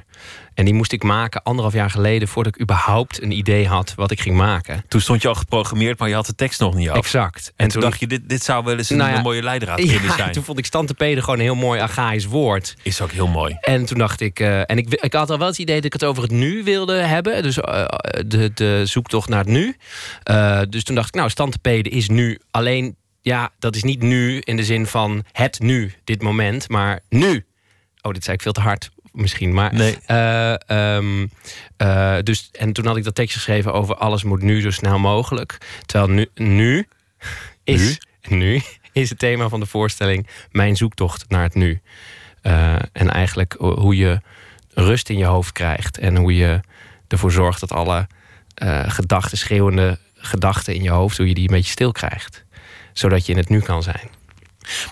En 0.53 0.65
die 0.65 0.73
moest 0.73 0.91
ik 0.91 1.03
maken 1.03 1.43
anderhalf 1.43 1.73
jaar 1.73 1.89
geleden 1.89 2.27
voordat 2.27 2.55
ik 2.55 2.61
überhaupt 2.61 3.21
een 3.21 3.31
idee 3.31 3.67
had 3.67 3.93
wat 3.95 4.11
ik 4.11 4.21
ging 4.21 4.35
maken. 4.35 4.83
Toen 4.87 5.01
stond 5.01 5.21
je 5.21 5.27
al 5.27 5.35
geprogrammeerd, 5.35 5.99
maar 5.99 6.09
je 6.09 6.15
had 6.15 6.25
de 6.25 6.35
tekst 6.35 6.59
nog 6.59 6.75
niet 6.75 6.89
af. 6.89 6.97
Exact. 6.97 7.45
En, 7.45 7.53
en 7.55 7.71
toen, 7.71 7.81
toen, 7.81 7.89
dacht 7.89 7.99
je, 7.99 8.07
dit, 8.07 8.29
dit 8.29 8.43
zou 8.43 8.63
wel 8.63 8.77
eens 8.77 8.89
een, 8.89 8.97
nou 8.97 9.11
ja, 9.11 9.21
mooie 9.21 9.43
leidraad 9.43 9.79
ja, 9.83 9.97
kunnen 9.97 10.11
zijn. 10.11 10.31
Toen 10.31 10.43
vond 10.43 10.57
ik 10.57 10.65
stantepeden 10.65 11.23
gewoon 11.23 11.39
een 11.39 11.45
heel 11.45 11.55
mooi 11.55 11.79
archaïs 11.79 12.25
woord. 12.25 12.75
Is 12.81 13.01
ook 13.01 13.11
heel 13.11 13.27
mooi. 13.27 13.57
En 13.61 13.85
toen 13.85 13.97
dacht 13.97 14.21
ik, 14.21 14.39
uh, 14.39 14.69
en 14.69 14.77
ik, 14.77 14.93
ik 14.93 15.13
had 15.13 15.29
al 15.29 15.37
wel 15.37 15.47
het 15.47 15.57
idee 15.57 15.75
dat 15.75 15.85
ik 15.85 15.93
het 15.93 16.03
over 16.03 16.23
het 16.23 16.31
nu 16.31 16.63
wilde 16.63 16.93
hebben. 16.93 17.43
Dus 17.43 17.57
uh, 17.57 17.85
de, 18.25 18.51
de 18.53 18.81
zoektocht 18.85 19.29
naar 19.29 19.39
het 19.39 19.47
nu. 19.47 19.75
Uh, 20.31 20.61
dus 20.69 20.83
toen 20.83 20.95
dacht 20.95 21.07
ik, 21.07 21.13
nou, 21.13 21.29
stantepeden 21.29 21.91
is 21.91 22.09
nu 22.09 22.39
alleen. 22.51 22.95
Ja, 23.21 23.49
dat 23.59 23.75
is 23.75 23.83
niet 23.83 24.01
nu 24.01 24.39
in 24.39 24.55
de 24.55 24.63
zin 24.63 24.87
van 24.87 25.23
het 25.31 25.59
nu, 25.59 25.93
dit 26.03 26.21
moment, 26.21 26.69
maar 26.69 26.99
nu. 27.09 27.45
Oh, 28.01 28.11
dit 28.11 28.23
zei 28.23 28.35
ik 28.35 28.41
veel 28.41 28.51
te 28.51 28.61
hard 28.61 28.91
misschien. 29.13 29.53
Maar, 29.53 29.73
nee. 29.73 29.97
uh, 30.07 30.55
um, 30.95 31.31
uh, 31.77 32.17
dus, 32.23 32.49
en 32.51 32.73
toen 32.73 32.85
had 32.85 32.97
ik 32.97 33.03
dat 33.03 33.15
tekst 33.15 33.35
geschreven 33.35 33.73
over 33.73 33.95
alles 33.95 34.23
moet 34.23 34.41
nu 34.41 34.61
zo 34.61 34.71
snel 34.71 34.99
mogelijk. 34.99 35.57
Terwijl 35.85 36.11
nu, 36.11 36.27
nu 36.35 36.87
is, 37.63 37.99
nu? 38.21 38.37
nu 38.37 38.61
is 38.91 39.09
het 39.09 39.19
thema 39.19 39.49
van 39.49 39.59
de 39.59 39.65
voorstelling 39.65 40.27
mijn 40.51 40.75
zoektocht 40.75 41.29
naar 41.29 41.43
het 41.43 41.55
nu. 41.55 41.81
Uh, 42.43 42.75
en 42.91 43.09
eigenlijk 43.09 43.55
hoe 43.59 43.97
je 43.97 44.21
rust 44.73 45.09
in 45.09 45.17
je 45.17 45.25
hoofd 45.25 45.51
krijgt. 45.51 45.97
En 45.97 46.15
hoe 46.15 46.35
je 46.35 46.59
ervoor 47.07 47.31
zorgt 47.31 47.59
dat 47.59 47.71
alle 47.71 48.07
gedachten, 48.87 49.37
schreeuwende 49.37 49.99
gedachten 50.15 50.75
in 50.75 50.83
je 50.83 50.89
hoofd, 50.89 51.17
hoe 51.17 51.27
je 51.27 51.33
die 51.33 51.49
een 51.49 51.55
beetje 51.55 51.71
stil 51.71 51.91
krijgt. 51.91 52.43
Zodat 52.93 53.25
je 53.25 53.31
in 53.31 53.37
het 53.37 53.49
nu 53.49 53.59
kan 53.59 53.83
zijn. 53.83 54.09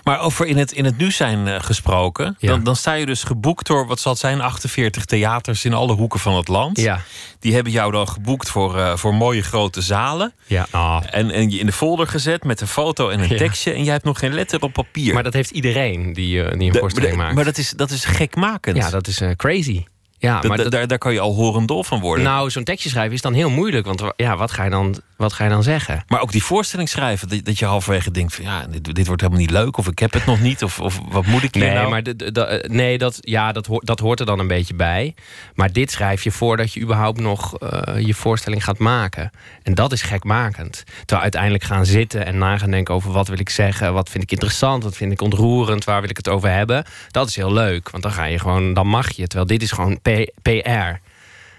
Maar 0.04 0.20
over 0.20 0.46
in 0.46 0.56
het, 0.56 0.72
in 0.72 0.84
het 0.84 0.96
nu 0.98 1.10
zijn 1.10 1.48
eh, 1.48 1.60
gesproken, 1.60 2.36
dan, 2.40 2.62
dan 2.64 2.76
sta 2.76 2.92
je 2.92 3.06
dus 3.06 3.22
geboekt 3.24 3.66
door, 3.66 3.86
wat 3.86 4.00
zal 4.00 4.12
het 4.12 4.20
zijn, 4.20 4.40
48 4.40 5.04
theaters 5.04 5.64
in 5.64 5.74
alle 5.74 5.92
hoeken 5.92 6.20
van 6.20 6.36
het 6.36 6.48
land. 6.48 6.80
Ja. 6.80 7.00
Die 7.40 7.54
hebben 7.54 7.72
jou 7.72 7.92
dan 7.92 8.08
geboekt 8.08 8.48
voor, 8.48 8.78
eh, 8.78 8.96
voor 8.96 9.14
mooie 9.14 9.42
grote 9.42 9.80
zalen. 9.80 10.32
Ja. 10.46 10.66
Ah. 10.70 11.00
En, 11.10 11.30
en 11.30 11.50
je 11.50 11.58
in 11.58 11.66
de 11.66 11.72
folder 11.72 12.06
gezet 12.06 12.44
met 12.44 12.60
een 12.60 12.66
foto 12.66 13.08
en 13.08 13.20
een 13.20 13.28
Ja. 13.28 13.36
tekstje. 13.36 13.72
En 13.72 13.82
jij 13.84 13.92
hebt 13.92 14.04
nog 14.04 14.18
geen 14.18 14.34
letter 14.34 14.60
op 14.62 14.72
papier. 14.72 15.14
Maar 15.14 15.22
dat 15.22 15.32
heeft 15.32 15.50
iedereen 15.50 16.12
die, 16.12 16.42
eh, 16.42 16.58
die 16.58 16.66
een 16.66 16.72
De- 16.72 16.78
voorstelling 16.78 17.16
maakt. 17.16 17.34
maar 17.34 17.44
dat 17.44 17.58
is, 17.58 17.70
dat 17.70 17.90
is 17.90 18.04
gekmakend. 18.04 18.76
Ja, 18.76 18.90
dat 18.90 19.06
is 19.06 19.20
eh, 19.20 19.30
crazy. 19.36 19.84
Ja, 20.22 20.40
maar 20.48 20.56
dat- 20.56 20.70
daar, 20.70 20.86
daar 20.86 20.98
kan 20.98 21.12
je 21.12 21.20
al 21.20 21.34
horendol 21.34 21.84
van 21.84 22.00
worden. 22.00 22.24
nou, 22.24 22.50
zo'n 22.50 22.64
tekstje 22.64 22.88
schrijven 22.90 23.12
is 23.14 23.20
dan 23.20 23.32
heel 23.32 23.50
moeilijk. 23.50 23.86
Want 23.86 24.00
wa- 24.00 24.12
ja, 24.16 24.36
wat 24.36 24.50
ga 24.52 24.64
je 24.64 24.70
dan, 24.70 25.00
wat 25.16 25.32
ga 25.32 25.44
je 25.44 25.50
dan 25.50 25.62
zeggen? 25.62 26.04
Maar 26.08 26.20
ook 26.20 26.32
die 26.32 26.42
voorstelling 26.42 26.88
schrijven, 26.88 27.28
dat, 27.28 27.44
dat 27.44 27.58
je 27.58 27.64
halverwege 27.64 28.10
denkt 28.10 28.34
van 28.34 28.44
ja, 28.44 28.66
dit, 28.70 28.94
dit 28.94 29.06
wordt 29.06 29.20
helemaal 29.22 29.42
niet 29.42 29.50
leuk. 29.52 29.76
Of 29.76 29.86
ik 29.88 29.98
heb 29.98 30.12
het 30.12 30.26
nog 30.26 30.40
niet. 30.40 30.62
Of, 30.62 30.80
of 30.80 31.00
wat 31.10 31.26
moet 31.26 31.42
ik 31.42 31.54
hier 31.54 31.64
Nee, 31.64 31.74
nou? 31.74 31.88
maar 31.90 32.02
eh, 32.02 32.68
nee, 32.70 32.98
dat, 32.98 33.16
ja, 33.20 33.52
dat, 33.52 33.66
hoort, 33.66 33.86
dat 33.86 33.98
hoort 34.00 34.20
er 34.20 34.26
dan 34.26 34.38
een 34.38 34.46
beetje 34.46 34.74
bij. 34.74 35.14
Maar 35.54 35.72
dit 35.72 35.90
schrijf 35.90 36.22
je 36.24 36.30
voordat 36.30 36.72
je 36.72 36.80
überhaupt 36.80 37.20
nog 37.20 37.58
eh, 37.58 37.98
je 38.06 38.14
voorstelling 38.14 38.64
gaat 38.64 38.78
maken. 38.78 39.30
En 39.62 39.74
dat 39.74 39.92
is 39.92 40.02
gekmakend. 40.02 40.82
Terwijl 40.98 41.20
uiteindelijk 41.22 41.64
gaan 41.64 41.86
zitten 41.86 42.26
en 42.26 42.38
na 42.38 42.58
gaan 42.58 42.70
denken 42.70 42.94
over 42.94 43.12
wat 43.12 43.28
wil 43.28 43.38
ik 43.38 43.48
zeggen, 43.48 43.92
wat 43.92 44.08
vind 44.08 44.22
ik 44.22 44.30
interessant, 44.30 44.82
wat 44.82 44.96
vind 44.96 45.12
ik 45.12 45.20
ontroerend, 45.20 45.84
waar 45.84 46.00
wil 46.00 46.10
ik 46.10 46.16
het 46.16 46.28
over 46.28 46.50
hebben. 46.50 46.84
Dat 47.10 47.28
is 47.28 47.36
heel 47.36 47.52
leuk, 47.52 47.90
want 47.90 48.02
dan 48.02 48.12
ga 48.12 48.24
je 48.24 48.38
gewoon, 48.38 48.74
dan 48.74 48.86
mag 48.86 49.10
je. 49.10 49.26
Terwijl 49.26 49.46
dit 49.46 49.62
is 49.62 49.70
gewoon 49.72 49.98
PR. 50.42 51.00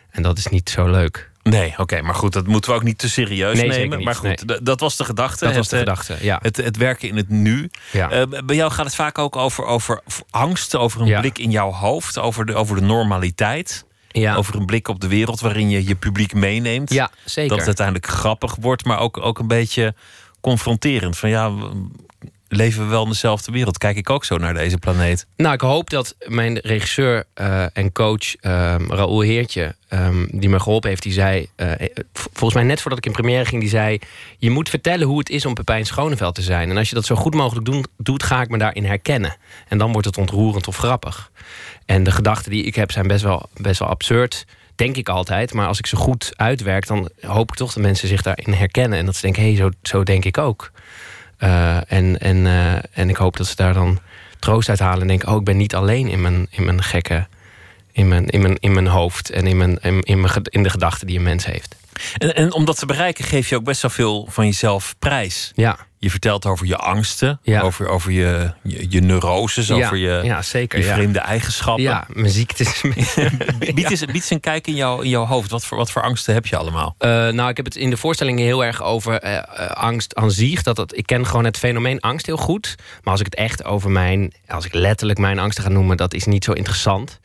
En 0.09 0.21
dat 0.21 0.37
is 0.37 0.47
niet 0.47 0.69
zo 0.69 0.85
leuk. 0.89 1.31
Nee, 1.43 1.73
oké, 1.77 2.01
maar 2.01 2.15
goed, 2.15 2.33
dat 2.33 2.47
moeten 2.47 2.71
we 2.71 2.75
ook 2.77 2.83
niet 2.83 2.97
te 2.97 3.09
serieus 3.09 3.57
Nee, 3.59 3.67
nemen. 3.69 3.97
niet, 3.97 4.05
maar 4.05 4.15
goed, 4.15 4.45
nee. 4.45 4.61
dat 4.61 4.79
was 4.79 4.97
de 4.97 5.03
gedachte. 5.03 5.45
Dat 5.45 5.55
was 5.55 5.67
de 5.69 5.75
Het, 5.77 5.87
eh, 5.87 5.93
gedachte, 5.95 6.25
ja. 6.25 6.39
Het, 6.41 6.57
het 6.57 6.77
werken 6.77 7.07
in 7.09 7.15
het 7.15 7.29
nu. 7.29 7.69
Ja. 7.91 8.09
Eh, 8.09 8.21
bij 8.45 8.55
jou 8.55 8.71
gaat 8.71 8.85
het 8.85 8.95
vaak 8.95 9.17
ook 9.17 9.35
over, 9.35 9.65
over 9.65 10.01
angst, 10.29 10.75
over 10.75 11.01
een 11.01 11.07
Ja. 11.07 11.19
blik 11.19 11.37
in 11.37 11.51
jouw 11.51 11.71
hoofd, 11.71 12.17
over 12.19 12.45
de, 12.45 12.53
over 12.55 12.75
de 12.75 12.81
normaliteit. 12.81 13.85
Ja. 14.07 14.35
Over 14.35 14.55
een 14.55 14.65
blik 14.65 14.87
op 14.87 14.99
de 14.99 15.07
wereld 15.07 15.39
waarin 15.39 15.69
je 15.69 15.87
je 15.87 15.95
publiek 15.95 16.33
meeneemt. 16.33 16.93
Ja, 16.93 17.09
zeker. 17.25 17.49
Dat 17.49 17.57
het 17.57 17.67
uiteindelijk 17.67 18.07
grappig 18.07 18.55
wordt, 18.59 18.85
maar 18.85 18.99
ook, 18.99 19.17
ook 19.17 19.39
een 19.39 19.47
beetje 19.47 19.95
confronterend. 20.41 21.17
Van 21.17 21.29
ja, 21.29 21.51
leven 22.47 22.83
we 22.83 22.89
wel 22.89 23.03
in 23.03 23.09
dezelfde 23.09 23.51
wereld? 23.51 23.77
Kijk 23.77 23.97
ik 23.97 24.09
ook 24.09 24.25
zo 24.25 24.37
naar 24.37 24.53
deze 24.53 24.77
planeet? 24.77 25.27
Nou, 25.35 25.53
ik 25.53 25.61
hoop 25.61 25.89
dat 25.89 26.15
mijn 26.27 26.57
regisseur 26.57 27.23
eh, 27.33 27.77
en 27.77 27.91
coach 27.91 28.35
ehm 28.35 28.91
Raoul 28.91 29.21
Heertje, 29.21 29.75
ehm, 29.87 30.25
die 30.31 30.49
me 30.49 30.59
geholpen 30.59 30.89
heeft, 30.89 31.03
die 31.03 31.13
zei, 31.13 31.47
eh, 31.55 31.71
volgens 32.13 32.53
mij 32.53 32.63
net 32.63 32.81
voordat 32.81 32.99
ik 32.99 33.05
in 33.05 33.11
première 33.11 33.45
ging, 33.45 33.61
die 33.61 33.69
zei: 33.69 33.99
Je 34.37 34.49
moet 34.49 34.69
vertellen 34.69 35.07
hoe 35.07 35.19
het 35.19 35.29
is 35.29 35.45
om 35.45 35.53
Pepijn 35.53 35.85
Schoneveld 35.85 36.35
te 36.35 36.41
zijn. 36.41 36.69
En 36.69 36.77
als 36.77 36.89
je 36.89 36.95
dat 36.95 37.05
zo 37.05 37.15
goed 37.15 37.33
mogelijk 37.33 37.87
doet, 37.97 38.23
ga 38.23 38.41
ik 38.41 38.49
me 38.49 38.57
daarin 38.57 38.85
herkennen. 38.85 39.35
En 39.67 39.77
dan 39.77 39.91
wordt 39.91 40.07
het 40.07 40.17
ontroerend 40.17 40.67
of 40.67 40.77
grappig. 40.77 41.31
En 41.85 42.03
de 42.03 42.11
gedachten 42.11 42.51
die 42.51 42.63
ik 42.63 42.75
heb 42.75 42.91
zijn 42.91 43.07
best 43.07 43.23
wel, 43.23 43.49
best 43.53 43.79
wel 43.79 43.87
absurd. 43.87 44.45
Denk 44.75 44.97
ik 44.97 45.09
altijd. 45.09 45.53
Maar 45.53 45.67
als 45.67 45.77
ik 45.77 45.85
ze 45.85 45.95
goed 45.95 46.33
uitwerk, 46.35 46.87
dan 46.87 47.09
hoop 47.21 47.51
ik 47.51 47.57
toch 47.57 47.73
dat 47.73 47.83
mensen 47.83 48.07
zich 48.07 48.21
daarin 48.21 48.53
herkennen. 48.53 48.99
En 48.99 49.05
dat 49.05 49.15
ze 49.15 49.21
denken: 49.21 49.41
hé, 49.41 49.47
hey, 49.47 49.57
zo, 49.57 49.69
zo 49.81 50.03
denk 50.03 50.25
ik 50.25 50.37
ook. 50.37 50.71
Eh, 51.37 51.91
en, 51.91 52.19
en, 52.19 52.45
eh, 52.45 52.73
en 52.91 53.09
ik 53.09 53.15
hoop 53.15 53.37
dat 53.37 53.47
ze 53.47 53.55
daar 53.55 53.73
dan 53.73 53.99
troost 54.39 54.69
uit 54.69 54.79
halen 54.79 55.01
en 55.01 55.07
denken: 55.07 55.29
oh, 55.29 55.39
ik 55.39 55.43
ben 55.43 55.57
niet 55.57 55.75
alleen 55.75 56.07
in 56.07 56.21
mijn, 56.21 56.47
in 56.49 56.65
mijn 56.65 56.83
gekke. 56.83 57.27
In 57.91 58.07
mijn, 58.07 58.27
in, 58.27 58.41
mijn, 58.41 58.57
in 58.59 58.73
mijn 58.73 58.87
hoofd 58.87 59.29
en 59.29 59.47
in, 59.47 59.57
mijn, 59.57 59.77
in, 59.81 60.01
in, 60.01 60.21
mijn, 60.21 60.33
in 60.43 60.63
de 60.63 60.69
gedachten 60.69 61.07
die 61.07 61.17
een 61.17 61.23
mens 61.23 61.45
heeft. 61.45 61.75
En, 62.17 62.35
en 62.35 62.53
om 62.53 62.65
dat 62.65 62.79
te 62.79 62.85
bereiken 62.85 63.23
geef 63.25 63.49
je 63.49 63.55
ook 63.55 63.63
best 63.63 63.81
wel 63.81 63.91
veel 63.91 64.27
van 64.29 64.45
jezelf 64.45 64.95
prijs. 64.99 65.51
Ja. 65.55 65.77
Je 65.97 66.09
vertelt 66.09 66.45
over 66.45 66.65
je 66.65 66.77
angsten, 66.77 67.39
Ja. 67.43 67.61
over, 67.61 67.87
over 67.87 68.11
je, 68.11 68.51
je, 68.63 68.85
je 68.89 69.01
neuroses, 69.01 69.67
Ja, 69.67 69.75
over 69.75 69.97
je, 69.97 70.21
ja, 70.23 70.41
zeker, 70.41 70.79
je 70.79 70.85
vreemde 70.85 71.19
eigenschappen. 71.19 71.83
Ja, 71.83 72.05
mijn 72.07 72.29
ziektes. 72.29 72.81
Bied, 73.73 73.89
eens, 73.89 74.05
bied 74.05 74.15
eens 74.15 74.29
een 74.29 74.39
kijk 74.39 74.67
in, 74.67 74.75
jou, 74.75 75.03
in 75.03 75.09
jouw 75.09 75.25
hoofd. 75.25 75.49
Wat 75.49 75.65
voor, 75.65 75.77
wat 75.77 75.91
voor 75.91 76.01
angsten 76.01 76.33
heb 76.33 76.45
je 76.45 76.57
allemaal? 76.57 76.95
Eh, 76.97 77.09
nou, 77.09 77.49
ik 77.49 77.57
heb 77.57 77.65
het 77.65 77.75
in 77.75 77.89
de 77.89 77.97
voorstelling 77.97 78.39
heel 78.39 78.65
erg 78.65 78.81
over 78.83 79.19
eh, 79.19 79.37
eh, 79.37 79.43
angst 79.71 80.15
aan 80.15 80.31
zich. 80.31 80.63
Dat 80.63 80.75
dat, 80.75 80.97
ik 80.97 81.05
ken 81.05 81.25
gewoon 81.25 81.45
het 81.45 81.57
fenomeen 81.57 81.99
angst 81.99 82.25
heel 82.25 82.37
goed. 82.37 82.75
Maar 83.03 83.11
als 83.11 83.19
ik 83.19 83.25
het 83.25 83.35
echt 83.35 83.63
over 83.63 83.91
mijn, 83.91 84.33
als 84.47 84.65
ik 84.65 84.73
letterlijk 84.73 85.19
mijn 85.19 85.39
angsten 85.39 85.63
ga 85.63 85.69
noemen, 85.69 85.97
dat 85.97 86.13
is 86.13 86.25
niet 86.25 86.43
zo 86.43 86.51
interessant. 86.51 87.19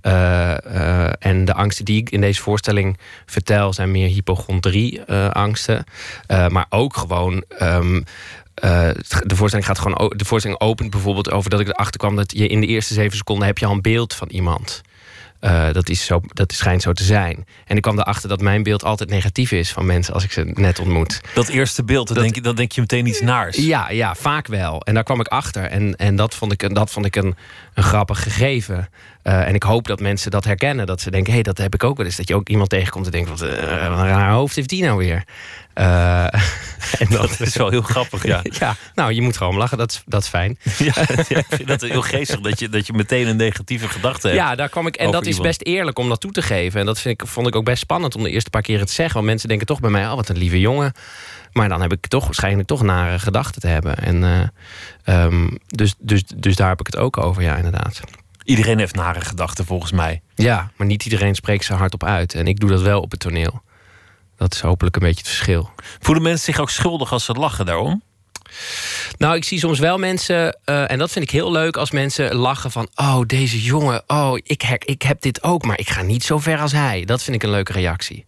Eh, 0.00 1.04
eh, 1.06 1.12
en 1.18 1.44
de 1.44 1.54
angsten 1.54 1.84
die 1.84 2.00
ik 2.00 2.10
in 2.10 2.20
deze 2.20 2.40
voorstelling 2.40 2.98
vertel 3.26 3.72
zijn 3.72 3.90
meer 3.90 4.08
hypochondrie-angsten. 4.08 5.84
maar 6.48 6.66
ook 6.68 6.96
gewoon. 6.96 7.44
ehm, 7.48 8.00
eh, 8.60 8.88
de 9.22 9.36
voorstelling 9.36 9.68
gaat 9.68 9.78
gewoon. 9.78 10.12
De 10.16 10.24
voorstelling 10.24 10.60
opent 10.60 10.90
bijvoorbeeld 10.90 11.30
over 11.30 11.50
dat 11.50 11.60
ik 11.60 11.68
erachter 11.68 12.00
kwam 12.00 12.16
dat 12.16 12.32
je 12.32 12.46
in 12.46 12.60
de 12.60 12.66
eerste 12.66 12.94
zeven 12.94 13.16
seconden 13.16 13.46
heb 13.46 13.58
je 13.58 13.66
al 13.66 13.72
een 13.72 13.82
beeld 13.82 14.14
van 14.14 14.28
iemand. 14.28 14.82
Eh, 15.40 15.72
dat, 15.72 15.88
is 15.88 16.04
zo, 16.04 16.20
dat 16.26 16.52
schijnt 16.52 16.82
zo 16.82 16.92
te 16.92 17.04
zijn. 17.04 17.46
En 17.66 17.76
ik 17.76 17.82
kwam 17.82 17.98
erachter 17.98 18.28
dat 18.28 18.40
mijn 18.40 18.62
beeld 18.62 18.84
altijd 18.84 19.10
negatief 19.10 19.52
is 19.52 19.72
van 19.72 19.86
mensen 19.86 20.14
als 20.14 20.24
ik 20.24 20.32
ze 20.32 20.50
net 20.54 20.78
ontmoet. 20.78 21.20
Dat 21.34 21.48
eerste 21.48 21.84
beeld, 21.84 22.08
dan, 22.08 22.22
denk, 22.22 22.34
je, 22.34 22.40
dan 22.40 22.56
denk 22.56 22.72
je 22.72 22.80
meteen 22.80 23.06
iets 23.06 23.20
naars. 23.20 23.56
Ja, 23.56 23.90
ja, 23.90 24.14
vaak 24.14 24.46
wel. 24.46 24.82
En 24.82 24.94
daar 24.94 25.02
kwam 25.02 25.20
ik 25.20 25.26
achter. 25.26 25.64
En, 25.64 25.96
en 25.96 26.16
dat 26.16 26.34
vond 26.34 26.52
ik, 26.52 26.74
dat 26.74 26.90
vond 26.90 27.06
ik 27.06 27.16
een, 27.16 27.36
een 27.78 27.84
grappig 27.84 28.22
gegeven. 28.22 28.88
Eh, 29.22 29.46
en 29.46 29.54
ik 29.54 29.62
hoop 29.62 29.86
dat 29.86 30.00
mensen 30.00 30.30
dat 30.30 30.44
herkennen. 30.44 30.86
Dat 30.86 31.00
ze 31.00 31.10
denken, 31.10 31.28
hé, 31.28 31.34
hey, 31.34 31.42
dat 31.42 31.58
heb 31.58 31.74
ik 31.74 31.84
ook 31.84 31.96
wel 31.96 32.06
eens. 32.06 32.16
Dat 32.16 32.28
je 32.28 32.34
ook 32.34 32.48
iemand 32.48 32.70
tegenkomt 32.70 33.06
en 33.06 33.12
denkt, 33.12 33.28
wat, 33.28 33.40
wat 33.40 33.50
een 33.50 34.06
raar 34.06 34.32
hoofd 34.32 34.56
heeft 34.56 34.68
die 34.68 34.82
nou 34.82 34.98
weer? 34.98 35.24
Eh, 35.78 36.24
en 37.02 37.06
Dat 37.10 37.40
is 37.40 37.56
wel 37.56 37.70
heel 37.70 37.82
grappig, 37.82 38.26
ja. 38.26 38.40
ja, 38.60 38.76
nou, 38.94 39.12
je 39.12 39.22
moet 39.22 39.36
gewoon 39.36 39.56
lachen. 39.56 39.78
Dat 39.78 39.90
is, 39.90 40.02
dat 40.06 40.22
is 40.22 40.28
fijn. 40.28 40.58
Ja, 40.78 40.92
ja, 41.28 41.38
ik 41.38 41.46
vind 41.48 41.68
dat 41.68 41.80
heel 41.80 42.02
geestig 42.02 42.40
dat 42.40 42.58
je, 42.58 42.68
dat 42.68 42.86
je 42.86 42.92
meteen 42.92 43.26
een 43.26 43.36
negatieve 43.36 43.88
gedachte 43.88 44.26
hebt. 44.26 44.40
Ja, 44.40 44.54
daar 44.54 44.68
kwam 44.68 44.86
ik. 44.86 44.96
En 44.96 45.10
dat 45.10 45.26
is 45.26 45.40
best 45.40 45.62
eerlijk 45.62 45.98
om 45.98 46.08
dat 46.08 46.20
toe 46.20 46.30
te 46.30 46.42
geven. 46.42 46.80
En 46.80 46.86
dat 46.86 47.00
vind 47.00 47.20
ik, 47.20 47.28
vond 47.28 47.46
ik 47.46 47.56
ook 47.56 47.64
best 47.64 47.80
spannend 47.80 48.16
om 48.16 48.22
de 48.22 48.30
eerste 48.30 48.50
paar 48.50 48.62
keer 48.62 48.78
het 48.78 48.88
te 48.88 48.94
zeggen. 48.94 49.14
Want 49.14 49.26
mensen 49.26 49.48
denken 49.48 49.66
toch 49.66 49.80
bij 49.80 49.90
mij, 49.90 50.06
oh, 50.08 50.14
wat 50.14 50.28
een 50.28 50.38
lieve 50.38 50.60
jongen. 50.60 50.92
Maar 51.58 51.68
dan 51.68 51.80
heb 51.80 51.92
ik 51.92 52.06
toch 52.06 52.24
waarschijnlijk 52.24 52.68
toch 52.68 52.82
nare 52.82 53.18
gedachten 53.18 53.60
te 53.60 53.66
hebben. 53.66 53.96
En, 53.96 54.24
eh, 54.24 55.24
ehm, 55.24 55.48
dus, 55.66 55.94
dus, 55.98 56.22
dus 56.36 56.56
daar 56.56 56.68
heb 56.68 56.80
ik 56.80 56.86
het 56.86 56.96
ook 56.96 57.16
over, 57.16 57.42
ja, 57.42 57.56
inderdaad. 57.56 58.00
Iedereen 58.44 58.78
heeft 58.78 58.94
nare 58.94 59.20
gedachten 59.20 59.64
volgens 59.64 59.92
mij. 59.92 60.22
Ja, 60.34 60.70
maar 60.76 60.86
niet 60.86 61.04
iedereen 61.04 61.34
spreekt 61.34 61.64
ze 61.64 61.74
hardop 61.74 62.04
uit. 62.04 62.34
En 62.34 62.46
ik 62.46 62.60
doe 62.60 62.70
dat 62.70 62.82
wel 62.82 63.00
op 63.00 63.10
het 63.10 63.20
toneel. 63.20 63.62
Dat 64.36 64.54
is 64.54 64.60
hopelijk 64.60 64.96
een 64.96 65.02
beetje 65.02 65.18
het 65.18 65.28
verschil. 65.28 65.70
Voelen 65.98 66.22
mensen 66.22 66.44
zich 66.44 66.60
ook 66.60 66.70
schuldig 66.70 67.12
als 67.12 67.24
ze 67.24 67.32
lachen 67.32 67.66
daarom? 67.66 68.02
Nou, 69.16 69.36
ik 69.36 69.44
zie 69.44 69.58
soms 69.58 69.78
wel 69.78 69.98
mensen, 69.98 70.58
eh, 70.64 70.90
en 70.90 70.98
dat 70.98 71.10
vind 71.10 71.24
ik 71.24 71.30
heel 71.30 71.52
leuk, 71.52 71.76
als 71.76 71.90
mensen 71.90 72.34
lachen 72.34 72.70
van: 72.70 72.88
Oh, 72.94 73.20
deze 73.26 73.62
jongen, 73.62 74.02
oh, 74.06 74.36
ik, 74.42 74.62
ik 74.84 75.02
heb 75.02 75.20
dit 75.20 75.42
ook, 75.42 75.64
maar 75.64 75.78
ik 75.78 75.90
ga 75.90 76.02
niet 76.02 76.24
zo 76.24 76.38
ver 76.38 76.60
als 76.60 76.72
hij. 76.72 77.04
Dat 77.04 77.22
vind 77.22 77.36
ik 77.36 77.42
een 77.42 77.50
leuke 77.50 77.72
reactie. 77.72 78.24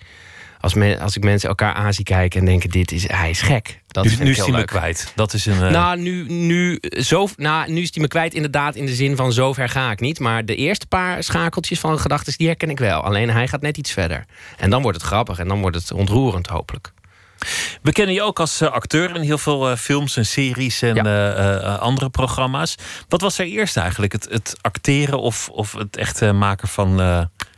Als, 0.61 0.75
men, 0.75 1.01
als 1.01 1.17
ik 1.17 1.25
mensen 1.25 1.49
elkaar 1.49 1.75
aan 1.75 1.95
zie 1.95 2.05
kijken 2.05 2.41
en 2.41 2.47
denken: 2.47 2.71
dit 2.71 2.93
is, 2.93 3.09
Hij 3.09 3.31
is 3.31 3.41
gek. 3.43 3.81
Dat 3.89 4.05
nu 4.05 4.11
nu 4.19 4.31
is 4.31 4.39
hij 4.39 4.51
me 4.51 4.65
kwijt. 4.65 5.13
Dat 5.15 5.33
is 5.33 5.47
een. 5.47 5.63
eh, 5.63 5.71
Nou, 5.71 5.99
nu, 6.01 6.25
nu, 6.29 6.79
zo, 6.91 7.29
nou, 7.37 7.73
nu 7.73 7.81
is 7.81 7.91
die 7.91 8.03
me 8.03 8.09
kwijt 8.09 8.35
inderdaad 8.35 8.75
in 8.75 8.87
de 8.87 8.95
zin 8.95 9.17
van 9.17 9.33
zover 9.33 9.69
ga 9.69 9.91
ik 9.91 10.01
niet. 10.01 10.19
Maar 10.19 10.45
de 10.45 10.57
eerste 10.57 10.87
paar 10.87 11.23
schakeltjes 11.23 11.81
van 11.81 11.99
gedachten, 11.99 12.33
die 12.37 12.47
herken 12.47 12.71
ik 12.71 12.79
wel. 12.79 13.01
Alleen 13.01 13.31
hij 13.31 13.49
gaat 13.49 13.61
net 13.63 13.77
iets 13.77 13.93
verder. 13.93 14.25
En 14.57 14.71
dan 14.71 14.83
wordt 14.83 14.97
het 14.99 15.07
grappig 15.07 15.39
en 15.39 15.49
dan 15.49 15.61
wordt 15.61 15.77
het 15.77 15.93
ontroerend 15.93 16.47
hopelijk. 16.47 16.93
We 17.83 17.93
kennen 17.93 18.15
je 18.15 18.23
ook 18.23 18.41
als 18.41 18.61
eh, 18.61 18.71
acteur 18.71 19.15
in 19.17 19.21
heel 19.23 19.39
veel 19.39 19.71
eh, 19.71 19.77
films 19.77 20.17
en 20.17 20.27
series 20.27 20.83
en 20.83 20.95
andere 21.79 22.11
programma's. 22.11 22.75
Wat 23.09 23.21
was 23.21 23.39
er 23.39 23.47
eerst 23.47 23.77
eigenlijk? 23.77 24.13
Het, 24.13 24.27
het 24.31 24.57
acteren 24.61 25.21
of, 25.21 25.49
of 25.49 25.73
het 25.73 25.97
echt 25.97 26.33
maken 26.33 26.69
van, 26.69 27.01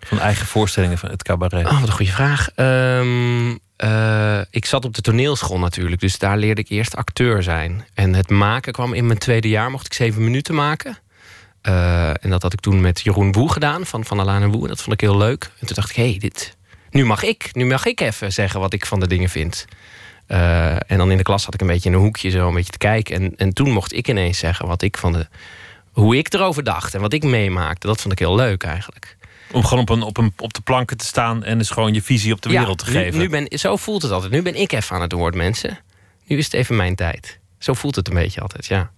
van 0.06 0.18
eigen 0.18 0.46
voorstellingen 0.46 0.98
van 0.98 1.10
het 1.10 1.22
cabaret? 1.22 1.66
Oh, 1.66 1.80
wat 1.80 1.88
een 1.88 1.94
goede 1.94 2.12
vraag. 2.12 2.48
Ehm, 2.54 3.56
eh, 3.76 4.40
ik 4.50 4.64
zat 4.64 4.84
op 4.84 4.94
de 4.94 5.00
toneelschool 5.00 5.58
natuurlijk, 5.58 6.00
dus 6.00 6.18
daar 6.18 6.36
leerde 6.36 6.60
ik 6.60 6.68
eerst 6.68 6.96
acteur 6.96 7.42
zijn. 7.42 7.86
En 7.94 8.14
het 8.14 8.30
maken 8.30 8.72
kwam 8.72 8.92
in 8.92 9.06
mijn 9.06 9.18
tweede 9.18 9.48
jaar, 9.48 9.70
mocht 9.70 9.86
ik 9.86 9.92
zeven 9.92 10.24
minuten 10.24 10.54
maken. 10.54 10.98
Eh, 11.62 12.08
en 12.08 12.30
dat 12.30 12.42
had 12.42 12.52
ik 12.52 12.60
toen 12.60 12.80
met 12.80 13.00
Jeroen 13.00 13.32
Woe 13.32 13.52
gedaan, 13.52 13.86
van 13.86 14.04
Van 14.04 14.20
Alaan 14.20 14.42
en 14.42 14.50
Woe. 14.50 14.68
Dat 14.68 14.80
vond 14.82 14.92
ik 14.92 15.00
heel 15.00 15.16
leuk. 15.16 15.50
En 15.58 15.66
toen 15.66 15.76
dacht 15.76 15.90
ik, 15.90 15.96
hé, 15.96 16.10
hey, 16.10 16.18
dit, 16.18 16.56
nu 16.90 17.04
mag 17.04 17.22
ik. 17.22 17.48
Nu 17.52 17.64
mag 17.64 17.86
ik 17.86 18.00
even 18.00 18.32
zeggen 18.32 18.60
wat 18.60 18.72
ik 18.72 18.86
van 18.86 19.00
de 19.00 19.06
dingen 19.06 19.28
vind. 19.28 19.66
Eh, 20.26 20.90
en 20.90 20.98
dan 20.98 21.10
in 21.10 21.16
de 21.16 21.22
klas 21.22 21.44
had 21.44 21.54
ik 21.54 21.60
een 21.60 21.66
beetje 21.66 21.88
in 21.88 21.94
een 21.94 22.00
hoekje 22.00 22.30
zo 22.30 22.48
een 22.48 22.54
beetje 22.54 22.72
te 22.72 22.78
kijken. 22.78 23.14
En, 23.14 23.36
en 23.36 23.52
toen 23.52 23.70
mocht 23.70 23.92
ik 23.92 24.08
ineens 24.08 24.38
zeggen 24.38 24.66
wat 24.66 24.82
ik 24.82 24.96
van 24.96 25.12
de, 25.12 25.26
hoe 25.90 26.16
ik 26.16 26.32
erover 26.32 26.64
dacht 26.64 26.94
en 26.94 27.00
wat 27.00 27.12
ik 27.12 27.22
meemaakte. 27.22 27.86
Dat 27.86 28.00
vond 28.00 28.12
ik 28.12 28.18
heel 28.18 28.34
leuk 28.34 28.62
eigenlijk. 28.62 29.16
Om 29.52 29.64
gewoon 29.64 29.82
op, 29.82 29.88
een, 29.88 30.02
op, 30.02 30.16
een, 30.16 30.32
op 30.36 30.54
de 30.54 30.60
planken 30.60 30.96
te 30.96 31.04
staan 31.04 31.44
en 31.44 31.58
dus 31.58 31.70
gewoon 31.70 31.94
je 31.94 32.02
visie 32.02 32.32
op 32.32 32.42
de 32.42 32.48
wereld 32.48 32.78
te 32.78 32.84
nu- 32.84 32.92
geven. 32.92 33.18
Nu, 33.20 33.28
ben, 33.28 33.58
zo 33.58 33.76
voelt 33.76 34.02
het 34.02 34.10
altijd. 34.10 34.32
Nu 34.32 34.42
ben 34.42 34.54
ik 34.54 34.72
even 34.72 34.96
aan 34.96 35.02
het 35.02 35.12
woord, 35.12 35.34
mensen. 35.34 35.78
Nu 36.26 36.38
is 36.38 36.44
het 36.44 36.54
even 36.54 36.76
mijn 36.76 36.94
tijd. 36.94 37.38
Zo 37.58 37.74
voelt 37.74 37.96
het 37.96 38.08
een 38.08 38.14
beetje 38.14 38.40
altijd, 38.40 38.66
ja. 38.66 38.90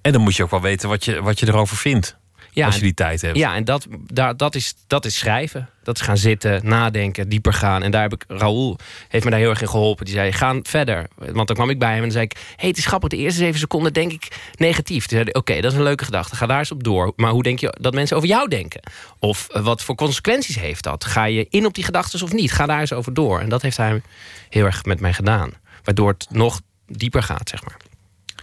En 0.00 0.12
dan 0.12 0.20
moet 0.20 0.36
je 0.36 0.42
ook 0.42 0.50
wel 0.50 0.60
weten 0.60 0.88
wat 0.88 1.04
je, 1.04 1.22
wat 1.22 1.40
je 1.40 1.46
erover 1.46 1.76
vindt. 1.76 2.16
Als 2.64 2.74
je 2.74 2.80
die 2.80 2.94
tijd 2.94 3.20
hebt. 3.20 3.36
Ja, 3.36 3.54
en 3.54 3.64
dat, 3.64 3.86
daar, 4.12 4.36
dat, 4.36 4.54
is, 4.54 4.74
dat 4.86 5.04
is 5.04 5.18
schrijven. 5.18 5.68
Dat 5.82 5.96
is 5.96 6.02
gaan 6.02 6.16
zitten, 6.16 6.60
nadenken, 6.64 7.28
dieper 7.28 7.52
gaan. 7.52 7.82
En 7.82 7.90
daar 7.90 8.02
heb 8.02 8.12
ik, 8.12 8.24
Raoul 8.28 8.78
heeft 9.08 9.24
me 9.24 9.30
daar 9.30 9.38
heel 9.38 9.50
erg 9.50 9.60
in 9.60 9.68
geholpen. 9.68 10.04
Die 10.04 10.14
zei, 10.14 10.32
ga 10.32 10.58
verder. 10.62 11.06
Want 11.16 11.46
dan 11.46 11.56
kwam 11.56 11.70
ik 11.70 11.78
bij 11.78 11.88
hem 11.88 11.96
en 11.96 12.02
dan 12.02 12.12
zei 12.12 12.24
ik... 12.24 12.36
hey, 12.56 12.68
het 12.68 12.78
is 12.78 12.86
grappig, 12.86 13.08
de 13.08 13.16
eerste 13.16 13.40
zeven 13.40 13.58
seconden 13.58 13.92
denk 13.92 14.12
ik 14.12 14.28
negatief. 14.54 15.06
Toen 15.06 15.18
zei 15.18 15.22
hij, 15.22 15.34
oké, 15.34 15.60
dat 15.60 15.72
is 15.72 15.78
een 15.78 15.84
leuke 15.84 16.04
gedachte. 16.04 16.36
Ga 16.36 16.46
daar 16.46 16.58
eens 16.58 16.70
op 16.70 16.84
door. 16.84 17.12
Maar 17.16 17.30
hoe 17.30 17.42
denk 17.42 17.58
je 17.58 17.74
dat 17.80 17.94
mensen 17.94 18.16
over 18.16 18.28
jou 18.28 18.48
denken? 18.48 18.80
Of 19.18 19.48
eh, 19.48 19.62
wat 19.62 19.82
voor 19.82 19.94
consequenties 19.94 20.58
heeft 20.58 20.84
dat? 20.84 21.04
Ga 21.04 21.24
je 21.24 21.46
in 21.50 21.66
op 21.66 21.74
die 21.74 21.84
gedachten 21.84 22.22
of 22.22 22.32
niet? 22.32 22.52
Ga 22.52 22.66
daar 22.66 22.80
eens 22.80 22.92
over 22.92 23.14
door. 23.14 23.40
En 23.40 23.48
dat 23.48 23.62
heeft 23.62 23.76
hij 23.76 24.02
heel 24.48 24.64
erg 24.64 24.84
met 24.84 25.00
mij 25.00 25.12
gedaan. 25.12 25.50
Waardoor 25.84 26.08
het 26.08 26.26
nog 26.30 26.60
dieper 26.86 27.22
gaat, 27.22 27.48
zeg 27.48 27.64
maar. 27.64 27.76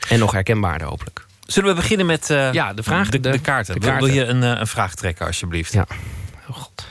En 0.09 0.19
nog 0.19 0.31
herkenbaarder, 0.31 0.87
hopelijk. 0.87 1.25
Zullen 1.53 1.69
we 1.69 1.75
beginnen 1.75 2.05
met 2.05 2.29
eh, 2.29 2.53
Ja, 2.53 2.73
de 2.73 2.83
vraag- 2.83 3.09
de, 3.09 3.19
de 3.19 3.29
de- 3.29 3.39
kaarten. 3.39 3.73
de 3.73 3.79
Wil- 3.79 3.89
kaarten. 3.89 4.07
Wil 4.07 4.17
je 4.17 4.25
een, 4.25 4.43
eh, 4.43 4.59
een 4.59 4.67
vraag 4.67 4.95
trekken, 4.95 5.25
alsjeblieft? 5.25 5.73
Ja. 5.73 5.87
Oh 6.49 6.55
god. 6.57 6.87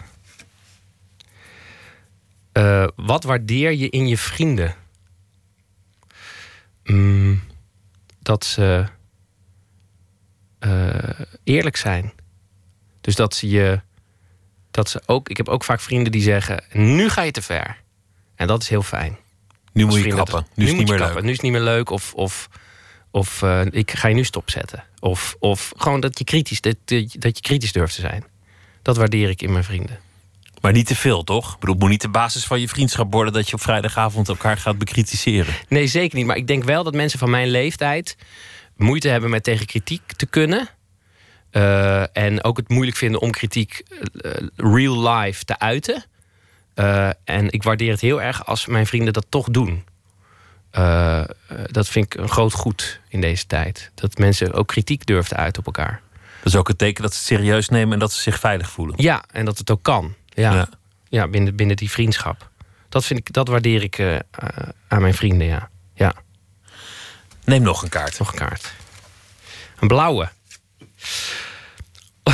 Eh, 2.53 2.87
wat 2.97 3.25
waardeer 3.25 3.73
je 3.73 3.89
in 3.91 4.09
je 4.09 4.19
vrienden? 4.19 4.75
Mm, 6.85 7.43
dat 8.19 8.45
ze 8.45 8.85
eh, 10.59 11.21
eerlijk 11.45 11.77
zijn. 11.77 12.13
Dus 13.01 13.15
dat 13.15 13.35
ze 13.35 13.49
je. 13.49 13.81
Dat 14.71 14.91
ze 14.91 15.03
ook. 15.07 15.29
Ik 15.29 15.37
heb 15.37 15.49
ook 15.49 15.65
vaak 15.65 15.81
vrienden 15.81 16.13
die 16.13 16.23
zeggen: 16.23 16.65
nu 16.73 17.09
ga 17.09 17.23
je 17.23 17.31
te 17.31 17.43
ver. 17.43 17.77
En 18.35 18.47
dat 18.47 18.63
is 18.63 18.69
heel 18.69 18.83
fijn. 18.83 19.17
Nu 19.73 19.85
Als 19.85 19.95
moet 19.95 20.05
je 20.05 20.15
kappen. 20.15 20.47
Nu 20.55 20.65
is 20.65 20.71
het 20.71 20.79
niet 20.79 20.89
meer 20.89 20.97
kappen. 20.99 21.15
leuk. 21.17 21.25
Nu 21.25 21.31
is 21.31 21.37
het 21.37 21.45
niet 21.45 21.53
meer 21.53 21.61
leuk. 21.63 21.91
Of, 21.91 22.15
of, 22.15 22.49
of 23.13 23.43
eh, 23.43 23.61
ik 23.71 23.91
ga 23.91 24.09
je 24.09 24.15
nu 24.15 24.25
stopzetten. 24.25 24.85
Of, 24.99 25.37
of 25.39 25.73
gewoon 25.77 26.01
dat 26.01 26.19
je, 26.19 26.25
kritisch, 26.25 26.61
dat, 26.61 26.77
dat 26.85 27.37
je 27.37 27.41
kritisch 27.41 27.73
durft 27.73 27.95
te 27.95 28.01
zijn. 28.01 28.25
Dat 28.83 28.97
waardeer 28.97 29.29
ik 29.29 29.43
in 29.43 29.53
mijn 29.53 29.65
vrienden. 29.65 29.99
Maar 30.61 30.73
niet 30.73 30.87
te 30.87 30.97
veel, 30.97 31.25
toch? 31.25 31.53
Ik 31.53 31.59
bedoel, 31.59 31.75
het 31.75 31.83
moet 31.83 31.93
niet 31.93 32.01
de 32.01 32.09
basis 32.09 32.45
van 32.45 32.61
je 32.61 32.69
vriendschap 32.69 33.13
worden... 33.13 33.33
dat 33.33 33.49
je 33.49 33.55
op 33.55 33.61
vrijdagavond 33.61 34.29
elkaar 34.29 34.57
gaat 34.57 34.79
bekritiseren. 34.79 35.55
Nee, 35.69 35.87
zeker 35.87 36.17
niet. 36.19 36.27
Maar 36.27 36.37
ik 36.37 36.47
denk 36.47 36.65
wel 36.65 36.85
dat 36.85 36.95
mensen 36.95 37.19
van 37.19 37.31
mijn 37.31 37.49
leeftijd 37.49 38.17
moeite 38.77 39.09
hebben 39.09 39.31
met 39.31 39.45
tegen 39.45 39.67
kritiek 39.67 40.13
te 40.13 40.27
kunnen. 40.27 40.69
Eh, 41.51 42.17
en 42.17 42.45
ook 42.45 42.57
het 42.57 42.69
moeilijk 42.69 42.97
vinden 42.97 43.21
om 43.21 43.31
kritiek 43.31 43.83
eh, 44.21 44.33
real 44.57 45.09
life 45.09 45.45
te 45.45 45.59
uiten. 45.59 46.05
En 47.25 47.51
ik 47.51 47.63
waardeer 47.63 47.91
het 47.91 48.01
heel 48.01 48.23
erg 48.23 48.47
als 48.47 48.67
mijn 48.67 48.87
vrienden 48.87 49.13
dat 49.13 49.27
toch 49.29 49.51
doen. 49.51 49.85
Eh, 50.73 51.23
dat 51.67 51.89
vind 51.89 52.05
ik 52.15 52.21
een 52.21 52.29
groot 52.29 52.53
goed 52.53 53.01
in 53.09 53.21
deze 53.21 53.47
tijd. 53.47 53.91
Dat 53.95 54.19
mensen 54.19 54.53
ook 54.53 54.67
kritiek 54.67 55.07
durven 55.07 55.37
uiten 55.37 55.61
op 55.61 55.67
elkaar. 55.67 56.01
Dat 56.43 56.53
is 56.53 56.59
ook 56.59 56.69
een 56.69 56.77
teken 56.77 57.03
dat 57.03 57.13
ze 57.13 57.19
het 57.19 57.27
serieus 57.27 57.69
nemen... 57.69 57.93
en 57.93 57.99
dat 57.99 58.13
ze 58.13 58.21
zich 58.21 58.39
veilig 58.39 58.71
voelen. 58.71 58.95
Ja, 58.99 59.25
en 59.31 59.45
dat 59.45 59.59
het 59.59 59.71
ook 59.71 59.83
kan. 59.83 60.15
Ja, 60.27 60.53
Ja. 60.53 60.69
ja. 61.09 61.29
binnen, 61.29 61.57
binnen 61.57 61.77
die 61.77 61.91
vriendschap. 61.91 62.51
Dat, 62.89 63.05
vind 63.05 63.19
ik, 63.19 63.33
dat 63.33 63.49
waardeer 63.49 63.83
ik 63.83 63.99
eh, 63.99 64.15
eh, 64.15 64.23
aan 64.89 65.01
mijn 65.01 65.15
vrienden, 65.15 65.47
ja. 65.47 65.71
ja. 65.95 66.15
Neem 67.45 67.63
nog 67.63 67.83
een 67.83 67.89
kaart. 67.89 68.19
Nog 68.19 68.33
een 68.33 68.39
kaart. 68.39 68.73
Een 69.79 69.89
blauwe. 69.89 70.29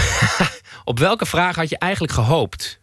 Op 0.84 0.98
welke 0.98 1.26
vraag 1.26 1.56
had 1.56 1.68
je 1.68 1.78
eigenlijk 1.78 2.12
gehoopt? 2.12 2.80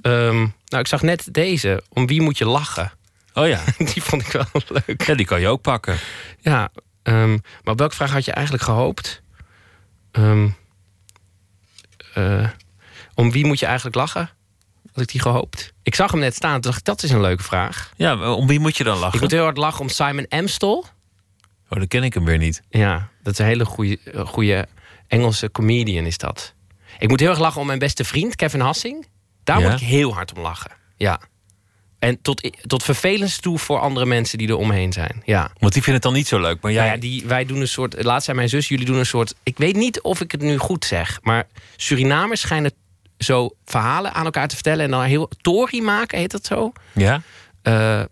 Ehm, 0.00 0.36
nou, 0.36 0.82
ik 0.82 0.86
zag 0.86 1.02
net 1.02 1.28
deze. 1.34 1.82
Om 1.88 2.06
wie 2.06 2.20
moet 2.22 2.38
je 2.38 2.46
lachen? 2.46 2.92
Oh 3.38 3.46
ja. 3.48 3.60
Die 3.92 4.02
vond 4.02 4.22
ik 4.22 4.32
wel 4.32 4.44
leuk. 4.86 5.02
Ja, 5.06 5.14
die 5.14 5.26
kan 5.26 5.40
je 5.40 5.48
ook 5.48 5.62
pakken. 5.62 5.98
Ja, 6.40 6.70
ehm, 7.02 7.30
maar 7.30 7.72
op 7.72 7.78
welke 7.78 7.94
vraag 7.94 8.10
had 8.12 8.24
je 8.24 8.32
eigenlijk 8.32 8.64
gehoopt? 8.64 9.22
Ehm, 10.12 10.48
eh, 12.14 12.48
om 13.14 13.30
wie 13.32 13.46
moet 13.46 13.58
je 13.58 13.66
eigenlijk 13.66 13.96
lachen? 13.96 14.30
Had 14.92 15.02
ik 15.02 15.08
die 15.12 15.20
gehoopt? 15.20 15.72
Ik 15.82 15.94
zag 15.94 16.10
hem 16.10 16.20
net 16.20 16.34
staan. 16.34 16.52
Toen 16.52 16.60
dacht 16.60 16.78
ik, 16.78 16.84
dat 16.84 17.02
is 17.02 17.10
een 17.10 17.20
leuke 17.20 17.42
vraag. 17.42 17.92
Ja, 17.96 18.32
om 18.34 18.46
wie 18.46 18.60
moet 18.60 18.76
je 18.76 18.84
dan 18.84 18.94
Ik 18.96 19.00
lachen? 19.02 19.20
moet 19.20 19.30
heel 19.30 19.42
hard 19.42 19.56
lachen 19.56 19.80
om 19.80 19.88
Simon 19.88 20.26
Amstel. 20.28 20.86
Oh, 21.68 21.78
dan 21.78 21.86
ken 21.86 22.02
ik 22.02 22.14
hem 22.14 22.24
weer 22.24 22.38
niet. 22.38 22.62
Ja, 22.70 23.08
dat 23.22 23.32
is 23.32 23.38
een 23.38 23.44
hele 23.46 23.64
goede, 23.64 23.98
goede 24.26 24.66
Engelse 25.08 25.50
comedian 25.50 26.04
is 26.04 26.18
dat. 26.18 26.54
Ik 26.98 27.08
moet 27.08 27.20
heel 27.20 27.28
erg 27.30 27.38
lachen 27.38 27.60
om 27.60 27.66
mijn 27.66 27.78
beste 27.78 28.04
vriend, 28.04 28.36
Kevin 28.36 28.60
Hassing. 28.60 29.06
Daar 29.44 29.60
Ja? 29.60 29.70
moet 29.70 29.80
ik 29.80 29.86
heel 29.86 30.14
hard 30.14 30.32
om 30.36 30.42
lachen. 30.42 30.70
Ja. 30.96 31.20
En 31.98 32.22
tot, 32.22 32.50
tot 32.66 32.82
vervelens 32.82 33.40
toe 33.40 33.58
voor 33.58 33.78
andere 33.78 34.06
mensen 34.06 34.38
die 34.38 34.48
er 34.48 34.56
omheen 34.56 34.92
zijn. 34.92 35.22
Ja. 35.24 35.50
Want 35.58 35.72
die 35.72 35.82
vinden 35.82 35.94
het 35.94 36.02
dan 36.02 36.12
niet 36.12 36.28
zo 36.28 36.40
leuk. 36.40 36.60
Maar 36.60 36.72
jij... 36.72 36.82
Nou 36.82 36.94
ja, 36.94 37.00
die, 37.00 37.24
wij 37.26 37.44
doen 37.44 37.60
een 37.60 37.68
soort. 37.68 38.04
Laatst 38.04 38.24
zei 38.24 38.36
mijn 38.36 38.48
zus, 38.48 38.68
jullie 38.68 38.86
doen 38.86 38.98
een 38.98 39.06
soort. 39.06 39.34
Ik 39.42 39.58
weet 39.58 39.76
niet 39.76 40.00
of 40.00 40.20
ik 40.20 40.32
het 40.32 40.40
nu 40.40 40.56
goed 40.56 40.84
zeg. 40.84 41.18
Maar 41.22 41.46
Surinamers 41.76 42.40
schijnen 42.40 42.72
zo 43.18 43.50
verhalen 43.64 44.14
aan 44.14 44.24
elkaar 44.24 44.48
te 44.48 44.54
vertellen. 44.54 44.84
En 44.84 44.90
dan 44.90 45.02
heel. 45.02 45.30
Tory 45.40 45.82
maken, 45.82 46.18
heet 46.18 46.30
dat 46.30 46.46
zo? 46.46 46.72
Ja? 46.92 47.22
Eh, 47.62 48.00
eh, 48.00 48.06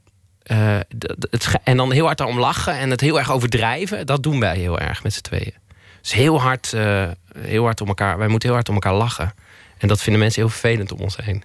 het, 1.30 1.48
en 1.64 1.76
dan 1.76 1.92
heel 1.92 2.04
hard 2.04 2.18
daarom 2.18 2.38
lachen 2.38 2.78
en 2.78 2.90
het 2.90 3.00
heel 3.00 3.18
erg 3.18 3.32
overdrijven. 3.32 4.06
Dat 4.06 4.22
doen 4.22 4.40
wij 4.40 4.56
heel 4.56 4.78
erg 4.78 5.02
met 5.02 5.14
z'n 5.14 5.20
tweeën. 5.20 5.54
Dus 6.00 6.12
heel 6.12 6.40
hard, 6.40 6.72
eh, 6.72 7.08
heel 7.38 7.64
hard 7.64 7.80
om 7.80 7.88
elkaar. 7.88 8.18
Wij 8.18 8.28
moeten 8.28 8.48
heel 8.48 8.56
hard 8.56 8.68
om 8.68 8.74
elkaar 8.74 8.94
lachen. 8.94 9.34
En 9.78 9.88
dat 9.88 10.02
vinden 10.02 10.20
mensen 10.20 10.40
heel 10.40 10.50
vervelend 10.50 10.92
om 10.92 11.00
ons 11.00 11.16
heen. 11.16 11.44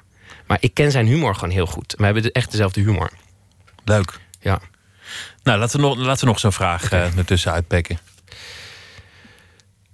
Maar 0.52 0.60
ik 0.62 0.74
ken 0.74 0.92
zijn 0.92 1.08
humor 1.08 1.36
gewoon 1.36 1.50
heel 1.50 1.66
goed. 1.66 1.94
We 1.98 2.06
hebben 2.06 2.32
echt 2.32 2.52
dezelfde 2.52 2.82
humor. 2.82 3.12
Leuk. 3.84 4.20
Ja. 4.42 4.60
Nou, 5.44 5.60
laten 5.60 5.80
we 5.80 5.86
nog, 5.86 5.98
laten 5.98 6.20
we 6.20 6.32
nog 6.32 6.40
zo'n 6.40 6.52
vraag 6.52 6.92
eh 6.92 7.18
ertussen 7.18 7.52
uitpekken. 7.52 8.00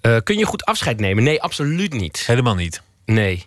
Eh, 0.02 0.18
kun 0.24 0.38
je 0.38 0.46
goed 0.46 0.66
afscheid 0.66 1.00
nemen? 1.00 1.24
Nee, 1.24 1.42
absoluut 1.42 1.94
niet. 1.94 2.24
Helemaal 2.26 2.56
niet. 2.56 2.82
Nee. 3.06 3.46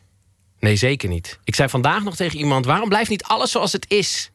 Nee, 0.59 0.77
zeker 0.77 1.09
niet. 1.09 1.39
Ik 1.45 1.55
zei 1.55 1.69
vandaag 1.69 2.03
nog 2.03 2.17
tegen 2.17 2.39
iemand: 2.39 2.65
waarom 2.65 2.89
blijft 2.89 3.11
niet 3.11 3.25
alles 3.25 3.51
zoals 3.51 3.73
het 3.73 3.85
is? 3.89 4.31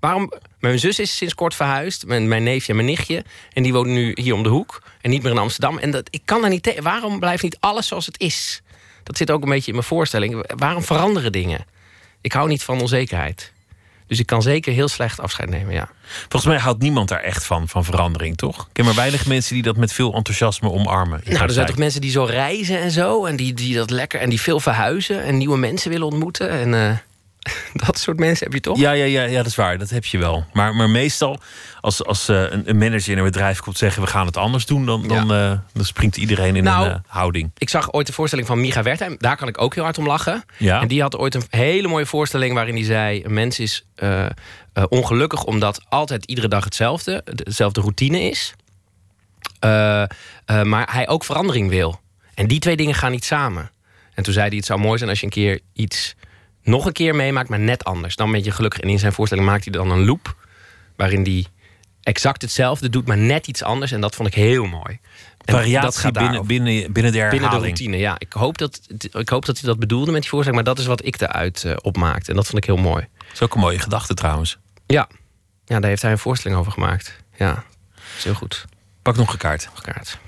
Waarom? 0.00 0.32
Mijn 0.58 0.78
zus 0.78 0.98
is 0.98 1.16
sinds 1.16 1.34
kort 1.34 1.54
verhuisd. 1.54 2.06
Mijn, 2.06 2.28
mijn 2.28 2.42
neefje 2.42 2.68
en 2.68 2.76
mijn 2.76 2.88
nichtje. 2.88 3.24
En 3.52 3.62
die 3.62 3.72
wonen 3.72 3.92
nu 3.92 4.12
hier 4.14 4.34
om 4.34 4.42
de 4.42 4.48
hoek. 4.48 4.82
En 5.00 5.10
niet 5.10 5.22
meer 5.22 5.32
in 5.32 5.38
Amsterdam. 5.38 5.78
En 5.78 5.90
dat, 5.90 6.08
ik 6.10 6.22
kan 6.24 6.40
daar 6.40 6.50
niet 6.50 6.62
tegen. 6.62 6.82
Waarom 6.82 7.18
blijft 7.20 7.42
niet 7.42 7.56
alles 7.60 7.86
zoals 7.86 8.06
het 8.06 8.20
is? 8.20 8.62
Dat 9.02 9.16
zit 9.16 9.30
ook 9.30 9.42
een 9.42 9.48
beetje 9.48 9.66
in 9.66 9.76
mijn 9.76 9.86
voorstelling. 9.86 10.52
Waarom 10.56 10.82
veranderen 10.82 11.32
dingen? 11.32 11.64
Ik 12.20 12.32
hou 12.32 12.48
niet 12.48 12.62
van 12.62 12.80
onzekerheid. 12.80 13.52
Dus 14.06 14.20
ik 14.20 14.26
kan 14.26 14.42
zeker 14.42 14.72
heel 14.72 14.88
slecht 14.88 15.20
afscheid 15.20 15.50
nemen, 15.50 15.74
ja. 15.74 15.90
Volgens 16.28 16.52
mij 16.52 16.58
houdt 16.60 16.82
niemand 16.82 17.08
daar 17.08 17.20
echt 17.20 17.44
van, 17.44 17.68
van 17.68 17.84
verandering, 17.84 18.36
toch? 18.36 18.60
Ik 18.60 18.72
ken 18.72 18.84
maar 18.84 18.94
weinig 18.94 19.26
mensen 19.26 19.54
die 19.54 19.62
dat 19.62 19.76
met 19.76 19.92
veel 19.92 20.14
enthousiasme 20.14 20.70
omarmen. 20.70 21.20
Nou, 21.24 21.42
er 21.42 21.50
zijn 21.50 21.66
toch 21.66 21.76
mensen 21.76 22.00
die 22.00 22.10
zo 22.10 22.24
reizen 22.24 22.80
en 22.80 22.90
zo. 22.90 23.24
En 23.24 23.36
die, 23.36 23.54
die 23.54 23.74
dat 23.74 23.90
lekker. 23.90 24.20
En 24.20 24.30
die 24.30 24.40
veel 24.40 24.60
verhuizen. 24.60 25.22
En 25.22 25.38
nieuwe 25.38 25.56
mensen 25.56 25.90
willen 25.90 26.06
ontmoeten. 26.06 26.50
En 26.50 26.74
eh, 26.74 26.96
dat 27.86 27.98
soort 27.98 28.18
mensen 28.18 28.44
heb 28.44 28.54
je 28.54 28.60
toch? 28.60 28.78
Ja, 28.78 28.90
ja, 28.92 29.04
ja, 29.04 29.22
ja, 29.22 29.36
dat 29.36 29.46
is 29.46 29.54
waar. 29.54 29.78
Dat 29.78 29.90
heb 29.90 30.04
je 30.04 30.18
wel. 30.18 30.44
Maar, 30.52 30.74
maar 30.74 30.90
meestal, 30.90 31.40
als, 31.80 32.04
als 32.04 32.28
eh, 32.28 32.42
een, 32.50 32.68
een 32.68 32.78
manager 32.78 33.12
in 33.12 33.18
een 33.18 33.24
bedrijf 33.24 33.60
komt 33.60 33.78
zeggen... 33.78 34.02
we 34.02 34.08
gaan 34.08 34.26
het 34.26 34.36
anders 34.36 34.66
doen, 34.66 34.86
dan, 34.86 35.08
dan, 35.08 35.32
eh, 35.32 35.52
dan 35.72 35.84
springt 35.84 36.16
iedereen 36.16 36.56
in 36.56 36.64
Nou, 36.64 36.86
een 36.86 36.92
eh, 36.92 36.98
houding. 37.06 37.50
Ik 37.58 37.68
zag 37.68 37.92
ooit 37.92 38.06
de 38.06 38.12
voorstelling 38.12 38.48
van 38.48 38.60
Micha 38.60 38.82
Wertheim. 38.82 39.16
Daar 39.18 39.36
kan 39.36 39.48
ik 39.48 39.60
ook 39.60 39.74
heel 39.74 39.84
hard 39.84 39.98
om 39.98 40.06
lachen. 40.06 40.44
Ja. 40.56 40.80
En 40.80 40.88
die 40.88 41.00
had 41.00 41.16
ooit 41.16 41.34
een 41.34 41.44
hele 41.48 41.88
mooie 41.88 42.06
voorstelling 42.06 42.54
waarin 42.54 42.74
hij 42.74 42.84
zei... 42.84 43.24
een 43.24 43.34
mens 43.34 43.58
is 43.58 43.84
ongelukkig 44.88 45.44
omdat 45.44 45.84
altijd 45.88 46.24
iedere 46.24 46.48
dag 46.48 46.64
hetzelfde... 46.64 47.24
dezelfde 47.24 47.80
routine 47.80 48.20
is. 48.20 48.54
Maar 50.62 50.88
hij 50.92 51.08
ook 51.08 51.24
verandering 51.24 51.68
wil. 51.68 52.00
En 52.34 52.46
die 52.46 52.58
twee 52.58 52.76
dingen 52.76 52.94
gaan 52.94 53.10
niet 53.10 53.24
samen. 53.24 53.70
En 54.14 54.22
toen 54.22 54.32
zei 54.32 54.48
hij, 54.48 54.56
het 54.56 54.66
zou 54.66 54.80
mooi 54.80 54.98
zijn 54.98 55.10
als 55.10 55.20
je 55.20 55.26
een 55.26 55.32
keer 55.32 55.60
iets... 55.72 56.14
nog 56.62 56.86
een 56.86 56.92
keer 56.92 57.14
meemaakt, 57.14 57.48
maar 57.48 57.60
net 57.60 57.84
anders. 57.84 58.16
Dan 58.16 58.32
ben 58.32 58.44
je 58.44 58.50
gelukkig. 58.50 58.80
En 58.80 58.88
in 58.88 58.98
zijn 58.98 59.12
voorstelling 59.12 59.46
maakt 59.46 59.64
hij 59.64 59.72
dan 59.72 59.90
een 59.90 60.04
loop... 60.04 60.36
waarin 60.96 61.22
hij 61.22 61.46
exact 62.02 62.42
hetzelfde 62.42 62.88
doet, 62.88 63.06
maar 63.06 63.18
net 63.18 63.46
iets 63.46 63.62
anders. 63.62 63.92
En 63.92 64.00
dat 64.00 64.14
vond 64.14 64.28
ik 64.28 64.34
heel 64.34 64.64
mooi. 64.64 64.98
En 65.44 65.54
Variatie 65.54 65.80
dat 65.80 65.96
gaat 65.96 66.12
binnen, 66.12 66.46
binnen, 66.46 66.92
binnen 66.92 67.12
de 67.12 67.18
herhaling. 67.18 67.30
Binnen 67.30 67.60
de 67.60 67.66
routine, 67.66 67.96
ja. 67.96 68.14
Ik 68.18 68.32
hoop, 68.32 68.58
dat, 68.58 68.80
ik 69.12 69.28
hoop 69.28 69.44
dat 69.44 69.58
hij 69.58 69.68
dat 69.68 69.78
bedoelde 69.78 70.12
met 70.12 70.20
die 70.20 70.30
voorstelling, 70.30 70.64
maar 70.64 70.74
dat 70.74 70.82
is 70.82 70.88
wat 70.88 71.04
ik 71.04 71.20
eruit 71.20 71.64
eh, 71.64 71.76
opmaakte. 71.82 72.30
En 72.30 72.36
dat 72.36 72.46
vond 72.46 72.58
ik 72.58 72.64
heel 72.64 72.76
mooi. 72.76 73.08
Dat 73.18 73.32
is 73.32 73.42
ook 73.42 73.54
een 73.54 73.60
mooie 73.60 73.78
gedachte 73.78 74.14
trouwens. 74.14 74.58
Ja. 74.86 75.08
ja, 75.64 75.80
daar 75.80 75.90
heeft 75.90 76.02
hij 76.02 76.10
een 76.10 76.18
voorstelling 76.18 76.60
over 76.60 76.72
gemaakt. 76.72 77.16
Ja, 77.36 77.54
dat 77.54 77.64
is 78.16 78.24
heel 78.24 78.34
goed. 78.34 78.64
Pak 79.02 79.16
nog 79.16 79.32
een 79.32 79.38
kaart. 79.38 79.64
Nog 79.64 79.76
een 79.76 79.92
kaart. 79.92 80.18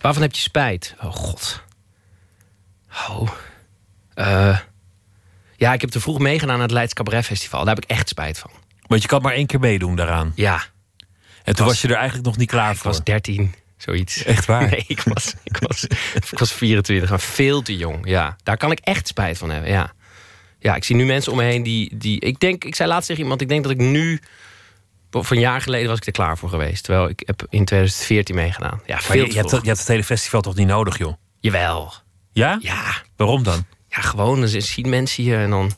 Waarvan 0.00 0.22
heb 0.22 0.34
je 0.34 0.40
spijt? 0.40 0.94
Oh 1.00 1.12
god. 1.12 1.62
Oh. 3.08 3.28
Eh, 4.14 4.58
ja, 5.60 5.72
ik 5.72 5.80
heb 5.80 5.90
te 5.90 6.00
vroeg 6.00 6.18
meegedaan 6.18 6.54
aan 6.54 6.60
het 6.60 6.70
Leids 6.70 6.92
Cabaret 6.92 7.24
Festival. 7.24 7.64
Daar 7.64 7.74
heb 7.74 7.84
ik 7.84 7.90
echt 7.90 8.08
spijt 8.08 8.38
van. 8.38 8.50
Want 8.86 9.02
je 9.02 9.08
kan 9.08 9.22
maar 9.22 9.32
één 9.32 9.46
keer 9.46 9.60
meedoen 9.60 9.96
daaraan. 9.96 10.32
Ja. 10.34 10.62
En 11.44 11.54
toen 11.56 11.66
was- 11.66 11.80
je 11.80 11.88
er 11.88 11.94
eigenlijk 11.94 12.26
nog 12.26 12.36
niet 12.36 12.48
klaar 12.50 12.70
Ik 12.72 12.76
voor. 12.76 12.90
was 12.90 13.04
13, 13.04 13.54
zoiets. 13.76 14.22
Echt 14.24 14.44
waar? 14.44 14.68
Nee, 14.70 14.84
ik 14.86 15.00
was, 15.02 15.34
ik 15.44 15.56
was, 15.56 15.84
ik 16.30 16.38
was 16.38 16.52
24, 16.52 17.10
maar 17.10 17.20
veel 17.20 17.62
te 17.62 17.76
jong. 17.76 18.08
Ja, 18.08 18.36
daar 18.42 18.56
kan 18.56 18.70
ik 18.70 18.78
echt 18.78 19.06
spijt 19.08 19.38
van 19.38 19.50
hebben. 19.50 19.70
Ja, 19.70 19.92
ja 20.58 20.74
ik 20.74 20.84
zie 20.84 20.96
nu 20.96 21.04
mensen 21.04 21.32
om 21.32 21.38
me 21.38 21.44
heen 21.44 21.62
die, 21.62 21.96
die. 21.96 22.20
Ik 22.20 22.40
denk, 22.40 22.64
ik 22.64 22.74
zei 22.74 22.88
laatst 22.88 23.06
tegen 23.06 23.22
iemand, 23.22 23.40
ik 23.40 23.48
denk 23.48 23.62
dat 23.62 23.72
ik 23.72 23.78
nu 23.78 24.20
Voor 25.10 25.26
een 25.30 25.40
jaar 25.42 25.60
geleden 25.60 25.88
was 25.88 25.98
ik 25.98 26.06
er 26.06 26.12
klaar 26.12 26.38
voor 26.38 26.48
geweest. 26.48 26.84
Terwijl 26.84 27.08
ik 27.08 27.22
heb 27.26 27.40
in 27.42 27.64
2014 27.64 28.34
meegedaan. 28.34 28.80
Ja, 28.86 28.94
Maar 28.94 29.02
veel 29.02 29.14
je, 29.16 29.22
te 29.28 29.34
je, 29.34 29.38
hebt, 29.38 29.50
je 29.50 29.56
hebt 29.66 29.78
het 29.78 29.88
hele 29.88 30.04
festival 30.04 30.40
toch 30.40 30.54
niet 30.54 30.66
nodig, 30.66 30.98
joh? 30.98 31.14
Jawel. 31.40 31.92
Ja? 32.32 32.58
Ja. 32.60 32.82
Waarom 33.16 33.42
dan? 33.42 33.64
Ja, 33.90 34.00
gewoon. 34.00 34.40
Dan 34.40 34.48
zien 34.48 34.88
mensen 34.88 35.24
je 35.24 35.36
en 35.36 35.50
dan, 35.50 35.72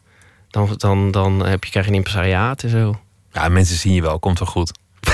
dan, 0.51 0.75
dan, 0.77 1.11
dan 1.11 1.47
heb 1.47 1.65
je, 1.65 1.71
krijg 1.71 1.85
je 1.87 1.91
een 1.93 1.97
impresariaat 1.97 2.63
en 2.63 2.71
zo. 2.71 3.01
Ja, 3.33 3.49
mensen 3.49 3.77
zien 3.77 3.93
je 3.93 4.03
wel, 4.03 4.19
komt 4.19 4.39
wel 4.39 4.49
goed. 4.49 4.73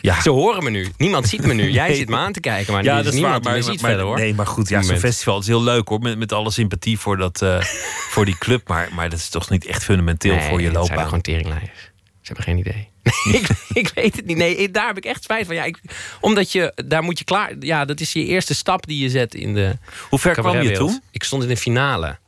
Ja. 0.00 0.20
Ze 0.20 0.30
horen 0.30 0.62
me 0.64 0.70
nu. 0.70 0.88
Niemand 0.96 1.28
ziet 1.28 1.46
me 1.46 1.54
nu. 1.54 1.70
Jij 1.70 1.86
Nee. 1.88 1.96
zit 1.96 2.08
me 2.08 2.16
aan 2.16 2.32
te 2.32 2.40
kijken, 2.40 2.72
maar 2.72 2.84
ja, 2.84 2.96
dat 2.96 3.06
is 3.06 3.12
niemand 3.12 3.44
waar. 3.44 3.52
Maar, 3.54 3.62
ziet 3.62 3.80
maar- 3.80 3.90
verder, 3.90 4.06
hoor. 4.06 4.16
Nee, 4.16 4.34
maar 4.34 4.46
goed, 4.46 4.68
ja, 4.68 4.82
zo'n 4.82 4.96
festival 4.96 5.38
is 5.38 5.46
heel 5.46 5.62
leuk 5.62 5.88
hoor. 5.88 5.98
Met, 6.00 6.18
met 6.18 6.32
alle 6.32 6.50
sympathie 6.50 6.98
voor, 6.98 7.16
dat, 7.16 7.42
eh, 7.42 7.60
voor 8.12 8.24
die 8.24 8.38
club. 8.38 8.68
Maar, 8.68 8.88
maar 8.94 9.08
dat 9.10 9.18
is 9.18 9.28
toch 9.28 9.50
niet 9.50 9.66
echt 9.66 9.84
fundamenteel 9.84 10.34
Nee, 10.34 10.48
voor 10.48 10.58
je 10.60 10.64
het 10.64 10.74
zijn 10.74 10.86
loopbaan. 10.86 11.04
gewoon 11.04 11.20
teringlijers. 11.20 11.90
Ze 12.20 12.34
hebben 12.34 12.44
geen 12.44 12.58
idee. 12.58 12.88
ik, 13.38 13.48
ik 13.72 13.90
weet 13.94 14.16
het 14.16 14.26
niet. 14.26 14.36
Nee, 14.36 14.70
daar 14.70 14.86
heb 14.86 14.96
ik 14.96 15.04
echt 15.04 15.22
spijt 15.22 15.46
van. 15.46 15.54
Ja, 15.54 15.64
ik, 15.64 15.80
omdat 16.20 16.52
je, 16.52 16.72
daar 16.86 17.02
moet 17.02 17.18
je 17.18 17.24
klaar... 17.24 17.52
Ja, 17.60 17.84
dat 17.84 18.00
is 18.00 18.12
je 18.12 18.24
eerste 18.24 18.54
stap 18.54 18.86
die 18.86 19.02
je 19.02 19.10
zet 19.10 19.34
in 19.34 19.54
de 19.54 19.78
Hoe 20.08 20.18
ver 20.18 20.34
kwam 20.34 20.62
je 20.62 20.70
toen? 20.72 21.02
Ik 21.10 21.22
stond 21.22 21.42
in 21.42 21.48
de 21.48 21.56
finale. 21.56 22.18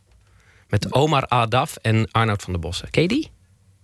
Met 0.69 0.93
Omar 0.93 1.27
Adaf 1.29 1.77
en 1.77 2.11
Arnoud 2.11 2.43
van 2.43 2.53
der 2.53 2.63
Bossen. 2.63 2.91
Ken 2.91 3.03
je 3.03 3.09
die? 3.09 3.31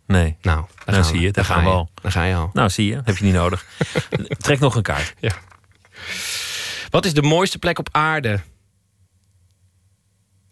Nee. 0.07 0.37
Nou, 0.43 0.65
daar 0.85 0.95
Nou, 0.95 1.07
zie 1.07 1.21
je, 1.21 1.31
daar 1.33 1.33
Daar 1.33 1.45
gaan 1.45 1.65
we 1.65 1.71
ga 1.71 1.77
al. 1.77 1.91
Daar 2.03 2.13
ga 2.13 2.25
je 2.25 2.35
al. 2.35 2.51
Nou, 2.53 2.71
zie 2.71 2.87
je, 2.87 3.01
heb 3.05 3.17
je 3.17 3.25
niet 3.25 3.35
nodig. 3.35 3.67
Trek 4.39 4.59
nog 4.59 4.75
een 4.75 4.83
kaart. 4.83 5.15
Ja. 5.21 5.33
Wat 6.91 7.05
is 7.05 7.15
de 7.15 7.23
mooiste 7.23 7.59
plek 7.59 7.79
op 7.79 7.89
aarde? 7.93 8.41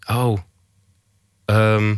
Oh. 0.07 0.39
Ehm. 1.45 1.95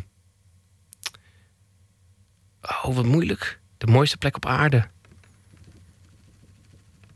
Oh, 2.63 2.95
wat 2.95 3.05
moeilijk. 3.05 3.61
De 3.79 3.87
mooiste 3.87 4.17
plek 4.17 4.37
op 4.37 4.47
aarde. 4.47 4.87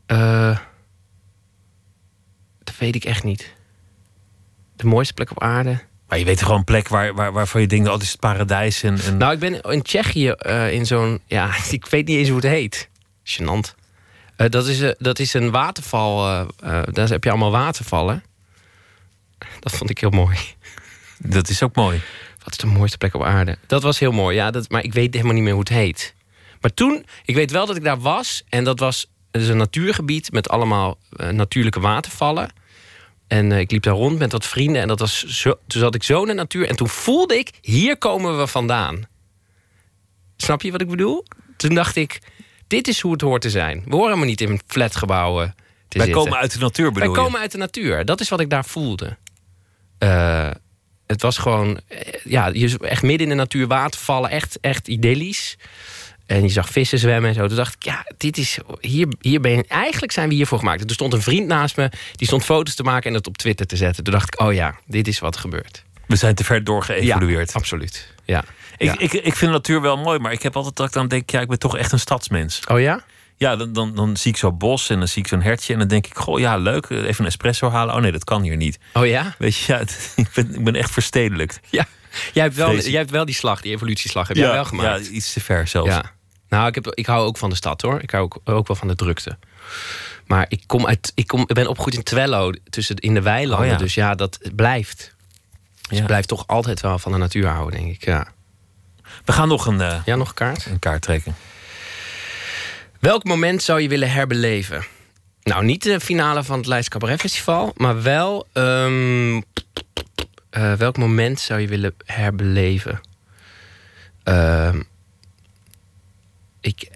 Eh. 0.05 0.57
dat 2.63 2.77
weet 2.77 2.95
ik 2.95 3.03
echt 3.05 3.23
niet. 3.23 3.53
De 4.75 4.87
mooiste 4.87 5.13
plek 5.13 5.31
op 5.31 5.41
aarde. 5.41 5.79
Maar 6.07 6.19
je 6.19 6.25
weet 6.25 6.41
gewoon 6.41 6.57
een 6.57 6.63
plek 6.63 6.87
waar, 6.87 7.13
waar, 7.13 7.31
waarvan 7.31 7.61
je 7.61 7.67
denkt, 7.67 7.87
oh, 7.87 7.93
dit 7.93 8.01
is 8.01 8.11
het 8.11 8.19
paradijs. 8.19 8.83
En, 8.83 8.99
en... 8.99 9.17
Nou, 9.17 9.33
ik 9.33 9.39
ben 9.39 9.61
in 9.61 9.81
Tsjechië 9.81 10.29
eh, 10.29 10.73
in 10.73 10.85
zo'n... 10.85 11.21
Ja, 11.25 11.49
ik 11.69 11.85
weet 11.85 12.07
niet 12.07 12.17
eens 12.17 12.27
hoe 12.27 12.37
het 12.37 12.47
heet. 12.47 12.89
Gênant. 13.23 13.75
Eh, 14.35 14.49
dat, 14.49 14.67
is, 14.67 14.93
dat 14.97 15.19
is 15.19 15.33
een 15.33 15.51
waterval. 15.51 16.45
daar 16.91 17.09
heb 17.09 17.23
je 17.23 17.29
allemaal 17.29 17.51
watervallen. 17.51 18.23
Dat 19.59 19.71
vond 19.71 19.89
ik 19.89 19.97
heel 19.97 20.09
mooi. 20.09 20.37
Dat 21.17 21.49
is 21.49 21.63
ook 21.63 21.75
mooi. 21.75 22.01
Wat 22.43 22.51
is 22.51 22.57
de 22.57 22.67
mooiste 22.67 22.97
plek 22.97 23.13
op 23.13 23.23
aarde? 23.23 23.57
Dat 23.67 23.83
was 23.83 23.99
heel 23.99 24.11
mooi, 24.11 24.35
ja. 24.35 24.51
Dat, 24.51 24.69
maar 24.69 24.83
ik 24.83 24.93
weet 24.93 25.13
helemaal 25.13 25.33
niet 25.33 25.43
meer 25.43 25.51
hoe 25.51 25.61
het 25.61 25.69
heet. 25.69 26.13
Maar 26.61 26.73
toen, 26.73 27.05
ik 27.25 27.35
weet 27.35 27.51
wel 27.51 27.65
dat 27.65 27.75
ik 27.75 27.83
daar 27.83 27.99
was. 27.99 28.43
En 28.49 28.63
dat 28.63 28.79
was 28.79 29.07
dus 29.31 29.47
een 29.47 29.57
natuurgebied 29.57 30.31
met 30.31 30.49
allemaal 30.49 30.97
eh, 31.15 31.29
natuurlijke 31.29 31.79
watervallen. 31.79 32.53
En 33.27 33.51
eh, 33.51 33.59
ik 33.59 33.71
liep 33.71 33.83
daar 33.83 33.93
rond 33.93 34.19
met 34.19 34.31
wat 34.31 34.45
vrienden. 34.45 34.81
En 34.81 34.87
dat 34.87 34.99
was 34.99 35.23
zo, 35.25 35.59
toen 35.67 35.81
zat 35.81 35.95
ik 35.95 36.03
zo 36.03 36.21
in 36.21 36.27
de 36.27 36.33
natuur. 36.33 36.67
En 36.67 36.75
toen 36.75 36.89
voelde 36.89 37.37
ik, 37.37 37.49
hier 37.61 37.97
komen 37.97 38.37
we 38.37 38.47
vandaan. 38.47 39.03
Snap 40.37 40.61
je 40.61 40.71
wat 40.71 40.81
ik 40.81 40.89
bedoel? 40.89 41.25
Toen 41.57 41.73
dacht 41.75 41.95
ik, 41.95 42.19
dit 42.67 42.87
is 42.87 42.99
hoe 42.99 43.11
het 43.11 43.21
hoort 43.21 43.41
te 43.41 43.49
zijn. 43.49 43.83
We 43.85 43.91
horen 43.91 44.05
helemaal 44.05 44.25
niet 44.25 44.41
in 44.41 44.61
flatgebouwen 44.67 45.55
te 45.87 45.97
Wij 45.97 46.05
zitten. 46.05 46.23
komen 46.23 46.39
uit 46.39 46.53
de 46.53 46.59
natuur, 46.59 46.91
bedoel 46.91 47.09
Wij 47.09 47.17
je? 47.17 47.25
komen 47.25 47.39
uit 47.39 47.51
de 47.51 47.57
natuur. 47.57 48.05
Dat 48.05 48.19
is 48.19 48.29
wat 48.29 48.39
ik 48.39 48.49
daar 48.49 48.65
voelde. 48.65 49.17
Eh, 49.97 50.49
het 51.07 51.21
was 51.21 51.37
gewoon, 51.37 51.79
ja, 52.23 52.51
echt 52.79 53.01
midden 53.01 53.21
in 53.21 53.29
de 53.29 53.35
natuur 53.35 53.67
watervallen, 53.67 54.29
echt, 54.29 54.59
echt 54.59 54.87
idyllisch. 54.87 55.57
En 56.31 56.41
je 56.41 56.49
zag 56.49 56.69
vissen 56.69 56.99
zwemmen 56.99 57.29
en 57.29 57.35
zo. 57.35 57.47
Toen 57.47 57.55
dacht 57.57 57.73
ik, 57.75 57.83
ja, 57.83 58.05
dit 58.17 58.37
is, 58.37 58.57
hier, 58.79 59.07
hier 59.21 59.41
ben 59.41 59.51
je, 59.51 59.65
eigenlijk 59.67 60.11
zijn 60.11 60.29
we 60.29 60.35
hiervoor 60.35 60.57
gemaakt. 60.59 60.81
En 60.81 60.87
er 60.87 60.93
stond 60.93 61.13
een 61.13 61.21
vriend 61.21 61.47
naast 61.47 61.77
me, 61.77 61.89
die 62.15 62.27
stond 62.27 62.45
foto's 62.45 62.75
te 62.75 62.83
maken 62.83 63.09
en 63.09 63.15
het 63.15 63.27
op 63.27 63.37
Twitter 63.37 63.65
te 63.65 63.75
zetten. 63.75 64.03
Toen 64.03 64.13
dacht 64.13 64.33
ik, 64.33 64.39
oh 64.39 64.53
ja, 64.53 64.75
dit 64.85 65.07
is 65.07 65.19
wat 65.19 65.37
gebeurt. 65.37 65.83
We 66.07 66.15
zijn 66.15 66.35
te 66.35 66.43
ver 66.43 66.63
doorgeëvolueerd. 66.63 67.51
Ja, 67.51 67.59
absoluut. 67.59 68.13
Ja. 68.25 68.43
Ik, 68.77 68.87
Ja. 68.87 68.95
ik, 68.97 69.13
ik 69.13 69.35
vind 69.35 69.39
de 69.39 69.47
natuur 69.47 69.81
wel 69.81 69.97
mooi, 69.97 70.19
maar 70.19 70.31
ik 70.31 70.41
heb 70.41 70.55
altijd 70.55 70.75
dat 70.75 70.87
ik 70.87 70.93
dan 70.93 71.07
denk, 71.07 71.29
ja, 71.29 71.39
ik 71.41 71.47
ben 71.47 71.59
toch 71.59 71.77
echt 71.77 71.91
een 71.91 71.99
stadsmens. 71.99 72.59
Oh 72.67 72.79
ja? 72.79 73.03
Ja, 73.37 73.55
dan, 73.55 73.73
dan, 73.73 73.95
dan 73.95 74.17
zie 74.17 74.31
ik 74.31 74.37
zo'n 74.37 74.57
bos 74.57 74.89
en 74.89 74.97
dan 74.99 75.07
zie 75.07 75.21
ik 75.21 75.27
zo'n 75.27 75.41
hertje 75.41 75.73
en 75.73 75.79
dan 75.79 75.87
denk 75.87 76.05
ik, 76.05 76.17
goh, 76.17 76.39
ja, 76.39 76.57
leuk, 76.57 76.89
even 76.89 77.19
een 77.19 77.25
espresso 77.25 77.69
halen. 77.69 77.95
Oh 77.95 78.01
nee, 78.01 78.11
dat 78.11 78.23
kan 78.23 78.41
hier 78.41 78.55
niet. 78.55 78.79
Oh 78.93 79.05
ja? 79.05 79.35
Weet 79.37 79.57
je, 79.57 79.73
ja, 79.73 79.79
ik, 80.23 80.27
ben, 80.33 80.55
ik 80.55 80.63
ben 80.63 80.75
echt 80.75 80.91
verstedelijkt. 80.91 81.59
Ja. 81.69 81.85
Jij 82.33 82.43
hebt, 82.43 82.55
wel, 82.55 82.65
Vreselijk. 82.65 82.91
jij 82.91 82.99
hebt 82.99 83.11
wel 83.11 83.25
die 83.25 83.35
slag, 83.35 83.61
die 83.61 83.71
evolutieslag, 83.73 84.27
heb 84.27 84.37
jij 84.37 84.45
ja, 84.47 84.53
wel 84.53 84.65
gemaakt. 84.65 85.05
ja, 85.05 85.11
iets 85.11 85.33
te 85.33 85.39
ver 85.39 85.67
zelfs. 85.67 85.89
Ja. 85.89 86.11
Nou, 86.51 86.67
ik, 86.67 86.75
heb, 86.75 86.87
ik 86.87 87.05
hou 87.05 87.25
ook 87.25 87.37
van 87.37 87.49
de 87.49 87.55
stad 87.55 87.81
hoor. 87.81 88.01
Ik 88.01 88.11
hou 88.11 88.23
ook, 88.23 88.39
ook 88.43 88.67
wel 88.67 88.75
van 88.75 88.87
de 88.87 88.95
drukte. 88.95 89.37
Maar 90.25 90.45
ik, 90.49 90.63
kom 90.67 90.87
uit, 90.87 91.11
ik, 91.15 91.27
kom, 91.27 91.41
ik 91.41 91.53
ben 91.55 91.67
opgegroeid 91.67 91.95
in 91.97 92.03
Twello, 92.03 92.51
tussen, 92.69 92.95
in 92.95 93.13
de 93.13 93.21
weilanden. 93.21 93.65
Oh 93.67 93.71
ja. 93.71 93.77
Dus 93.77 93.93
ja, 93.93 94.15
dat 94.15 94.39
blijft. 94.55 95.15
Dus 95.81 95.97
Ja. 95.97 95.99
ik 96.01 96.05
blijf 96.07 96.25
toch 96.25 96.47
altijd 96.47 96.81
wel 96.81 96.99
van 96.99 97.11
de 97.11 97.17
natuur 97.17 97.47
houden, 97.47 97.79
denk 97.79 97.95
ik. 97.95 98.05
Ja, 98.05 98.27
We 99.25 99.31
gaan 99.31 99.47
nog 99.47 99.65
een, 99.65 99.81
eh, 99.81 100.01
ja 100.05 100.15
nog 100.15 100.27
een 100.29 100.33
kaart? 100.33 100.65
een 100.65 100.79
kaart 100.79 101.01
trekken. 101.01 101.35
Welk 102.99 103.23
moment 103.23 103.63
zou 103.63 103.81
je 103.81 103.87
willen 103.89 104.11
herbeleven? 104.11 104.85
Nou, 105.43 105.63
niet 105.65 105.83
de 105.83 105.99
finale 105.99 106.43
van 106.43 106.57
het 106.57 106.67
Leids 106.67 106.87
Cabaret 106.89 107.19
Festival, 107.19 107.73
maar 107.75 108.01
wel. 108.01 108.47
ehm, 108.53 109.41
eh, 110.49 110.73
welk 110.73 110.97
moment 110.97 111.39
zou 111.39 111.59
je 111.59 111.67
willen 111.67 111.93
herbeleven? 112.05 113.01
Ehm, 114.23 114.81
ik, 116.61 116.91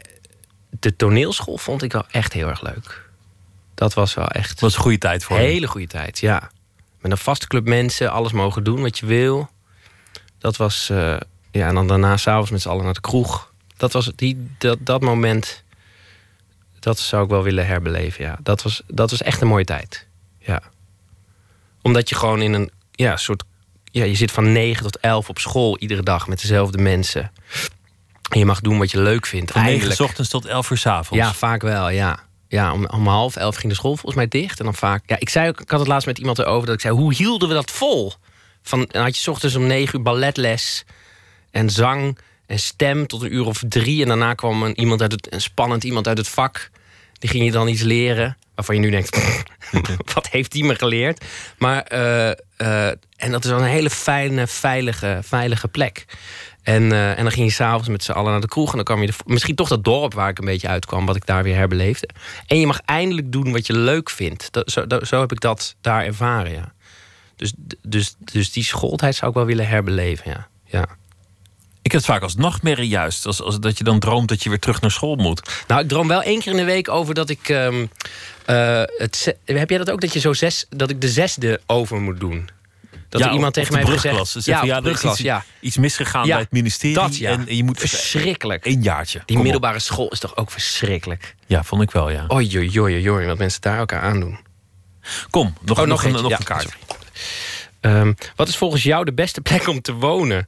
de 0.70 0.96
toneelschool 0.96 1.58
vond 1.58 1.82
ik 1.82 1.92
wel 1.92 2.06
echt 2.12 2.34
heel 2.34 2.48
erg 2.48 2.62
leuk. 2.62 3.10
Dat 3.74 3.94
was 3.94 4.14
wel 4.14 4.28
echt. 4.28 4.50
Dat 4.50 4.60
was 4.60 4.76
een 4.76 4.82
goede 4.82 4.98
tijd 4.98 5.24
voor 5.24 5.38
je. 5.38 5.44
Hele 5.44 5.68
goede 5.68 5.88
tijd, 5.88 6.20
ja. 6.20 6.52
Met 7.00 7.12
een 7.12 7.18
vaste 7.18 7.48
club 7.48 7.68
mensen, 7.68 8.12
alles 8.12 8.32
mogen 8.32 8.64
doen 8.64 8.82
wat 8.82 8.98
je 8.98 9.06
wil. 9.06 9.50
Dat 10.38 10.58
was. 10.58 10.90
eh, 10.90 11.18
ja, 11.52 11.68
en 11.68 11.76
dan 11.76 11.88
daarna 11.88 12.18
s'avonds 12.18 12.52
met 12.52 12.62
z'n 12.62 12.70
allen 12.70 12.84
naar 12.84 12.94
de 12.94 13.02
kroeg. 13.02 13.54
Dat 13.78 13.92
was 13.92 14.12
die, 14.16 14.48
dat, 14.58 14.78
dat 14.82 15.02
moment. 15.02 15.64
Dat 16.80 17.00
zou 17.00 17.24
ik 17.24 17.30
wel 17.30 17.44
willen 17.44 17.66
herbeleven, 17.66 18.24
ja. 18.24 18.38
Dat 18.44 18.62
was, 18.62 18.82
dat 18.88 19.10
was 19.10 19.22
echt 19.22 19.42
een 19.42 19.48
mooie 19.48 19.66
tijd. 19.66 20.08
Ja. 20.40 20.62
Omdat 21.82 22.10
je 22.10 22.16
gewoon 22.16 22.42
in 22.42 22.54
een 22.54 22.72
ja, 22.92 23.18
soort. 23.18 23.44
Ja, 23.92 24.04
je 24.04 24.16
zit 24.16 24.32
van 24.32 24.52
9 24.52 24.84
tot 24.84 25.00
11 25.00 25.30
op 25.30 25.40
school 25.40 25.78
iedere 25.78 26.04
dag 26.04 26.28
met 26.28 26.42
dezelfde 26.42 26.78
mensen. 26.78 27.32
En 28.30 28.40
je 28.40 28.46
mag 28.46 28.62
doen 28.62 28.78
wat 28.78 28.92
je 28.92 29.02
leuk 29.02 29.26
vindt. 29.26 29.52
Van 29.52 29.62
9 29.62 29.74
Eindelijk. 29.74 30.00
s 30.00 30.04
ochtends 30.04 30.30
tot 30.30 30.46
11 30.46 30.70
uur 30.70 30.78
s 30.78 30.86
avonds. 30.86 31.24
Ja, 31.26 31.34
vaak 31.34 31.62
wel, 31.62 31.90
ja. 31.90 32.20
Ja, 32.48 32.74
om, 32.74 32.86
om 32.86 33.08
half 33.08 33.36
elf 33.36 33.56
ging 33.56 33.72
de 33.72 33.78
school 33.78 33.96
volgens 33.96 34.16
mij 34.16 34.28
dicht. 34.28 34.60
En 34.60 34.66
dan 34.66 34.76
vaak... 34.76 35.04
Ja, 35.06 35.16
ik, 35.20 35.30
zei 35.30 35.48
ook, 35.48 35.62
ik 35.62 35.70
had 35.70 35.80
het 35.80 35.88
laatst 35.88 36.08
met 36.08 36.18
iemand 36.18 36.40
erover 36.40 36.66
dat 36.66 36.76
ik 36.76 36.82
zei... 36.82 36.94
hoe 36.94 37.14
hielden 37.14 37.48
we 37.48 37.54
dat 37.54 37.72
vol? 37.72 38.14
Van, 38.62 38.86
dan 38.92 39.02
had 39.04 39.16
je 39.16 39.22
's 39.22 39.28
ochtends 39.28 39.56
om 39.56 39.68
negen 39.68 39.98
uur 39.98 40.04
balletles... 40.04 40.84
en 41.52 41.70
zang 41.70 42.18
en 42.46 42.60
stem 42.60 43.08
tot 43.08 43.22
een 43.22 43.34
uur 43.34 43.46
of 43.46 43.62
drie. 43.68 44.02
En 44.02 44.08
daarna 44.08 44.34
kwam 44.34 44.64
een, 44.64 44.80
iemand 44.80 45.02
uit 45.02 45.12
het, 45.12 45.34
een 45.34 45.42
spannend 45.42 45.84
iemand 45.84 46.08
uit 46.08 46.18
het 46.18 46.30
vak. 46.30 46.70
Die 47.20 47.30
ging 47.30 47.44
je 47.44 47.52
dan 47.52 47.68
iets 47.68 47.82
leren... 47.82 48.38
waarvan 48.56 48.76
je 48.76 48.82
nu 48.82 48.90
denkt... 48.90 49.18
wat 50.14 50.30
heeft 50.30 50.52
die 50.52 50.64
me 50.64 50.76
geleerd? 50.76 51.26
Maar... 51.58 51.82
eh, 51.84 52.30
eh, 52.58 52.94
en 53.16 53.32
dat 53.32 53.44
is 53.44 53.50
dan 53.50 53.62
een 53.62 53.68
hele 53.68 53.90
fijne, 53.90 54.48
veilige, 54.48 55.20
veilige 55.24 55.68
plek. 55.68 56.06
En, 56.66 56.92
eh, 56.92 57.10
en 57.18 57.24
dan 57.24 57.32
ging 57.32 57.46
je 57.48 57.52
s'avonds 57.54 57.88
met 57.88 58.04
z'n 58.04 58.12
allen 58.12 58.32
naar 58.32 58.42
de 58.42 58.48
kroeg. 58.48 58.70
En 58.70 58.76
dan 58.76 58.84
kwam 58.86 59.02
je 59.02 59.08
de, 59.08 59.14
misschien 59.26 59.56
toch 59.56 59.68
dat 59.70 59.84
dorp 59.84 60.14
waar 60.14 60.30
ik 60.30 60.38
een 60.40 60.46
beetje 60.46 60.68
uitkwam, 60.68 61.06
wat 61.06 61.16
ik 61.16 61.26
daar 61.26 61.44
weer 61.44 61.56
herbeleefde. 61.56 62.10
En 62.48 62.60
je 62.60 62.66
mag 62.68 62.80
eindelijk 62.86 63.32
doen 63.32 63.52
wat 63.52 63.68
je 63.68 63.74
leuk 63.78 64.10
vindt. 64.10 64.48
Dat, 64.52 64.72
zo, 64.72 64.88
dat- 64.88 65.08
zo 65.08 65.20
heb 65.20 65.32
ik 65.32 65.40
dat 65.40 65.76
daar 65.82 66.06
ervaren, 66.06 66.52
ja. 66.52 66.74
Dus, 67.36 67.54
dus, 67.82 68.16
dus 68.20 68.52
die 68.52 68.64
schooltijd 68.64 69.16
zou 69.16 69.30
ik 69.32 69.38
wel 69.38 69.46
willen 69.46 69.68
herbeleven, 69.68 70.32
ja. 70.32 70.48
ja. 70.66 70.82
Ik 71.82 71.92
heb 71.92 72.02
het 72.02 72.10
vaak 72.10 72.22
als 72.22 72.36
nachtmerrie 72.36 72.88
juist. 72.88 73.26
Als, 73.26 73.42
als 73.42 73.60
dat 73.60 73.78
je 73.78 73.84
dan 73.84 74.00
droomt 74.00 74.30
dat 74.30 74.44
je 74.44 74.50
weer 74.50 74.60
terug 74.60 74.82
naar 74.82 74.92
school 74.92 75.16
moet. 75.16 75.64
Nou, 75.68 75.82
ik 75.82 75.88
droom 75.90 76.08
wel 76.08 76.22
één 76.22 76.40
keer 76.40 76.52
in 76.52 76.58
de 76.58 76.64
week 76.64 76.90
over 76.90 77.14
dat 77.14 77.30
ik. 77.30 77.50
ehm, 77.50 77.86
eh, 78.46 78.82
het, 78.98 79.36
heb 79.46 79.70
jij 79.70 79.78
dat 79.78 79.90
ook? 79.92 80.02
Dat, 80.02 80.14
je 80.14 80.20
zo 80.20 80.34
zes, 80.34 80.66
dat 80.70 80.90
ik 80.90 81.02
de 81.02 81.10
zesde 81.10 81.62
over 81.66 82.02
moet 82.02 82.20
doen? 82.20 82.50
Dat 83.10 83.22
Ja, 83.22 83.28
er 83.28 83.34
iemand 83.34 83.54
tegen 83.54 83.74
mij 83.74 83.84
heeft 83.84 84.00
gezegd... 84.00 84.28
Ze 84.28 84.52
ja, 84.52 84.64
er 84.84 84.88
is 84.92 85.04
iets- 85.04 85.18
ja. 85.20 85.44
Iets 85.60 85.78
misgegaan 85.78 86.28
bij 86.28 86.38
het 86.40 86.52
ministerie. 86.52 86.96
dat. 86.96 87.16
En 87.18 87.56
je 87.56 87.64
moet 87.64 87.80
Verschrikkelijk. 87.80 88.66
Een 88.66 88.82
jaartje. 88.82 89.18
Die 89.18 89.26
Kom 89.28 89.38
op. 89.38 89.44
middelbare 89.44 89.80
school 89.80 90.08
is 90.10 90.20
toch 90.20 90.36
ook 90.38 90.52
verschrikkelijk? 90.52 91.36
Ja, 91.46 91.64
vond 91.64 91.82
ik 91.82 91.92
wel, 91.92 92.10
ja. 92.10 92.26
Oei, 92.34 92.58
oei, 92.58 92.80
oei, 92.80 93.10
oei, 93.10 93.26
wat 93.26 93.38
mensen 93.38 93.62
daar 93.62 93.78
elkaar 93.78 94.02
aandoen. 94.02 94.40
Kom, 95.30 95.54
nog, 95.62 95.80
Oh, 95.80 95.86
nog, 95.88 96.04
een, 96.04 96.12
nog 96.12 96.32
een 96.32 96.44
kaart. 96.44 96.68
Ehm, 97.80 98.14
wat 98.36 98.48
is 98.48 98.58
volgens 98.58 98.84
jou 98.84 99.06
de 99.06 99.14
beste 99.14 99.42
plek 99.42 99.68
om 99.68 99.82
te 99.82 99.94
wonen? 99.94 100.48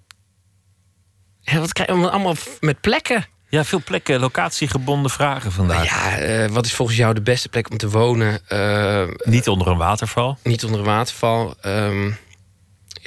Ja, 1.42 1.60
wat 1.60 1.74
krijgen 1.74 2.02
we 2.02 2.10
allemaal 2.10 2.36
met 2.60 2.82
plekken? 2.82 3.26
Ja, 3.50 3.64
veel 3.66 3.82
plekken, 3.86 4.20
locatiegebonden 4.20 5.12
vragen 5.12 5.52
vandaag. 5.52 5.86
Ja, 5.86 6.18
eh, 6.18 6.50
wat 6.50 6.66
is 6.66 6.74
volgens 6.74 6.98
jou 6.98 7.14
de 7.14 7.22
beste 7.22 7.50
plek 7.50 7.70
om 7.72 7.78
te 7.78 7.90
wonen? 7.90 8.40
Eh, 8.48 9.04
Niet 9.24 9.48
onder 9.48 9.68
een 9.68 9.78
waterval. 9.78 10.38
niet 10.44 10.64
onder 10.64 10.80
een 10.80 10.86
waterval. 10.86 11.56
Ehm, 11.62 12.12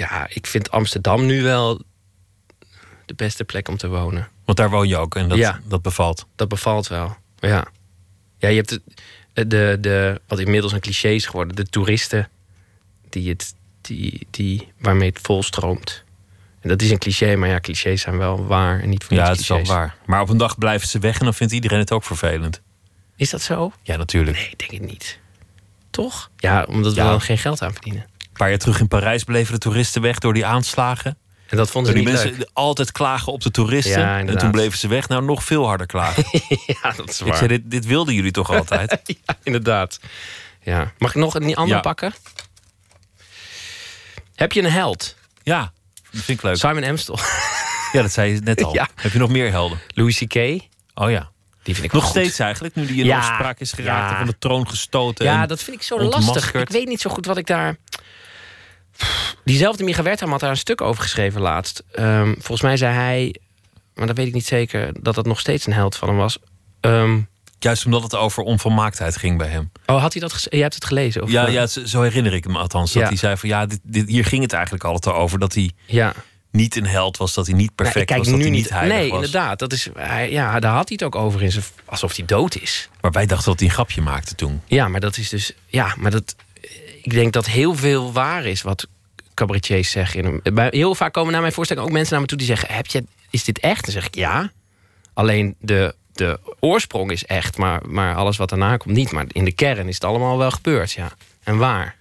ja, 0.00 0.26
ik 0.28 0.46
vind 0.46 0.70
Amsterdam 0.70 1.26
nu 1.26 1.42
wel 1.42 1.80
de 3.06 3.14
beste 3.14 3.44
plek 3.44 3.68
om 3.68 3.76
te 3.76 3.88
wonen. 3.88 4.28
Want 4.44 4.58
daar 4.58 4.70
woon 4.70 4.88
je 4.88 4.96
ook 4.96 5.14
en 5.14 5.28
dat, 5.28 5.38
Ja. 5.38 5.60
dat 5.64 5.82
bevalt. 5.82 6.26
Dat 6.36 6.48
bevalt 6.48 6.88
wel. 6.88 7.16
Ja. 7.38 7.66
Ja, 8.38 8.48
je 8.48 8.56
hebt 8.56 8.68
de, 9.32 9.46
de, 9.46 9.76
de, 9.80 10.20
wat 10.26 10.38
inmiddels 10.38 10.72
een 10.72 10.80
cliché 10.80 11.08
is 11.08 11.26
geworden, 11.26 11.56
de 11.56 11.64
toeristen 11.64 12.28
die 13.08 13.28
het, 13.28 13.54
die, 13.80 14.26
die, 14.30 14.72
waarmee 14.78 15.08
het 15.08 15.18
volstroomt. 15.22 16.04
En 16.60 16.68
dat 16.68 16.82
is 16.82 16.90
een 16.90 16.98
cliché, 16.98 17.36
maar 17.36 17.48
ja, 17.48 17.60
clichés 17.60 18.00
zijn 18.00 18.18
wel 18.18 18.46
waar 18.46 18.80
en 18.80 18.88
niet 18.88 19.04
voor 19.04 19.16
Ja, 19.16 19.28
het 19.28 19.40
is 19.40 19.48
wel 19.48 19.64
waar. 19.64 19.96
Maar 20.06 20.20
op 20.20 20.28
een 20.28 20.36
dag 20.36 20.58
blijven 20.58 20.88
ze 20.88 20.98
weg 20.98 21.18
en 21.18 21.24
dan 21.24 21.34
vindt 21.34 21.52
iedereen 21.52 21.78
het 21.78 21.92
ook 21.92 22.04
vervelend. 22.04 22.60
Is 23.16 23.30
dat 23.30 23.42
zo? 23.42 23.72
Ja, 23.82 23.96
natuurlijk. 23.96 24.36
Nee, 24.36 24.50
ik 24.50 24.58
denk 24.58 24.70
het 24.70 24.90
niet. 24.90 25.18
Toch? 25.90 26.30
Ja, 26.36 26.64
omdat 26.68 26.94
we 26.94 27.00
dan 27.00 27.20
geen 27.20 27.38
geld 27.38 27.62
aan 27.62 27.72
verdienen. 27.72 28.06
Paar 28.40 28.48
jaar 28.48 28.58
terug 28.58 28.80
in 28.80 28.88
Parijs 28.88 29.24
bleven 29.24 29.52
de 29.52 29.58
toeristen 29.58 30.02
weg 30.02 30.18
door 30.18 30.34
die 30.34 30.46
aanslagen. 30.46 31.18
En 31.46 31.56
dat 31.56 31.70
vonden 31.70 31.92
ze 31.92 31.98
die 31.98 32.06
niet 32.06 32.14
mensen 32.16 32.38
leuk. 32.38 32.50
altijd 32.52 32.92
klagen 32.92 33.32
op 33.32 33.42
de 33.42 33.50
toeristen. 33.50 34.00
Ja, 34.00 34.18
en 34.18 34.38
toen 34.38 34.50
bleven 34.50 34.78
ze 34.78 34.88
weg. 34.88 35.08
Nou, 35.08 35.22
nog 35.24 35.44
veel 35.44 35.66
harder 35.66 35.86
klagen. 35.86 36.24
ja, 36.82 36.92
dat 36.96 37.08
is 37.10 37.20
Ik 37.20 37.26
waar. 37.26 37.36
zei, 37.36 37.48
dit, 37.48 37.70
dit 37.70 37.84
wilden 37.86 38.14
jullie 38.14 38.30
toch 38.30 38.50
altijd? 38.54 39.00
ja, 39.26 39.36
inderdaad. 39.42 40.00
Ja. 40.62 40.92
Mag 40.98 41.10
ik 41.10 41.16
nog 41.16 41.34
een 41.34 41.54
ander 41.56 41.74
Ja. 41.76 41.80
pakken? 41.80 42.12
Heb 44.34 44.52
je 44.52 44.62
een 44.62 44.70
held? 44.70 45.16
Ja, 45.42 45.72
dat 46.10 46.22
vind 46.22 46.38
ik 46.38 46.44
leuk. 46.44 46.56
Simon 46.56 46.84
Amstel. 46.84 47.18
Ja, 47.92 48.02
dat 48.02 48.12
zei 48.12 48.32
je 48.34 48.40
net 48.40 48.62
al. 48.62 48.74
Ja. 48.74 48.88
Heb 48.94 49.12
je 49.12 49.18
nog 49.18 49.30
meer 49.30 49.50
helden? 49.50 49.80
Louis 49.94 50.18
C.K. 50.18 50.34
Oh 50.94 51.10
ja. 51.10 51.30
Die 51.62 51.74
vind 51.74 51.86
ik 51.86 51.92
Nog 51.92 52.02
goed. 52.02 52.10
steeds 52.10 52.38
eigenlijk, 52.38 52.74
nu 52.74 52.86
die 52.86 52.96
in 53.00 53.04
Ja, 53.06 53.16
opspraak 53.16 53.60
is 53.60 53.72
geraakt 53.72 54.10
en 54.10 54.16
van 54.16 54.26
de 54.26 54.38
troon 54.38 54.68
gestoten. 54.68 55.24
Ja, 55.24 55.46
dat 55.46 55.62
vind 55.62 55.76
ik 55.76 55.82
zo 55.82 56.00
lastig. 56.02 56.54
Ik 56.54 56.68
weet 56.68 56.88
niet 56.88 57.00
zo 57.00 57.10
goed 57.10 57.26
wat 57.26 57.36
ik 57.36 57.46
daar... 57.46 57.76
Diezelfde 59.44 59.84
Micha 59.84 60.02
Wertham 60.02 60.30
had 60.30 60.40
daar 60.40 60.50
een 60.50 60.56
stuk 60.56 60.80
over 60.80 61.02
geschreven 61.02 61.40
laatst. 61.40 61.82
Ehm, 61.92 62.32
volgens 62.32 62.60
mij 62.62 62.76
zei 62.76 62.94
hij, 62.94 63.34
maar 63.94 64.06
dat 64.06 64.16
weet 64.16 64.26
ik 64.26 64.34
niet 64.34 64.46
zeker... 64.46 64.92
dat 65.02 65.16
het 65.16 65.26
nog 65.26 65.40
steeds 65.40 65.66
een 65.66 65.72
held 65.72 65.96
van 65.96 66.08
hem 66.08 66.16
was. 66.16 66.38
Ehm, 66.80 67.18
Juist 67.58 67.84
omdat 67.84 68.02
het 68.02 68.14
over 68.16 68.42
onvolmaaktheid 68.42 69.16
ging 69.16 69.38
bij 69.38 69.48
hem. 69.48 69.70
oh, 69.86 70.00
had 70.00 70.12
hij 70.12 70.22
dat... 70.22 70.46
Jij 70.50 70.60
hebt 70.60 70.74
het 70.74 70.84
gelezen? 70.84 71.22
Of, 71.22 71.30
Ja, 71.30 71.48
ja, 71.48 71.66
zo 71.66 72.02
herinner 72.02 72.34
ik 72.34 72.46
me 72.46 72.58
althans. 72.58 72.92
Dat 72.92 73.02
Ja. 73.02 73.08
hij 73.08 73.16
zei 73.16 73.36
van 73.36 73.48
ja, 73.48 73.66
dit, 73.66 73.80
dit, 73.82 74.08
hier 74.08 74.24
ging 74.24 74.42
het 74.42 74.52
eigenlijk 74.52 74.84
altijd 74.84 75.14
over. 75.14 75.38
Dat 75.38 75.54
hij 75.54 75.70
ja. 75.86 76.12
niet 76.50 76.76
een 76.76 76.86
held 76.86 77.16
was, 77.16 77.34
dat 77.34 77.46
hij 77.46 77.54
niet 77.54 77.72
Nou, 77.76 77.90
perfect 77.90 78.16
was, 78.18 78.26
dat 78.28 78.36
nu 78.36 78.42
hij 78.42 78.50
niet. 78.50 78.68
heilig 78.68 78.96
nee, 78.96 79.08
was. 79.08 79.16
inderdaad. 79.16 79.58
Dat 79.58 79.72
is, 79.72 79.88
hij- 79.94 80.30
ja, 80.30 80.60
daar 80.60 80.74
had 80.74 80.88
hij 80.88 80.98
het 81.00 81.02
ook 81.14 81.22
over 81.22 81.42
in 81.42 81.52
zijn, 81.52 81.64
alsof 81.84 82.16
hij 82.16 82.24
dood 82.26 82.56
is. 82.56 82.88
Maar 83.00 83.10
wij 83.10 83.26
dachten 83.26 83.50
dat 83.50 83.58
hij 83.60 83.68
een 83.68 83.74
grapje 83.74 84.00
maakte 84.00 84.34
toen. 84.34 84.60
Ja, 84.66 84.88
maar 84.88 85.00
dat 85.00 85.16
is 85.16 85.28
dus. 85.28 85.52
Ja, 85.66 85.94
maar 85.98 86.10
dat. 86.10 86.34
Ik 87.02 87.10
denk 87.10 87.32
dat 87.32 87.46
heel 87.46 87.74
veel 87.74 88.12
waar 88.12 88.44
is 88.44 88.62
wat 88.62 88.86
cabaretiers 89.34 89.90
zeggen. 89.90 90.40
Heel 90.70 90.94
vaak 90.94 91.12
komen 91.12 91.32
naar 91.32 91.40
mijn 91.40 91.52
voorstelling 91.52 91.86
ook 91.86 91.92
mensen 91.92 92.12
naar 92.12 92.20
me 92.20 92.26
toe 92.26 92.38
die 92.38 92.46
zeggen: 92.46 92.74
Heb 92.74 92.86
je, 92.86 93.04
Is 93.30 93.44
dit 93.44 93.58
echt? 93.58 93.84
Dan 93.84 93.92
zeg 93.92 94.06
ik 94.06 94.14
ja. 94.14 94.50
Alleen 95.14 95.54
de, 95.60 95.94
de 96.12 96.38
oorsprong 96.60 97.10
is 97.10 97.24
echt, 97.24 97.56
maar, 97.56 97.80
maar 97.88 98.14
alles 98.14 98.36
wat 98.36 98.48
daarna 98.48 98.76
komt 98.76 98.94
niet. 98.94 99.12
Maar 99.12 99.24
in 99.28 99.44
de 99.44 99.52
kern 99.52 99.88
is 99.88 99.94
het 99.94 100.04
allemaal 100.04 100.38
wel 100.38 100.50
gebeurd, 100.50 100.92
ja. 100.92 101.12
En 101.42 101.56
waar. 101.58 101.96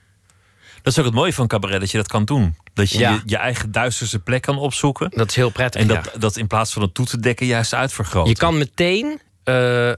Dat 0.82 0.94
is 0.94 1.00
ook 1.00 1.06
het 1.06 1.14
mooie 1.14 1.34
van 1.34 1.48
cabaret, 1.48 1.80
dat 1.80 1.92
je 1.92 1.98
dat 1.98 2.08
kan 2.08 2.26
doen. 2.26 2.56
Dat 2.74 2.90
je 2.92 3.00
Ja. 3.00 3.12
je, 3.12 3.22
je 3.26 3.38
eigen 3.38 3.72
duisterste 3.72 4.20
plek 4.20 4.42
kan 4.42 4.58
opzoeken. 4.58 5.10
Dat 5.16 5.30
is 5.30 5.36
heel 5.36 5.50
prettig. 5.50 5.82
En 5.82 5.88
dat, 5.88 6.10
ja. 6.14 6.20
dat 6.20 6.38
in 6.38 6.48
plaats 6.48 6.74
van 6.74 6.82
het 6.82 6.94
toe 6.94 7.06
te 7.06 7.20
dekken 7.20 7.46
juist 7.46 7.74
uitvergroten. 7.74 8.30
Je 8.30 8.38
kan 8.38 8.58
meteen. 8.58 9.22
eh, 9.44 9.92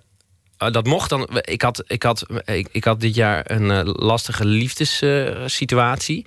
dat 0.70 0.86
mocht 0.86 1.10
dan. 1.10 1.28
Ik 1.42 1.62
had, 1.62 1.84
ik 1.88 2.04
had, 2.04 2.26
ik, 2.46 2.68
ik 2.72 2.84
had 2.84 3.00
dit 3.00 3.16
jaar 3.16 3.52
een 3.52 3.72
eh, 3.72 3.82
lastige 3.84 4.46
liefdessituatie. 4.46 6.26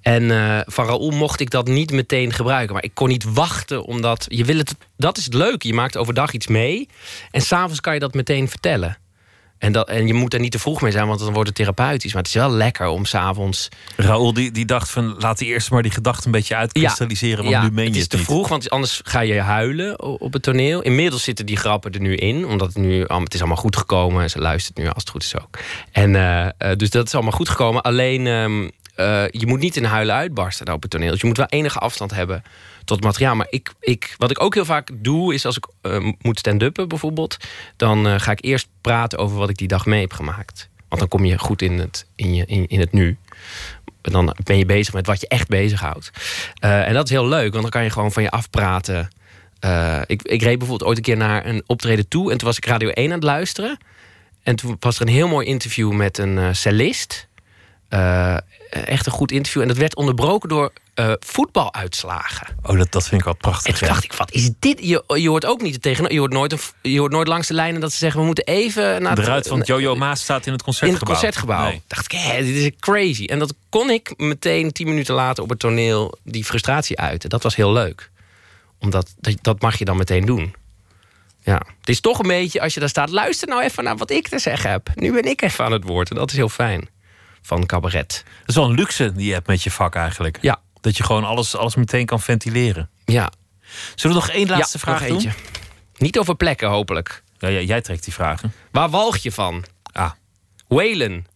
en 0.00 0.30
eh, 0.30 0.60
van 0.66 0.86
Raoul 0.86 1.10
mocht 1.10 1.40
ik 1.40 1.50
dat 1.50 1.66
niet 1.66 1.92
meteen 1.92 2.32
gebruiken. 2.32 2.74
Maar 2.74 2.84
ik 2.84 2.94
kon 2.94 3.08
niet 3.08 3.24
wachten, 3.24 3.84
omdat 3.84 4.26
je 4.28 4.44
wil 4.44 4.56
het. 4.56 4.74
Dat 4.96 5.16
is 5.16 5.24
het 5.24 5.34
leuke. 5.34 5.66
Je 5.66 5.74
maakt 5.74 5.96
overdag 5.96 6.32
iets 6.32 6.46
mee. 6.46 6.88
En 7.30 7.40
s'avonds 7.40 7.80
kan 7.80 7.94
je 7.94 8.00
dat 8.00 8.14
meteen 8.14 8.48
vertellen. 8.48 8.98
En, 9.64 9.72
dat, 9.72 9.88
en 9.88 10.06
je 10.06 10.14
moet 10.14 10.34
er 10.34 10.40
niet 10.40 10.52
te 10.52 10.58
vroeg 10.58 10.80
mee 10.80 10.92
zijn, 10.92 11.06
want 11.06 11.20
dan 11.20 11.32
wordt 11.32 11.48
het 11.48 11.56
therapeutisch. 11.56 12.12
Maar 12.12 12.22
het 12.22 12.34
is 12.34 12.40
wel 12.40 12.50
lekker 12.50 12.86
om 12.86 13.04
s'avonds. 13.04 13.68
Raoul 13.96 14.34
die, 14.34 14.50
die 14.50 14.64
dacht 14.64 14.90
van 14.90 15.14
laat 15.18 15.38
hij 15.38 15.48
eerst 15.48 15.70
maar 15.70 15.82
die 15.82 15.90
gedachte 15.90 16.26
een 16.26 16.32
beetje 16.32 16.56
uitkristalliseren. 16.56 17.44
want 17.44 17.62
nu 17.62 17.70
meen 17.70 17.84
het 17.84 17.94
je 17.94 18.00
is 18.00 18.00
het 18.00 18.10
te 18.10 18.16
niet. 18.16 18.26
vroeg, 18.26 18.48
want 18.48 18.70
anders 18.70 19.00
ga 19.04 19.20
je 19.20 19.40
huilen 19.40 20.00
op 20.02 20.32
het 20.32 20.42
toneel. 20.42 20.82
Inmiddels 20.82 21.22
zitten 21.22 21.46
die 21.46 21.56
grappen 21.56 21.92
er 21.92 22.00
nu 22.00 22.16
in, 22.16 22.46
omdat 22.46 22.68
het 22.68 22.76
nu 22.76 23.00
het 23.00 23.34
is 23.34 23.40
allemaal 23.40 23.56
goed 23.56 23.76
gekomen. 23.76 24.22
En 24.22 24.30
ze 24.30 24.38
luistert 24.38 24.76
nu 24.76 24.86
als 24.86 24.94
het 24.96 25.08
goed 25.08 25.22
is 25.22 25.36
ook. 25.36 25.58
En 25.92 26.16
eh, 26.16 26.46
eh, 26.46 26.76
dus 26.76 26.90
dat 26.90 27.06
is 27.06 27.14
allemaal 27.14 27.32
goed 27.32 27.48
gekomen. 27.48 27.82
Alleen 27.82 28.26
ehm, 28.26 28.68
eh, 28.94 29.28
je 29.30 29.46
moet 29.46 29.60
niet 29.60 29.76
in 29.76 29.84
huilen 29.84 30.14
uitbarsten 30.14 30.72
op 30.72 30.82
het 30.82 30.90
toneel. 30.90 31.10
Dus 31.10 31.20
je 31.20 31.26
moet 31.26 31.36
wel 31.36 31.46
enige 31.46 31.78
afstand 31.78 32.10
hebben 32.10 32.42
tot 32.84 33.02
materiaal. 33.02 33.34
Maar 33.34 33.46
ik, 33.50 33.72
ik, 33.80 34.14
wat 34.18 34.30
ik 34.30 34.42
ook 34.42 34.54
heel 34.54 34.64
vaak 34.64 34.90
doe, 34.94 35.34
is 35.34 35.46
als 35.46 35.56
ik 35.56 35.68
eh, 35.80 36.12
moet 36.18 36.38
stand-uppen 36.38 36.88
bijvoorbeeld, 36.88 37.36
dan 37.76 38.06
eh, 38.06 38.14
ga 38.18 38.30
ik 38.30 38.44
eerst 38.44 38.68
praten 38.80 39.18
over 39.18 39.36
wat 39.36 39.48
ik 39.48 39.56
die 39.56 39.68
dag 39.68 39.86
mee 39.86 40.00
heb 40.00 40.12
gemaakt. 40.12 40.68
Want 40.88 41.00
dan 41.00 41.08
kom 41.08 41.24
je 41.24 41.38
goed 41.38 41.62
in 41.62 41.78
het, 41.78 42.06
in 42.16 42.34
je, 42.34 42.44
in, 42.46 42.66
in 42.66 42.80
het 42.80 42.92
nu. 42.92 43.16
Dan 44.00 44.36
ben 44.44 44.58
je 44.58 44.66
bezig 44.66 44.94
met 44.94 45.06
wat 45.06 45.20
je 45.20 45.28
echt 45.28 45.48
bezighoudt. 45.48 46.10
Eh 46.54 46.88
en 46.88 46.94
dat 46.94 47.04
is 47.04 47.10
heel 47.10 47.28
leuk, 47.28 47.50
want 47.50 47.62
dan 47.62 47.70
kan 47.70 47.84
je 47.84 47.90
gewoon 47.90 48.12
van 48.12 48.22
je 48.22 48.30
afpraten. 48.30 49.08
Ik, 50.06 50.22
ik 50.22 50.42
reed 50.42 50.58
bijvoorbeeld 50.58 50.84
ooit 50.88 50.96
een 50.96 51.02
keer 51.02 51.16
naar 51.16 51.46
een 51.46 51.62
optreden 51.66 52.08
toe... 52.08 52.30
en 52.30 52.38
toen 52.38 52.46
was 52.46 52.56
ik 52.56 52.66
Radio 52.66 52.88
1 52.88 53.06
aan 53.06 53.14
het 53.14 53.22
luisteren. 53.22 53.78
En 54.42 54.56
toen 54.56 54.76
was 54.80 54.96
er 54.96 55.02
een 55.02 55.12
heel 55.12 55.28
mooi 55.28 55.46
interview 55.46 55.92
met 55.92 56.18
een 56.18 56.56
cellist. 56.56 57.28
Echt 58.70 59.06
een 59.06 59.12
goed 59.12 59.32
interview. 59.32 59.62
En 59.62 59.68
dat 59.68 59.76
werd 59.76 59.96
onderbroken 59.96 60.48
door 60.48 60.72
eh, 60.94 61.12
voetbaluitslagen. 61.18 62.46
Oh, 62.62 62.78
dat, 62.78 62.92
dat 62.92 63.08
vind 63.08 63.20
ik 63.20 63.24
wel 63.24 63.32
En 63.32 63.38
prachtig. 63.38 63.78
toen 63.78 63.86
ja. 63.88 63.92
dacht 63.92 64.04
ik, 64.04 64.12
wat 64.12 64.32
is 64.32 64.50
dit? 64.58 64.78
Je, 64.80 65.04
je 65.06 65.28
hoort 65.28 65.46
ook 65.46 65.62
niet 65.62 65.82
tegen. 65.82 66.12
Je 66.12 66.18
hoort, 66.18 66.32
nooit 66.32 66.52
een, 66.52 66.58
je 66.82 66.98
hoort 66.98 67.12
nooit 67.12 67.28
langs 67.28 67.46
de 67.46 67.54
lijnen 67.54 67.80
dat 67.80 67.92
ze 67.92 67.98
zeggen... 67.98 68.20
we 68.20 68.26
moeten 68.26 68.44
even 68.44 69.02
naar 69.02 69.18
ruit 69.18 69.48
van 69.48 69.60
Jojo 69.60 69.94
Maas 69.94 70.20
staat 70.20 70.46
in 70.46 70.52
het 70.52 70.60
in 70.60 70.64
concertgebouw. 70.66 71.14
het 71.14 71.20
concertgebouw. 71.20 71.68
Nee. 71.68 71.82
Dacht 71.86 72.12
ik, 72.12 72.18
hé, 72.18 72.44
dit 72.44 72.56
is 72.56 72.70
crazy. 72.80 73.24
En 73.24 73.38
dat 73.38 73.54
kon 73.68 73.90
ik 73.90 74.14
meteen 74.16 74.72
tien 74.72 74.86
minuten 74.86 75.14
later 75.14 75.42
op 75.42 75.48
het 75.48 75.58
toneel 75.58 76.18
die 76.22 76.44
frustratie 76.44 76.98
uiten. 76.98 77.28
Dat 77.30 77.42
was 77.42 77.56
heel 77.56 77.72
leuk. 77.72 78.10
Omdat 78.78 79.14
dat, 79.18 79.34
dat 79.42 79.60
mag 79.60 79.78
je 79.78 79.84
dan 79.84 79.96
meteen 79.96 80.24
doen. 80.24 80.54
Ja, 81.42 81.62
het 81.80 81.88
is 81.88 82.00
toch 82.00 82.18
een 82.18 82.26
beetje 82.26 82.60
als 82.60 82.74
je 82.74 82.80
daar 82.80 82.88
staat. 82.88 83.10
Luister 83.10 83.48
nou 83.48 83.62
even 83.62 83.84
naar 83.84 83.96
wat 83.96 84.10
ik 84.10 84.28
te 84.28 84.38
zeggen 84.38 84.70
heb. 84.70 84.90
Nu 84.94 85.12
ben 85.12 85.24
ik 85.24 85.42
even 85.42 85.64
aan 85.64 85.72
het 85.72 85.84
woord. 85.84 86.10
En 86.10 86.16
dat 86.16 86.30
is 86.30 86.36
heel 86.36 86.48
fijn 86.48 86.88
van 87.42 87.66
cabaret. 87.66 88.22
Dat 88.38 88.48
is 88.48 88.54
wel 88.54 88.64
een 88.64 88.74
luxe 88.74 89.12
die 89.12 89.26
je 89.26 89.32
hebt 89.32 89.46
met 89.46 89.62
je 89.62 89.70
vak 89.70 89.94
eigenlijk. 89.94 90.38
Ja. 90.40 90.60
Dat 90.84 90.96
je 90.96 91.04
gewoon 91.04 91.24
alles, 91.24 91.56
alles 91.56 91.74
meteen 91.74 92.06
kan 92.06 92.20
ventileren. 92.20 92.90
Ja. 93.04 93.32
Zullen 93.94 94.16
we 94.16 94.22
nog 94.22 94.30
één 94.30 94.48
laatste 94.48 94.78
ja, 94.78 94.84
vraag 94.84 95.06
doen? 95.06 95.32
Niet 95.96 96.18
over 96.18 96.36
plekken, 96.36 96.68
hopelijk. 96.68 97.22
Ja, 97.38 97.48
ja, 97.48 97.60
jij 97.60 97.80
trekt 97.80 98.04
die 98.04 98.12
vragen. 98.12 98.52
Waar 98.70 98.90
walg 98.90 99.16
je 99.16 99.32
van? 99.32 99.64
Ah, 99.92 100.10
Waylon 100.68 101.26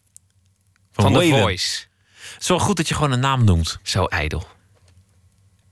van, 0.92 1.12
The. 1.12 1.28
Voice. 1.28 1.84
Het 2.32 2.42
is 2.42 2.48
wel 2.48 2.58
goed 2.58 2.76
dat 2.76 2.88
je 2.88 2.94
gewoon 2.94 3.12
een 3.12 3.20
naam 3.20 3.44
noemt. 3.44 3.78
Zo 3.82 4.04
ijdel. 4.04 4.46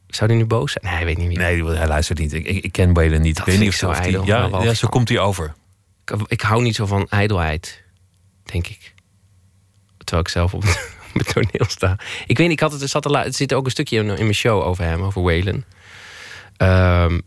Zou 0.06 0.28
die 0.28 0.38
nu 0.38 0.46
boos 0.46 0.72
zijn? 0.72 0.84
Nee, 0.84 0.94
hij 0.94 1.04
weet 1.04 1.18
niet 1.18 1.28
wie. 1.28 1.38
Nee, 1.38 1.64
hij 1.64 1.86
luistert 1.86 2.18
niet. 2.18 2.32
Ik, 2.32 2.46
ik, 2.46 2.64
ik 2.64 2.72
ken 2.72 2.92
Waylon 2.92 3.20
niet. 3.20 3.36
Dat 3.36 3.46
ik 3.46 3.52
weet 3.52 3.62
niet 3.62 3.68
of 3.72 3.74
zo 3.74 3.88
of 3.88 3.94
die- 3.94 4.02
ijdel. 4.04 4.24
Ja, 4.24 4.48
walg 4.48 4.64
ja, 4.64 4.74
zo 4.74 4.88
komt 4.88 5.08
hij 5.08 5.18
over. 5.18 5.54
Ik, 6.04 6.16
ik 6.26 6.40
hou 6.40 6.62
niet 6.62 6.74
zo 6.74 6.86
van 6.86 7.06
ijdelheid, 7.08 7.82
denk 8.42 8.66
ik. 8.66 8.94
Terwijl 9.96 10.22
ik 10.22 10.28
zelf 10.28 10.54
op 10.54 10.64
het, 11.24 11.32
toneel 11.32 11.66
sta. 11.68 11.98
Ik 12.26 12.38
weet 12.38 12.48
niet, 12.48 12.56
ik 12.56 12.60
had 12.60 12.72
het, 12.72 12.82
er 12.82 12.88
zat 12.88 13.26
zit 13.28 13.54
ook 13.54 13.64
een 13.64 13.70
stukje 13.70 13.96
in, 13.96 14.08
in 14.08 14.16
mijn 14.16 14.34
show 14.34 14.62
over 14.62 14.84
hem, 14.84 15.02
over 15.02 15.22
Waylon. 15.22 15.64
Ehm, 16.56 17.18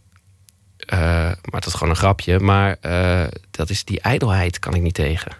eh, 0.77 0.99
maar 1.25 1.37
dat 1.51 1.65
is 1.65 1.73
gewoon 1.73 1.89
een 1.89 1.95
grapje. 1.95 2.39
Maar 2.39 2.77
eh, 2.81 3.27
dat 3.51 3.69
is 3.69 3.83
die 3.83 4.01
ijdelheid 4.01 4.59
kan 4.59 4.75
ik 4.75 4.81
niet 4.81 4.93
tegen. 4.93 5.31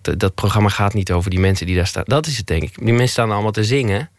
Dat, 0.00 0.18
dat 0.18 0.34
programma 0.34 0.68
gaat 0.68 0.94
niet 0.94 1.12
over 1.12 1.30
die 1.30 1.40
mensen 1.40 1.66
die 1.66 1.76
daar 1.76 1.86
staan. 1.86 2.04
Dat 2.06 2.26
is 2.26 2.36
het, 2.36 2.46
denk 2.46 2.62
ik. 2.62 2.74
Die 2.74 2.86
mensen 2.86 3.08
staan 3.08 3.30
allemaal 3.30 3.50
te 3.50 3.64
zingen. 3.64 4.10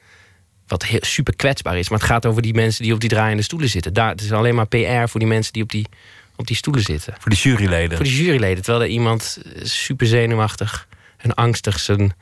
Wat 0.68 0.84
heel, 0.84 1.00
super 1.02 1.36
kwetsbaar 1.36 1.78
is. 1.78 1.90
Maar 1.90 2.00
het 2.00 2.08
gaat 2.08 2.26
over 2.26 2.42
die 2.42 2.54
mensen 2.54 2.84
die 2.84 2.94
op 2.94 3.00
die 3.00 3.10
draaiende 3.10 3.44
stoelen 3.44 3.70
zitten. 3.70 3.94
Daar, 3.94 4.10
het 4.10 4.22
is 4.22 4.32
alleen 4.32 4.56
maar 4.56 4.68
PR 4.68 5.08
voor 5.08 5.20
die 5.20 5.30
mensen 5.30 5.54
die 5.54 5.64
op 5.64 5.72
die, 5.72 5.88
op 6.36 6.48
die 6.48 6.56
stoelen 6.56 6.84
zitten. 6.84 7.14
Voor 7.20 7.32
de 7.32 7.38
juryleden. 7.38 7.98
Voor 7.98 8.06
de 8.06 8.16
juryleden. 8.16 8.64
Terwijl 8.64 8.84
er 8.84 8.92
iemand 8.92 9.40
eh, 9.44 9.66
super 9.66 10.08
zenuwachtig 10.08 10.88
en 11.18 11.34
angstig 11.34 11.80
zijn, 11.80 12.14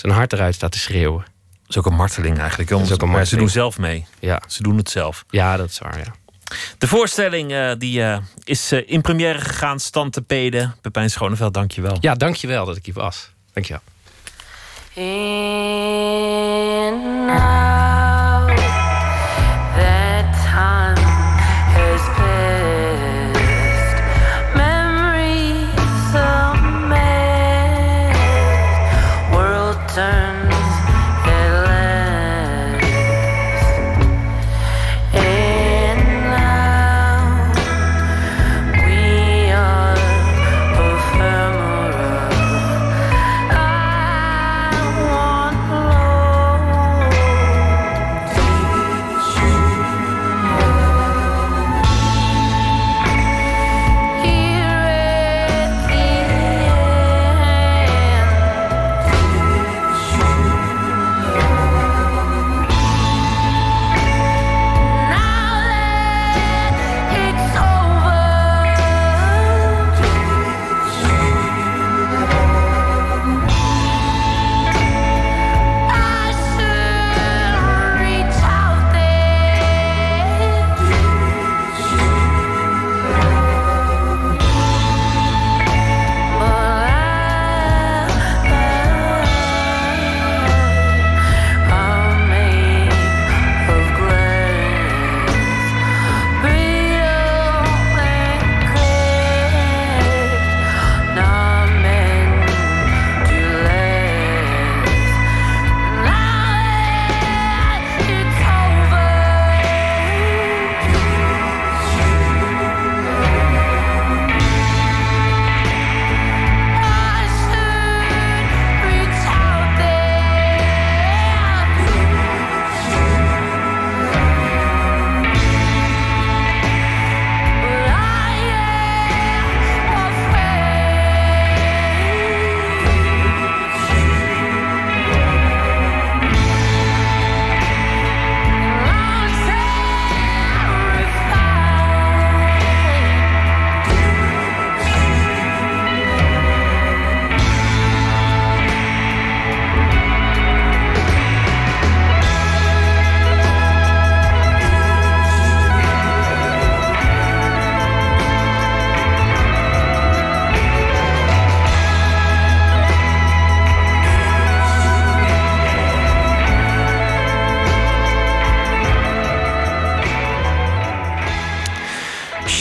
zijn 0.00 0.12
hart 0.12 0.32
eruit 0.32 0.54
staat 0.54 0.72
te 0.72 0.78
schreeuwen. 0.78 1.20
Dat 1.20 1.68
is 1.68 1.78
ook 1.78 1.86
een 1.86 1.94
marteling 1.94 2.38
eigenlijk. 2.38 2.70
Dat 2.70 2.80
is 2.80 2.92
ook 2.92 3.02
een 3.02 3.10
Maar 3.10 3.24
ze 3.26 3.36
doen 3.36 3.48
zelf 3.48 3.78
mee. 3.78 4.06
Ja, 4.18 4.42
Ze 4.46 4.62
doen 4.62 4.76
het 4.76 4.90
zelf. 4.90 5.24
ja 5.30 5.56
dat 5.56 5.68
is 5.70 5.78
waar, 5.78 5.98
ja. 5.98 6.14
De 6.78 6.88
voorstelling 6.88 7.52
eh, 7.52 7.72
die, 7.78 8.02
eh, 8.02 8.18
is 8.44 8.72
eh, 8.72 8.82
in 8.86 9.00
première 9.00 9.40
gegaan. 9.40 9.80
Stand 9.80 10.12
te 10.12 10.22
peden. 10.22 10.74
Pepijn 10.80 11.10
Schoneveld, 11.10 11.54
dank 11.54 11.70
je 11.70 11.80
wel. 11.80 11.96
Ja, 12.00 12.14
dankjewel 12.14 12.64
dat 12.64 12.76
ik 12.76 12.84
hier 12.84 12.94
was. 12.94 13.30
Dankjewel. 13.52 13.82
And 16.88 17.97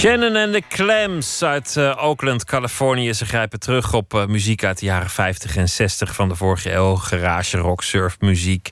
Shannon 0.08 0.36
en 0.36 0.52
de 0.52 0.62
Clams 0.70 1.44
uit 1.44 1.78
eh, 1.78 2.04
Oakland, 2.04 2.46
Californië. 2.46 3.14
Ze 3.14 3.26
grijpen 3.26 3.60
terug 3.60 3.94
op 3.94 4.14
eh, 4.14 4.26
muziek 4.26 4.64
uit 4.64 4.80
de 4.80 4.86
jaren 4.86 5.10
50 5.10 5.56
en 5.58 5.70
60 5.70 6.16
van 6.16 6.30
de 6.30 6.36
vorige 6.36 6.72
eeuw. 6.72 6.96
Garage 6.96 7.58
rock, 7.58 7.84
surfmuziek 7.84 8.70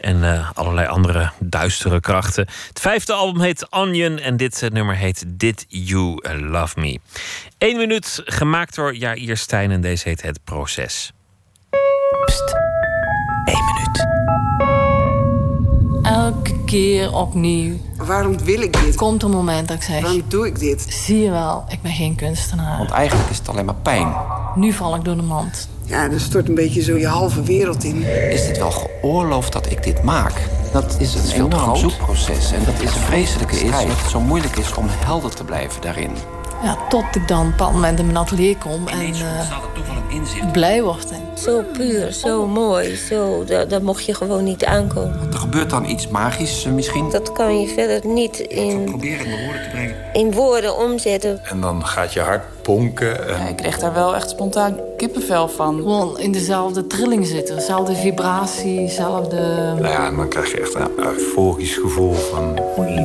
en 0.00 0.24
eh, 0.24 0.50
allerlei 0.54 0.86
andere 0.86 1.30
duistere 1.38 2.00
krachten. 2.00 2.46
Het 2.68 2.80
vijfde 2.80 3.12
album 3.12 3.42
heet 3.42 3.70
Onion 3.70 4.18
en 4.18 4.36
dit 4.36 4.68
nummer 4.72 4.96
heet 4.96 5.24
Did 5.26 5.64
You 5.68 6.20
Love 6.38 6.80
Me. 6.80 6.98
Eén 7.58 7.76
minuut, 7.76 8.22
gemaakt 8.24 8.74
door 8.74 8.94
Jair 8.94 9.36
Stijn 9.36 9.70
en 9.70 9.80
deze 9.80 10.08
heet 10.08 10.22
Het 10.22 10.44
Proces. 10.44 11.12
Keer 16.68 17.14
opnieuw. 17.14 17.76
Waarom 17.96 18.38
wil 18.44 18.60
ik 18.60 18.84
dit? 18.84 18.96
Komt 18.96 19.22
een 19.22 19.30
moment 19.30 19.68
dat 19.68 19.76
ik 19.76 19.82
zeg... 19.82 20.02
Waarom 20.02 20.22
doe 20.28 20.46
ik 20.46 20.58
dit? 20.58 20.86
Zie 20.88 21.18
je 21.18 21.30
wel, 21.30 21.64
ik 21.68 21.82
ben 21.82 21.92
geen 21.92 22.14
kunstenaar. 22.14 22.78
Want 22.78 22.90
eigenlijk 22.90 23.30
is 23.30 23.38
het 23.38 23.48
alleen 23.48 23.64
maar 23.64 23.74
pijn. 23.74 24.14
Nu 24.54 24.72
val 24.72 24.94
ik 24.94 25.04
door 25.04 25.16
de 25.16 25.22
mand. 25.22 25.68
Ja, 25.84 26.10
er 26.10 26.20
stort 26.20 26.48
een 26.48 26.54
beetje 26.54 26.82
zo 26.82 26.96
je 26.96 27.06
halve 27.06 27.42
wereld 27.42 27.84
in. 27.84 28.02
Is 28.30 28.46
het 28.46 28.58
wel 28.58 28.70
geoorloofd 28.70 29.52
dat 29.52 29.70
ik 29.70 29.82
dit 29.82 30.02
maak? 30.02 30.32
Dat 30.72 30.96
is 31.00 31.14
een 31.14 31.30
enorm 31.34 31.52
groot. 31.52 31.78
zoekproces. 31.78 32.52
En 32.52 32.64
dat 32.64 32.74
is 32.82 32.90
het 32.90 33.02
vreselijke 33.02 33.56
is 33.56 33.70
dat 33.70 33.82
het 33.86 34.10
zo 34.10 34.20
moeilijk 34.20 34.56
is 34.56 34.74
om 34.74 34.86
helder 34.88 35.34
te 35.34 35.44
blijven 35.44 35.80
daarin. 35.80 36.10
Ja, 36.62 36.76
tot 36.88 37.04
ik 37.16 37.28
dan 37.28 37.38
op 37.38 37.44
een 37.44 37.50
bepaald 37.50 37.72
moment 37.72 37.98
in 37.98 38.04
mijn 38.04 38.16
atelier 38.18 38.56
kom 38.56 38.88
en 38.88 39.14
eh, 39.14 40.52
blij 40.52 40.82
word. 40.82 41.10
En 41.10 41.20
Zo 41.34 41.62
puur, 41.72 42.12
zo 42.12 42.46
mooi, 42.46 42.96
zo, 42.96 43.44
daar, 43.44 43.68
daar 43.68 43.82
mocht 43.82 44.04
je 44.04 44.14
gewoon 44.14 44.44
niet 44.44 44.64
aankomen. 44.64 45.28
Er 45.32 45.38
gebeurt 45.38 45.70
dan 45.70 45.84
iets 45.84 46.08
magisch 46.08 46.64
eh, 46.64 46.72
misschien. 46.72 47.10
Dat 47.10 47.32
kan 47.32 47.60
je 47.60 47.68
verder 47.68 48.10
niet 48.10 48.38
in, 48.38 48.84
Probeer 48.84 49.18
het 49.18 49.26
in 49.26 49.44
woorden 49.44 49.62
te 49.62 49.68
brengen. 49.70 49.94
in 50.12 50.32
woorden 50.32 50.76
omzetten. 50.76 51.40
En 51.44 51.60
dan 51.60 51.86
gaat 51.86 52.12
je 52.12 52.20
hart 52.20 52.44
bonken. 52.62 53.28
En... 53.28 53.48
Ik 53.48 53.56
kreeg 53.56 53.78
daar 53.78 53.94
wel 53.94 54.14
echt 54.14 54.30
spontaan 54.30 54.76
kippenvel 54.96 55.48
van. 55.48 55.76
gewoon 55.76 56.18
in 56.18 56.32
dezelfde 56.32 56.86
trilling 56.86 57.26
zitten. 57.26 57.54
Dezelfde 57.56 57.94
vibratie, 57.94 58.78
dezelfde... 58.80 59.36
Nou 59.80 59.88
ja, 59.88 60.06
en 60.06 60.16
dan 60.16 60.28
krijg 60.28 60.50
je 60.50 60.60
echt 60.60 60.74
een 60.74 60.90
euforisch 60.96 61.76
gevoel 61.76 62.12
van 62.12 62.60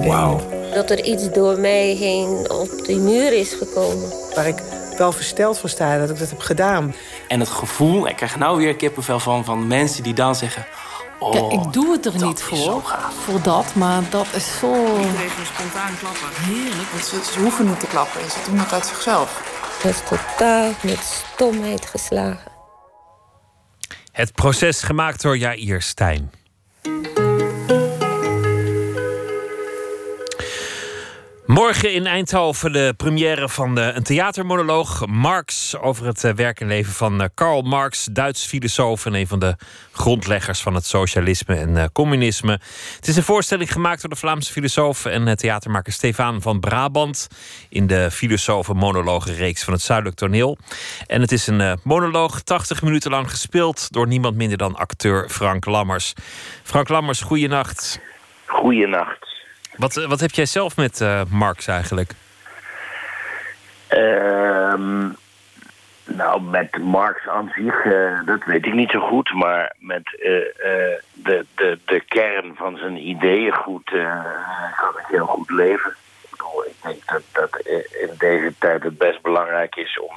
wauw. 0.06 0.40
Dat 0.74 0.90
er 0.90 1.04
iets 1.04 1.32
door 1.32 1.60
mij 1.60 1.86
heen 1.88 2.52
op 2.52 2.86
die 2.86 3.00
muur 3.00 3.34
is 3.34 3.54
gekomen. 3.54 4.10
Waar 4.36 4.48
ik 4.48 4.62
wel 4.98 5.12
versteld 5.12 5.58
van 5.58 5.70
sta 5.70 5.98
dat 5.98 6.10
ik 6.10 6.20
dat 6.20 6.30
heb 6.30 6.40
gedaan. 6.40 6.96
En 7.28 7.40
het 7.40 7.50
gevoel, 7.50 8.08
ik 8.08 8.16
krijg 8.16 8.38
nou 8.38 8.58
weer 8.58 8.76
kippenvel 8.76 9.20
van, 9.20 9.46
van 9.46 9.68
mensen 9.68 10.04
die 10.04 10.14
dan 10.14 10.36
zeggen... 10.36 10.66
Oh, 11.20 11.32
Kijk, 11.32 11.52
ik 11.52 11.74
doe 11.74 11.92
het 11.92 12.06
er 12.06 12.26
niet 12.26 12.42
voor, 12.42 12.82
voor 13.26 13.42
dat, 13.42 13.76
maar 13.76 14.02
dat 14.10 14.28
is 14.36 14.58
zo... 14.60 14.74
Iedereen 14.74 15.30
spontaan 15.54 15.98
klappen. 16.00 16.28
Heerlijk. 16.36 16.90
Want 16.92 17.06
ze, 17.06 17.22
ze 17.34 17.40
hoeven 17.40 17.66
niet 17.66 17.80
te 17.80 17.88
klappen. 17.88 18.22
Ze 18.22 18.38
doen 18.46 18.58
dat 18.58 18.72
uit 18.72 18.86
zichzelf. 18.86 19.42
Dat 19.84 19.92
is 19.92 20.02
totaal 20.10 20.72
met 20.82 21.24
stomheid 21.34 21.86
geslagen. 21.86 22.52
Het 24.12 24.34
proces 24.34 24.82
gemaakt 24.82 25.22
door 25.22 25.38
Jair 25.38 25.82
Stijn. 25.82 26.32
Morgen 31.46 31.94
in 31.94 32.06
Eindhoven 32.06 32.72
de 32.72 32.94
première 32.98 33.50
van 33.50 33.76
de, 33.76 33.82
een 33.82 34.04
theatermonoloog 34.04 35.06
Marx 35.08 35.78
over 35.78 36.06
het 36.06 36.24
eh, 36.24 36.34
werk 36.34 36.60
en 36.60 36.68
leven 36.68 36.94
van 36.94 37.22
eh, 37.22 37.28
Karl 37.34 37.62
Marx, 37.62 38.06
Duits 38.12 38.46
filosoof 38.46 39.06
en 39.06 39.14
een 39.14 39.28
van 39.28 39.40
de 39.40 39.56
grondleggers 39.94 40.62
van 40.62 40.76
het 40.76 40.86
socialisme 40.86 41.56
en 41.56 41.78
eh, 41.78 41.84
communisme. 41.94 42.52
Het 42.96 43.08
is 43.08 43.16
een 43.16 43.24
voorstelling 43.24 43.72
gemaakt 43.72 44.02
door 44.02 44.10
de 44.10 44.16
Vlaamse 44.16 44.52
filosoof 44.52 45.06
en 45.06 45.28
eh, 45.28 45.34
theatermaker 45.34 45.94
Stefan 45.94 46.42
van 46.42 46.60
Brabant 46.60 47.28
in 47.70 47.88
de 47.88 48.12
filosofen 48.12 48.76
monologenreeks 48.76 49.64
van 49.64 49.74
het 49.74 49.82
Zuidelijk 49.82 50.18
Toneel. 50.18 50.58
En 51.08 51.22
het 51.22 51.32
is 51.32 51.48
een 51.48 51.62
eh, 51.62 51.74
monoloog 51.84 52.42
80 52.42 52.82
minuten 52.82 53.12
lang 53.12 53.30
gespeeld 53.30 53.92
door 53.92 54.08
niemand 54.08 54.36
minder 54.36 54.58
dan 54.58 54.76
acteur 54.76 55.30
Frank 55.30 55.66
Lammers. 55.66 56.14
Frank 56.64 56.90
Lammers, 56.90 57.22
goeienacht. 57.22 58.00
Goeienacht. 58.46 59.33
Wat, 59.78 59.98
eh, 59.98 60.06
wat 60.06 60.20
heb 60.20 60.32
jij 60.32 60.46
zelf 60.46 60.78
met 60.78 61.02
eh, 61.02 61.22
Marx 61.30 61.68
eigenlijk? 61.68 62.12
Ehm 63.88 65.12
nou, 66.06 66.42
met 66.42 66.78
Marx 66.78 67.28
aan 67.28 67.52
zich, 67.56 67.86
eh, 67.86 68.20
dat 68.26 68.44
weet 68.46 68.66
ik 68.66 68.74
niet 68.74 68.90
zo 68.92 69.00
goed. 69.00 69.34
Maar 69.34 69.76
met 69.80 70.04
de, 70.06 71.46
de, 71.56 71.80
de 71.86 72.00
kern 72.08 72.56
van 72.56 72.78
zijn 72.78 73.08
ideeën 73.08 73.54
goed 73.54 73.92
kan 74.76 74.98
ik 74.98 75.06
heel 75.08 75.26
goed 75.26 75.50
leven. 75.50 75.96
Ik 76.22 76.30
bedoel, 76.30 76.66
ik 76.66 76.76
denk 76.82 77.06
dat, 77.06 77.22
dat 77.32 77.60
in 78.02 78.10
deze 78.18 78.54
tijd 78.60 78.84
het 78.84 78.98
best 78.98 79.22
belangrijk 79.22 79.76
is 79.76 80.00
om 80.00 80.16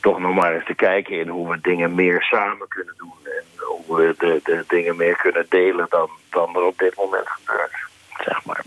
toch 0.00 0.18
nog 0.18 0.34
maar 0.34 0.54
eens 0.54 0.64
te 0.64 0.74
kijken 0.74 1.18
in 1.18 1.28
hoe 1.28 1.50
we 1.50 1.60
dingen 1.60 1.94
meer 1.94 2.22
samen 2.22 2.68
kunnen 2.68 2.94
doen. 2.96 3.14
En 3.24 3.44
hoe 3.56 3.96
we 3.96 4.14
de, 4.18 4.40
de 4.44 4.64
dingen 4.68 4.96
meer 4.96 5.16
kunnen 5.16 5.46
delen 5.48 5.86
dan, 5.90 6.10
dan 6.30 6.56
er 6.56 6.62
op 6.62 6.78
dit 6.78 6.96
moment 6.96 7.28
gebeurt. 7.28 7.89
Zeg 8.24 8.44
maar. 8.44 8.62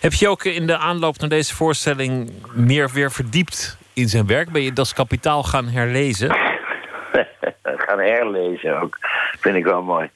Heb 0.00 0.12
je 0.12 0.28
ook 0.28 0.44
in 0.44 0.66
de 0.66 0.76
aanloop 0.76 1.18
naar 1.18 1.28
deze 1.28 1.54
voorstelling 1.54 2.32
meer 2.52 2.90
weer 2.90 3.10
verdiept 3.10 3.78
in 3.92 4.08
zijn 4.08 4.26
werk? 4.26 4.50
Ben 4.50 4.62
je 4.62 4.72
Das 4.72 4.92
Kapitaal 4.92 5.42
gaan 5.42 5.68
herlezen? 5.68 6.30
gaan 7.86 7.98
herlezen 7.98 8.80
ook. 8.80 8.98
Vind 9.40 9.56
ik 9.56 9.64
wel 9.64 9.82
mooi. 9.82 10.10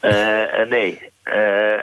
Eh, 0.00 0.66
nee. 0.68 1.10
Eh, 1.22 1.78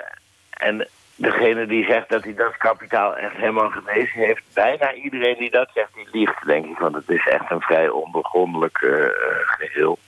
en 0.49 0.87
degene 1.15 1.65
die 1.65 1.85
zegt 1.85 2.09
dat 2.09 2.23
hij 2.23 2.33
dat 2.33 2.57
kapitaal 2.57 3.15
echt 3.17 3.35
helemaal 3.35 3.69
gelezen 3.69 4.19
heeft... 4.19 4.43
bijna 4.53 4.93
iedereen 4.93 5.37
die 5.37 5.51
dat 5.51 5.69
zegt, 5.73 5.93
die 5.93 6.07
liegt, 6.11 6.45
denk 6.45 6.65
ik. 6.65 6.77
Want 6.77 6.95
het 6.95 7.09
is 7.09 7.27
echt 7.27 7.51
een 7.51 7.61
vrij 7.61 7.89
onbegrondelijk 7.89 8.77
eh, 8.81 9.03
eh, 9.03 9.11
geheel. 9.43 9.99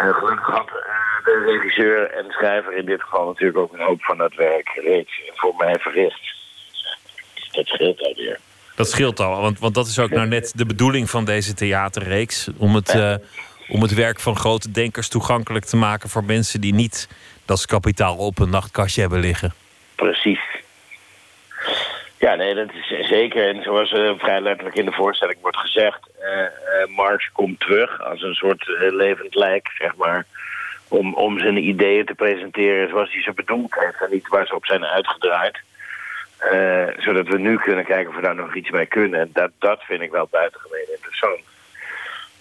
En 0.00 0.14
gelukkig 0.14 0.46
had 0.46 0.68
eh, 0.68 1.24
de 1.24 1.44
regisseur 1.46 2.10
en 2.10 2.24
schrijver 2.30 2.76
in 2.76 2.86
dit 2.86 3.02
geval 3.02 3.26
natuurlijk 3.26 3.58
ook 3.58 3.72
een 3.72 3.86
hoop 3.86 4.02
van 4.02 4.18
dat 4.18 4.34
werk 4.34 4.68
reeds 4.84 5.20
voor 5.34 5.54
mij 5.56 5.76
verricht. 5.78 6.20
Dat 7.52 7.66
scheelt 7.66 8.00
alweer. 8.02 8.38
Dat 8.76 8.88
scheelt 8.88 9.20
al, 9.20 9.40
want, 9.40 9.58
want 9.58 9.74
dat 9.74 9.86
is 9.86 9.98
ook 9.98 10.10
nou 10.10 10.28
net 10.28 10.52
de 10.56 10.66
bedoeling 10.66 11.10
van 11.10 11.24
deze 11.24 11.54
theaterreeks. 11.54 12.48
Om 12.58 12.74
het, 12.74 12.88
eh, 12.88 13.14
om 13.68 13.82
het 13.82 13.94
werk 13.94 14.20
van 14.20 14.36
grote 14.36 14.70
denkers 14.70 15.08
toegankelijk 15.08 15.64
te 15.64 15.76
maken 15.76 16.08
voor 16.08 16.24
mensen 16.24 16.60
die 16.60 16.74
niet 16.74 17.08
Das 17.44 17.66
Kapitaal 17.66 18.16
op 18.16 18.38
een 18.38 18.50
nachtkastje 18.50 19.00
hebben 19.00 19.20
liggen. 19.20 19.54
Precies. 19.94 20.49
Ja, 22.20 22.34
nee, 22.34 22.54
dat 22.54 22.68
is 22.72 23.08
zeker. 23.08 23.48
En 23.48 23.62
zoals 23.62 23.92
eh, 23.92 24.12
vrij 24.18 24.40
letterlijk 24.40 24.76
in 24.76 24.84
de 24.84 24.92
voorstelling 24.92 25.40
wordt 25.40 25.56
gezegd... 25.56 26.10
eh, 26.18 26.96
Marx 26.96 27.30
komt 27.32 27.60
terug 27.60 28.02
als 28.02 28.22
een 28.22 28.34
soort 28.34 28.66
levend 28.78 29.34
lijk, 29.34 29.68
zeg 29.78 29.96
maar... 29.96 30.26
Om, 30.88 31.14
om 31.14 31.38
zijn 31.38 31.68
ideeën 31.68 32.04
te 32.06 32.14
presenteren 32.14 32.88
zoals 32.88 33.12
hij 33.12 33.22
ze 33.22 33.32
bedoeld 33.32 33.74
heeft... 33.74 34.00
en 34.00 34.10
niet 34.10 34.28
waar 34.28 34.46
ze 34.46 34.54
op 34.54 34.66
zijn 34.66 34.84
uitgedraaid. 34.84 35.58
Zodat 36.98 37.26
we 37.26 37.38
nu 37.38 37.56
kunnen 37.56 37.84
kijken 37.84 38.08
of 38.08 38.16
we 38.16 38.22
daar 38.22 38.34
nog 38.34 38.54
iets 38.54 38.70
mee 38.70 38.86
kunnen. 38.86 39.20
En 39.20 39.30
dat, 39.32 39.50
dat 39.58 39.82
vind 39.82 40.00
ik 40.00 40.10
wel 40.10 40.28
buitengemeen 40.30 40.86
interessant. 40.94 41.40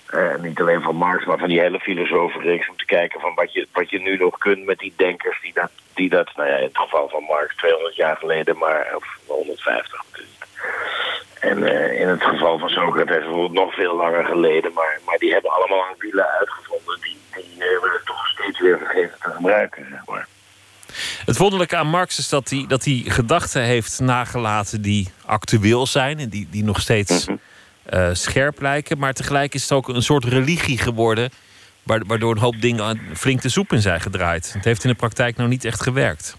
Eh, 0.09 0.35
niet 0.41 0.59
alleen 0.59 0.81
van 0.81 0.95
Marx, 0.95 1.25
maar 1.25 1.37
van 1.37 1.47
die 1.47 1.59
hele 1.59 1.79
filosofenreeks... 1.79 2.69
om 2.69 2.77
te 2.77 2.85
kijken 2.85 3.19
van 3.19 3.33
wat 3.35 3.53
je, 3.53 3.67
wat 3.73 3.89
je 3.89 3.99
nu 4.01 4.17
nog 4.17 4.37
kunt 4.37 4.65
met 4.65 4.79
die 4.79 4.93
denkers... 4.95 5.41
die 5.41 5.53
dat, 5.53 5.71
die 5.93 6.09
dat 6.09 6.31
nou 6.35 6.49
ja, 6.49 6.55
in 6.55 6.63
het 6.63 6.77
geval 6.77 7.09
van 7.09 7.23
Marx 7.23 7.55
200 7.55 7.95
jaar 7.95 8.17
geleden... 8.17 8.57
maar 8.57 8.95
of 8.95 9.05
150 9.25 10.03
natuurlijk. 10.09 10.45
En 11.39 11.63
eh, 11.63 12.01
in 12.01 12.07
het 12.07 12.23
geval 12.23 12.57
van 12.57 12.69
Socrates 12.69 13.23
bijvoorbeeld 13.23 13.51
nog 13.51 13.73
veel 13.73 13.95
langer 13.95 14.25
geleden... 14.25 14.73
maar, 14.73 14.99
maar 15.05 15.17
die 15.17 15.31
hebben 15.31 15.51
allemaal 15.51 15.85
een 15.89 15.99
wielen 15.99 16.27
uitgevonden... 16.39 16.99
die, 17.01 17.17
die 17.33 17.53
eh, 17.53 17.81
we 17.81 18.01
toch 18.05 18.27
steeds 18.27 18.59
weer 18.59 18.77
vergeten 18.77 19.17
te 19.21 19.29
gebruiken, 19.29 19.87
zeg 19.89 20.05
maar. 20.05 20.27
Het 21.25 21.37
wonderlijke 21.37 21.75
aan 21.75 21.87
Marx 21.87 22.17
is 22.17 22.29
dat 22.29 22.49
hij, 22.49 22.65
dat 22.67 22.83
hij 22.83 23.03
gedachten 23.05 23.61
heeft 23.61 23.99
nagelaten 23.99 24.81
die 24.81 25.09
actueel 25.25 25.87
zijn 25.87 26.19
en 26.19 26.29
die, 26.29 26.47
die 26.51 26.63
nog 26.63 26.79
steeds 26.79 27.27
eh, 27.89 28.09
scherp 28.11 28.61
lijken. 28.61 28.97
Maar 28.97 29.13
tegelijk 29.13 29.53
is 29.53 29.61
het 29.61 29.71
ook 29.71 29.87
een 29.87 30.01
soort 30.01 30.23
religie 30.25 30.77
geworden, 30.77 31.29
wa- 31.83 32.01
waardoor 32.07 32.31
een 32.31 32.41
hoop 32.41 32.61
dingen 32.61 32.99
flink 33.13 33.41
de 33.41 33.49
soep 33.49 33.71
in 33.73 33.81
zijn 33.81 34.01
gedraaid. 34.01 34.53
Het 34.53 34.65
heeft 34.65 34.83
in 34.83 34.89
de 34.89 34.95
praktijk 34.95 35.35
nou 35.37 35.49
niet 35.49 35.65
echt 35.65 35.81
gewerkt. 35.81 36.37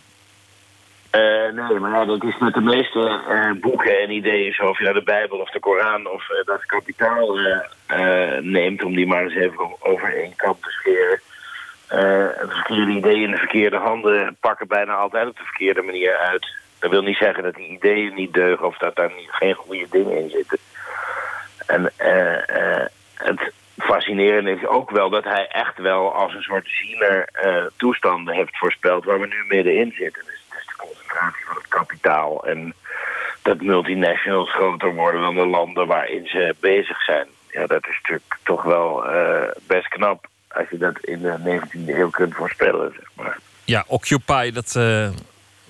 Eh, 1.10 1.20
nee, 1.52 1.78
maar 1.78 1.90
ja, 1.90 2.04
dat 2.04 2.24
is 2.24 2.38
met 2.38 2.54
de 2.54 2.60
meeste 2.60 3.20
eh, 3.28 3.60
boeken 3.60 4.00
en 4.00 4.10
ideeën, 4.10 4.52
zo 4.52 4.62
of 4.66 4.78
je 4.78 4.84
nou 4.84 4.96
de 4.98 5.02
Bijbel 5.04 5.38
of 5.38 5.50
de 5.50 5.60
Koran 5.60 6.08
of 6.08 6.24
dat 6.44 6.66
kapitaal 6.66 7.38
neemt, 8.40 8.84
om 8.84 8.94
die 8.94 9.06
maar 9.06 9.22
eens 9.22 9.34
even 9.34 9.76
over 9.80 10.16
één 10.16 10.36
kant 10.36 10.62
te 10.62 10.70
scheren. 10.70 11.20
De 12.48 12.54
verkeerde 12.54 12.92
ideeën 12.92 13.22
in 13.22 13.30
de 13.30 13.36
verkeerde 13.36 13.76
handen 13.76 14.36
pakken 14.40 14.68
bijna 14.68 14.94
altijd 14.94 15.26
op 15.28 15.36
de 15.36 15.42
verkeerde 15.44 15.82
manier 15.82 16.16
uit. 16.16 16.46
Dat 16.78 16.90
wil 16.90 17.02
niet 17.02 17.16
zeggen 17.16 17.42
dat 17.42 17.54
die 17.54 17.68
ideeën 17.68 18.14
niet 18.14 18.32
deugen 18.32 18.66
of 18.66 18.76
dat 18.78 18.96
daar 18.96 19.12
niet, 19.16 19.30
geen 19.30 19.54
goede 19.54 19.86
dingen 19.90 20.18
in 20.18 20.30
zitten. 20.30 20.58
En 21.70 21.90
eh, 21.96 22.80
eh, 22.80 22.86
het 23.14 23.52
fascinerende 23.78 24.50
is 24.50 24.66
ook 24.66 24.90
wel 24.90 25.10
dat 25.10 25.24
hij 25.24 25.46
echt 25.46 25.78
wel 25.78 26.14
als 26.14 26.34
een 26.34 26.42
soort 26.42 26.68
ziener 26.68 27.28
eh, 27.32 27.64
toestanden 27.76 28.34
heeft 28.34 28.58
voorspeld 28.58 29.04
waar 29.04 29.20
we 29.20 29.26
nu 29.26 29.44
middenin 29.48 29.92
zitten. 29.96 30.22
Dus, 30.26 30.44
dus 30.50 30.66
de 30.66 30.74
concentratie 30.76 31.44
van 31.46 31.56
het 31.56 31.68
kapitaal 31.68 32.46
en 32.46 32.74
dat 33.42 33.60
multinationals 33.60 34.52
groter 34.52 34.94
worden 34.94 35.20
dan 35.20 35.34
de 35.34 35.46
landen 35.46 35.86
waarin 35.86 36.26
ze 36.26 36.54
bezig 36.60 37.02
zijn. 37.02 37.26
Ja, 37.50 37.66
dat 37.66 37.86
is 37.86 37.98
natuurlijk 38.02 38.36
toch 38.42 38.62
wel 38.62 39.04
best 39.66 39.88
knap 39.88 40.26
als 40.48 40.68
je 40.70 40.78
dat 40.78 40.98
in 41.00 41.20
de 41.20 41.60
19e 41.60 41.88
eeuw 41.88 42.10
kunt 42.10 42.34
voorspellen, 42.34 42.92
zeg 42.96 43.08
maar. 43.14 43.38
Ja, 43.64 43.84
Occupy, 43.86 44.50
dat 44.50 44.76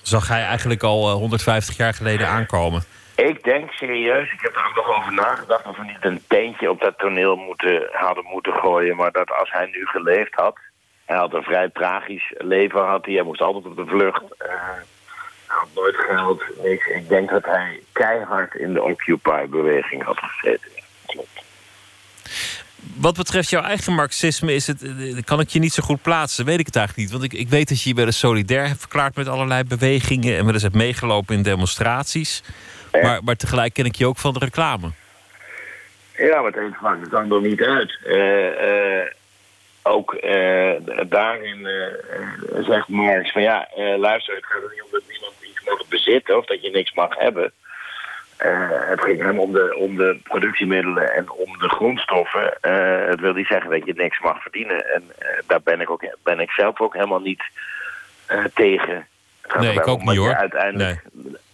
zag 0.02 0.28
hij 0.28 0.42
eigenlijk 0.44 0.82
al 0.82 1.08
eh, 1.08 1.14
150 1.14 1.76
jaar 1.76 1.94
geleden 1.94 2.28
aankomen. 2.28 2.84
Ik 3.28 3.42
denk 3.42 3.70
serieus, 3.70 4.32
ik 4.32 4.40
heb 4.40 4.54
er 4.56 4.66
ook 4.66 4.74
nog 4.74 4.96
over 4.98 5.12
nagedacht... 5.12 5.66
of 5.66 5.76
we 5.76 5.84
niet 5.84 6.04
een 6.04 6.22
teentje 6.28 6.70
op 6.70 6.80
dat 6.80 6.98
toneel 6.98 7.36
moeten, 7.36 7.88
hadden 7.92 8.24
moeten 8.24 8.52
gooien... 8.52 8.96
maar 8.96 9.12
dat 9.12 9.30
als 9.30 9.50
hij 9.52 9.66
nu 9.66 9.86
geleefd 9.86 10.34
had... 10.34 10.58
hij 11.04 11.16
had 11.16 11.34
een 11.34 11.42
vrij 11.42 11.68
tragisch 11.68 12.34
leven, 12.38 12.86
had 12.86 13.06
hij, 13.06 13.22
moest 13.22 13.40
altijd 13.40 13.64
op 13.64 13.76
de 13.76 13.86
vlucht... 13.86 14.22
hij 14.38 14.84
had 15.46 15.68
nooit 15.74 15.96
geld. 15.96 16.42
Ik 16.62 17.08
denk 17.08 17.30
dat 17.30 17.44
hij 17.44 17.80
keihard 17.92 18.54
in 18.54 18.72
de 18.72 18.82
Occupy-beweging 18.82 20.02
had 20.02 20.18
gezeten. 20.18 20.70
Wat 22.96 23.16
betreft 23.16 23.50
jouw 23.50 23.62
eigen 23.62 23.94
marxisme 23.94 24.54
is 24.54 24.66
het, 24.66 24.82
eh, 24.82 25.22
kan 25.24 25.40
ik 25.40 25.48
je 25.48 25.58
niet 25.58 25.72
zo 25.72 25.82
goed 25.82 26.02
plaatsen. 26.02 26.44
Weet 26.44 26.58
ik 26.58 26.66
het 26.66 26.76
eigenlijk 26.76 27.08
niet. 27.08 27.20
Want 27.20 27.32
ik, 27.32 27.40
ik 27.40 27.48
weet 27.48 27.68
dat 27.68 27.82
je 27.82 27.88
je 27.88 27.94
wel 27.94 28.06
eens 28.06 28.18
solidair 28.18 28.66
hebt 28.66 28.80
verklaard 28.80 29.16
met 29.16 29.28
allerlei 29.28 29.64
bewegingen. 29.64 30.36
En 30.36 30.44
wel 30.44 30.54
eens 30.54 30.62
hebt 30.62 30.74
meegelopen 30.74 31.34
in 31.34 31.42
demonstraties. 31.42 32.42
Maar, 32.92 33.24
maar 33.24 33.36
tegelijk 33.36 33.74
ken 33.74 33.84
ik 33.84 33.94
je 33.94 34.06
ook 34.06 34.16
van 34.16 34.32
de 34.32 34.38
reclame. 34.38 34.90
Ja, 36.20 36.40
maar 36.40 36.52
het 36.52 36.56
een 36.56 36.74
maakt 36.80 37.00
het 37.00 37.14
ander 37.14 37.40
niet 37.40 37.62
uit. 37.62 37.98
Eh, 38.04 39.00
eh, 39.00 39.06
ook 39.82 40.14
eh, 40.14 40.72
daarin 41.08 41.68
zegt 42.60 42.88
Marx 42.88 43.32
van 43.32 43.42
ja, 43.42 43.68
luister, 43.98 44.34
het 44.34 44.46
gaat 44.46 44.62
er 44.62 44.70
niet 44.72 44.82
om 44.82 44.88
dat 44.90 45.02
niemand 45.08 45.34
iets 45.40 45.64
mag 45.64 45.88
bezitten 45.88 46.36
of 46.36 46.44
dat 46.44 46.62
je 46.62 46.70
niks 46.70 46.92
mag 46.92 47.18
hebben. 47.18 47.52
Het 48.36 49.00
ging 49.00 49.22
hem 49.22 49.38
om 49.38 49.52
de, 49.52 49.76
om 49.76 49.96
de 49.96 50.18
productiemiddelen 50.22 51.14
en 51.14 51.30
om 51.30 51.58
de 51.58 51.68
grondstoffen. 51.68 52.56
Het 53.10 53.20
wil 53.20 53.32
niet 53.32 53.46
zeggen 53.46 53.70
dat 53.70 53.86
je 53.86 53.92
niks 53.96 54.20
mag 54.20 54.42
verdienen. 54.42 54.94
En 54.94 55.12
daar 55.46 55.62
ben 55.62 55.80
ik, 55.80 55.90
ook, 55.90 56.16
ben 56.22 56.40
ik 56.40 56.50
zelf 56.50 56.80
ook 56.80 56.94
helemaal 56.94 57.20
niet 57.20 57.42
tegen. 58.54 59.06
Nee, 59.58 59.72
ik 59.72 59.86
ook 59.86 60.02
niet, 60.02 60.16
hoor. 60.16 60.34
Uiteindelijk, 60.34 61.02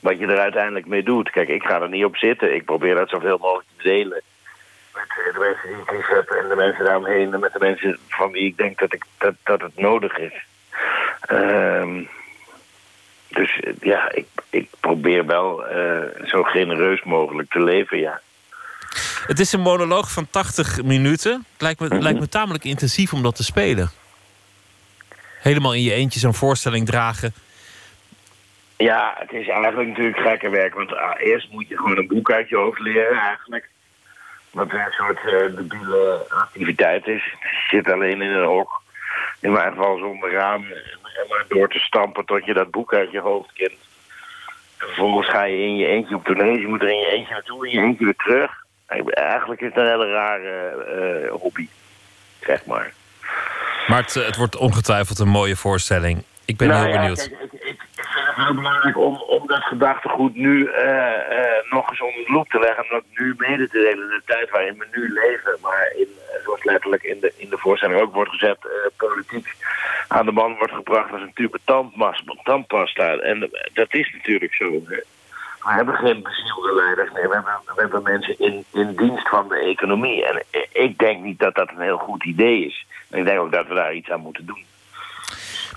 Wat 0.06 0.18
je 0.18 0.26
er 0.26 0.38
uiteindelijk 0.38 0.86
mee 0.86 1.02
doet. 1.02 1.30
Kijk, 1.30 1.48
ik 1.48 1.62
ga 1.62 1.80
er 1.80 1.88
niet 1.88 2.04
op 2.04 2.16
zitten. 2.16 2.54
Ik 2.54 2.64
probeer 2.64 2.94
dat 2.94 3.08
zoveel 3.08 3.38
mogelijk 3.38 3.68
te 3.76 3.82
delen. 3.82 4.22
Met 4.94 5.08
de 5.32 5.38
mensen 5.38 5.68
die 5.68 5.78
ik 5.82 5.90
lief 5.90 6.06
heb 6.06 6.28
en 6.28 6.48
de 6.48 6.54
mensen 6.54 6.84
daaromheen. 6.84 7.34
En 7.34 7.40
met 7.40 7.52
de 7.52 7.58
mensen 7.58 7.98
van 8.08 8.32
wie 8.32 8.44
ik 8.44 8.56
denk 8.56 8.78
dat, 8.78 8.92
ik, 8.92 9.04
dat, 9.18 9.34
dat 9.42 9.60
het 9.60 9.76
nodig 9.76 10.18
is. 10.18 10.32
Ehm, 11.20 12.02
dus 13.28 13.60
eh, 13.60 13.72
ja, 13.80 14.12
ik, 14.12 14.26
ik 14.50 14.68
probeer 14.80 15.26
wel 15.26 15.66
eh, 15.66 16.26
zo 16.26 16.42
genereus 16.42 17.02
mogelijk 17.02 17.50
te 17.50 17.62
leven, 17.62 17.98
ja. 17.98 18.20
Het 19.26 19.40
is 19.40 19.52
een 19.52 19.60
monoloog 19.60 20.12
van 20.12 20.30
80 20.30 20.82
minuten. 20.82 21.44
Het 21.52 21.62
lijkt 21.62 21.80
me, 21.80 21.88
lijkt 21.88 22.20
me 22.20 22.28
tamelijk 22.28 22.64
intensief 22.64 23.12
om 23.12 23.22
dat 23.22 23.36
te 23.36 23.44
spelen. 23.44 23.90
Helemaal 25.40 25.74
in 25.74 25.82
je 25.82 25.92
eentje 25.92 26.20
zo'n 26.20 26.34
voorstelling 26.34 26.86
dragen. 26.86 27.34
Ja, 28.76 29.14
het 29.18 29.32
is 29.32 29.48
eigenlijk 29.48 29.88
natuurlijk 29.88 30.18
gekke 30.18 30.48
werk. 30.48 30.74
Want 30.74 30.94
ah, 30.94 31.14
eerst 31.18 31.50
moet 31.50 31.68
je 31.68 31.76
gewoon 31.76 31.96
een 31.96 32.06
boek 32.06 32.30
uit 32.30 32.48
je 32.48 32.56
hoofd 32.56 32.78
leren 32.80 33.18
eigenlijk. 33.18 33.68
Wat 34.50 34.72
een 34.72 34.90
soort 34.90 35.18
eh 35.18 35.56
debiele 35.56 36.26
activiteit 36.28 37.06
is. 37.06 37.24
Je 37.40 37.76
zit 37.76 37.90
alleen 37.90 38.22
in 38.22 38.30
een 38.30 38.44
hok. 38.44 38.82
In 39.40 39.52
mijn 39.52 39.72
geval 39.72 39.98
zonder 39.98 40.32
raam. 40.32 40.62
En, 40.62 40.82
maar 41.28 41.44
door 41.48 41.68
te 41.68 41.78
stampen 41.78 42.24
tot 42.24 42.44
je 42.44 42.52
dat 42.54 42.70
boek 42.70 42.94
uit 42.94 43.10
je 43.10 43.20
hoofd 43.20 43.52
kent. 43.52 43.70
En 44.78 44.86
vervolgens 44.86 45.28
ga 45.28 45.44
je 45.44 45.56
in 45.58 45.76
je 45.76 45.86
eentje 45.86 46.14
op 46.14 46.24
tournee. 46.24 46.60
Je 46.60 46.66
moet 46.66 46.82
er 46.82 46.88
in 46.88 46.98
je 46.98 47.10
eentje 47.10 47.32
naartoe, 47.32 47.68
in 47.68 47.72
je 47.80 47.86
eentje 47.86 48.04
weer 48.04 48.16
terug. 48.16 48.64
Eigenlijk 49.08 49.60
is 49.60 49.68
het 49.68 49.76
een 49.76 49.86
hele 49.90 50.10
rare 50.10 50.68
eh, 51.26 51.32
hobby. 51.40 51.68
Zeg 52.40 52.64
maar. 52.66 52.92
Maar 53.86 54.02
het, 54.02 54.16
eh, 54.16 54.26
het 54.26 54.36
wordt 54.36 54.56
ongetwijfeld 54.56 55.18
een 55.18 55.28
mooie 55.28 55.56
voorstelling. 55.56 56.22
Ik 56.44 56.56
ben 56.56 56.68
Nou 56.68 56.84
heel 56.84 56.92
ja, 56.92 57.00
benieuwd. 57.00 57.28
kijk, 57.28 57.42
ik, 57.42 57.52
ik, 57.52 57.60
ik 57.60 58.04
vind 58.04 58.25
het 58.25 58.25
heel 58.36 58.54
belangrijk 58.54 58.98
om, 58.98 59.16
om 59.16 59.46
dat 59.46 59.62
gedachtegoed 59.62 60.34
nu 60.34 60.66
eh, 60.66 61.14
eh, 61.38 61.70
nog 61.70 61.90
eens 61.90 62.00
onder 62.00 62.24
de 62.26 62.32
loep 62.32 62.48
te 62.48 62.58
leggen. 62.58 62.84
En 62.84 62.90
dat 62.90 63.04
nu 63.10 63.34
mede 63.38 63.68
te 63.68 63.78
delen 63.78 64.04
in 64.04 64.16
de 64.16 64.22
tijd 64.24 64.50
waarin 64.50 64.78
we 64.78 64.86
nu 64.92 65.12
leven. 65.12 65.58
Maar 65.62 65.92
in, 65.96 66.08
eh, 66.18 66.44
zoals 66.44 66.64
letterlijk 66.64 67.02
in 67.02 67.20
de, 67.20 67.32
in 67.36 67.48
de 67.48 67.58
voorstelling 67.58 68.00
ook 68.00 68.14
wordt 68.14 68.30
gezet, 68.30 68.58
politiek 68.96 69.56
aan 70.08 70.26
de 70.26 70.32
man 70.32 70.56
wordt 70.56 70.72
gebracht 70.72 71.12
als 71.12 71.20
een 71.20 71.32
tube 71.34 71.58
tandpasta. 72.44 73.16
En 73.16 73.50
dat 73.72 73.94
is 73.94 74.12
natuurlijk 74.12 74.54
zo. 74.54 74.70
We 74.70 75.72
hebben 75.72 75.94
geen 75.94 76.22
bezielde 76.22 76.74
leiders. 76.74 77.12
Nee, 77.12 77.28
we 77.28 77.34
hebben, 77.34 77.60
we 77.74 77.80
hebben 77.80 78.02
mensen 78.02 78.38
in, 78.38 78.64
in 78.72 78.96
dienst 78.96 79.28
van 79.28 79.48
de 79.48 79.58
economie. 79.58 80.26
En 80.26 80.44
ik 80.72 80.98
denk 80.98 81.22
niet 81.22 81.38
dat 81.38 81.54
dat 81.54 81.68
een 81.68 81.80
heel 81.80 81.98
goed 81.98 82.24
idee 82.24 82.66
is. 82.66 82.86
En 83.10 83.18
ik 83.18 83.24
denk 83.24 83.40
ook 83.40 83.52
dat 83.52 83.66
we 83.66 83.74
daar 83.74 83.94
iets 83.94 84.10
aan 84.10 84.20
moeten 84.20 84.46
doen. 84.46 84.64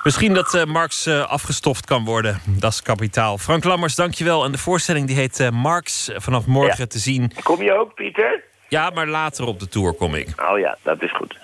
Misschien 0.04 0.34
dat 0.34 0.54
eh, 0.54 0.64
Marx 0.64 1.06
eh, 1.06 1.30
afgestoft 1.30 1.86
kan 1.86 2.06
worden. 2.06 2.40
Dat 2.46 2.72
is 2.72 2.82
kapitaal. 2.82 3.38
Frank 3.38 3.64
Lammers, 3.64 3.96
dankjewel. 3.96 4.44
En 4.44 4.52
de 4.52 4.58
voorstelling 4.58 5.08
die 5.08 5.16
heet 5.16 5.40
eh, 5.40 5.50
Marx. 5.50 6.12
Vanaf 6.16 6.46
morgen 6.46 6.90
te 6.90 7.00
zien. 7.00 7.32
Kom 7.44 7.62
je 7.62 7.74
ook, 7.74 7.94
Pieter? 7.94 8.44
Ja, 8.68 8.90
maar 8.90 9.08
later 9.08 9.46
op 9.46 9.60
de 9.60 9.68
tour 9.68 9.94
kom 9.94 10.16
ik. 10.16 10.28
Oh 10.52 10.60
ja, 10.60 10.78
dat 10.84 11.02
is 11.02 11.16
goed. 11.16 11.38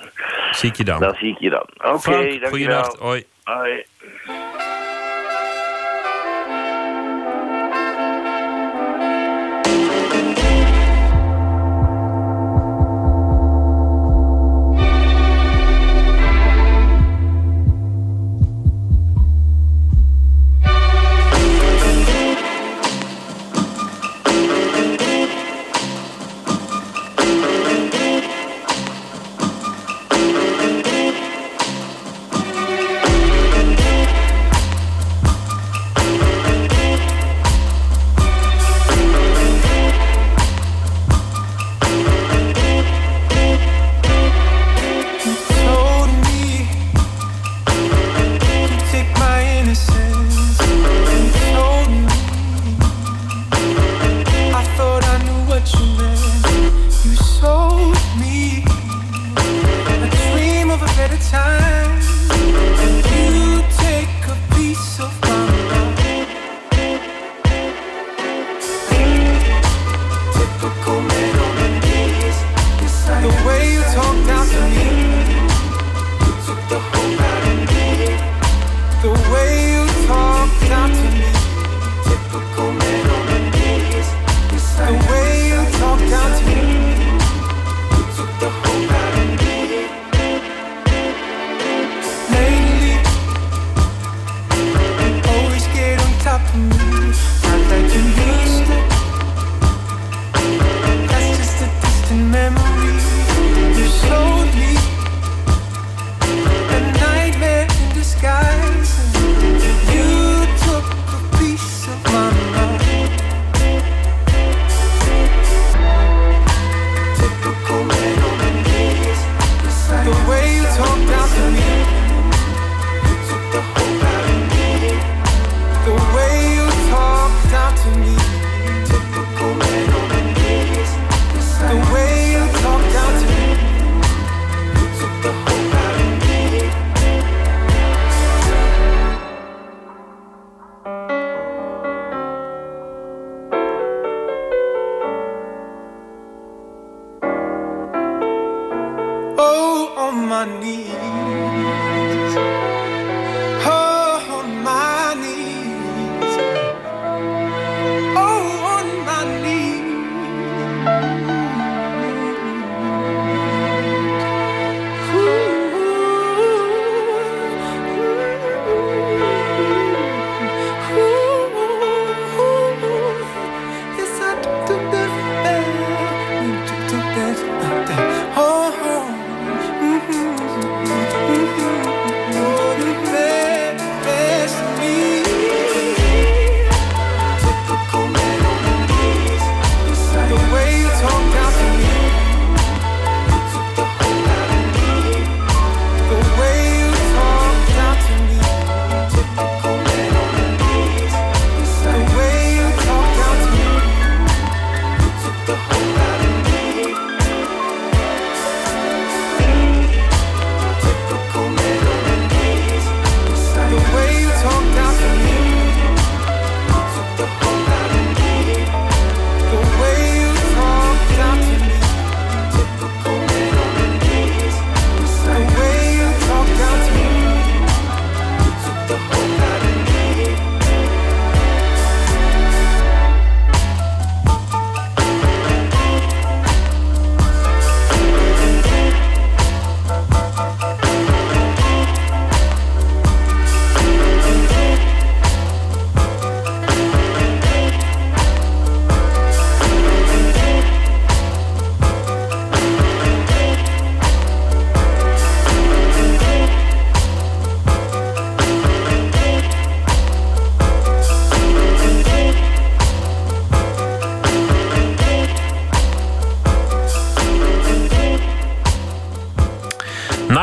Zie 0.51 0.69
ik 0.69 0.75
je 0.75 0.83
dan. 0.83 0.99
Dan 0.99 1.15
zie 1.15 1.29
ik 1.29 1.39
je 1.39 1.49
dan. 1.49 1.65
Oké, 1.77 1.99
Frank, 1.99 2.01
dankjewel. 2.01 2.49
goeienacht. 2.49 2.95
Hoi. 2.97 3.25
Hoi. 3.43 3.85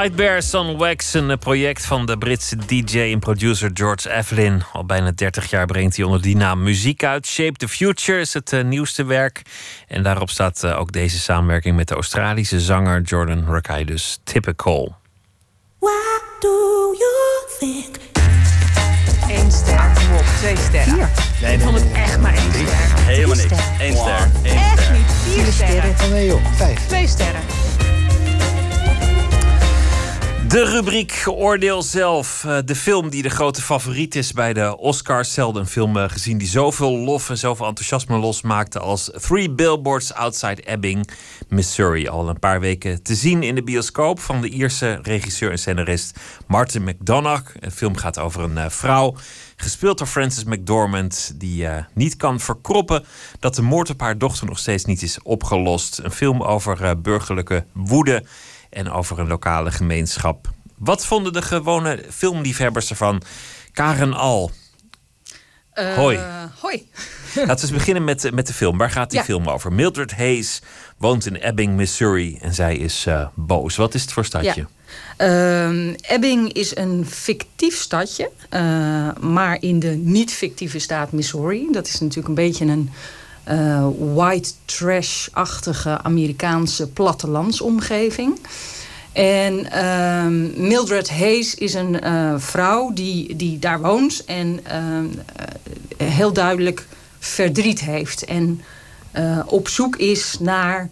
Nightbears 0.03 0.55
on 0.55 0.77
Wax, 0.77 1.15
een 1.15 1.39
project 1.39 1.87
van 1.87 2.07
de 2.07 2.19
Britse 2.19 2.57
DJ 2.57 2.99
en 2.99 3.19
producer 3.19 3.71
George 3.75 4.11
Evelyn. 4.11 4.63
Al 4.73 4.85
bijna 4.85 5.13
30 5.15 5.51
jaar 5.51 5.67
brengt 5.67 5.97
hij 5.97 6.05
onder 6.05 6.23
die 6.23 6.37
naam 6.37 6.63
muziek 6.63 7.05
uit. 7.05 7.27
Shape 7.27 7.53
the 7.53 7.69
Future 7.69 8.21
is 8.21 8.35
het 8.35 8.53
eh, 8.53 8.65
nieuwste 8.65 9.05
werk. 9.05 9.43
En 9.89 10.03
daarop 10.03 10.31
staat 10.31 10.65
eh, 10.65 10.79
ook 10.79 10.93
deze 10.93 11.19
samenwerking 11.19 11.77
met 11.77 11.89
de 11.89 11.95
Australische 11.95 12.61
zanger 12.61 13.01
Jordan 13.01 13.45
Rakei, 13.49 13.85
dus 13.85 14.21
Typical. 14.25 14.97
What 15.79 16.23
do 16.41 16.95
you 16.99 17.13
think? 17.59 17.97
Eén 19.29 19.53
ster. 19.53 19.93
Kom 19.95 20.17
op, 20.17 20.25
twee 20.39 20.57
sterren. 20.57 21.11
Nee, 21.43 21.55
Ik 21.55 21.61
vond 21.61 21.81
het 21.81 21.93
echt 21.93 22.19
maar 22.19 22.35
één 22.35 22.53
ster. 22.53 23.05
Helemaal 23.05 23.37
niks. 23.37 23.53
Eén 23.79 23.97
ster. 23.97 24.31
Eén 24.43 24.57
Echt 24.57 24.83
ster. 24.83 24.93
niet. 24.93 25.35
Vier 25.35 25.53
sterren. 25.53 26.11
nee 26.11 26.27
joh, 26.27 26.45
vijf. 26.57 26.87
Twee 26.87 27.07
sterren. 27.07 27.41
De 30.53 30.65
rubriek 30.65 31.23
Oordeel 31.27 31.83
zelf. 31.83 32.45
Eh, 32.45 32.59
De 32.65 32.75
film 32.77 33.11
die 33.11 33.23
de 33.23 33.29
grote 33.29 33.63
favoriet 33.63 34.15
is 34.15 34.33
bij 34.33 34.53
de 34.53 34.77
Oscars. 34.79 35.33
Zelden 35.33 35.63
een 35.63 35.69
film 35.69 35.97
eh, 35.97 36.09
gezien 36.09 36.39
die 36.39 36.49
zoveel 36.49 36.99
lof 36.99 37.31
en 37.31 37.39
zoveel 37.39 37.67
enthousiasme 37.67 38.19
losmaakte 38.19 38.79
als 38.79 39.11
Three 39.21 39.51
Billboards 39.51 40.15
Outside 40.15 40.63
Ebbing, 40.63 41.09
Missouri. 41.49 42.09
Al 42.09 42.29
een 42.29 42.39
paar 42.39 42.61
weken 42.61 43.03
te 43.03 43.15
zien 43.15 43.43
in 43.43 43.55
de 43.55 43.63
bioscoop 43.63 44.21
van 44.21 44.41
de 44.41 44.49
Ierse 44.49 44.99
regisseur 45.03 45.51
en 45.51 45.59
scenarist 45.59 46.19
Martin 46.47 46.85
McDonagh. 46.85 47.55
De 47.61 47.71
film 47.71 47.97
gaat 47.97 48.19
over 48.19 48.43
een 48.43 48.59
eh, 48.59 48.71
vrouw, 48.71 49.15
gespeeld 49.57 49.99
door 49.99 50.07
Frances 50.07 50.45
McDormand, 50.45 51.35
die 51.35 51.67
niet 51.95 52.17
kan 52.17 52.41
verkroppen 52.41 53.05
dat 53.39 53.55
de 53.55 53.63
moord 53.63 53.91
op 53.91 54.01
haar 54.01 54.19
dochter 54.19 54.47
nog 54.47 54.59
steeds 54.59 54.85
niet 54.85 55.03
is 55.03 55.23
opgelost. 55.23 55.99
Een 55.99 56.11
film 56.11 56.43
over 56.43 57.01
burgerlijke 57.01 57.65
woede 57.73 58.25
en 58.73 58.91
over 58.91 59.19
een 59.19 59.29
lokale 59.29 59.71
gemeenschap. 59.71 60.51
Wat 60.79 61.07
vonden 61.07 61.33
de 61.33 61.43
gewone 61.43 62.05
filmliefhebbers 62.11 62.91
ervan? 62.91 63.23
Karen 63.73 64.13
Al. 64.15 64.51
Eh, 65.73 65.95
Hoi. 65.95 66.19
Hoi. 66.61 66.89
Laten 67.35 67.47
we 67.47 67.61
eens 67.63 67.71
beginnen 67.71 68.05
met, 68.05 68.31
met 68.35 68.47
de 68.47 68.53
film. 68.53 68.79
Waar 68.79 68.91
gaat 68.91 69.11
die 69.11 69.19
Ja. 69.19 69.25
film 69.25 69.49
over? 69.49 69.73
Mildred 69.73 70.13
Hayes 70.13 70.63
woont 70.97 71.27
in 71.27 71.37
Ebbing, 71.37 71.77
Missouri. 71.77 72.39
En 72.41 72.55
zij 72.55 72.77
is 72.77 73.07
eh, 73.07 73.27
boos. 73.35 73.77
Wat 73.77 73.95
is 73.95 74.03
het 74.03 74.13
voor 74.13 74.25
stadje? 74.25 74.67
Ehm, 75.17 75.95
Ebbing 76.01 76.53
is 76.53 76.77
een 76.77 77.07
fictief 77.09 77.77
stadje, 77.77 78.31
eh, 78.49 78.61
maar 79.21 79.57
in 79.61 79.79
de 79.79 79.89
niet-fictieve 79.89 80.79
staat 80.79 81.13
Missouri. 81.13 81.69
Dat 81.73 81.87
is 81.87 82.01
natuurlijk 82.01 82.29
een 82.29 82.35
beetje 82.35 82.65
een 82.65 82.91
eh, 83.45 83.87
white 84.15 84.51
trash-achtige 84.65 86.03
Amerikaanse 86.03 86.89
plattelandsomgeving. 86.89 88.39
En 89.13 89.71
ehm, 89.71 90.67
Mildred 90.67 91.11
Hayes 91.11 91.55
is 91.55 91.75
een 91.75 92.01
eh, 92.01 92.35
vrouw 92.37 92.93
die, 92.93 93.37
die 93.37 93.59
daar 93.59 93.81
woont 93.81 94.25
en 94.25 94.61
ehm, 94.63 95.07
eh, 95.97 96.09
heel 96.09 96.33
duidelijk 96.33 96.87
verdriet 97.19 97.81
heeft. 97.81 98.25
En 98.25 98.61
op 99.47 99.69
zoek 99.69 99.97
is 99.97 100.37
naar 100.41 100.89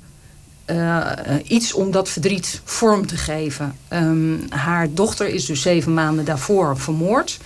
iets 1.45 1.73
om 1.73 1.91
dat 1.91 2.09
verdriet 2.09 2.61
vorm 2.65 3.07
te 3.07 3.17
geven. 3.17 3.77
Ehm, 3.89 4.37
haar 4.49 4.89
dochter 4.91 5.29
is 5.29 5.47
dus 5.47 5.63
zeven 5.63 5.95
maanden 5.95 6.25
daarvoor 6.25 6.79
vermoord. 6.79 7.39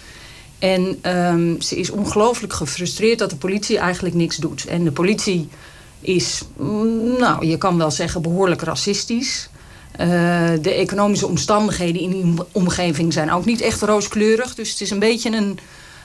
En 0.64 0.98
ehm, 1.00 1.60
ze 1.60 1.76
is 1.76 1.90
ongelooflijk 1.90 2.52
gefrustreerd 2.52 3.18
dat 3.18 3.30
de 3.30 3.36
politie 3.36 3.78
eigenlijk 3.78 4.14
niks 4.14 4.36
doet. 4.36 4.64
En 4.64 4.84
de 4.84 4.92
politie 4.92 5.48
is, 6.00 6.42
mm, 6.56 7.18
nou, 7.18 7.46
je 7.46 7.58
kan 7.58 7.78
wel 7.78 7.90
zeggen, 7.90 8.22
behoorlijk 8.22 8.62
racistisch. 8.62 9.48
Eh, 9.92 10.08
de 10.60 10.70
economische 10.74 11.26
omstandigheden 11.26 12.02
in 12.02 12.10
die 12.10 12.34
omgeving 12.52 13.12
zijn 13.12 13.32
ook 13.32 13.44
niet 13.44 13.60
echt 13.60 13.82
rooskleurig. 13.82 14.54
Dus 14.54 14.70
het 14.70 14.80
is 14.80 14.90
een 14.90 14.98
beetje 14.98 15.36
een, 15.36 15.58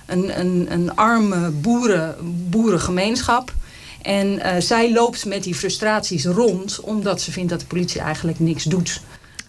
een, 0.06 0.40
een, 0.40 0.68
een 0.70 0.96
arme 0.96 1.50
boeren, 1.50 2.16
boerengemeenschap. 2.50 3.54
En 4.02 4.40
eh, 4.40 4.62
zij 4.62 4.92
loopt 4.94 5.26
met 5.26 5.44
die 5.44 5.56
frustraties 5.56 6.26
rond, 6.26 6.80
omdat 6.80 7.22
ze 7.22 7.32
vindt 7.32 7.50
dat 7.50 7.60
de 7.60 7.66
politie 7.66 8.02
eigenlijk 8.02 8.40
niks 8.40 8.64
doet. 8.64 9.02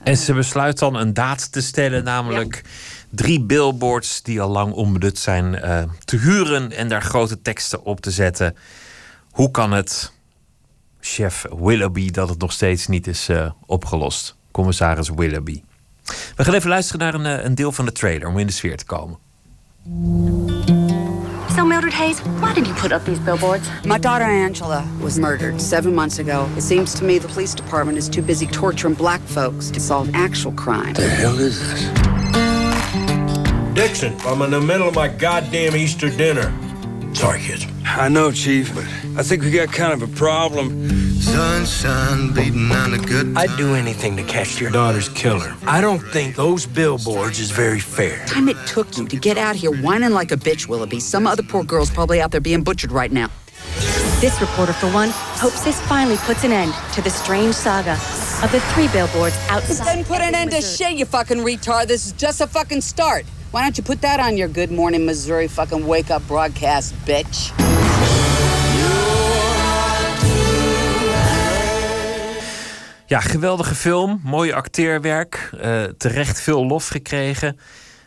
En 0.02 0.16
ze 0.16 0.32
besluit 0.32 0.78
dan 0.78 0.94
een 0.94 1.14
daad 1.14 1.52
te 1.52 1.60
stellen, 1.60 2.04
namelijk 2.04 2.62
drie 3.10 3.40
billboards 3.40 4.22
die 4.22 4.40
al 4.40 4.48
lang 4.48 4.72
onbenut 4.72 5.18
zijn, 5.18 5.54
eh, 5.54 5.82
te 6.04 6.16
huren 6.16 6.72
en 6.72 6.88
daar 6.88 7.02
grote 7.02 7.42
teksten 7.42 7.84
op 7.84 8.00
te 8.00 8.10
zetten. 8.10 8.56
Hoe 9.30 9.50
kan 9.50 9.72
het, 9.72 10.12
chef 11.00 11.44
Willoughby, 11.58 12.10
dat 12.10 12.28
het 12.28 12.38
nog 12.38 12.52
steeds 12.52 12.86
niet 12.86 13.06
is 13.06 13.28
eh, 13.28 13.50
opgelost? 13.66 14.36
Commissaris 14.50 15.08
Willoughby. 15.08 15.62
We 16.36 16.44
gaan 16.44 16.54
even 16.54 16.68
luisteren 16.68 17.00
naar 17.00 17.14
een, 17.14 17.38
eh, 17.38 17.44
een 17.44 17.54
deel 17.54 17.72
van 17.72 17.84
de 17.84 17.92
trailer 17.92 18.28
om 18.28 18.38
in 18.38 18.46
de 18.46 18.52
sfeer 18.52 18.76
te 18.76 18.84
komen. 18.84 19.18
So, 21.56 21.66
Mildred 21.66 21.92
Hayes, 21.92 22.16
why 22.40 22.52
did 22.52 22.66
you 22.66 22.80
put 22.80 22.92
up 22.92 23.04
these 23.04 23.20
billboards? 23.20 23.68
My 23.84 23.98
daughter 23.98 24.26
Angela 24.26 24.84
was 25.00 25.16
murdered 25.16 25.62
seven 25.62 25.94
months 25.94 26.18
ago. 26.18 26.46
It 26.56 26.62
seems 26.62 26.92
to 26.92 27.04
me 27.04 27.18
the 27.18 27.26
police 27.26 27.54
department 27.54 27.98
is 27.98 28.08
too 28.08 28.24
busy 28.24 28.46
torturing 28.46 28.96
black 28.96 29.20
folks 29.24 29.70
to 29.70 29.80
solve 29.80 30.08
actual 30.12 30.52
crime. 30.52 30.92
The 30.92 31.08
hell 31.08 31.38
is 31.38 31.58
this? 31.58 32.49
Dixon, 33.80 34.14
I'm 34.26 34.42
in 34.42 34.50
the 34.50 34.60
middle 34.60 34.88
of 34.88 34.94
my 34.94 35.08
goddamn 35.08 35.74
Easter 35.74 36.10
dinner. 36.10 36.52
Sorry, 37.14 37.40
kids. 37.40 37.66
I 37.86 38.10
know, 38.10 38.30
Chief, 38.30 38.74
but 38.74 38.84
I 39.18 39.22
think 39.22 39.42
we 39.42 39.50
got 39.50 39.72
kind 39.72 39.94
of 39.94 40.02
a 40.02 40.16
problem. 40.18 40.90
Sunshine 41.18 42.34
beating 42.34 42.70
on 42.72 42.92
a 42.92 42.98
good 42.98 43.34
I'd 43.38 43.56
do 43.56 43.74
anything 43.74 44.18
to 44.18 44.22
catch 44.24 44.60
your 44.60 44.70
daughter's 44.70 45.08
killer. 45.08 45.56
I 45.66 45.80
don't 45.80 46.00
think 46.00 46.36
those 46.36 46.66
billboards 46.66 47.40
is 47.40 47.52
very 47.52 47.80
fair. 47.80 48.22
Time 48.26 48.50
it 48.50 48.58
took 48.66 48.98
you 48.98 49.08
to 49.08 49.16
get 49.16 49.38
out 49.38 49.56
here 49.56 49.70
whining 49.70 50.10
like 50.10 50.30
a 50.30 50.36
bitch, 50.36 50.68
Willoughby. 50.68 51.00
Some 51.00 51.26
other 51.26 51.42
poor 51.42 51.64
girl's 51.64 51.90
probably 51.90 52.20
out 52.20 52.32
there 52.32 52.40
being 52.42 52.62
butchered 52.62 52.92
right 52.92 53.10
now. 53.10 53.30
This 54.20 54.38
reporter, 54.42 54.74
for 54.74 54.92
one, 54.92 55.08
hopes 55.08 55.64
this 55.64 55.80
finally 55.88 56.18
puts 56.18 56.44
an 56.44 56.52
end 56.52 56.74
to 56.92 57.00
the 57.00 57.08
strange 57.08 57.54
saga 57.54 57.92
of 58.44 58.52
the 58.52 58.60
three 58.74 58.88
billboards 58.88 59.36
It 59.36 59.50
outside. 59.50 59.84
doesn't 59.86 60.04
put 60.04 60.20
an 60.20 60.34
end 60.34 60.50
to 60.50 60.60
shit, 60.60 60.98
you 60.98 61.06
fucking 61.06 61.38
retard. 61.38 61.86
This 61.86 62.04
is 62.04 62.12
just 62.12 62.42
a 62.42 62.46
fucking 62.46 62.82
start. 62.82 63.24
Why 63.52 63.62
don't 63.62 63.76
you 63.76 63.82
put 63.82 64.00
that 64.02 64.20
on 64.20 64.36
your 64.36 64.48
Good 64.48 64.70
Morning 64.70 65.04
Missouri 65.04 65.48
fucking 65.48 65.86
wake 65.86 66.10
up 66.10 66.22
broadcast, 66.26 66.94
bitch? 67.04 67.52
Ja, 73.06 73.20
geweldige 73.20 73.74
film. 73.74 74.20
Mooi 74.24 74.52
acteerwerk. 74.52 75.50
eh, 75.60 75.84
terecht 75.84 76.40
veel 76.40 76.66
lof 76.66 76.88
gekregen. 76.88 77.58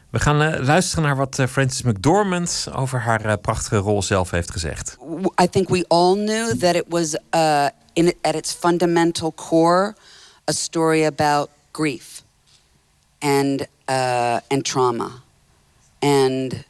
We 0.10 0.20
gaan 0.20 0.42
eh, 0.42 0.66
luisteren 0.66 1.04
naar 1.04 1.16
wat 1.16 1.40
eh, 1.40 1.48
Frances 1.48 1.82
McDormand 1.82 2.68
over 2.76 3.00
haar 3.00 3.38
prachtige 3.38 3.78
rol 3.78 4.02
zelf 4.02 4.32
heeft 4.32 4.52
gezegd. 4.52 4.98
I 5.42 5.50
think 5.50 5.70
we 5.70 5.86
all 5.88 6.14
knew 6.16 6.60
that 6.60 6.76
it 6.76 6.86
was, 6.88 7.18
uh, 7.36 7.66
in, 7.94 8.14
at 8.22 8.36
its 8.36 8.54
fundamental 8.54 9.34
core, 9.34 9.96
a 10.46 10.52
story 10.52 11.06
about 11.06 11.50
grief 11.72 12.22
and 13.20 13.68
uh, 13.90 14.40
and 14.48 14.64
trauma, 14.64 15.23
and 16.04 16.66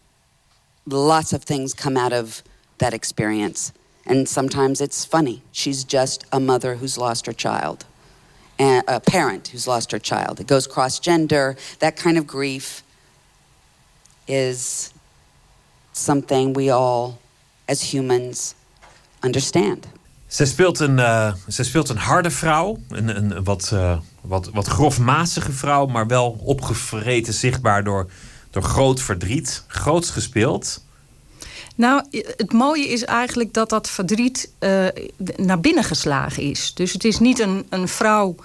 lots 0.86 1.34
of 1.34 1.44
things 1.44 1.74
come 1.74 1.98
out 1.98 2.14
of 2.14 2.44
that 2.78 2.94
experience. 2.94 3.74
And 4.06 4.30
sometimes 4.30 4.80
it's 4.80 5.06
funny. 5.06 5.42
She's 5.52 5.84
just 5.84 6.26
a 6.32 6.40
mother 6.40 6.76
who's 6.76 6.98
lost 6.98 7.26
her 7.26 7.34
child, 7.34 7.86
a 8.60 9.00
parent 9.00 9.48
who's 9.48 9.66
lost 9.68 9.92
her 9.92 10.00
child. 10.00 10.40
It 10.40 10.48
goes 10.48 10.68
cross 10.68 11.00
gender. 11.00 11.56
That 11.80 11.96
kind 11.96 12.18
of 12.18 12.28
grief 12.28 12.84
is 14.28 14.94
something 15.94 16.54
we 16.54 16.70
all, 16.70 17.18
as 17.68 17.92
humans, 17.92 18.56
understand. 19.24 19.88
Zij 20.28 20.46
speelt 20.46 20.80
een, 20.80 21.00
eh, 21.00 21.34
zij 21.48 21.66
speelt 21.66 21.90
een 21.90 21.98
harde 21.98 22.32
vrouw. 22.32 22.80
Een, 22.90 23.16
een 23.16 23.44
wat, 23.44 23.70
eh, 23.74 23.98
wat, 24.22 24.50
wat 24.54 24.68
grofmazige 24.68 25.52
vrouw, 25.52 25.86
maar 25.86 26.08
wel 26.08 26.40
opgevreten 26.44 27.34
zichtbaar 27.34 27.84
door, 27.84 28.10
door 28.54 28.64
groot 28.64 29.02
verdriet. 29.02 29.64
Groots 29.68 30.10
gespeeld. 30.10 30.84
Nou, 31.76 32.04
het 32.38 32.54
mooie 32.54 32.88
is 32.88 33.04
eigenlijk 33.04 33.54
dat 33.54 33.70
dat 33.70 33.90
verdriet 33.90 34.52
eh, 34.60 34.86
naar 35.36 35.60
binnen 35.60 35.84
geslagen 35.84 36.44
is. 36.44 36.74
Dus 36.74 36.94
het 36.94 37.04
is 37.04 37.20
niet 37.20 37.40
een, 37.40 37.66
een 37.70 37.88
vrouw 37.88 38.36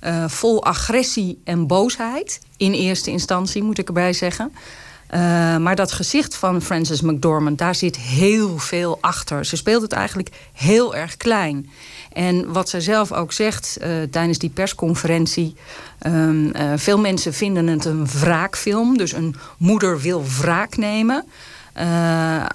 eh, 0.00 0.28
vol 0.28 0.64
agressie 0.64 1.40
en 1.44 1.66
boosheid. 1.66 2.40
In 2.56 2.72
eerste 2.72 3.10
instantie, 3.10 3.62
moet 3.62 3.78
ik 3.78 3.86
erbij 3.86 4.12
zeggen. 4.12 4.52
Eh, 5.08 5.56
maar 5.56 5.76
dat 5.76 5.92
gezicht 5.92 6.36
van 6.36 6.62
Frances 6.62 7.00
McDormand, 7.00 7.58
daar 7.58 7.74
zit 7.74 7.96
heel 7.96 8.58
veel 8.58 8.98
achter. 9.00 9.44
Ze 9.44 9.56
speelt 9.56 9.82
het 9.82 9.92
eigenlijk 9.92 10.30
heel 10.52 10.94
erg 10.94 11.16
klein. 11.16 11.70
En 12.12 12.52
wat 12.52 12.68
zij 12.68 12.80
zelf 12.80 13.12
ook 13.12 13.32
zegt 13.32 13.76
eh, 13.76 13.90
tijdens 14.10 14.38
die 14.38 14.50
persconferentie. 14.50 15.54
ehm, 15.98 16.50
eh, 16.50 16.72
veel 16.76 16.98
mensen 16.98 17.34
vinden 17.34 17.66
het 17.66 17.84
een 17.84 18.06
wraakfilm. 18.06 18.98
Dus 18.98 19.12
een 19.12 19.34
moeder 19.56 20.00
wil 20.00 20.24
wraak 20.40 20.76
nemen. 20.76 21.24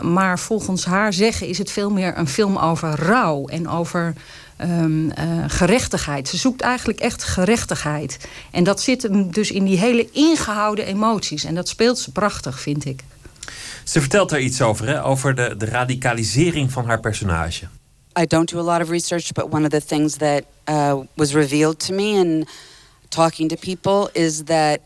Maar 0.02 0.40
volgens 0.40 0.86
haar 0.86 1.14
zeggen 1.14 1.48
is 1.48 1.58
het 1.58 1.72
veel 1.72 1.90
meer 1.90 2.18
een 2.18 2.28
film 2.28 2.58
over 2.58 2.90
rouw 2.90 3.46
en 3.46 3.70
over 3.70 4.14
ehm, 4.58 5.10
eh, 5.10 5.44
gerechtigheid. 5.48 6.28
Ze 6.28 6.38
zoekt 6.38 6.62
eigenlijk 6.62 7.00
echt 7.00 7.24
gerechtigheid. 7.24 8.18
En 8.52 8.64
dat 8.64 8.82
zit 8.82 9.02
hem 9.02 9.32
dus 9.32 9.52
in 9.52 9.64
die 9.64 9.78
hele 9.78 10.10
ingehouden 10.12 10.86
emoties. 10.86 11.44
En 11.44 11.56
dat 11.56 11.68
speelt 11.68 12.00
ze 12.00 12.12
prachtig, 12.12 12.60
vind 12.60 12.86
ik. 12.86 13.04
Ze 13.84 14.00
vertelt 14.00 14.30
daar 14.30 14.40
iets 14.40 14.62
over, 14.62 14.88
hè? 14.88 15.06
over 15.06 15.36
de, 15.36 15.56
de 15.58 15.66
radicalisering 15.66 16.72
van 16.72 16.86
haar 16.86 17.00
personage. 17.00 17.68
I 18.20 18.26
don't 18.26 18.52
do 18.52 18.60
a 18.60 18.64
lot 18.64 18.82
of 18.82 18.90
research, 18.90 19.32
but 19.32 19.52
one 19.52 19.64
of 19.64 19.70
the 19.70 19.86
things 19.86 20.16
that 20.16 20.44
uh, 20.70 20.94
was 21.16 21.32
revealed 21.32 21.86
to 21.86 21.94
me 21.94 22.04
in 22.04 22.48
talking 23.10 23.50
to 23.50 23.56
people 23.56 24.10
is 24.14 24.44
that 24.44 24.80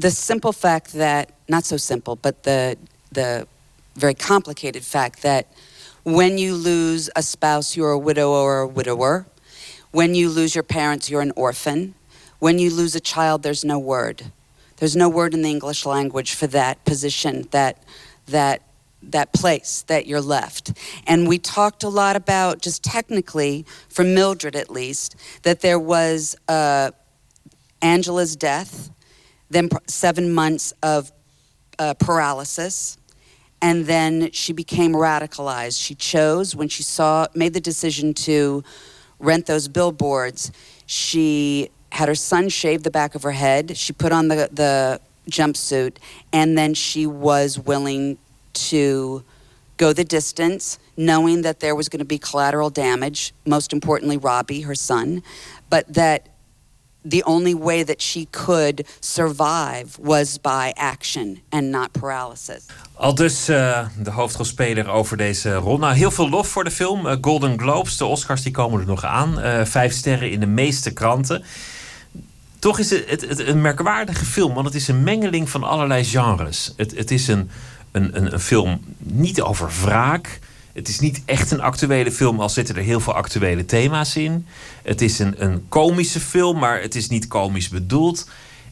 the 0.00 0.10
simple 0.10 0.52
fact 0.52 0.92
that, 0.92 1.30
not 1.46 1.64
so 1.64 1.76
simple, 1.76 2.16
but 2.16 2.42
the, 2.42 2.76
the 3.12 3.46
very 3.94 4.14
complicated 4.14 4.84
fact 4.84 5.22
that 5.22 5.46
when 6.06 6.38
you 6.38 6.54
lose 6.54 7.10
a 7.16 7.22
spouse, 7.22 7.76
you're 7.76 7.90
a 7.90 7.98
widow 7.98 8.30
or 8.30 8.60
a 8.60 8.66
widower. 8.68 9.26
When 9.90 10.14
you 10.14 10.28
lose 10.28 10.54
your 10.54 10.62
parents, 10.62 11.10
you're 11.10 11.20
an 11.20 11.32
orphan. 11.34 11.96
When 12.38 12.60
you 12.60 12.70
lose 12.70 12.94
a 12.94 13.00
child, 13.00 13.42
there's 13.42 13.64
no 13.64 13.80
word. 13.80 14.30
There's 14.76 14.94
no 14.94 15.08
word 15.08 15.34
in 15.34 15.42
the 15.42 15.50
English 15.50 15.84
language 15.84 16.32
for 16.32 16.46
that 16.46 16.84
position, 16.84 17.48
that 17.50 17.82
that 18.28 18.62
that 19.02 19.32
place 19.32 19.82
that 19.88 20.06
you're 20.06 20.20
left. 20.20 20.74
And 21.08 21.26
we 21.26 21.38
talked 21.38 21.82
a 21.82 21.88
lot 21.88 22.14
about 22.14 22.62
just 22.62 22.84
technically, 22.84 23.66
for 23.88 24.04
Mildred 24.04 24.54
at 24.54 24.70
least, 24.70 25.16
that 25.42 25.60
there 25.60 25.78
was 25.78 26.36
uh, 26.46 26.92
Angela's 27.82 28.36
death, 28.36 28.90
then 29.50 29.68
seven 29.88 30.32
months 30.32 30.72
of 30.84 31.10
uh, 31.80 31.94
paralysis, 31.94 32.96
and 33.62 33.86
then 33.86 34.30
she 34.32 34.52
became 34.52 34.92
radicalized. 34.92 35.82
She 35.82 35.94
chose 35.94 36.54
when 36.54 36.68
she 36.68 36.82
saw 36.82 37.26
made 37.34 37.54
the 37.54 37.60
decision 37.60 38.14
to 38.14 38.62
rent 39.18 39.46
those 39.46 39.68
billboards. 39.68 40.52
She 40.86 41.70
had 41.92 42.08
her 42.08 42.14
son 42.14 42.48
shave 42.48 42.82
the 42.82 42.90
back 42.90 43.14
of 43.14 43.22
her 43.22 43.32
head. 43.32 43.76
She 43.76 43.92
put 43.92 44.12
on 44.12 44.28
the 44.28 44.48
the 44.52 45.00
jumpsuit, 45.30 45.96
and 46.32 46.56
then 46.56 46.74
she 46.74 47.06
was 47.06 47.58
willing 47.58 48.18
to 48.52 49.24
go 49.76 49.92
the 49.92 50.04
distance, 50.04 50.78
knowing 50.96 51.42
that 51.42 51.60
there 51.60 51.74
was 51.74 51.88
going 51.88 51.98
to 51.98 52.06
be 52.06 52.18
collateral 52.18 52.70
damage. 52.70 53.34
Most 53.44 53.72
importantly, 53.72 54.16
Robbie, 54.16 54.62
her 54.62 54.74
son, 54.74 55.22
but 55.68 55.92
that 55.92 56.28
the 57.08 57.24
only 57.24 57.54
way 57.54 57.84
that 57.84 58.02
she 58.02 58.26
could 58.30 58.86
survive 59.00 59.98
was 60.00 60.40
by 60.40 60.72
action 60.74 61.38
and 61.48 61.70
not 61.70 61.92
paralysis. 61.92 62.64
Al 62.94 63.14
dus 63.14 63.48
eh, 63.48 63.86
de 63.98 64.10
hoofdrolspeler 64.10 64.88
over 64.88 65.16
deze 65.16 65.54
rol. 65.54 65.78
Nou, 65.78 65.94
heel 65.94 66.10
veel 66.10 66.28
lof 66.28 66.48
voor 66.48 66.64
de 66.64 66.70
film. 66.70 67.06
Eh, 67.06 67.16
Golden 67.20 67.58
Globes, 67.58 67.96
de 67.96 68.04
Oscars, 68.04 68.42
die 68.42 68.52
komen 68.52 68.80
er 68.80 68.86
nog 68.86 69.04
aan. 69.04 69.40
Eh, 69.40 69.64
vijf 69.64 69.92
sterren 69.92 70.30
in 70.30 70.40
de 70.40 70.46
meeste 70.46 70.90
kranten. 70.90 71.44
Toch 72.58 72.78
is 72.78 72.90
het, 72.90 73.26
het, 73.28 73.38
een 73.38 73.60
merkwaardige 73.60 74.24
film, 74.24 74.54
want 74.54 74.66
het 74.66 74.74
is 74.74 74.88
een 74.88 75.02
mengeling 75.02 75.50
van 75.50 75.62
allerlei 75.62 76.04
genres. 76.04 76.72
Het, 76.76 76.96
het 76.96 77.10
is 77.10 77.28
een, 77.28 77.50
een, 77.92 78.16
een, 78.16 78.32
een 78.32 78.40
film 78.40 78.80
niet 78.98 79.42
over 79.42 79.70
wraak. 79.82 80.38
Het 80.76 80.88
is 80.88 80.98
niet 80.98 81.22
echt 81.24 81.50
een 81.50 81.60
actuele 81.60 82.12
film, 82.12 82.40
al 82.40 82.48
zitten 82.48 82.76
er 82.76 82.82
heel 82.82 83.00
veel 83.00 83.14
actuele 83.14 83.64
thema's 83.64 84.16
in. 84.16 84.46
Het 84.82 85.00
is 85.00 85.18
een, 85.18 85.34
een 85.38 85.64
komische 85.68 86.20
film, 86.20 86.58
maar 86.58 86.80
het 86.80 86.94
is 86.94 87.08
niet 87.08 87.28
komisch 87.28 87.68
bedoeld. 87.68 88.28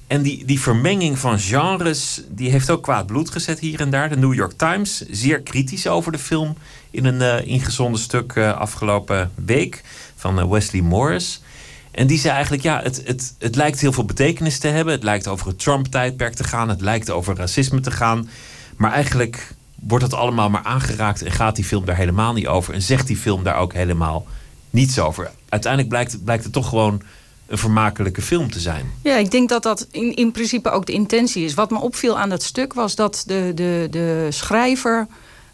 En 0.07 0.23
die, 0.23 0.45
die 0.45 0.61
vermenging 0.61 1.19
van 1.19 1.39
genres, 1.39 2.23
die 2.29 2.51
heeft 2.51 2.71
ook 2.71 2.83
kwaad 2.83 3.07
bloed 3.07 3.31
gezet 3.31 3.59
hier 3.59 3.81
en 3.81 3.91
daar. 3.91 4.09
De 4.09 4.17
New 4.17 4.35
York 4.35 4.53
Times, 4.53 5.05
zeer 5.11 5.41
kritisch 5.41 5.87
over 5.87 6.13
de 6.13 6.19
film 6.19 6.57
in 6.91 7.05
een 7.05 7.23
eh, 7.23 7.47
ingezonden 7.47 8.01
stuk 8.01 8.33
eh, 8.33 8.57
afgelopen 8.57 9.31
week 9.35 9.83
van 10.17 10.39
eh, 10.39 10.51
Wesley 10.51 10.83
Morris. 10.83 11.43
En 11.91 12.07
die 12.07 12.19
zei 12.19 12.33
eigenlijk, 12.35 12.63
ja, 12.63 12.81
het, 12.83 13.03
het, 13.05 13.35
het 13.39 13.57
lijkt 13.57 13.81
heel 13.81 13.93
veel 13.93 14.05
betekenis 14.05 14.59
te 14.59 14.69
hebben. 14.69 14.95
Het 14.95 15.03
lijkt 15.03 15.29
over 15.29 15.47
het 15.47 15.59
Trump-tijdperk 15.59 16.35
te 16.35 16.45
gaan. 16.45 16.69
Het 16.69 16.81
lijkt 16.81 17.11
over 17.11 17.37
racisme 17.37 17.81
te 17.81 17.91
gaan. 17.91 18.29
Maar 18.77 18.93
eigenlijk 18.93 19.55
wordt 19.87 20.05
het 20.05 20.15
allemaal 20.15 20.51
maar 20.51 20.65
aangeraakt 20.65 21.23
en 21.23 21.33
gaat 21.33 21.57
die 21.57 21.65
film 21.65 21.85
daar 21.85 21.97
helemaal 21.97 22.33
niet 22.33 22.47
over. 22.47 22.75
En 22.75 22.83
zegt 22.83 23.07
die 23.07 23.17
film 23.17 23.43
daar 23.43 23.57
ook 23.57 23.73
helemaal 23.73 24.27
niets 24.71 24.99
over. 24.99 25.31
Uiteindelijk 25.49 25.93
blijkt, 25.93 26.25
blijkt 26.25 26.45
het 26.45 26.53
toch 26.53 26.69
gewoon 26.69 27.03
een 27.47 27.59
vermakelijke 27.59 28.23
film 28.23 28.51
te 28.51 28.61
zijn. 28.61 28.91
Ja, 29.03 29.17
ik 29.17 29.31
denk 29.31 29.49
dat 29.49 29.63
dat 29.63 29.87
in, 29.91 30.15
in 30.15 30.33
principe 30.33 30.71
ook 30.71 30.87
de 30.87 30.93
intentie 30.93 31.45
is. 31.45 31.55
Wat 31.55 31.71
me 31.71 31.81
opviel 31.81 32.19
aan 32.19 32.29
dat 32.29 32.43
stuk 32.43 32.73
was 32.73 32.95
dat 32.95 33.25
de, 33.27 33.53
de, 33.55 33.87
de 33.91 34.27
schrijver 34.31 35.07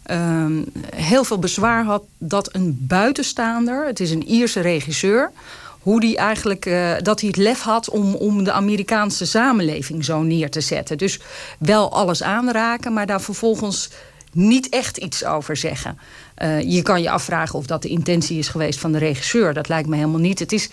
ehm, 0.03 0.61
heel 0.95 1.23
veel 1.23 1.39
bezwaar 1.39 1.83
had 1.83 2.03
dat 2.17 2.55
een 2.55 2.85
buitenstaander, 2.87 3.85
het 3.85 3.99
is 3.99 4.11
een 4.11 4.27
Ierse 4.27 4.59
regisseur, 4.59 5.31
hoe 5.79 5.99
die 5.99 6.17
eigenlijk 6.17 6.65
eh, 6.65 6.93
dat 7.01 7.19
hij 7.19 7.29
het 7.29 7.37
lef 7.37 7.61
had 7.61 7.89
om, 7.89 8.15
om 8.15 8.43
de 8.43 8.51
Amerikaanse 8.51 9.25
samenleving 9.25 10.05
zo 10.05 10.21
neer 10.21 10.49
te 10.49 10.61
zetten. 10.61 10.97
Dus 10.97 11.19
wel 11.59 11.91
alles 11.91 12.23
aanraken, 12.23 12.93
maar 12.93 13.05
daar 13.05 13.21
vervolgens 13.21 13.89
niet 14.33 14.69
echt 14.69 14.97
iets 14.97 15.25
over 15.25 15.57
zeggen. 15.57 15.97
Eh, 16.35 16.61
je 16.61 16.81
kan 16.81 17.01
je 17.01 17.09
afvragen 17.09 17.59
of 17.59 17.65
dat 17.65 17.81
de 17.81 17.89
intentie 17.89 18.37
is 18.37 18.47
geweest 18.47 18.79
van 18.79 18.91
de 18.91 18.97
regisseur. 18.97 19.53
Dat 19.53 19.67
lijkt 19.67 19.87
me 19.87 19.95
helemaal 19.95 20.19
niet. 20.19 20.39
Het 20.39 20.51
is 20.51 20.69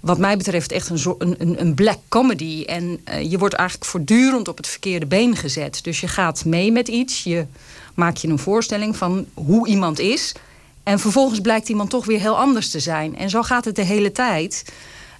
wat 0.00 0.18
mij 0.18 0.36
betreft 0.36 0.72
echt 0.72 0.88
een, 0.88 1.34
een, 1.38 1.60
een 1.60 1.74
black 1.74 1.98
comedy. 2.08 2.64
En 2.66 3.00
eh, 3.04 3.30
je 3.30 3.38
wordt 3.38 3.54
eigenlijk 3.54 3.90
voortdurend 3.90 4.48
op 4.48 4.56
het 4.56 4.66
verkeerde 4.66 5.06
been 5.06 5.36
gezet. 5.36 5.80
Dus 5.82 6.00
je 6.00 6.08
gaat 6.08 6.44
mee 6.44 6.72
met 6.72 6.88
iets. 6.88 7.24
Je 7.24 7.46
maakt 7.94 8.20
je 8.20 8.28
een 8.28 8.38
voorstelling 8.38 8.96
van 8.96 9.26
hoe 9.34 9.68
iemand 9.68 9.98
is. 9.98 10.34
En 10.82 10.98
vervolgens 10.98 11.40
blijkt 11.40 11.68
iemand 11.68 11.90
toch 11.90 12.04
weer 12.04 12.20
heel 12.20 12.38
anders 12.38 12.70
te 12.70 12.80
zijn. 12.80 13.16
En 13.16 13.30
zo 13.30 13.42
gaat 13.42 13.64
het 13.64 13.76
de 13.76 13.84
hele 13.84 14.12
tijd. 14.12 14.64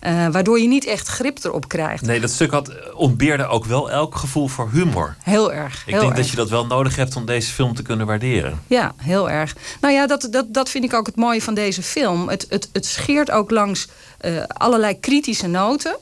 Eh, 0.00 0.26
waardoor 0.28 0.60
je 0.60 0.68
niet 0.68 0.86
echt 0.86 1.08
grip 1.08 1.44
erop 1.44 1.68
krijgt. 1.68 2.02
Nee, 2.06 2.20
dat 2.20 2.30
stuk 2.30 2.50
had, 2.50 2.68
eh, 2.68 2.76
ontbeerde 2.94 3.46
ook 3.46 3.64
wel 3.64 3.90
elk 3.90 4.14
gevoel 4.14 4.48
voor 4.48 4.70
humor. 4.72 5.16
Heel 5.22 5.52
erg. 5.52 5.74
Ik 5.74 5.92
heel 5.92 6.00
denk 6.00 6.12
erg. 6.12 6.20
dat 6.20 6.30
je 6.30 6.36
dat 6.36 6.48
wel 6.48 6.66
nodig 6.66 6.96
hebt 6.96 7.16
om 7.16 7.24
deze 7.24 7.52
film 7.52 7.74
te 7.74 7.82
kunnen 7.82 8.06
waarderen. 8.06 8.60
Ja, 8.66 8.92
heel 8.96 9.30
erg. 9.30 9.56
Nou 9.80 9.94
ja, 9.94 10.06
dat, 10.06 10.28
dat, 10.30 10.46
dat 10.48 10.68
vind 10.68 10.84
ik 10.84 10.94
ook 10.94 11.06
het 11.06 11.16
mooie 11.16 11.42
van 11.42 11.54
deze 11.54 11.82
film. 11.82 12.28
Het, 12.28 12.46
het, 12.48 12.68
het 12.72 12.86
scheert 12.86 13.30
ook 13.30 13.50
langs 13.50 13.88
eh, 14.18 14.32
allerlei 14.46 15.00
kritische 15.00 15.46
noten. 15.46 15.96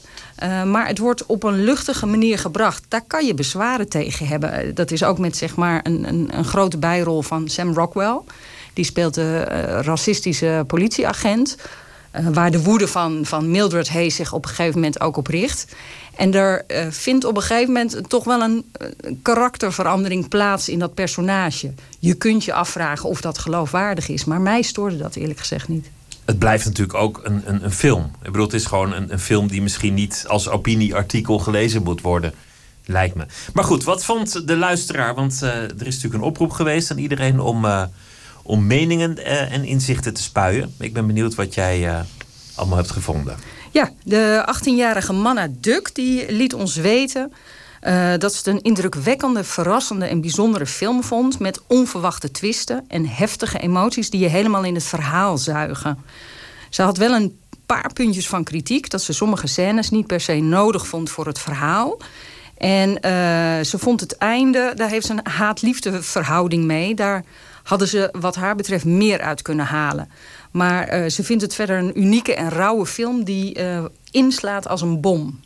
maar 0.66 0.86
het 0.86 0.98
wordt 0.98 1.26
op 1.26 1.42
een 1.42 1.64
luchtige 1.64 2.06
manier 2.06 2.38
gebracht. 2.38 2.84
Daar 2.88 3.04
kan 3.06 3.26
je 3.26 3.34
bezwaren 3.34 3.88
tegen 3.88 4.26
hebben. 4.26 4.74
Dat 4.74 4.90
is 4.90 5.02
ook 5.04 5.18
met 5.18 5.36
zeg 5.36 5.56
maar, 5.56 5.80
een, 5.82 6.08
een, 6.08 6.28
een 6.32 6.44
grote 6.44 6.78
bijrol 6.78 7.22
van 7.22 7.48
Sam 7.48 7.74
Rockwell. 7.74 8.20
Die 8.72 8.84
speelt 8.84 9.14
de 9.14 9.42
racistische 9.82 10.64
politieagent. 10.66 11.56
Eh, 12.10 12.26
waar 12.32 12.50
de 12.50 12.62
woede 12.62 12.88
van, 12.88 13.20
van 13.24 13.50
Mildred 13.50 13.88
Hayes 13.88 14.14
zich 14.14 14.32
op 14.32 14.42
een 14.44 14.48
gegeven 14.48 14.74
moment 14.74 15.00
ook 15.00 15.16
op 15.16 15.26
richt. 15.26 15.66
En 16.16 16.34
er 16.34 16.64
eh, 16.66 16.86
vindt 16.90 17.24
op 17.24 17.36
een 17.36 17.42
gegeven 17.42 17.72
moment 17.72 18.08
toch 18.08 18.24
wel 18.24 18.40
een, 18.40 18.64
eh, 18.72 19.12
karakterverandering 19.22 20.28
plaats 20.28 20.68
in 20.68 20.78
dat 20.78 20.94
personage. 20.94 21.72
Je 21.98 22.14
kunt 22.14 22.44
je 22.44 22.52
afvragen 22.52 23.08
of 23.08 23.20
dat 23.20 23.38
geloofwaardig 23.38 24.08
is. 24.08 24.24
Maar 24.24 24.40
mij 24.40 24.62
stoorde 24.62 24.96
dat 24.96 25.14
eerlijk 25.14 25.38
gezegd 25.38 25.68
niet. 25.68 25.90
Het 26.24 26.38
blijft 26.38 26.64
natuurlijk 26.64 26.98
ook 26.98 27.20
een, 27.22 27.42
een, 27.44 27.64
een 27.64 27.72
film. 27.72 28.04
Ik 28.04 28.30
bedoel, 28.32 28.46
het 28.46 28.54
is 28.54 28.64
gewoon 28.64 28.92
een, 28.92 29.12
een 29.12 29.18
film 29.18 29.48
die 29.48 29.62
misschien 29.62 29.94
niet 29.94 30.24
als 30.28 30.48
opinieartikel 30.48 31.38
gelezen 31.38 31.82
moet 31.82 32.00
worden. 32.00 32.32
Lijkt 32.84 33.14
me. 33.14 33.26
Maar 33.52 33.64
goed, 33.64 33.84
wat 33.84 34.04
vond 34.04 34.46
de 34.46 34.56
luisteraar? 34.56 35.14
Want 35.14 35.40
er 35.40 35.86
is 35.86 35.94
natuurlijk 35.94 36.14
een 36.14 36.28
oproep 36.28 36.50
geweest 36.50 36.90
aan 36.90 36.98
iedereen 36.98 37.40
om, 37.40 37.66
om 38.48 38.66
meningen 38.66 39.24
eh, 39.24 39.52
en 39.52 39.64
inzichten 39.64 40.14
te 40.14 40.22
spuien. 40.22 40.74
Ik 40.78 40.92
ben 40.92 41.06
benieuwd 41.06 41.34
wat 41.34 41.54
jij 41.54 41.88
eh, 41.88 42.00
allemaal 42.54 42.76
hebt 42.76 42.90
gevonden. 42.90 43.36
Ja, 43.70 43.92
de 44.04 44.54
18-jarige 44.54 45.12
Manna 45.12 45.48
Duk 45.60 45.94
die 45.94 46.32
liet 46.32 46.54
ons 46.54 46.76
weten 46.76 47.32
eh, 47.80 48.12
dat 48.18 48.32
ze 48.32 48.38
het 48.38 48.46
een 48.46 48.62
indrukwekkende, 48.62 49.44
verrassende 49.44 50.06
en 50.06 50.20
bijzondere 50.20 50.66
film 50.66 51.02
vond. 51.02 51.38
Met 51.38 51.60
onverwachte 51.66 52.30
twisten 52.30 52.84
en 52.88 53.06
heftige 53.06 53.58
emoties 53.58 54.10
die 54.10 54.20
je 54.20 54.28
helemaal 54.28 54.64
in 54.64 54.74
het 54.74 54.84
verhaal 54.84 55.38
zuigen. 55.38 55.98
Ze 56.70 56.82
had 56.82 56.96
wel 56.96 57.14
een 57.14 57.38
paar 57.66 57.92
puntjes 57.92 58.28
van 58.28 58.44
kritiek. 58.44 58.90
Dat 58.90 59.02
ze 59.02 59.12
sommige 59.12 59.46
scènes 59.46 59.90
niet 59.90 60.06
per 60.06 60.20
se 60.20 60.34
nodig 60.34 60.86
vond 60.86 61.10
voor 61.10 61.26
het 61.26 61.38
verhaal. 61.38 61.98
En 62.56 62.98
ze 63.64 63.78
vond 63.78 64.00
het 64.00 64.16
einde, 64.16 64.72
daar 64.74 64.88
heeft 64.88 65.06
ze 65.06 65.12
een 65.12 65.32
haat-liefde 65.32 66.02
verhouding 66.02 66.64
mee. 66.64 66.94
Daar 66.94 67.24
hadden 67.68 67.88
ze 67.88 68.08
wat 68.20 68.34
haar 68.34 68.56
betreft 68.56 68.84
meer 68.84 69.20
uit 69.20 69.42
kunnen 69.42 69.66
halen. 69.66 70.10
Maar 70.50 70.88
eh, 70.88 71.10
ze 71.10 71.24
vindt 71.24 71.42
het 71.42 71.54
verder 71.54 71.78
een 71.78 72.00
unieke 72.00 72.34
en 72.34 72.48
rauwe 72.48 72.86
film 72.86 73.24
die 73.24 73.54
eh, 73.54 73.84
inslaat 74.10 74.68
als 74.68 74.80
een 74.80 75.00
bom. 75.00 75.40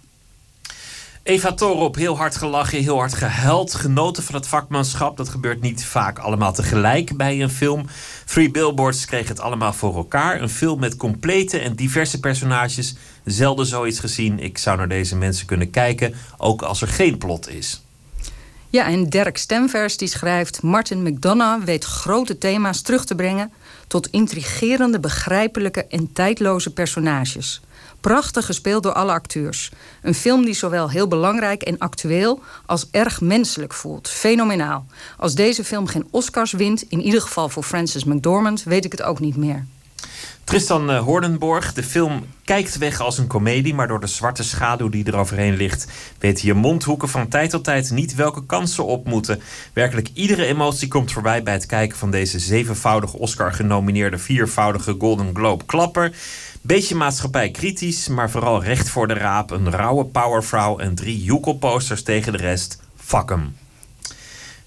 Eva 1.23 1.53
Torop, 1.53 1.95
heel 1.95 2.17
hard 2.17 2.37
gelachen, 2.37 2.83
heel 2.83 2.99
hard 2.99 3.15
gehuild, 3.15 3.75
genoten 3.75 4.23
van 4.23 4.35
het 4.35 4.47
vakmanschap. 4.47 5.17
Dat 5.17 5.29
gebeurt 5.29 5.61
niet 5.61 5.85
vaak 5.85 6.19
allemaal 6.19 6.53
tegelijk 6.53 7.17
bij 7.17 7.43
een 7.43 7.51
film. 7.51 7.87
Three 8.25 8.51
Billboards 8.51 9.05
kreeg 9.05 9.29
het 9.29 9.41
allemaal 9.41 9.73
voor 9.73 9.97
elkaar. 9.97 10.41
Een 10.41 10.49
film 10.49 10.81
met 10.81 10.97
complete 10.97 11.59
en 11.59 11.75
diverse 11.75 12.21
personages. 12.21 12.95
Zelden 13.25 13.67
zoiets 13.67 13.99
gezien. 13.99 14.39
Ik 14.39 14.59
zou 14.59 14.77
naar 14.77 14.89
deze 14.89 15.17
mensen 15.17 15.47
kunnen 15.47 15.71
kijken, 15.71 16.15
ook 16.37 16.63
als 16.63 16.83
er 16.83 16.89
geen 16.89 17.19
plot 17.19 17.49
is. 17.49 17.83
Ja, 18.73 18.87
en 18.87 19.09
Dirk 19.09 19.37
Stemvers 19.39 19.97
die 19.97 20.09
schrijft... 20.09 20.63
Martin 20.63 21.03
McDonough 21.03 21.65
weet 21.65 21.85
grote 21.85 22.39
thema's 22.39 22.81
terug 22.81 23.05
te 23.05 23.15
brengen... 23.15 23.53
tot 23.87 24.07
intrigerende, 24.07 25.01
begrijpelijke 25.01 25.87
en 25.87 26.13
tijdloze 26.13 26.73
personages. 26.73 27.61
Prachtig 28.01 28.47
gespeeld 28.47 28.83
door 28.83 28.93
alle 28.93 29.13
acteurs. 29.13 29.71
Een 30.03 30.15
film 30.15 30.45
die 30.45 30.55
zowel 30.55 30.91
heel 30.91 31.09
belangrijk 31.09 31.63
en 31.63 31.79
actueel... 31.79 32.43
als 32.67 32.89
erg 32.91 33.21
menselijk 33.21 33.73
voelt. 33.73 34.09
Fenomenaal. 34.09 34.87
Als 35.17 35.35
deze 35.35 35.65
film 35.65 35.87
geen 35.87 36.07
Oscars 36.11 36.53
wint... 36.53 36.83
in 36.83 37.01
ieder 37.01 37.21
geval 37.21 37.49
voor 37.49 37.63
Frances 37.63 38.05
McDormand... 38.05 38.63
weet 38.63 38.85
ik 38.85 38.93
het 38.93 39.03
ook 39.03 39.21
niet 39.21 39.37
meer. 39.37 39.67
Tristan 40.45 40.91
eh, 40.91 40.99
Hoordenborg, 40.99 41.73
de 41.73 41.83
film 41.83 42.27
kijkt 42.45 42.79
weg 42.79 43.01
als 43.01 43.19
een 43.19 43.27
komedie, 43.27 43.75
maar 43.75 43.89
door 43.89 44.01
de 44.01 44.07
zwarte 44.07 44.43
schaduw 44.43 44.89
die 44.89 45.05
er 45.05 45.17
overheen 45.17 45.57
ligt, 45.57 45.87
weten 46.19 46.47
je 46.47 46.55
mondhoeken 46.55 47.09
van 47.09 47.29
tijd 47.29 47.51
tot 47.51 47.65
tijd 47.65 47.91
niet 47.91 48.15
welke 48.15 48.47
kansen 48.47 48.85
op 48.85 49.07
moeten. 49.07 49.41
Werkelijk 49.73 50.09
iedere 50.15 50.47
emotie 50.47 50.89
komt 50.89 51.13
voorbij 51.13 51.43
bij 51.43 51.53
het 51.53 51.67
kijken 51.67 51.99
van 51.99 52.11
deze 52.11 52.39
zevenvoudig 52.39 53.13
Oscar-genomineerde 53.13 54.19
viervoudige 54.19 54.97
Golden 54.99 55.35
Globe 55.35 55.65
klapper. 55.65 56.13
Beetje 56.61 56.95
maatschappij 56.95 57.51
kritisch, 57.51 58.09
maar 58.09 58.31
vooral 58.31 58.63
recht 58.63 58.89
voor 58.89 59.09
de 59.09 59.15
raap. 59.15 59.51
Een 59.51 59.71
rauwe 59.71 60.05
powervrouw 60.05 60.79
en 60.79 60.95
drie 60.95 61.23
joekelposters 61.23 62.03
tegen 62.03 62.33
de 62.33 62.39
rest. 62.39 62.81
Fuck 62.97 63.31
'em. 63.31 63.62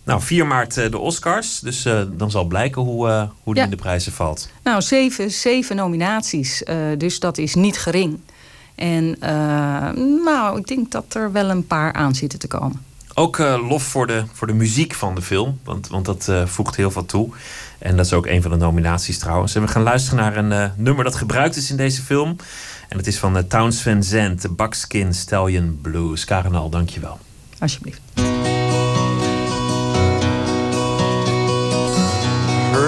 Nou, 0.06 0.22
4 0.22 0.48
maart 0.48 0.78
eh, 0.78 0.92
de 0.92 0.98
Oscars, 0.98 1.60
dus 1.60 1.86
eh, 1.86 2.02
dan 2.12 2.32
zal 2.32 2.46
blijken 2.46 2.82
hoe, 2.82 3.10
eh, 3.10 3.24
hoe 3.44 3.54
die 3.54 3.56
Ja. 3.56 3.64
in 3.64 3.70
de 3.70 3.82
prijzen 3.82 4.12
valt. 4.12 4.50
Nou, 4.64 4.82
zeven, 4.82 5.32
zeven 5.32 5.76
nominaties. 5.76 6.64
dus 6.98 7.20
dat 7.20 7.38
is 7.38 7.56
niet 7.56 7.78
gering. 7.78 8.20
En 8.76 9.16
nou, 10.24 10.60
ik 10.60 10.68
denk 10.68 10.92
dat 10.92 11.14
er 11.14 11.32
wel 11.32 11.50
een 11.50 11.68
paar 11.68 11.94
aan 11.94 12.16
zitten 12.16 12.40
te 12.40 12.48
komen. 12.48 12.82
Ook 13.14 13.38
lof 13.38 13.84
voor 13.84 14.08
de, 14.08 14.24
voor 14.34 14.48
de 14.48 14.54
muziek 14.54 14.94
van 14.94 15.16
de 15.16 15.22
film, 15.22 15.60
want, 15.64 15.88
want 15.88 16.06
dat 16.06 16.32
voegt 16.46 16.76
heel 16.76 16.92
veel 16.92 17.06
toe. 17.06 17.30
En 17.80 17.96
dat 17.98 18.06
is 18.06 18.14
ook 18.14 18.26
een 18.26 18.42
van 18.42 18.52
de 18.52 18.58
nominaties 18.58 19.18
trouwens. 19.20 19.56
En 19.56 19.62
we 19.62 19.68
gaan 19.68 19.84
luisteren 19.84 20.20
naar 20.20 20.38
een 20.38 20.72
nummer 20.78 21.04
dat 21.04 21.16
gebruikt 21.16 21.56
is 21.56 21.70
in 21.70 21.78
deze 21.78 22.02
film. 22.02 22.36
En 22.90 22.98
het 22.98 23.08
is 23.08 23.20
van 23.20 23.48
Towns 23.48 23.82
Van 23.82 24.04
Zandt, 24.04 24.42
de 24.42 24.50
Buckskin 24.50 25.14
Stallion 25.14 25.80
Blues. 25.82 26.26
Karenal, 26.26 26.70
dankjewel. 26.70 27.20
Alsjeblieft. 27.60 28.02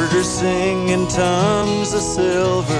Heard 0.07 0.15
her 0.19 0.23
sing 0.23 0.87
in 0.87 1.05
tongues 1.09 1.93
of 1.93 1.99
silver. 1.99 2.79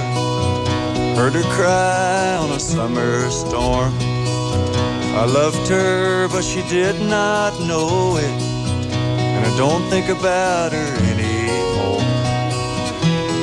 Heard 1.18 1.34
her 1.34 1.44
cry 1.58 2.38
on 2.38 2.52
a 2.52 2.60
summer 2.60 3.30
storm. 3.30 3.94
I 4.00 5.26
loved 5.26 5.68
her, 5.68 6.30
but 6.30 6.42
she 6.42 6.62
did 6.70 7.02
not 7.02 7.52
know 7.60 8.16
it. 8.16 8.24
And 8.24 9.46
I 9.46 9.58
don't 9.58 9.84
think 9.90 10.08
about 10.08 10.72
her 10.72 10.94
anymore. 11.12 12.00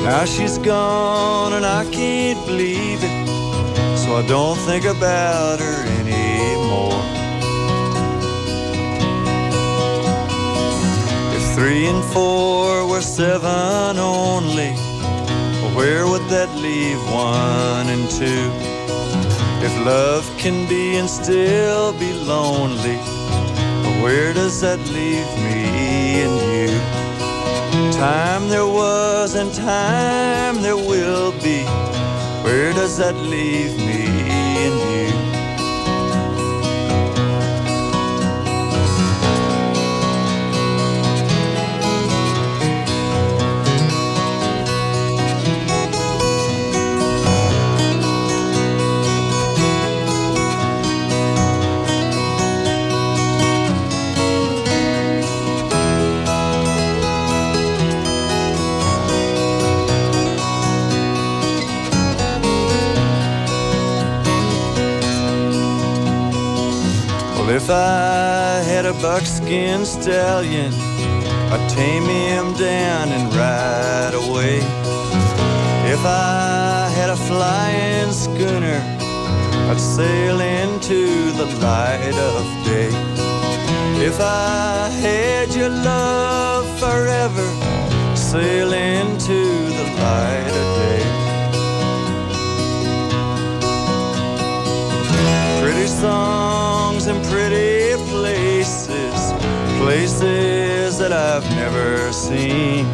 Now 0.03 0.25
she's 0.25 0.57
gone, 0.57 1.53
and 1.53 1.63
I 1.63 1.85
can't 1.91 2.43
believe 2.47 3.03
it. 3.03 3.27
So 3.99 4.15
I 4.15 4.25
don't 4.27 4.57
think 4.65 4.85
about 4.85 5.59
her 5.59 5.81
anymore. 5.83 5.94
Three 11.55 11.85
and 11.85 12.03
four 12.13 12.85
were 12.85 13.01
seven 13.01 13.97
only, 13.97 14.73
where 15.73 16.05
would 16.05 16.27
that 16.27 16.53
leave 16.57 16.99
one 17.09 17.87
and 17.87 18.11
two? 18.11 18.51
If 19.65 19.73
love 19.85 20.25
can 20.37 20.67
be 20.67 20.97
and 20.97 21.09
still 21.09 21.93
be 21.93 22.11
lonely, 22.11 22.97
where 24.03 24.33
does 24.33 24.59
that 24.59 24.79
leave 24.79 25.31
me 25.47 26.23
and 26.25 26.37
you? 26.51 27.91
Time 27.93 28.49
there 28.49 28.67
was 28.67 29.35
and 29.35 29.53
time 29.53 30.61
there 30.61 30.75
will 30.75 31.31
be. 31.41 31.63
Where 32.43 32.73
does 32.73 32.97
that 32.97 33.15
leave 33.15 33.77
me 33.77 34.04
if 67.55 67.69
I 67.69 68.61
had 68.65 68.85
a 68.85 68.91
buckskin 68.95 69.85
stallion, 69.85 70.73
I'd 71.53 71.69
tame 71.69 72.03
him 72.03 72.53
down 72.55 73.07
and 73.15 73.33
ride 73.33 74.13
away. 74.13 74.57
If 75.89 76.01
I 76.03 76.89
had 76.97 77.09
a 77.09 77.15
flying 77.15 78.11
schooner, 78.11 78.81
I'd 79.69 79.79
sail 79.79 80.41
into 80.41 81.31
the 81.39 81.45
light 81.63 82.17
of 82.33 82.43
day. 82.65 82.91
If 84.05 84.19
I 84.19 84.89
had 84.89 85.55
your 85.55 85.69
love 85.69 86.65
forever, 86.77 87.47
sail 88.17 88.73
into 88.73 89.39
the 89.79 89.85
light 90.03 90.53
of 90.61 90.67
day. 90.83 91.03
Pretty 95.61 95.87
songs 97.05 97.17
and 97.17 97.31
pretty 97.31 97.95
places, 98.09 99.33
places 99.79 100.97
that 100.97 101.11
I've 101.11 101.47
never 101.55 102.11
seen. 102.11 102.85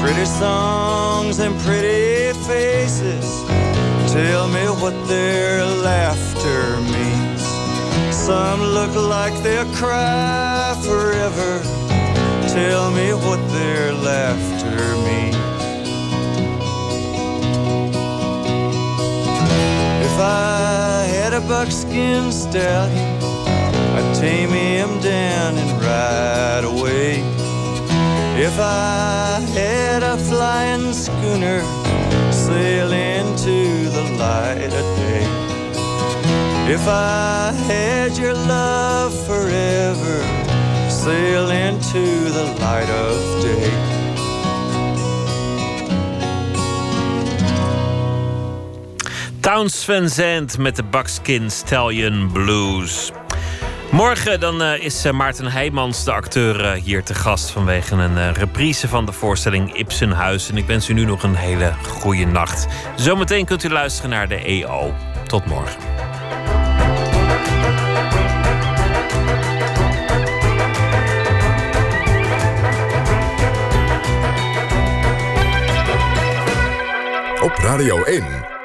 Pretty 0.00 0.24
songs 0.24 1.38
and 1.38 1.54
pretty 1.60 2.32
faces, 2.46 3.26
tell 4.12 4.48
me 4.48 4.64
what 4.80 4.94
their 5.06 5.64
laughter 5.82 6.80
means. 6.80 7.42
Some 8.14 8.62
look 8.62 8.94
like 8.94 9.34
they'll 9.42 9.70
cry 9.74 10.74
forever. 10.82 11.60
Tell 12.48 12.90
me 12.90 13.12
what 13.12 13.40
their 13.52 13.92
laughter 13.92 14.96
means. 15.04 15.36
If 20.06 20.20
I 20.20 20.63
buckskin 21.48 22.32
stallion, 22.32 23.22
I'd 23.96 24.14
tame 24.14 24.50
him 24.50 25.00
down 25.00 25.56
and 25.56 25.82
ride 25.82 26.64
away. 26.64 27.22
If 28.36 28.58
I 28.58 29.40
had 29.54 30.02
a 30.02 30.16
flying 30.16 30.92
schooner, 30.92 31.60
sail 32.32 32.92
into 32.92 33.88
the 33.90 34.02
light 34.18 34.72
of 34.80 34.86
day. 34.96 35.26
If 36.72 36.88
I 36.88 37.52
had 37.66 38.16
your 38.16 38.34
love 38.34 39.12
forever, 39.26 40.16
sail 40.90 41.50
into 41.50 42.30
the 42.30 42.44
light 42.60 42.90
of 42.90 43.42
day. 43.42 43.83
Towns 49.44 49.84
Van 49.84 50.08
Zandt 50.08 50.58
met 50.58 50.76
de 50.76 50.82
Buckskin 50.84 51.50
Stallion 51.50 52.30
Blues. 52.32 53.12
Morgen 53.90 54.40
dan, 54.40 54.62
eh, 54.62 54.84
is 54.84 55.04
eh, 55.04 55.12
Maarten 55.12 55.46
Heijmans, 55.46 56.04
de 56.04 56.12
acteur, 56.12 56.64
eh, 56.64 56.82
hier 56.82 57.02
te 57.02 57.14
gast 57.14 57.50
vanwege 57.50 57.94
een 57.94 58.32
reprise 58.32 58.88
van 58.88 59.06
de 59.06 59.12
voorstelling 59.12 59.74
Ibsenhuis. 59.74 60.50
En 60.50 60.56
ik 60.56 60.66
wens 60.66 60.88
u 60.88 60.92
nu 60.92 61.04
nog 61.04 61.22
een 61.22 61.34
hele 61.34 61.72
goede 61.88 62.24
nacht. 62.24 62.66
Zometeen 62.96 63.44
kunt 63.44 63.64
u 63.64 63.68
luisteren 63.68 64.10
naar 64.10 64.28
de 64.28 64.44
EO. 64.44 64.94
Tot 65.26 65.46
morgen. 65.46 65.80
Op 77.40 77.54
Radio 77.56 78.02
1, 78.02 78.24